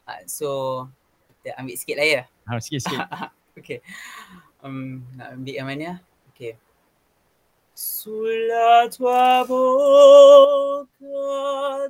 uh, 0.05 0.21
so 0.29 0.49
kita 1.41 1.57
ambil 1.57 1.77
sikit 1.81 1.97
lah 1.97 2.07
ya. 2.07 2.23
Ha, 2.45 2.61
sikit-sikit. 2.61 3.01
Okay. 3.59 3.83
Um, 4.63 5.03
nak 5.19 5.35
ambil 5.35 5.55
yang 5.59 5.67
mana? 5.67 5.89
Okay. 6.31 6.55
Sulla 7.81 8.89
tua 8.91 9.45
bocca 9.47 10.89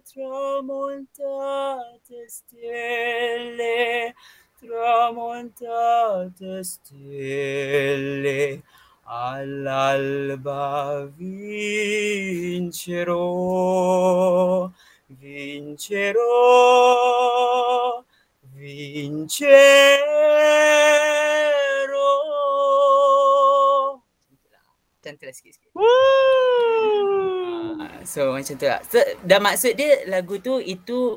tramontate 0.05 2.29
stelle, 2.29 4.15
tramontate 4.61 6.63
stelle, 6.63 8.63
all'alba 9.05 11.09
vincerò, 11.17 12.61
vincerò, 15.07 16.23
vincerò. 18.53 20.09
Macam 25.09 25.25
tu 25.25 25.25
lah 25.25 25.33
sikit-sikit. 25.33 25.73
Ah, 27.81 28.05
So 28.05 28.37
macam 28.37 28.55
tu 28.61 28.69
lah. 28.69 28.85
So, 28.85 29.01
dan 29.25 29.41
maksud 29.41 29.73
dia 29.73 30.05
lagu 30.05 30.37
tu 30.37 30.61
itu 30.61 31.17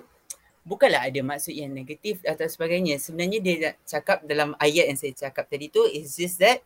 bukanlah 0.63 1.11
ada 1.11 1.19
maksud 1.19 1.51
yang 1.51 1.75
negatif 1.75 2.23
atau 2.23 2.47
sebagainya. 2.47 3.03
Sebenarnya 3.03 3.43
dia 3.43 3.75
cakap 3.83 4.23
dalam 4.23 4.55
ayat 4.63 4.87
yang 4.87 4.95
saya 4.95 5.11
cakap 5.11 5.51
tadi 5.51 5.67
tu 5.67 5.83
is 5.91 6.15
just 6.15 6.39
that 6.39 6.63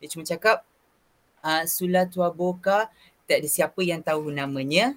dia 0.00 0.08
cuma 0.08 0.24
cakap 0.24 0.64
uh, 1.44 1.68
Sula 1.68 2.08
tua 2.08 2.32
boka 2.32 2.88
tak 3.28 3.44
ada 3.44 3.48
siapa 3.52 3.84
yang 3.84 4.00
tahu 4.00 4.32
namanya 4.32 4.96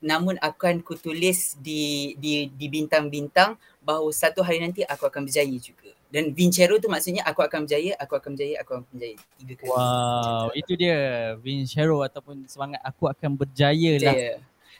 namun 0.00 0.40
akan 0.40 0.80
kutulis 0.80 1.60
di 1.60 2.16
di 2.16 2.48
di 2.52 2.66
bintang-bintang 2.72 3.60
bahawa 3.84 4.08
satu 4.16 4.40
hari 4.40 4.64
nanti 4.64 4.80
aku 4.80 5.12
akan 5.12 5.28
berjaya 5.28 5.56
juga. 5.60 5.92
Dan 6.06 6.30
Vincero 6.30 6.78
tu 6.78 6.86
maksudnya 6.86 7.26
aku 7.26 7.42
akan 7.42 7.66
berjaya, 7.66 7.98
aku 7.98 8.14
akan 8.14 8.30
berjaya, 8.38 8.54
aku 8.62 8.70
akan 8.78 8.84
berjaya. 8.94 9.16
Tiga 9.42 9.54
kali. 9.58 9.68
Wow, 9.70 10.46
itu 10.54 10.72
dia 10.78 10.98
Vincero 11.42 11.98
ataupun 12.06 12.46
semangat 12.46 12.80
aku 12.86 13.10
akan 13.10 13.30
berjaya 13.34 13.92
lah. 13.98 14.14
Berjaya. 14.14 14.34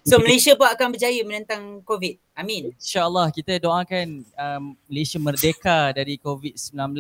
So 0.07 0.23
Malaysia 0.23 0.55
pun 0.55 0.71
akan 0.71 0.95
berjaya 0.95 1.19
menentang 1.27 1.83
COVID. 1.83 2.15
Amin. 2.39 2.71
InsyaAllah 2.79 3.35
kita 3.35 3.59
doakan 3.59 4.23
um, 4.39 4.79
Malaysia 4.87 5.19
merdeka 5.19 5.91
dari 5.91 6.15
COVID-19 6.23 6.95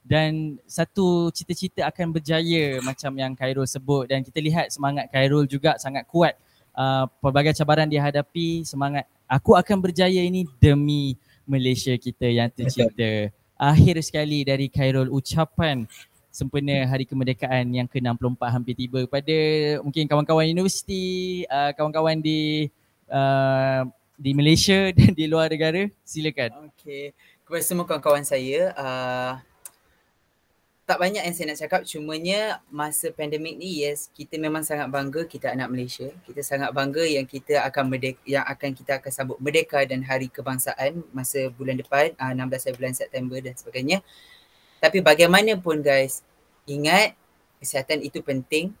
dan 0.00 0.56
satu 0.64 1.28
cita-cita 1.28 1.84
akan 1.84 2.16
berjaya 2.16 2.80
macam 2.80 3.12
yang 3.20 3.36
Khairul 3.36 3.68
sebut 3.68 4.08
dan 4.08 4.24
kita 4.24 4.40
lihat 4.40 4.72
semangat 4.72 5.12
Khairul 5.12 5.44
juga 5.44 5.76
sangat 5.76 6.08
kuat. 6.08 6.40
Uh, 6.72 7.04
pelbagai 7.20 7.52
cabaran 7.52 7.90
dihadapi 7.90 8.64
semangat 8.64 9.04
aku 9.28 9.52
akan 9.52 9.76
berjaya 9.84 10.24
ini 10.24 10.48
demi 10.56 11.20
Malaysia 11.44 11.92
kita 12.00 12.24
yang 12.32 12.48
tercinta. 12.48 13.28
Akhir 13.58 13.98
sekali 14.06 14.46
dari 14.46 14.70
Khairul 14.70 15.10
ucapan 15.10 15.82
sempena 16.30 16.86
Hari 16.86 17.02
Kemerdekaan 17.02 17.66
yang 17.74 17.90
ke-64 17.90 18.38
hampir 18.54 18.78
tiba 18.78 19.02
kepada 19.02 19.34
mungkin 19.82 20.06
kawan-kawan 20.06 20.46
universiti, 20.46 21.42
uh, 21.50 21.74
kawan-kawan 21.74 22.22
di 22.22 22.70
uh, 23.10 23.82
di 24.14 24.30
Malaysia 24.30 24.88
dan 24.96 25.10
di 25.10 25.26
luar 25.26 25.50
negara. 25.50 25.90
Silakan. 26.06 26.70
Okay. 26.70 27.10
Kepada 27.42 27.62
semua 27.66 27.82
kawan-kawan 27.82 28.22
saya, 28.22 28.70
uh, 28.78 29.42
tak 30.88 31.04
banyak 31.04 31.20
yang 31.20 31.36
saya 31.36 31.52
nak 31.52 31.60
cakap 31.60 31.80
cumanya 31.84 32.64
masa 32.72 33.12
pandemik 33.12 33.60
ni 33.60 33.84
yes 33.84 34.08
kita 34.08 34.40
memang 34.40 34.64
sangat 34.64 34.88
bangga 34.88 35.28
kita 35.28 35.52
anak 35.52 35.68
Malaysia. 35.68 36.08
Kita 36.24 36.40
sangat 36.40 36.72
bangga 36.72 37.04
yang 37.04 37.28
kita 37.28 37.60
akan 37.68 37.92
merdeka 37.92 38.24
yang 38.24 38.40
akan 38.48 38.72
kita 38.72 38.96
akan 38.96 39.12
sambut 39.12 39.36
merdeka 39.36 39.84
dan 39.84 40.00
hari 40.00 40.32
kebangsaan 40.32 41.04
masa 41.12 41.52
bulan 41.52 41.76
depan 41.76 42.16
uh, 42.16 42.32
16 42.32 42.72
bulan 42.80 42.96
September 42.96 43.36
dan 43.36 43.52
sebagainya. 43.52 44.00
Tapi 44.80 45.04
bagaimanapun 45.04 45.84
guys 45.84 46.24
ingat 46.64 47.12
kesihatan 47.60 48.00
itu 48.00 48.24
penting 48.24 48.72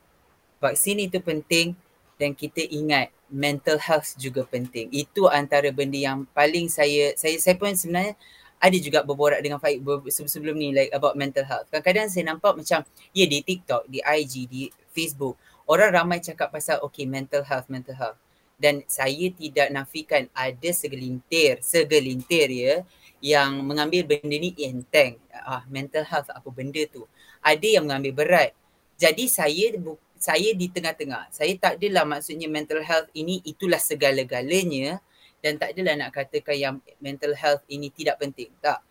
vaksin 0.64 1.04
itu 1.04 1.20
penting 1.20 1.76
dan 2.16 2.32
kita 2.32 2.64
ingat 2.72 3.12
mental 3.28 3.76
health 3.76 4.16
juga 4.16 4.48
penting. 4.48 4.88
Itu 4.96 5.28
antara 5.28 5.68
benda 5.76 6.00
yang 6.00 6.24
paling 6.32 6.72
saya 6.72 7.12
saya 7.20 7.36
saya 7.36 7.60
pun 7.60 7.76
sebenarnya 7.76 8.16
ada 8.58 8.76
juga 8.78 9.06
berborak 9.06 9.38
dengan 9.38 9.62
Faik 9.62 9.82
sebelum 10.10 10.58
ni 10.58 10.74
like 10.74 10.90
about 10.90 11.14
mental 11.14 11.46
health. 11.46 11.70
Kadang-kadang 11.70 12.10
saya 12.10 12.34
nampak 12.34 12.58
macam 12.58 12.82
ya 13.14 13.24
di 13.26 13.38
TikTok, 13.42 13.86
di 13.86 14.02
IG, 14.02 14.34
di 14.50 14.62
Facebook, 14.90 15.38
orang 15.70 15.94
ramai 15.94 16.18
cakap 16.18 16.50
pasal 16.50 16.82
okay 16.82 17.06
mental 17.06 17.46
health, 17.46 17.70
mental 17.70 17.94
health. 17.94 18.18
Dan 18.58 18.82
saya 18.90 19.30
tidak 19.30 19.70
nafikan 19.70 20.26
ada 20.34 20.70
segelintir, 20.74 21.62
segelintir 21.62 22.50
ya 22.50 22.74
yang 23.22 23.62
mengambil 23.62 24.02
benda 24.10 24.34
ni 24.34 24.50
enteng. 24.58 25.14
Ah, 25.30 25.62
mental 25.70 26.02
health 26.02 26.26
apa 26.34 26.48
benda 26.50 26.82
tu. 26.90 27.06
Ada 27.38 27.78
yang 27.78 27.86
mengambil 27.86 28.26
berat. 28.26 28.50
Jadi 28.98 29.30
saya 29.30 29.70
saya 30.18 30.50
di 30.50 30.66
tengah-tengah. 30.66 31.30
Saya 31.30 31.54
tak 31.54 31.78
adalah 31.78 32.02
maksudnya 32.02 32.50
mental 32.50 32.82
health 32.82 33.06
ini 33.14 33.38
itulah 33.46 33.78
segala-galanya 33.78 34.98
dan 35.38 35.54
tak 35.56 35.74
adalah 35.74 35.94
nak 35.94 36.10
katakan 36.10 36.56
yang 36.58 36.74
mental 36.98 37.32
health 37.34 37.62
ini 37.70 37.88
tidak 37.94 38.18
penting. 38.18 38.50
Tak. 38.58 38.82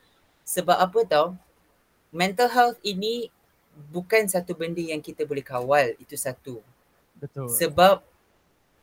Sebab 0.47 0.79
apa 0.79 0.99
tau? 1.03 1.27
Mental 2.15 2.47
health 2.47 2.79
ini 2.87 3.27
bukan 3.91 4.31
satu 4.31 4.55
benda 4.55 4.79
yang 4.79 5.03
kita 5.03 5.27
boleh 5.27 5.43
kawal. 5.43 5.91
Itu 5.99 6.15
satu. 6.15 6.63
Betul. 7.19 7.51
Sebab 7.51 7.99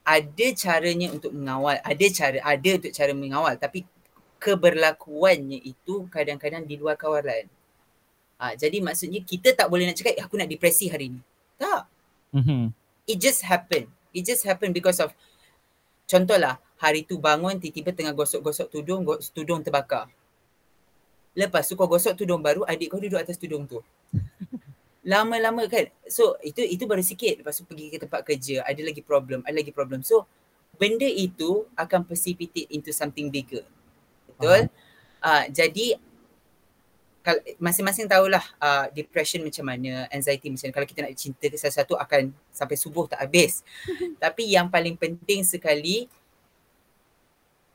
ada 0.05 0.47
caranya 0.53 1.09
untuk 1.09 1.33
mengawal. 1.33 1.81
Ada 1.81 2.07
cara, 2.13 2.39
ada 2.45 2.71
untuk 2.77 2.93
cara 2.93 3.13
mengawal. 3.17 3.57
Tapi 3.57 3.89
keberlakuannya 4.37 5.65
itu 5.65 6.05
kadang-kadang 6.13 6.69
di 6.69 6.77
luar 6.77 7.01
kawalan. 7.01 7.49
Ha, 8.37 8.53
jadi 8.61 8.85
maksudnya 8.85 9.25
kita 9.25 9.57
tak 9.57 9.73
boleh 9.73 9.89
nak 9.89 9.97
cakap, 9.97 10.21
eh, 10.21 10.23
aku 10.23 10.37
nak 10.37 10.53
depresi 10.53 10.93
hari 10.93 11.17
ni. 11.17 11.21
Tak. 11.57 11.89
Mm-hmm. 12.37 12.63
It 13.09 13.17
just 13.17 13.41
happen. 13.41 13.89
It 14.13 14.29
just 14.29 14.45
happen 14.45 14.77
because 14.77 15.01
of, 15.01 15.17
contohlah, 16.05 16.61
hari 16.79 17.07
tu 17.07 17.17
bangun 17.17 17.57
tiba-tiba 17.57 17.95
tengah 17.95 18.15
gosok-gosok 18.15 18.67
tudung, 18.71 19.07
gos- 19.07 19.31
tudung 19.31 19.63
terbakar. 19.63 20.11
Lepas 21.35 21.67
tu 21.67 21.75
kau 21.75 21.91
gosok 21.91 22.15
tudung 22.15 22.39
baru, 22.39 22.63
adik 22.63 22.95
kau 22.95 23.03
duduk 23.03 23.19
atas 23.19 23.39
tudung 23.39 23.67
tu. 23.67 23.83
Lama-lama 25.11 25.67
kan. 25.67 25.91
So 26.07 26.39
itu 26.41 26.63
itu 26.65 26.87
baru 26.87 27.03
sikit. 27.03 27.43
Lepas 27.43 27.61
tu 27.61 27.67
pergi 27.67 27.93
ke 27.93 27.99
tempat 28.01 28.23
kerja, 28.25 28.65
ada 28.65 28.81
lagi 28.81 29.03
problem, 29.03 29.43
ada 29.43 29.55
lagi 29.55 29.75
problem. 29.75 30.01
So 30.07 30.25
benda 30.79 31.07
itu 31.07 31.67
akan 31.75 32.07
precipitate 32.07 32.71
into 32.71 32.95
something 32.95 33.29
bigger. 33.29 33.67
Betul? 34.31 34.71
Uh, 35.25 35.45
jadi 35.51 35.99
kal- 37.25 37.45
masing-masing 37.57 38.07
tahulah 38.07 38.45
uh, 38.61 38.87
depression 38.93 39.41
macam 39.41 39.65
mana, 39.65 40.07
anxiety 40.13 40.53
macam 40.53 40.69
mana. 40.69 40.75
Kalau 40.77 40.89
kita 40.89 41.01
nak 41.03 41.15
cinta 41.17 41.47
ke 41.49 41.57
sesuatu 41.57 41.97
akan 41.97 42.31
sampai 42.53 42.77
subuh 42.77 43.09
tak 43.09 43.25
habis. 43.25 43.65
Tapi 44.23 44.53
yang 44.53 44.69
paling 44.69 44.95
penting 44.95 45.43
sekali, 45.43 46.07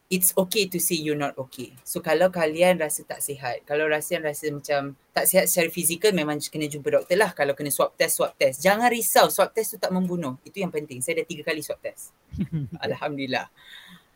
it's 0.09 0.33
okay 0.33 0.65
to 0.65 0.81
say 0.81 0.97
you're 0.97 1.17
not 1.17 1.37
okay. 1.37 1.77
So 1.85 2.01
kalau 2.01 2.33
kalian 2.33 2.81
rasa 2.81 3.05
tak 3.05 3.21
sihat, 3.21 3.61
kalau 3.63 3.85
rasa 3.85 4.17
rasa 4.17 4.49
macam 4.49 4.97
tak 5.13 5.29
sihat 5.29 5.45
secara 5.45 5.69
fizikal 5.69 6.11
memang 6.17 6.41
kena 6.49 6.65
jumpa 6.65 6.89
doktor 6.89 7.15
lah. 7.15 7.31
Kalau 7.37 7.53
kena 7.53 7.69
swab 7.69 7.93
test, 7.93 8.17
swab 8.17 8.33
test. 8.33 8.65
Jangan 8.65 8.89
risau, 8.89 9.29
swab 9.29 9.53
test 9.53 9.77
tu 9.77 9.77
tak 9.77 9.93
membunuh. 9.93 10.35
Itu 10.41 10.65
yang 10.65 10.73
penting. 10.73 11.05
Saya 11.05 11.21
dah 11.21 11.27
tiga 11.29 11.45
kali 11.45 11.61
swab 11.61 11.77
test. 11.85 12.17
Alhamdulillah. 12.85 13.53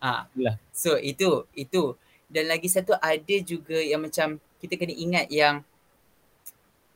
Ah, 0.02 0.26
Alhamdulillah. 0.26 0.57
So 0.74 0.98
itu, 0.98 1.45
itu. 1.53 1.94
Dan 2.26 2.49
lagi 2.49 2.65
satu 2.65 2.98
ada 2.98 3.36
juga 3.45 3.78
yang 3.78 4.02
macam 4.02 4.41
kita 4.57 4.74
kena 4.82 4.98
ingat 4.98 5.30
yang 5.30 5.61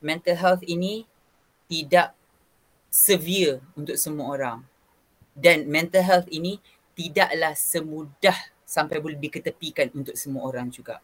mental 0.01 0.33
health 0.33 0.65
ini 0.65 1.05
tidak 1.69 2.17
severe 2.89 3.61
untuk 3.77 3.93
semua 4.01 4.33
orang. 4.33 4.57
Dan 5.37 5.69
mental 5.69 6.01
health 6.01 6.25
ini 6.33 6.57
tidaklah 6.97 7.53
semudah 7.53 8.56
sampai 8.67 8.99
boleh 8.99 9.15
diketepikan 9.15 9.95
untuk 9.95 10.19
semua 10.19 10.43
orang 10.43 10.67
juga. 10.67 10.99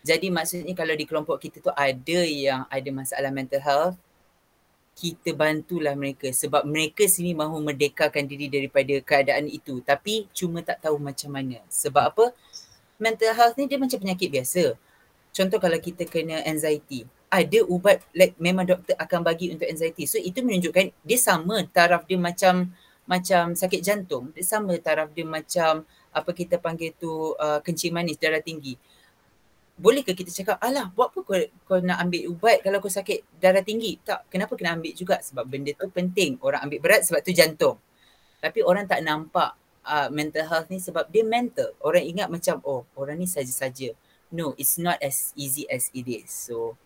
Jadi 0.00 0.32
maksudnya 0.32 0.72
kalau 0.72 0.96
di 0.96 1.04
kelompok 1.04 1.36
kita 1.38 1.60
tu 1.60 1.70
ada 1.70 2.20
yang 2.24 2.64
ada 2.66 2.90
masalah 2.90 3.28
mental 3.28 3.60
health, 3.60 3.96
kita 4.96 5.32
bantulah 5.32 5.96
mereka 5.96 6.28
sebab 6.32 6.68
mereka 6.68 7.04
sini 7.08 7.32
mahu 7.32 7.64
merdekakan 7.64 8.28
diri 8.28 8.48
daripada 8.48 8.92
keadaan 9.00 9.48
itu 9.48 9.80
tapi 9.80 10.28
cuma 10.32 10.64
tak 10.64 10.82
tahu 10.82 10.96
macam 10.96 11.32
mana. 11.32 11.60
Sebab 11.68 12.04
apa? 12.16 12.24
Mental 12.96 13.32
health 13.36 13.54
ni 13.60 13.68
dia 13.68 13.76
macam 13.76 14.00
penyakit 14.00 14.32
biasa. 14.32 14.74
Contoh 15.32 15.58
kalau 15.60 15.78
kita 15.80 16.04
kena 16.04 16.44
anxiety, 16.44 17.08
ada 17.32 17.64
ubat 17.64 18.04
like 18.12 18.36
memang 18.36 18.68
doktor 18.68 18.92
akan 19.00 19.24
bagi 19.24 19.48
untuk 19.48 19.64
anxiety. 19.64 20.04
So 20.04 20.20
itu 20.20 20.44
menunjukkan 20.44 20.92
dia 21.00 21.18
sama 21.18 21.64
taraf 21.72 22.04
dia 22.04 22.20
macam 22.20 22.74
macam 23.08 23.56
sakit 23.56 23.80
jantung, 23.80 24.30
dia 24.36 24.44
sama 24.44 24.76
taraf 24.76 25.10
dia 25.16 25.24
macam 25.24 25.88
apa 26.12 26.30
kita 26.36 26.60
panggil 26.60 26.92
tu 26.96 27.32
uh, 27.34 27.58
kencing 27.64 27.92
manis 27.92 28.20
darah 28.20 28.44
tinggi. 28.44 28.76
Boleh 29.72 30.04
ke 30.04 30.12
kita 30.12 30.28
cakap, 30.28 30.60
alah 30.60 30.92
buat 30.92 31.10
apa 31.10 31.18
kau, 31.24 31.36
kau 31.64 31.78
nak 31.80 31.98
ambil 32.04 32.28
ubat 32.30 32.60
kalau 32.60 32.78
kau 32.78 32.92
sakit 32.92 33.24
darah 33.40 33.64
tinggi? 33.64 33.98
Tak, 34.04 34.28
kenapa 34.28 34.54
kena 34.54 34.76
ambil 34.76 34.92
juga? 34.92 35.18
Sebab 35.18 35.48
benda 35.48 35.72
tu 35.72 35.88
penting. 35.88 36.36
Orang 36.44 36.68
ambil 36.68 36.78
berat 36.78 37.02
sebab 37.08 37.24
tu 37.24 37.32
jantung. 37.32 37.80
Tapi 38.38 38.60
orang 38.62 38.84
tak 38.84 39.00
nampak 39.00 39.56
uh, 39.88 40.12
mental 40.12 40.44
health 40.46 40.68
ni 40.68 40.78
sebab 40.78 41.08
dia 41.08 41.24
mental. 41.24 41.72
Orang 41.80 42.04
ingat 42.04 42.28
macam, 42.28 42.60
oh 42.62 42.84
orang 42.94 43.18
ni 43.18 43.26
saja-saja. 43.26 43.96
No, 44.32 44.54
it's 44.60 44.76
not 44.76 45.00
as 45.00 45.32
easy 45.36 45.64
as 45.68 45.88
it 45.92 46.04
is. 46.06 46.30
So, 46.30 46.76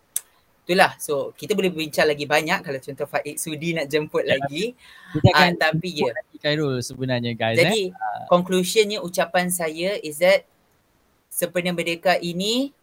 itulah. 0.66 0.98
So, 0.98 1.30
kita 1.38 1.54
boleh 1.54 1.70
bincang 1.70 2.10
lagi 2.10 2.26
banyak 2.26 2.58
kalau 2.58 2.82
contoh 2.82 3.06
Faik 3.06 3.38
Sudi 3.38 3.70
nak 3.70 3.86
jemput 3.86 4.26
Ya. 4.26 4.34
lagi. 4.34 4.74
Kita 5.14 5.30
akan 5.30 5.52
Uh, 5.54 5.60
tapi 5.62 5.88
ya. 5.94 6.10
Khairul 6.42 6.82
sebenarnya 6.82 7.32
guys. 7.38 7.54
eh. 7.54 7.62
Jadi 7.62 7.82
conclusionnya 8.26 8.98
ucapan 8.98 9.46
saya 9.46 9.94
is 10.02 10.18
that 10.18 10.42
sempena 11.30 11.70
merdeka 11.70 12.18
ini 12.18 12.74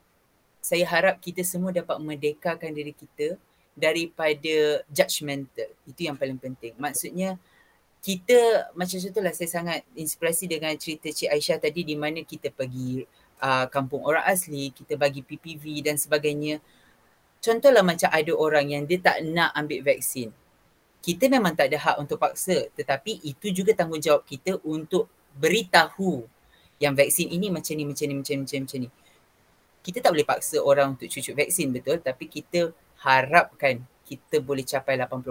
saya 0.63 0.87
harap 0.87 1.19
kita 1.19 1.43
semua 1.43 1.75
dapat 1.75 1.99
merdekakan 1.99 2.71
diri 2.71 2.95
kita 2.95 3.35
daripada 3.75 4.79
judgemental. 4.87 5.67
Itu 5.83 6.07
yang 6.07 6.15
paling 6.15 6.39
penting. 6.39 6.71
Maksudnya 6.79 7.35
kita 7.99 8.71
macam 8.71 8.95
contohlah 8.95 9.35
saya 9.35 9.49
sangat 9.51 9.79
inspirasi 9.91 10.47
dengan 10.47 10.71
cerita 10.79 11.11
Cik 11.11 11.27
Aisyah 11.35 11.59
tadi 11.59 11.83
di 11.83 11.95
mana 11.99 12.23
kita 12.23 12.47
pergi 12.47 13.03
uh, 13.43 13.67
kampung 13.67 14.07
orang 14.07 14.23
asli, 14.23 14.71
kita 14.71 14.95
bagi 14.95 15.19
PPV 15.19 15.83
dan 15.83 15.99
sebagainya. 15.99 16.63
Contohlah 17.43 17.83
macam 17.83 18.07
ada 18.07 18.31
orang 18.31 18.71
yang 18.71 18.83
dia 18.87 19.03
tak 19.03 19.19
nak 19.27 19.51
ambil 19.51 19.83
vaksin 19.83 20.31
kita 21.03 21.27
memang 21.27 21.51
tak 21.51 21.67
ada 21.67 21.77
hak 21.83 21.95
untuk 21.99 22.15
paksa 22.15 22.71
tetapi 22.79 23.19
itu 23.27 23.51
juga 23.51 23.75
tanggungjawab 23.75 24.23
kita 24.23 24.55
untuk 24.63 25.11
beritahu 25.35 26.23
yang 26.79 26.95
vaksin 26.95 27.27
ini 27.27 27.51
macam 27.51 27.75
ni 27.75 27.83
macam 27.83 28.07
ni 28.07 28.15
macam 28.15 28.33
ni 28.39 28.41
macam 28.47 28.55
ni, 28.55 28.63
macam 28.63 28.79
ni. 28.87 28.89
Kita 29.83 29.99
tak 29.99 30.15
boleh 30.15 30.23
paksa 30.23 30.63
orang 30.63 30.95
untuk 30.95 31.11
cucuk 31.11 31.35
vaksin 31.35 31.75
betul 31.75 31.99
tapi 31.99 32.31
kita 32.31 32.71
harapkan 33.03 33.83
kita 34.07 34.39
boleh 34.39 34.63
capai 34.63 34.95
80% 34.95 35.27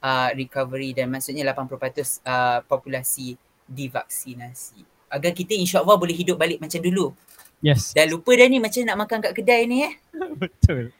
uh, 0.00 0.32
recovery 0.32 0.96
dan 0.96 1.12
maksudnya 1.12 1.44
80% 1.52 2.24
uh, 2.24 2.64
populasi 2.64 3.36
divaksinasi. 3.68 4.88
Agar 5.12 5.36
kita 5.36 5.52
insyaAllah 5.52 6.00
boleh 6.00 6.16
hidup 6.16 6.40
balik 6.40 6.64
macam 6.64 6.80
dulu. 6.80 7.12
Yes. 7.64 7.96
Dah 7.96 8.04
lupa 8.04 8.36
dah 8.36 8.46
ni 8.46 8.60
macam 8.60 8.80
nak 8.84 8.98
makan 9.06 9.18
kat 9.24 9.32
kedai 9.32 9.64
ni 9.64 9.86
eh. 9.86 9.94
Betul. 10.42 10.92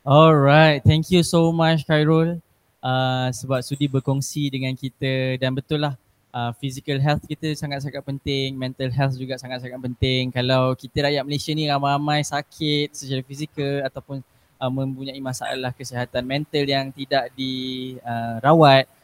Alright, 0.00 0.80
thank 0.82 1.12
you 1.12 1.20
so 1.20 1.52
much 1.52 1.84
Khairul 1.84 2.40
uh, 2.80 3.28
sebab 3.30 3.60
sudi 3.60 3.86
berkongsi 3.86 4.48
dengan 4.48 4.72
kita 4.72 5.36
dan 5.36 5.52
betul 5.52 5.84
lah 5.84 5.94
uh, 6.32 6.50
physical 6.56 6.98
health 6.98 7.22
kita 7.26 7.52
sangat-sangat 7.54 8.02
penting, 8.02 8.56
mental 8.56 8.90
health 8.90 9.14
juga 9.18 9.36
sangat-sangat 9.36 9.78
penting. 9.78 10.30
Kalau 10.32 10.74
kita 10.74 11.06
rakyat 11.06 11.22
Malaysia 11.26 11.52
ni 11.54 11.68
ramai-ramai 11.68 12.22
sakit 12.24 12.94
secara 12.94 13.22
fizikal 13.26 13.84
ataupun 13.86 14.22
uh, 14.58 14.70
mempunyai 14.72 15.20
masalah 15.20 15.74
kesihatan 15.74 16.22
mental 16.24 16.64
yang 16.64 16.88
tidak 16.94 17.30
dirawat, 17.34 18.84
uh, 18.86 18.99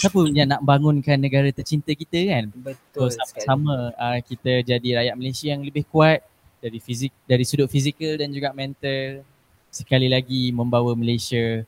siapa 0.00 0.20
yang 0.32 0.48
nak 0.48 0.64
bangunkan 0.64 1.20
negara 1.20 1.52
tercinta 1.52 1.92
kita 1.92 2.16
kan? 2.32 2.44
Betul 2.56 3.12
So 3.12 3.20
sama-sama 3.20 3.92
uh, 3.92 4.18
kita 4.24 4.64
jadi 4.64 4.88
rakyat 5.04 5.14
Malaysia 5.20 5.46
yang 5.52 5.60
lebih 5.60 5.84
kuat 5.92 6.24
dari 6.64 6.80
fizik 6.80 7.12
dari 7.28 7.44
sudut 7.44 7.68
fizikal 7.68 8.16
dan 8.16 8.32
juga 8.32 8.56
mental 8.56 9.20
sekali 9.68 10.08
lagi 10.08 10.48
membawa 10.48 10.96
Malaysia 10.96 11.60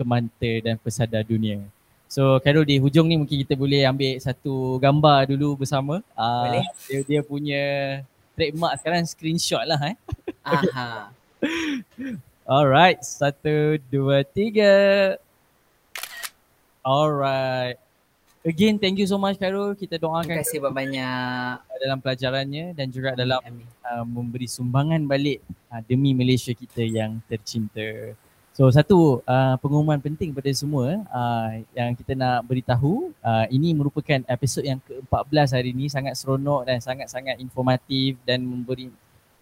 ke 0.00 0.02
mata 0.02 0.52
dan 0.64 0.80
pesada 0.80 1.20
dunia. 1.20 1.60
So 2.10 2.40
Khairul 2.42 2.66
di 2.66 2.80
hujung 2.80 3.06
ni 3.06 3.20
mungkin 3.20 3.44
kita 3.46 3.54
boleh 3.54 3.86
ambil 3.86 4.18
satu 4.18 4.80
gambar 4.80 5.30
dulu 5.30 5.62
bersama. 5.62 6.02
Uh, 6.16 6.42
Boleh. 6.48 6.66
Dia, 6.88 6.98
dia 7.06 7.20
punya 7.22 7.64
trademark 8.34 8.74
sekarang 8.80 9.04
screenshot 9.06 9.62
lah 9.62 9.78
eh. 9.92 9.96
Aha. 10.42 11.12
Alright, 12.50 12.98
satu, 13.06 13.78
dua, 13.92 14.26
tiga. 14.26 15.14
Alright. 16.80 17.76
Again, 18.40 18.80
thank 18.80 18.96
you 18.96 19.04
so 19.04 19.20
much 19.20 19.36
Khairul. 19.36 19.76
Kita 19.76 20.00
Terima 20.00 20.24
doakan 20.24 20.40
kasih 20.40 20.64
banyak. 20.64 21.60
dalam 21.80 21.98
pelajarannya 22.00 22.72
dan 22.72 22.88
juga 22.88 23.12
dalam 23.12 23.40
Amin. 23.44 23.68
uh, 23.84 24.04
memberi 24.04 24.48
sumbangan 24.48 25.04
balik 25.04 25.44
uh, 25.68 25.80
demi 25.84 26.16
Malaysia 26.16 26.52
kita 26.56 26.80
yang 26.80 27.20
tercinta. 27.28 28.16
So 28.56 28.68
satu 28.68 29.24
uh, 29.24 29.56
pengumuman 29.60 29.96
penting 30.00 30.32
pada 30.36 30.48
semua 30.56 31.04
uh, 31.08 31.50
yang 31.76 31.92
kita 31.96 32.12
nak 32.12 32.44
beritahu 32.44 33.12
uh, 33.24 33.44
ini 33.48 33.72
merupakan 33.72 34.20
episod 34.28 34.64
yang 34.64 34.80
ke-14 34.84 35.56
hari 35.56 35.72
ini 35.72 35.88
sangat 35.88 36.16
seronok 36.16 36.68
dan 36.68 36.80
sangat-sangat 36.80 37.40
informatif 37.40 38.20
dan 38.24 38.40
memberi 38.44 38.92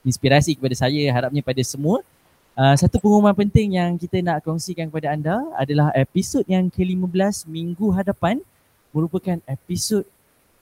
inspirasi 0.07 0.55
kepada 0.55 0.75
saya 0.75 1.07
harapnya 1.11 1.43
pada 1.43 1.63
semua. 1.67 2.03
Uh, 2.59 2.75
satu 2.75 2.99
pengumuman 2.99 3.39
penting 3.39 3.79
yang 3.79 3.95
kita 3.95 4.19
nak 4.19 4.43
kongsikan 4.43 4.91
kepada 4.91 5.15
anda 5.15 5.39
adalah 5.55 5.95
episod 5.95 6.43
yang 6.51 6.67
ke-15 6.67 7.47
minggu 7.47 7.87
hadapan 7.95 8.43
merupakan 8.91 9.39
episod 9.47 10.03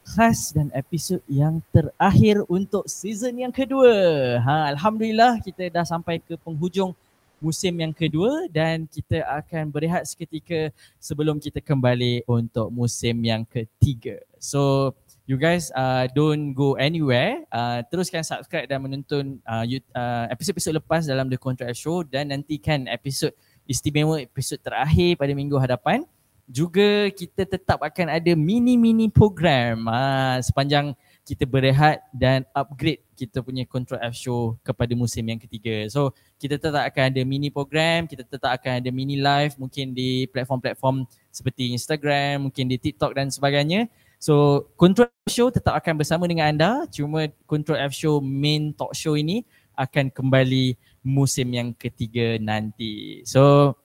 khas 0.05 0.53
dan 0.53 0.69
episod 0.77 1.25
yang 1.25 1.65
terakhir 1.73 2.45
untuk 2.53 2.85
season 2.85 3.41
yang 3.41 3.49
kedua. 3.49 3.97
Ha, 4.45 4.77
Alhamdulillah 4.77 5.41
kita 5.41 5.73
dah 5.73 5.89
sampai 5.89 6.21
ke 6.21 6.37
penghujung 6.37 6.93
musim 7.41 7.73
yang 7.73 7.97
kedua 7.97 8.45
dan 8.53 8.85
kita 8.85 9.25
akan 9.25 9.73
berehat 9.73 10.05
seketika 10.05 10.69
sebelum 11.01 11.41
kita 11.41 11.65
kembali 11.65 12.29
untuk 12.29 12.69
musim 12.77 13.25
yang 13.25 13.41
ketiga. 13.49 14.21
So 14.37 14.93
you 15.27 15.37
guys 15.37 15.75
uh, 15.75 16.07
don't 16.15 16.55
go 16.55 16.79
anywhere. 16.79 17.43
Uh, 17.51 17.83
teruskan 17.91 18.23
subscribe 18.23 18.71
dan 18.71 18.79
menonton 18.81 19.43
uh, 19.43 19.67
uh, 19.93 20.25
episod-episod 20.31 20.79
lepas 20.79 21.03
dalam 21.05 21.27
The 21.27 21.37
Contract 21.37 21.77
Show 21.77 22.07
dan 22.07 22.31
nantikan 22.31 22.87
episod 22.87 23.35
istimewa 23.67 24.23
episod 24.23 24.63
terakhir 24.63 25.19
pada 25.19 25.35
minggu 25.35 25.59
hadapan 25.59 26.07
juga 26.47 27.11
kita 27.11 27.43
tetap 27.43 27.83
akan 27.83 28.07
ada 28.07 28.33
mini-mini 28.39 29.11
program 29.11 29.91
ha, 29.91 30.39
sepanjang 30.39 30.95
kita 31.27 31.43
berehat 31.43 32.07
dan 32.15 32.47
upgrade 32.55 33.03
kita 33.19 33.43
punya 33.43 33.67
Control 33.67 33.99
F 33.99 34.15
show 34.15 34.55
kepada 34.63 34.95
musim 34.95 35.27
yang 35.27 35.43
ketiga. 35.43 35.91
So 35.91 36.15
kita 36.39 36.55
tetap 36.55 36.87
akan 36.87 37.11
ada 37.11 37.23
mini 37.27 37.51
program, 37.51 38.07
kita 38.07 38.23
tetap 38.23 38.55
akan 38.55 38.79
ada 38.79 38.91
mini 38.95 39.19
live 39.19 39.59
mungkin 39.59 39.91
di 39.91 40.31
platform-platform 40.31 41.03
seperti 41.35 41.75
Instagram, 41.75 42.47
mungkin 42.47 42.71
di 42.71 42.79
TikTok 42.79 43.19
dan 43.19 43.27
sebagainya. 43.27 43.91
So 44.27 44.67
Control 44.75 45.07
F 45.07 45.31
show 45.31 45.55
tetap 45.55 45.79
akan 45.79 46.03
bersama 46.03 46.27
dengan 46.27 46.51
anda, 46.51 46.83
cuma 46.91 47.31
Control 47.47 47.79
F 47.79 47.95
show 47.95 48.19
main 48.19 48.75
talk 48.75 48.91
show 48.91 49.15
ini 49.15 49.47
akan 49.79 50.11
kembali 50.11 50.75
musim 51.07 51.47
yang 51.55 51.71
ketiga 51.71 52.35
nanti. 52.43 53.23
So 53.23 53.79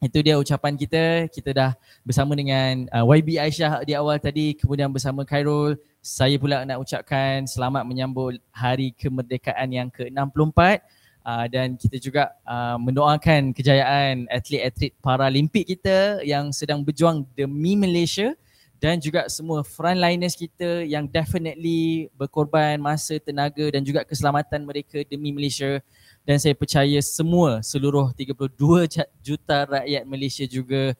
itu 0.00 0.24
dia 0.24 0.40
ucapan 0.40 0.80
kita. 0.80 1.28
Kita 1.28 1.52
dah 1.52 1.70
bersama 2.08 2.32
dengan 2.32 2.88
uh, 2.88 3.04
YB 3.04 3.36
Aisyah 3.36 3.84
di 3.84 3.92
awal 3.92 4.16
tadi, 4.16 4.56
kemudian 4.56 4.88
bersama 4.88 5.28
Khairul. 5.28 5.76
Saya 6.00 6.40
pula 6.40 6.64
nak 6.64 6.80
ucapkan 6.80 7.44
selamat 7.44 7.84
menyambut 7.84 8.40
hari 8.56 8.96
kemerdekaan 8.96 9.68
yang 9.76 9.92
ke-64 9.92 10.80
uh, 11.20 11.46
dan 11.52 11.76
kita 11.76 12.00
juga 12.00 12.32
uh, 12.48 12.80
mendoakan 12.80 13.52
kejayaan 13.52 14.24
atlet-atlet 14.32 14.96
Paralimpik 15.04 15.68
kita 15.68 16.24
yang 16.24 16.48
sedang 16.48 16.80
berjuang 16.80 17.28
demi 17.36 17.76
Malaysia 17.76 18.32
dan 18.76 19.00
juga 19.00 19.24
semua 19.32 19.64
frontliners 19.64 20.36
kita 20.36 20.84
yang 20.84 21.08
definitely 21.08 22.12
berkorban 22.12 22.76
masa, 22.76 23.16
tenaga 23.16 23.64
dan 23.72 23.80
juga 23.80 24.04
keselamatan 24.04 24.68
mereka 24.68 25.00
demi 25.08 25.32
Malaysia 25.32 25.80
dan 26.28 26.36
saya 26.36 26.52
percaya 26.52 27.00
semua 27.00 27.64
seluruh 27.64 28.12
32 28.12 28.84
ja- 28.90 29.08
juta 29.24 29.64
rakyat 29.64 30.02
Malaysia 30.04 30.44
juga 30.44 30.92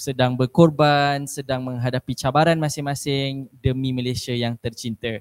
sedang 0.00 0.32
berkorban, 0.32 1.28
sedang 1.28 1.60
menghadapi 1.60 2.16
cabaran 2.16 2.56
masing-masing 2.56 3.52
demi 3.60 3.92
Malaysia 3.92 4.32
yang 4.32 4.56
tercinta. 4.56 5.20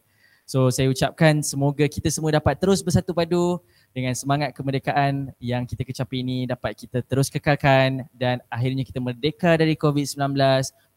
So 0.49 0.71
saya 0.73 0.89
ucapkan 0.89 1.45
semoga 1.45 1.85
kita 1.85 2.09
semua 2.09 2.33
dapat 2.33 2.57
terus 2.57 2.81
bersatu 2.81 3.13
padu 3.13 3.61
dengan 3.89 4.13
semangat 4.13 4.53
kemerdekaan 4.53 5.33
yang 5.41 5.65
kita 5.65 5.81
kecapi 5.81 6.21
ini 6.21 6.45
dapat 6.45 6.77
kita 6.77 7.01
terus 7.01 7.27
kekalkan 7.27 8.05
dan 8.13 8.37
akhirnya 8.47 8.85
kita 8.85 9.01
merdeka 9.01 9.57
dari 9.57 9.73
COVID-19, 9.73 10.37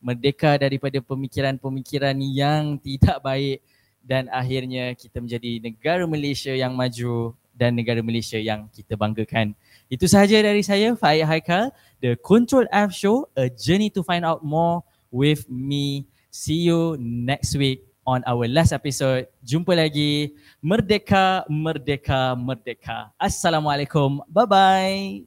merdeka 0.05 0.61
daripada 0.61 1.01
pemikiran-pemikiran 1.01 2.17
yang 2.21 2.77
tidak 2.79 3.19
baik 3.25 3.65
dan 4.05 4.29
akhirnya 4.29 4.93
kita 4.93 5.23
menjadi 5.23 5.63
negara 5.63 6.05
Malaysia 6.05 6.53
yang 6.53 6.77
maju 6.77 7.33
dan 7.57 7.77
negara 7.77 8.01
Malaysia 8.05 8.37
yang 8.37 8.69
kita 8.73 8.97
banggakan. 8.97 9.57
Itu 9.89 10.09
sahaja 10.09 10.41
dari 10.41 10.65
saya, 10.65 10.97
Faik 10.97 11.25
Haikal, 11.25 11.65
The 12.01 12.17
Control 12.21 12.65
F 12.73 12.93
Show, 12.93 13.29
a 13.37 13.49
journey 13.49 13.93
to 13.93 14.01
find 14.05 14.25
out 14.25 14.41
more 14.45 14.85
with 15.13 15.45
me. 15.49 16.09
See 16.33 16.65
you 16.65 16.97
next 16.97 17.57
week 17.61 17.92
on 18.07 18.23
our 18.27 18.47
last 18.51 18.73
episode. 18.75 19.27
Jumpa 19.47 19.75
lagi. 19.79 20.35
Merdeka, 20.63 21.47
merdeka, 21.47 22.35
merdeka. 22.39 23.11
Assalamualaikum. 23.19 24.23
Bye-bye. 24.31 25.27